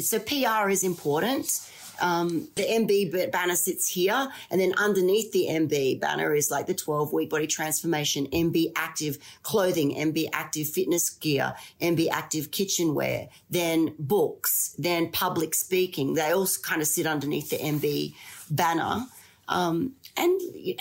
so 0.00 0.18
PR 0.18 0.68
is 0.68 0.84
important. 0.84 1.60
Um, 2.02 2.48
the 2.56 2.64
MB 2.64 3.30
banner 3.30 3.54
sits 3.54 3.88
here, 3.88 4.28
and 4.50 4.60
then 4.60 4.74
underneath 4.76 5.32
the 5.32 5.46
MB 5.48 6.00
banner 6.00 6.34
is 6.34 6.50
like 6.50 6.66
the 6.66 6.74
12 6.74 7.12
week 7.12 7.30
body 7.30 7.46
transformation, 7.46 8.26
MB 8.26 8.72
active 8.76 9.18
clothing, 9.42 9.94
MB 9.94 10.28
active 10.32 10.68
fitness 10.68 11.08
gear, 11.08 11.54
MB 11.80 12.08
active 12.10 12.50
kitchenware, 12.50 13.28
then 13.48 13.94
books, 13.98 14.74
then 14.78 15.10
public 15.12 15.54
speaking. 15.54 16.14
They 16.14 16.32
all 16.32 16.48
kind 16.62 16.82
of 16.82 16.88
sit 16.88 17.06
underneath 17.06 17.50
the 17.50 17.58
MB 17.58 18.14
banner. 18.50 19.06
Um, 19.48 19.94
and 20.16 20.40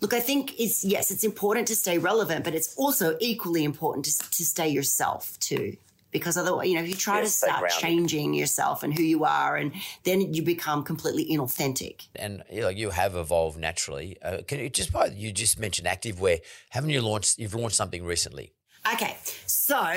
Look, 0.00 0.12
I 0.12 0.20
think 0.20 0.60
it's 0.60 0.84
yes, 0.84 1.10
it's 1.10 1.24
important 1.24 1.66
to 1.68 1.76
stay 1.76 1.96
relevant, 1.96 2.44
but 2.44 2.54
it's 2.54 2.74
also 2.76 3.16
equally 3.20 3.64
important 3.64 4.04
to, 4.04 4.30
to 4.32 4.44
stay 4.44 4.68
yourself 4.68 5.38
too. 5.38 5.78
Because 6.14 6.38
otherwise, 6.38 6.68
you 6.68 6.76
know, 6.76 6.82
if 6.82 6.88
you 6.88 6.94
try 6.94 7.20
to 7.20 7.26
start 7.26 7.68
changing 7.70 8.32
yourself 8.32 8.82
and 8.82 8.96
who 8.96 9.02
you 9.02 9.24
are, 9.24 9.56
and 9.56 9.72
then 10.04 10.32
you 10.32 10.42
become 10.42 10.82
completely 10.82 11.26
inauthentic. 11.26 12.06
And 12.16 12.42
you 12.50 12.62
know, 12.62 12.68
you 12.70 12.90
have 12.90 13.14
evolved 13.16 13.58
naturally. 13.58 14.16
Uh, 14.22 14.38
can 14.46 14.60
you 14.60 14.70
just 14.70 14.92
by 14.92 15.06
you 15.06 15.32
just 15.32 15.58
mentioned 15.58 15.86
active? 15.88 16.04
activewear? 16.04 16.40
Haven't 16.70 16.90
you 16.90 17.02
launched? 17.02 17.38
You've 17.38 17.54
launched 17.54 17.76
something 17.76 18.04
recently. 18.04 18.52
Okay, 18.92 19.16
so 19.46 19.92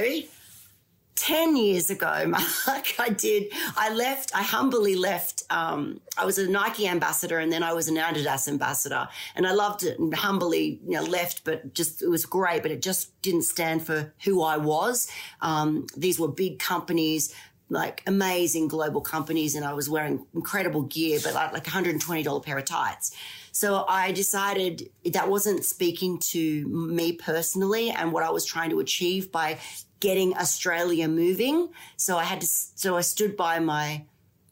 10 1.17 1.57
years 1.57 1.89
ago, 1.89 2.25
Mark, 2.67 2.93
I 2.99 3.09
did, 3.09 3.51
I 3.75 3.93
left, 3.93 4.33
I 4.35 4.43
humbly 4.43 4.95
left, 4.95 5.43
um, 5.49 5.99
I 6.17 6.25
was 6.25 6.37
a 6.37 6.49
Nike 6.49 6.87
ambassador 6.87 7.39
and 7.39 7.51
then 7.51 7.63
I 7.63 7.73
was 7.73 7.87
an 7.87 7.95
Adidas 7.95 8.47
ambassador. 8.47 9.07
And 9.35 9.45
I 9.45 9.51
loved 9.51 9.83
it 9.83 9.99
and 9.99 10.13
humbly, 10.13 10.79
you 10.85 10.93
know, 10.93 11.03
left, 11.03 11.43
but 11.43 11.73
just, 11.73 12.01
it 12.01 12.07
was 12.07 12.25
great, 12.25 12.61
but 12.61 12.71
it 12.71 12.81
just 12.81 13.19
didn't 13.21 13.43
stand 13.43 13.85
for 13.85 14.13
who 14.23 14.43
I 14.43 14.57
was. 14.57 15.09
Um, 15.41 15.87
these 15.97 16.19
were 16.19 16.29
big 16.29 16.59
companies. 16.59 17.33
Like 17.69 18.01
amazing 18.07 18.69
global 18.69 19.01
companies, 19.01 19.53
and 19.53 19.65
I 19.65 19.73
was 19.73 19.89
wearing 19.89 20.25
incredible 20.33 20.83
gear, 20.83 21.19
but 21.21 21.33
like, 21.33 21.51
like 21.51 21.67
a 21.67 21.69
$120 21.69 22.45
pair 22.45 22.57
of 22.57 22.63
tights. 22.63 23.13
So 23.51 23.83
I 23.89 24.13
decided 24.13 24.89
that 25.03 25.27
wasn't 25.27 25.65
speaking 25.65 26.19
to 26.29 26.65
me 26.69 27.11
personally 27.11 27.89
and 27.89 28.13
what 28.13 28.23
I 28.23 28.29
was 28.29 28.45
trying 28.45 28.69
to 28.69 28.79
achieve 28.79 29.33
by 29.33 29.57
getting 29.99 30.35
Australia 30.37 31.07
moving. 31.07 31.69
So 31.95 32.17
I 32.17 32.23
had 32.23 32.41
to, 32.41 32.47
so 32.47 32.97
I 32.97 33.01
stood 33.01 33.35
by 33.35 33.59
my 33.59 34.03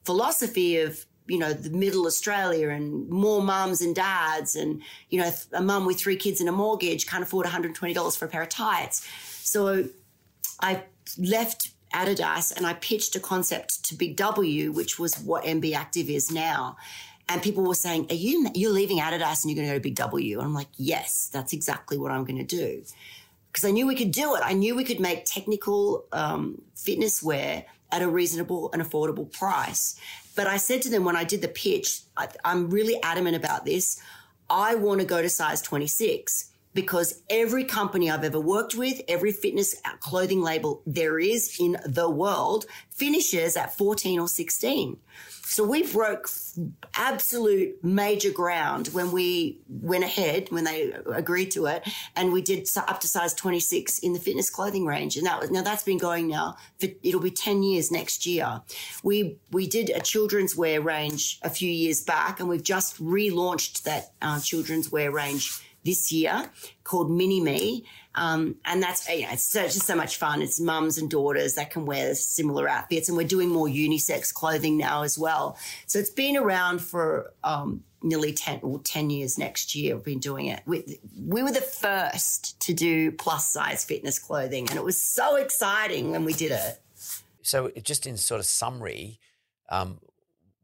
philosophy 0.04 0.78
of, 0.78 1.06
you 1.28 1.40
know, 1.40 1.54
the 1.54 1.72
middle 1.72 2.06
Australia 2.06 2.70
and 2.70 3.10
more 3.10 3.42
mums 3.42 3.82
and 3.82 3.96
dads 3.96 4.56
and, 4.56 4.82
you 5.10 5.20
know, 5.20 5.32
a 5.54 5.62
mum 5.62 5.86
with 5.86 6.00
three 6.00 6.16
kids 6.16 6.40
and 6.40 6.48
a 6.50 6.52
mortgage 6.52 7.08
can't 7.08 7.24
afford 7.24 7.46
$120 7.48 8.18
for 8.18 8.26
a 8.26 8.28
pair 8.28 8.44
of 8.44 8.50
tights. 8.50 9.08
So 9.44 9.86
I 10.62 10.84
left 11.18 11.72
Adidas 11.94 12.56
and 12.56 12.66
I 12.66 12.74
pitched 12.74 13.16
a 13.16 13.20
concept 13.20 13.84
to 13.86 13.96
Big 13.96 14.16
W, 14.18 14.72
which 14.72 15.00
was 15.00 15.18
what 15.20 15.44
MB 15.44 15.74
Active 15.74 16.10
is 16.10 16.32
now. 16.32 16.78
And 17.28 17.42
people 17.42 17.64
were 17.64 17.74
saying, 17.74 18.08
"Are 18.12 18.16
you 18.16 18.48
you're 18.54 18.72
leaving 18.72 19.00
Adidas 19.00 19.44
and 19.44 19.50
you're 19.50 19.56
going 19.56 19.68
to 19.68 19.74
go 19.74 19.78
to 19.80 19.84
Big 19.84 19.96
W?" 19.96 20.38
And 20.38 20.46
I'm 20.46 20.54
like, 20.54 20.68
"Yes, 20.76 21.30
that's 21.34 21.54
exactly 21.54 21.98
what 21.98 22.12
I'm 22.12 22.24
going 22.24 22.38
to 22.38 22.44
do." 22.44 22.84
Because 23.56 23.70
I 23.70 23.72
knew 23.72 23.88
we 23.88 23.96
could 23.96 24.12
do 24.12 24.36
it. 24.36 24.42
I 24.44 24.52
knew 24.52 24.76
we 24.76 24.84
could 24.84 25.00
make 25.00 25.24
technical 25.24 26.04
um, 26.12 26.62
fitness 26.76 27.24
wear 27.24 27.64
at 27.90 28.02
a 28.02 28.08
reasonable 28.10 28.70
and 28.74 28.84
affordable 28.84 29.32
price. 29.32 29.98
But 30.36 30.46
I 30.46 30.58
said 30.58 30.82
to 30.82 30.90
them 30.90 31.06
when 31.06 31.16
I 31.16 31.24
did 31.24 31.42
the 31.42 31.48
pitch, 31.48 32.02
I, 32.18 32.28
I'm 32.44 32.70
really 32.70 33.02
adamant 33.02 33.38
about 33.38 33.64
this. 33.64 33.98
I 34.50 34.76
want 34.76 35.00
to 35.00 35.08
go 35.08 35.22
to 35.22 35.30
size 35.30 35.62
26 35.62 36.52
because 36.76 37.24
every 37.30 37.64
company 37.64 38.12
I've 38.12 38.26
ever 38.26 38.40
worked 38.40 38.76
with, 38.76 39.02
every 39.08 39.32
fitness 39.32 39.76
clothing 40.02 40.42
label 40.42 40.84
there 40.86 41.18
is 41.18 41.58
in 41.60 41.78
the 41.86 42.10
world 42.10 42.66
finishes 42.92 43.58
at 43.58 43.76
14 43.76 44.20
or 44.20 44.28
16. 44.28 44.98
So 45.48 45.64
we 45.64 45.84
broke 45.84 46.28
absolute 46.96 47.82
major 47.84 48.32
ground 48.32 48.88
when 48.88 49.12
we 49.12 49.62
went 49.70 50.04
ahead, 50.04 50.48
when 50.50 50.64
they 50.64 50.92
agreed 51.14 51.52
to 51.52 51.68
it, 51.68 51.88
and 52.16 52.34
we 52.34 52.42
did 52.42 52.68
up 52.76 53.00
to 53.02 53.08
size 53.08 53.34
26 53.36 54.00
in 54.00 54.14
the 54.14 54.20
fitness 54.20 54.50
clothing 54.50 54.86
range. 54.86 55.18
And 55.18 55.26
that 55.28 55.40
was, 55.40 55.52
now 55.52 55.62
that's 55.62 55.84
been 55.84 56.00
going 56.00 56.28
now 56.28 56.58
for, 56.80 56.88
it'll 57.04 57.22
be 57.22 57.32
10 57.32 57.64
years 57.64 57.92
next 57.92 58.26
year. 58.26 58.62
We, 59.04 59.38
we 59.52 59.68
did 59.68 59.92
a 59.92 60.02
children's 60.02 60.58
wear 60.58 60.82
range 60.82 61.40
a 61.44 61.50
few 61.50 61.72
years 61.72 62.04
back, 62.04 62.40
and 62.40 62.50
we've 62.50 62.64
just 62.64 63.02
relaunched 63.02 63.84
that 63.84 64.14
uh, 64.22 64.40
children's 64.42 64.92
wear 64.92 65.12
range 65.12 65.62
this 65.86 66.12
year 66.12 66.50
called 66.84 67.10
Mini 67.10 67.40
Me. 67.40 67.86
Um, 68.16 68.56
and 68.66 68.82
that's, 68.82 69.08
you 69.10 69.22
know, 69.22 69.30
it's, 69.32 69.44
so, 69.44 69.64
just 69.64 69.84
so 69.84 69.96
much 69.96 70.18
fun. 70.18 70.42
It's 70.42 70.60
mums 70.60 70.98
and 70.98 71.10
daughters 71.10 71.54
that 71.56 71.70
can 71.70 71.86
wear 71.86 72.16
similar 72.16 72.68
outfits. 72.68 73.08
And 73.08 73.18
we're 73.18 73.28
doing 73.28 73.50
more 73.50 73.68
unisex 73.68 74.34
clothing 74.34 74.78
now 74.78 75.04
as 75.04 75.18
well. 75.18 75.58
So 75.86 76.00
it's 76.00 76.10
been 76.10 76.36
around 76.36 76.82
for 76.82 77.34
um, 77.44 77.84
nearly 78.02 78.34
10 78.34 78.62
or 78.64 78.80
10 78.80 79.10
years 79.10 79.38
next 79.38 79.76
year. 79.76 79.96
We've 79.96 80.06
been 80.06 80.20
doing 80.20 80.48
it. 80.48 80.62
We, 80.66 81.00
we 81.18 81.44
were 81.44 81.52
the 81.52 81.62
first 81.62 82.60
to 82.62 82.74
do 82.74 83.12
plus 83.12 83.50
size 83.50 83.86
fitness 83.86 84.18
clothing. 84.18 84.68
And 84.70 84.78
it 84.78 84.84
was 84.84 85.00
so 85.00 85.36
exciting 85.36 86.12
when 86.12 86.26
we 86.26 86.34
did 86.34 86.52
it. 86.52 86.82
So, 87.42 87.70
just 87.84 88.08
in 88.08 88.18
sort 88.18 88.40
of 88.40 88.48
summary, 88.48 89.20
um, 89.70 90.00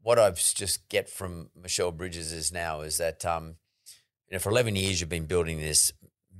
what 0.02 0.18
I've 0.18 0.36
just 0.36 0.88
get 0.88 1.08
from 1.08 1.50
Michelle 1.54 1.92
Bridges 1.92 2.32
is 2.32 2.50
now 2.50 2.80
is 2.80 2.98
that 2.98 3.24
um, 3.24 3.54
you 4.32 4.36
know 4.36 4.40
for 4.40 4.48
eleven 4.48 4.74
years 4.74 4.98
you've 4.98 5.10
been 5.10 5.26
building 5.26 5.60
this 5.60 5.92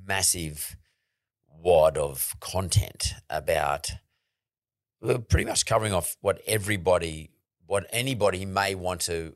massive 0.06 0.76
wad 1.46 1.98
of 1.98 2.34
content 2.40 3.12
about 3.28 3.90
pretty 5.28 5.44
much 5.44 5.66
covering 5.66 5.92
off 5.92 6.16
what 6.22 6.40
everybody, 6.46 7.28
what 7.66 7.86
anybody 7.90 8.46
may 8.46 8.74
want 8.74 9.02
to 9.02 9.34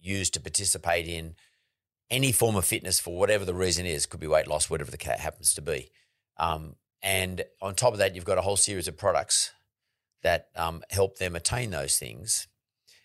use 0.00 0.30
to 0.30 0.40
participate 0.40 1.06
in 1.06 1.36
any 2.10 2.32
form 2.32 2.56
of 2.56 2.64
fitness 2.64 2.98
for 2.98 3.16
whatever 3.16 3.44
the 3.44 3.54
reason 3.54 3.86
is. 3.86 4.04
Could 4.04 4.18
be 4.18 4.26
weight 4.26 4.48
loss, 4.48 4.68
whatever 4.68 4.90
the 4.90 4.96
cat 4.96 5.20
happens 5.20 5.54
to 5.54 5.62
be. 5.62 5.92
Um, 6.38 6.74
and 7.02 7.44
on 7.62 7.76
top 7.76 7.92
of 7.92 8.00
that, 8.00 8.16
you've 8.16 8.24
got 8.24 8.36
a 8.36 8.42
whole 8.42 8.56
series 8.56 8.88
of 8.88 8.96
products 8.96 9.52
that 10.24 10.48
um, 10.56 10.82
help 10.90 11.18
them 11.18 11.36
attain 11.36 11.70
those 11.70 11.96
things. 11.96 12.48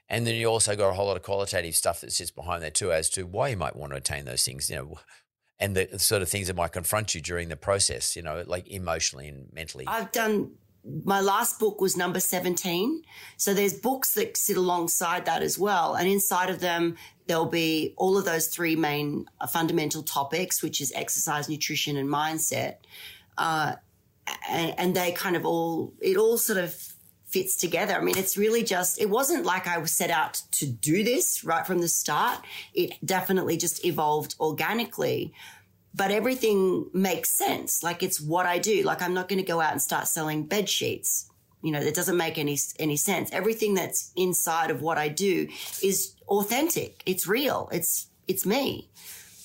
And 0.08 0.28
then 0.28 0.36
you 0.36 0.48
also 0.48 0.76
got 0.76 0.90
a 0.90 0.94
whole 0.94 1.08
lot 1.08 1.18
of 1.18 1.24
qualitative 1.24 1.76
stuff 1.76 2.02
that 2.02 2.12
sits 2.12 2.32
behind 2.32 2.62
that 2.64 2.76
too, 2.76 2.92
as 2.92 3.10
to 3.12 3.26
why 3.26 3.50
you 3.50 3.58
might 3.58 3.76
want 3.76 3.92
to 3.92 3.98
attain 3.98 4.26
those 4.26 4.46
things. 4.46 4.70
You 4.70 4.76
know, 4.76 5.00
and 5.60 5.76
the 5.76 6.00
sort 6.00 6.22
of 6.22 6.30
things 6.30 6.48
that 6.48 6.56
might 6.56 6.74
confront 6.74 7.16
you 7.16 7.22
during 7.22 7.50
the 7.50 7.56
process, 7.56 8.16
you 8.16 8.22
know, 8.22 8.44
like 8.46 8.68
emotionally 8.68 9.28
and 9.28 9.52
mentally. 9.54 9.86
I've 9.88 10.12
done 10.12 10.52
my 11.04 11.20
last 11.20 11.60
book 11.60 11.82
was 11.82 11.98
number 11.98 12.20
17. 12.20 13.04
So 13.38 13.54
there's 13.54 13.74
books 13.74 14.14
that 14.14 14.38
sit 14.38 14.58
alongside 14.58 15.26
that 15.26 15.42
as 15.42 15.58
well. 15.58 15.96
And 15.96 16.08
inside 16.08 16.50
of 16.50 16.60
them, 16.60 16.96
there'll 17.28 17.46
be 17.46 17.94
all 17.98 18.18
of 18.18 18.26
those 18.26 18.48
three 18.48 18.76
main 18.76 19.26
uh, 19.42 19.48
fundamental 19.48 20.04
topics, 20.04 20.62
which 20.62 20.82
is 20.82 20.92
exercise, 20.96 21.50
nutrition, 21.50 21.98
and 21.98 22.08
mindset. 22.08 22.78
Uh, 23.38 23.76
and, 24.48 24.76
and 24.78 24.96
they 24.96 25.12
kind 25.12 25.36
of 25.36 25.46
all, 25.46 25.94
it 26.02 26.18
all 26.18 26.38
sort 26.38 26.60
of 26.60 26.95
fits 27.36 27.58
together. 27.58 27.96
I 27.96 28.02
mean, 28.02 28.18
it's 28.18 28.38
really 28.38 28.64
just, 28.64 28.98
it 28.98 29.10
wasn't 29.10 29.46
like 29.46 29.68
I 29.68 29.78
was 29.78 29.92
set 29.92 30.10
out 30.10 30.42
to 30.54 30.66
do 30.66 31.04
this 31.04 31.44
right 31.44 31.68
from 31.68 31.80
the 31.80 31.90
start. 31.90 32.40
It 32.74 32.94
definitely 33.04 33.58
just 33.58 33.84
evolved 33.84 34.36
organically. 34.40 35.34
But 35.94 36.12
everything 36.12 36.90
makes 36.94 37.30
sense. 37.30 37.84
Like 37.84 38.02
it's 38.04 38.22
what 38.22 38.46
I 38.46 38.58
do. 38.58 38.84
Like 38.84 39.02
I'm 39.02 39.14
not 39.14 39.28
going 39.28 39.42
to 39.42 39.46
go 39.46 39.60
out 39.60 39.74
and 39.74 39.82
start 39.82 40.08
selling 40.08 40.46
bed 40.46 40.70
sheets. 40.70 41.30
You 41.62 41.74
know, 41.74 41.84
that 41.84 41.94
doesn't 41.94 42.16
make 42.16 42.38
any 42.38 42.58
any 42.80 42.96
sense. 42.96 43.30
Everything 43.34 43.74
that's 43.74 44.12
inside 44.16 44.72
of 44.72 44.82
what 44.82 44.98
I 44.98 45.10
do 45.10 45.50
is 45.84 46.16
authentic. 46.30 47.04
It's 47.06 47.28
real. 47.28 47.68
It's 47.72 48.08
it's 48.28 48.46
me. 48.46 48.90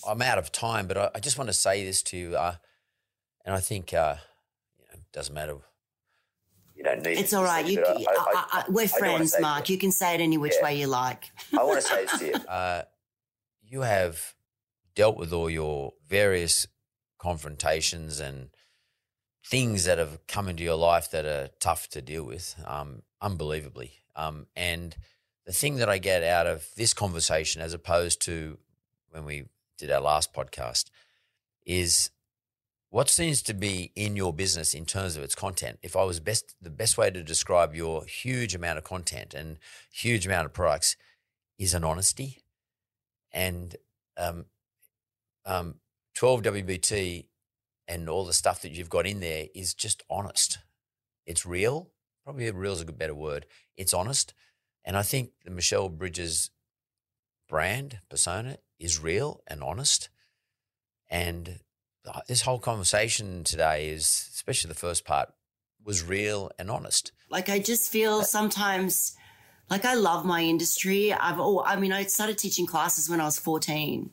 I'm 0.07 0.23
out 0.23 0.39
of 0.39 0.53
time, 0.53 0.87
but 0.87 0.97
I, 0.97 1.11
I 1.17 1.19
just 1.19 1.39
want 1.39 1.49
to 1.49 1.55
say 1.55 1.85
this 1.85 2.03
to 2.03 2.17
you, 2.17 2.37
uh, 2.37 2.57
and 3.45 3.55
I 3.55 3.61
think 3.61 3.95
uh, 3.95 4.17
you 4.79 4.85
know, 4.87 4.95
it 4.95 5.13
doesn't 5.13 5.35
matter 5.35 5.57
you 6.81 6.85
don't 6.85 7.03
need. 7.03 7.19
It's 7.19 7.35
all 7.35 7.45
right. 7.45 7.67
You, 7.67 7.85
I, 7.87 8.05
I, 8.09 8.45
I, 8.53 8.65
we're 8.71 8.89
friends, 8.89 9.37
Mark. 9.39 9.69
You 9.69 9.77
can 9.77 9.93
say 9.93 10.15
it 10.15 10.23
any 10.23 10.39
which 10.39 10.55
yeah. 10.59 10.65
way 10.65 10.81
you 10.81 10.87
like. 10.87 11.25
I 11.53 11.63
want 11.63 11.79
to 11.83 11.87
say 11.87 12.07
this 12.07 12.19
to 12.19 12.27
you. 12.27 12.35
Uh, 12.49 12.83
you 13.63 13.83
have 13.83 14.35
dealt 14.95 15.19
with 15.19 15.31
all 15.31 15.51
your 15.51 15.93
various 16.09 16.67
confrontations 17.19 18.19
and 18.19 18.49
things 19.45 19.85
that 19.85 19.99
have 19.99 20.27
come 20.27 20.49
into 20.49 20.63
your 20.63 20.77
life 20.77 21.11
that 21.11 21.27
are 21.27 21.51
tough 21.61 21.87
to 21.89 22.01
deal 22.01 22.25
with, 22.25 22.55
um, 22.67 23.03
unbelievably. 23.21 23.93
Um, 24.17 24.47
and 24.57 24.97
the 25.45 25.53
thing 25.53 25.77
that 25.77 25.91
I 25.91 25.99
get 25.99 26.23
out 26.25 26.47
of 26.47 26.67
this 26.77 26.95
conversation, 26.95 27.61
as 27.61 27.75
opposed 27.75 28.23
to 28.23 28.57
when 29.11 29.27
we 29.27 29.45
did 29.77 29.91
our 29.91 30.01
last 30.01 30.33
podcast, 30.33 30.87
is 31.67 32.11
what 32.91 33.09
seems 33.09 33.41
to 33.43 33.55
be 33.55 33.93
in 33.95 34.17
your 34.17 34.33
business 34.33 34.75
in 34.75 34.85
terms 34.85 35.17
of 35.17 35.23
its 35.23 35.37
content? 35.37 35.79
If 35.81 35.97
I 35.97 36.03
was 36.03 36.19
best, 36.19 36.57
the 36.61 36.71
best 36.71 36.99
way 36.99 37.11
to 37.11 37.23
describe 37.23 37.75
your 37.75 38.05
huge 38.05 38.55
amount 38.55 38.79
of 38.79 38.85
content 38.85 39.33
and 39.33 39.59
huge 39.93 40.27
amount 40.27 40.47
of 40.47 40.53
products 40.53 40.97
is 41.57 41.73
an 41.73 41.85
honesty. 41.85 42.43
And 43.33 43.77
um, 44.17 44.47
um, 45.47 45.77
12 46.15 46.43
WBT 46.43 47.27
and 47.87 48.09
all 48.09 48.25
the 48.25 48.33
stuff 48.33 48.61
that 48.63 48.73
you've 48.73 48.91
got 48.91 49.07
in 49.07 49.21
there 49.21 49.47
is 49.55 49.73
just 49.73 50.03
honest. 50.11 50.59
It's 51.27 51.47
real. 51.47 51.91
Probably 52.25 52.51
real 52.51 52.73
is 52.73 52.81
a 52.81 52.85
good 52.85 52.99
better 52.99 53.15
word. 53.15 53.47
It's 53.77 53.95
honest. 53.95 54.35
And 54.85 54.97
I 54.97 55.03
think 55.03 55.31
the 55.45 55.51
Michelle 55.51 55.89
Bridges 55.89 56.51
brand 57.49 58.01
persona 58.09 58.57
is 58.81 59.01
real 59.01 59.43
and 59.47 59.63
honest. 59.63 60.09
And 61.09 61.61
this 62.27 62.43
whole 62.43 62.59
conversation 62.59 63.45
today 63.45 63.89
is, 63.91 64.29
especially 64.33 64.69
the 64.69 64.75
first 64.75 65.05
part, 65.05 65.33
was 65.85 66.03
real 66.03 66.51
and 66.59 66.71
honest. 66.71 67.13
Like 67.29 67.49
I 67.49 67.59
just 67.59 67.91
feel 67.91 68.23
sometimes, 68.23 69.17
like 69.69 69.85
I 69.85 69.95
love 69.95 70.25
my 70.25 70.43
industry. 70.43 71.13
I've, 71.13 71.39
oh, 71.39 71.63
I 71.63 71.77
mean, 71.77 71.93
I 71.93 72.05
started 72.05 72.39
teaching 72.39 72.67
classes 72.67 73.09
when 73.09 73.21
I 73.21 73.25
was 73.25 73.39
fourteen. 73.39 74.11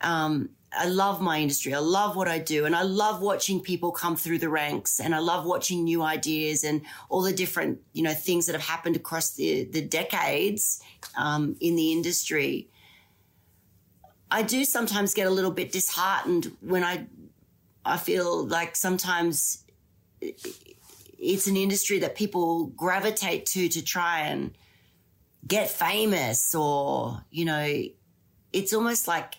Um, 0.00 0.50
I 0.72 0.86
love 0.86 1.20
my 1.20 1.40
industry. 1.40 1.74
I 1.74 1.80
love 1.80 2.14
what 2.14 2.28
I 2.28 2.38
do. 2.38 2.64
And 2.64 2.76
I 2.76 2.82
love 2.82 3.20
watching 3.20 3.60
people 3.60 3.90
come 3.90 4.14
through 4.14 4.38
the 4.38 4.48
ranks 4.48 5.00
and 5.00 5.14
I 5.14 5.18
love 5.18 5.44
watching 5.44 5.82
new 5.82 6.00
ideas 6.00 6.62
and 6.62 6.82
all 7.08 7.22
the 7.22 7.32
different, 7.32 7.80
you 7.92 8.04
know, 8.04 8.14
things 8.14 8.46
that 8.46 8.52
have 8.52 8.62
happened 8.62 8.94
across 8.94 9.34
the, 9.34 9.64
the 9.64 9.82
decades 9.82 10.80
um, 11.18 11.56
in 11.60 11.74
the 11.74 11.90
industry. 11.90 12.69
I 14.30 14.42
do 14.42 14.64
sometimes 14.64 15.14
get 15.14 15.26
a 15.26 15.30
little 15.30 15.50
bit 15.50 15.72
disheartened 15.72 16.56
when 16.60 16.84
I 16.84 17.06
I 17.84 17.96
feel 17.96 18.46
like 18.46 18.76
sometimes 18.76 19.64
it's 20.20 21.46
an 21.46 21.56
industry 21.56 21.98
that 22.00 22.14
people 22.14 22.66
gravitate 22.66 23.46
to 23.46 23.68
to 23.68 23.82
try 23.82 24.20
and 24.20 24.52
get 25.46 25.70
famous 25.70 26.54
or 26.54 27.24
you 27.30 27.44
know 27.44 27.82
it's 28.52 28.72
almost 28.72 29.08
like 29.08 29.34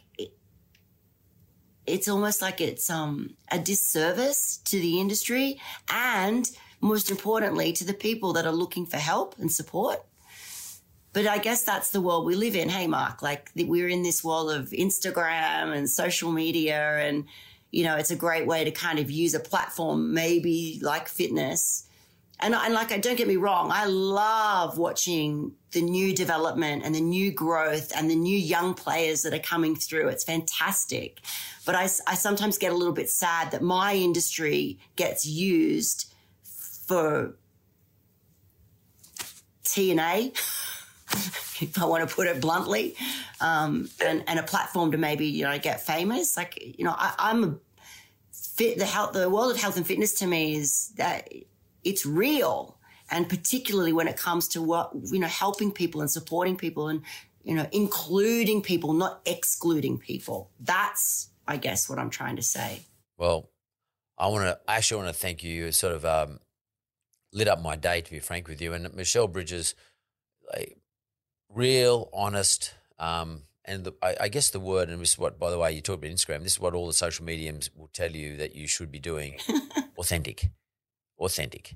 it's 1.85 2.07
almost 2.07 2.41
like 2.41 2.61
it's 2.61 2.89
um, 2.89 3.35
a 3.51 3.59
disservice 3.59 4.57
to 4.65 4.79
the 4.79 4.99
industry 4.99 5.59
and 5.89 6.49
most 6.79 7.11
importantly 7.11 7.73
to 7.73 7.83
the 7.83 7.93
people 7.93 8.33
that 8.33 8.45
are 8.45 8.53
looking 8.53 8.85
for 8.85 8.97
help 8.97 9.35
and 9.39 9.51
support 9.51 10.03
but 11.13 11.27
I 11.27 11.39
guess 11.39 11.63
that's 11.63 11.91
the 11.91 12.01
world 12.01 12.25
we 12.25 12.35
live 12.35 12.55
in. 12.55 12.69
Hey, 12.69 12.87
Mark, 12.87 13.21
like 13.21 13.51
we're 13.55 13.89
in 13.89 14.03
this 14.03 14.23
world 14.23 14.51
of 14.51 14.69
Instagram 14.69 15.75
and 15.75 15.89
social 15.89 16.31
media. 16.31 16.97
And, 16.99 17.25
you 17.69 17.83
know, 17.83 17.97
it's 17.97 18.11
a 18.11 18.15
great 18.15 18.47
way 18.47 18.63
to 18.63 18.71
kind 18.71 18.97
of 18.97 19.11
use 19.11 19.33
a 19.33 19.39
platform, 19.39 20.13
maybe 20.13 20.79
like 20.81 21.09
fitness. 21.09 21.85
And, 22.39 22.55
and 22.55 22.73
like, 22.73 22.91
I 22.91 22.97
don't 22.97 23.17
get 23.17 23.27
me 23.27 23.35
wrong, 23.35 23.71
I 23.71 23.85
love 23.85 24.77
watching 24.77 25.51
the 25.71 25.81
new 25.81 26.15
development 26.15 26.83
and 26.83 26.95
the 26.95 27.01
new 27.01 27.31
growth 27.31 27.91
and 27.95 28.09
the 28.09 28.15
new 28.15 28.37
young 28.37 28.73
players 28.73 29.21
that 29.21 29.33
are 29.33 29.39
coming 29.39 29.75
through. 29.75 30.07
It's 30.07 30.23
fantastic. 30.23 31.19
But 31.65 31.75
I, 31.75 31.83
I 32.07 32.15
sometimes 32.15 32.57
get 32.57 32.71
a 32.71 32.75
little 32.75 32.93
bit 32.93 33.09
sad 33.09 33.51
that 33.51 33.61
my 33.61 33.93
industry 33.93 34.79
gets 34.95 35.25
used 35.25 36.11
for 36.87 37.35
TNA. 39.65 40.35
if 41.61 41.81
I 41.81 41.85
want 41.85 42.07
to 42.07 42.13
put 42.13 42.27
it 42.27 42.41
bluntly, 42.41 42.95
um, 43.39 43.89
and, 44.03 44.23
and 44.27 44.39
a 44.39 44.43
platform 44.43 44.91
to 44.91 44.97
maybe, 44.97 45.27
you 45.27 45.43
know, 45.43 45.57
get 45.59 45.81
famous. 45.81 46.37
Like, 46.37 46.77
you 46.77 46.83
know, 46.85 46.95
I, 46.97 47.31
am 47.31 47.43
a 47.43 47.55
fit, 48.33 48.77
the 48.77 48.85
health, 48.85 49.13
the 49.13 49.29
world 49.29 49.51
of 49.51 49.57
health 49.59 49.77
and 49.77 49.85
fitness 49.85 50.13
to 50.15 50.27
me 50.27 50.55
is 50.55 50.89
that 50.97 51.29
it's 51.83 52.05
real. 52.05 52.77
And 53.09 53.27
particularly 53.27 53.93
when 53.93 54.07
it 54.07 54.17
comes 54.17 54.47
to 54.49 54.61
what, 54.61 54.91
you 55.11 55.19
know, 55.19 55.27
helping 55.27 55.71
people 55.71 56.01
and 56.01 56.09
supporting 56.09 56.55
people 56.55 56.87
and, 56.87 57.01
you 57.43 57.55
know, 57.55 57.67
including 57.71 58.61
people, 58.61 58.93
not 58.93 59.21
excluding 59.25 59.97
people. 59.97 60.49
That's, 60.59 61.29
I 61.47 61.57
guess, 61.57 61.89
what 61.89 61.99
I'm 61.99 62.09
trying 62.09 62.37
to 62.37 62.43
say. 62.43 62.81
Well, 63.17 63.49
I 64.17 64.27
want 64.27 64.45
to, 64.45 64.59
I 64.67 64.77
actually 64.77 65.03
want 65.03 65.13
to 65.13 65.19
thank 65.19 65.43
you. 65.43 65.51
You 65.51 65.71
sort 65.71 65.93
of 65.93 66.05
um, 66.05 66.39
lit 67.33 67.47
up 67.47 67.61
my 67.61 67.75
day, 67.75 68.01
to 68.01 68.11
be 68.11 68.19
frank 68.19 68.47
with 68.47 68.61
you. 68.61 68.73
And 68.73 68.93
Michelle 68.93 69.27
Bridges, 69.27 69.75
like, 70.53 70.77
real, 71.53 72.09
honest, 72.13 72.73
um, 72.99 73.43
and 73.65 73.83
the, 73.83 73.93
I, 74.01 74.15
I, 74.21 74.27
guess 74.29 74.49
the 74.49 74.59
word, 74.59 74.89
and 74.89 75.01
this 75.01 75.13
is 75.13 75.19
what, 75.19 75.39
by 75.39 75.51
the 75.51 75.57
way, 75.57 75.71
you 75.71 75.81
talked 75.81 76.03
about 76.03 76.15
Instagram. 76.15 76.43
This 76.43 76.53
is 76.53 76.59
what 76.59 76.73
all 76.73 76.87
the 76.87 76.93
social 76.93 77.25
mediums 77.25 77.69
will 77.75 77.89
tell 77.93 78.11
you 78.11 78.37
that 78.37 78.55
you 78.55 78.67
should 78.67 78.91
be 78.91 78.99
doing: 78.99 79.37
authentic, 79.97 80.49
authentic. 81.19 81.75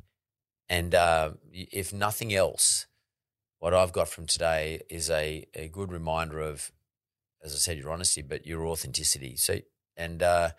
And 0.67 0.95
uh, 0.95 1.31
if 1.51 1.93
nothing 1.93 2.33
else, 2.33 2.87
what 3.59 3.73
I've 3.73 3.93
got 3.93 4.09
from 4.09 4.25
today 4.25 4.81
is 4.89 5.09
a 5.09 5.45
a 5.53 5.67
good 5.67 5.91
reminder 5.91 6.39
of, 6.39 6.71
as 7.43 7.53
I 7.53 7.57
said, 7.57 7.77
your 7.77 7.91
honesty, 7.91 8.21
but 8.21 8.45
your 8.47 8.65
authenticity. 8.65 9.35
So, 9.35 9.59
and 9.95 10.23
uh, 10.23 10.49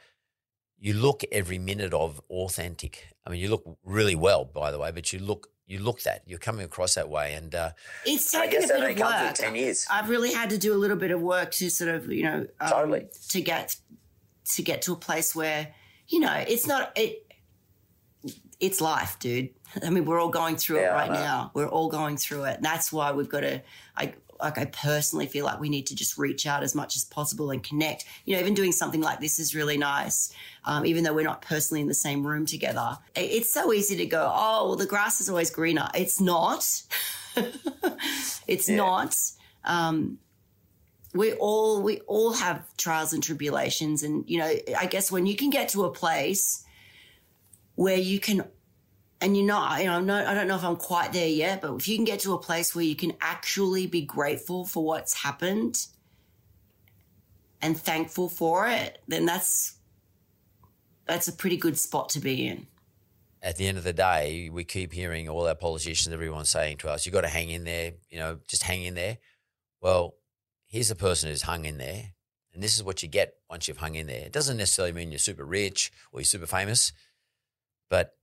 you 0.78 0.94
look 0.94 1.24
every 1.32 1.58
minute 1.58 1.92
of 1.92 2.20
authentic. 2.30 3.08
I 3.26 3.30
mean, 3.30 3.40
you 3.40 3.48
look 3.48 3.78
really 3.84 4.14
well, 4.14 4.44
by 4.44 4.70
the 4.70 4.78
way, 4.78 4.92
but 4.92 5.12
you 5.12 5.18
look 5.18 5.48
you 5.66 5.80
look 5.80 6.00
that 6.02 6.22
you're 6.26 6.38
coming 6.38 6.64
across 6.64 6.94
that 6.94 7.08
way, 7.08 7.34
and 7.34 7.54
uh, 7.54 7.70
It's 8.04 8.34
I 8.34 8.46
taken 8.46 8.60
guess 8.60 8.70
a 8.70 8.74
bit 8.74 8.80
only 8.82 8.92
of 8.94 8.98
work. 9.00 9.30
with 9.30 9.34
10 9.40 9.54
years. 9.56 9.86
I've 9.90 10.08
really 10.08 10.32
had 10.32 10.50
to 10.50 10.58
do 10.58 10.72
a 10.72 10.78
little 10.78 10.96
bit 10.96 11.10
of 11.10 11.20
work 11.20 11.50
to 11.52 11.68
sort 11.70 11.90
of, 11.94 12.10
you 12.12 12.22
know, 12.22 12.46
um, 12.60 12.68
Totally. 12.70 13.06
to 13.30 13.40
get 13.40 13.76
to 14.54 14.62
get 14.62 14.82
to 14.82 14.92
a 14.92 14.96
place 14.96 15.34
where, 15.34 15.74
you 16.08 16.20
know, 16.20 16.32
it's 16.46 16.66
not 16.66 16.92
it. 16.96 17.22
It's 18.58 18.80
life, 18.80 19.18
dude. 19.18 19.50
I 19.82 19.90
mean, 19.90 20.06
we're 20.06 20.18
all 20.20 20.30
going 20.30 20.56
through 20.56 20.78
it 20.78 20.82
Yeah, 20.82 20.94
I 20.94 21.08
right 21.08 21.10
now. 21.10 21.50
We're 21.52 21.68
all 21.68 21.90
going 21.90 22.16
through 22.16 22.44
it, 22.44 22.56
and 22.56 22.64
that's 22.64 22.90
why 22.92 23.12
we've 23.12 23.28
got 23.28 23.40
to. 23.40 23.60
I 23.96 24.14
like. 24.40 24.58
I 24.58 24.64
personally 24.66 25.26
feel 25.26 25.44
like 25.44 25.60
we 25.60 25.68
need 25.68 25.86
to 25.88 25.94
just 25.94 26.16
reach 26.18 26.46
out 26.46 26.62
as 26.62 26.74
much 26.74 26.96
as 26.96 27.04
possible 27.04 27.50
and 27.50 27.62
connect. 27.62 28.04
You 28.24 28.34
know, 28.34 28.40
even 28.40 28.54
doing 28.54 28.72
something 28.72 29.00
like 29.00 29.20
this 29.20 29.38
is 29.38 29.54
really 29.54 29.78
nice. 29.78 30.32
Um, 30.64 30.84
even 30.86 31.04
though 31.04 31.14
we're 31.14 31.24
not 31.24 31.42
personally 31.42 31.80
in 31.80 31.88
the 31.88 31.94
same 31.94 32.26
room 32.26 32.46
together, 32.46 32.98
it's 33.14 33.52
so 33.52 33.72
easy 33.72 33.96
to 33.96 34.06
go. 34.06 34.30
Oh, 34.34 34.68
well, 34.68 34.76
the 34.76 34.86
grass 34.86 35.20
is 35.20 35.28
always 35.28 35.50
greener. 35.50 35.88
It's 35.94 36.20
not. 36.20 36.82
it's 38.46 38.68
Yeah. 38.68 38.76
not. 38.76 39.16
Um, 39.64 40.18
we 41.14 41.32
all 41.34 41.82
we 41.82 42.00
all 42.00 42.32
have 42.34 42.62
trials 42.76 43.12
and 43.12 43.22
tribulations, 43.22 44.02
and 44.02 44.24
you 44.28 44.38
know, 44.38 44.52
I 44.78 44.86
guess 44.86 45.10
when 45.10 45.26
you 45.26 45.34
can 45.36 45.50
get 45.50 45.70
to 45.70 45.84
a 45.84 45.90
place 45.90 46.62
where 47.74 47.96
you 47.96 48.18
can, 48.20 48.42
and 49.20 49.36
you're 49.36 49.46
not, 49.46 49.78
you 49.80 49.86
know, 49.86 50.14
I 50.14 50.34
don't 50.34 50.46
know 50.48 50.56
if 50.56 50.64
I'm 50.64 50.76
quite 50.76 51.12
there 51.12 51.28
yet, 51.28 51.62
but 51.62 51.74
if 51.74 51.88
you 51.88 51.96
can 51.96 52.04
get 52.04 52.20
to 52.20 52.34
a 52.34 52.38
place 52.38 52.74
where 52.74 52.84
you 52.84 52.96
can 52.96 53.14
actually 53.20 53.86
be 53.86 54.02
grateful 54.02 54.64
for 54.64 54.84
what's 54.84 55.22
happened 55.22 55.86
and 57.62 57.78
thankful 57.80 58.28
for 58.28 58.68
it, 58.68 58.98
then 59.08 59.24
that's 59.24 59.78
that's 61.06 61.28
a 61.28 61.32
pretty 61.32 61.56
good 61.56 61.78
spot 61.78 62.08
to 62.10 62.20
be 62.20 62.46
in. 62.46 62.66
at 63.42 63.56
the 63.56 63.68
end 63.68 63.78
of 63.78 63.84
the 63.84 63.92
day, 63.92 64.50
we 64.52 64.64
keep 64.64 64.92
hearing 64.92 65.28
all 65.28 65.46
our 65.46 65.54
politicians, 65.54 66.12
everyone 66.12 66.44
saying 66.44 66.78
to 66.78 66.88
us, 66.90 67.06
"You 67.06 67.12
got 67.12 67.20
to 67.20 67.28
hang 67.28 67.50
in 67.50 67.64
there. 67.64 67.92
You 68.10 68.18
know, 68.18 68.40
just 68.48 68.64
hang 68.64 68.82
in 68.82 68.94
there." 68.94 69.18
Well, 69.80 70.14
here's 70.66 70.90
a 70.90 70.96
person 70.96 71.30
who's 71.30 71.42
hung 71.42 71.64
in 71.64 71.78
there, 71.78 72.14
and 72.52 72.62
this 72.62 72.74
is 72.74 72.82
what 72.82 73.02
you 73.02 73.08
get 73.08 73.34
once 73.48 73.68
you've 73.68 73.76
hung 73.76 73.94
in 73.94 74.08
there. 74.08 74.26
It 74.26 74.32
doesn't 74.32 74.56
necessarily 74.56 74.92
mean 74.92 75.12
you're 75.12 75.18
super 75.20 75.44
rich 75.44 75.92
or 76.10 76.20
you're 76.20 76.24
super 76.24 76.46
famous, 76.46 76.92
but 77.88 78.15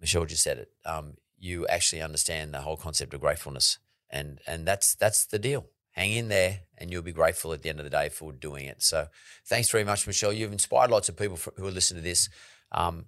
Michelle 0.00 0.24
just 0.24 0.42
said 0.42 0.58
it. 0.58 0.70
Um, 0.84 1.14
you 1.38 1.66
actually 1.66 2.02
understand 2.02 2.52
the 2.52 2.60
whole 2.60 2.76
concept 2.76 3.14
of 3.14 3.20
gratefulness, 3.20 3.78
and 4.10 4.40
and 4.46 4.66
that's 4.66 4.94
that's 4.94 5.26
the 5.26 5.38
deal. 5.38 5.66
Hang 5.92 6.12
in 6.12 6.28
there, 6.28 6.60
and 6.76 6.90
you'll 6.90 7.02
be 7.02 7.12
grateful 7.12 7.52
at 7.52 7.62
the 7.62 7.70
end 7.70 7.80
of 7.80 7.84
the 7.84 7.90
day 7.90 8.10
for 8.10 8.32
doing 8.32 8.66
it. 8.66 8.82
So, 8.82 9.06
thanks 9.46 9.70
very 9.70 9.84
much, 9.84 10.06
Michelle. 10.06 10.32
You've 10.32 10.52
inspired 10.52 10.90
lots 10.90 11.08
of 11.08 11.16
people 11.16 11.36
for, 11.36 11.52
who 11.56 11.66
are 11.66 11.70
listening 11.70 12.02
to 12.02 12.08
this. 12.08 12.28
Um, 12.72 13.06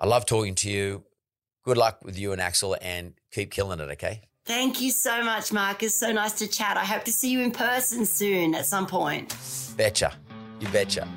I 0.00 0.06
love 0.06 0.24
talking 0.24 0.54
to 0.56 0.70
you. 0.70 1.04
Good 1.64 1.76
luck 1.76 2.04
with 2.04 2.18
you 2.18 2.32
and 2.32 2.40
Axel, 2.40 2.76
and 2.80 3.14
keep 3.30 3.50
killing 3.50 3.80
it. 3.80 3.90
Okay. 3.92 4.22
Thank 4.46 4.80
you 4.80 4.90
so 4.90 5.24
much, 5.24 5.52
Marcus. 5.52 5.94
So 5.94 6.12
nice 6.12 6.32
to 6.32 6.46
chat. 6.46 6.76
I 6.76 6.84
hope 6.84 7.04
to 7.04 7.12
see 7.12 7.30
you 7.30 7.40
in 7.40 7.50
person 7.50 8.04
soon 8.04 8.54
at 8.54 8.66
some 8.66 8.86
point. 8.86 9.34
Betcha. 9.76 10.12
You 10.60 10.68
betcha. 10.68 11.08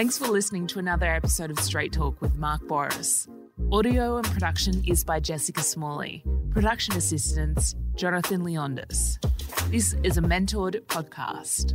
Thanks 0.00 0.16
for 0.16 0.28
listening 0.28 0.66
to 0.68 0.78
another 0.78 1.04
episode 1.04 1.50
of 1.50 1.58
Straight 1.60 1.92
Talk 1.92 2.22
with 2.22 2.34
Mark 2.38 2.62
Bouris. 2.62 3.28
Audio 3.70 4.16
and 4.16 4.26
production 4.28 4.82
is 4.86 5.04
by 5.04 5.20
Jessica 5.20 5.62
Smalley. 5.62 6.24
Production 6.48 6.96
assistance, 6.96 7.76
Jonathan 7.96 8.40
Leondis. 8.40 9.18
This 9.70 9.94
is 10.02 10.16
a 10.16 10.22
mentored 10.22 10.80
podcast. 10.86 11.74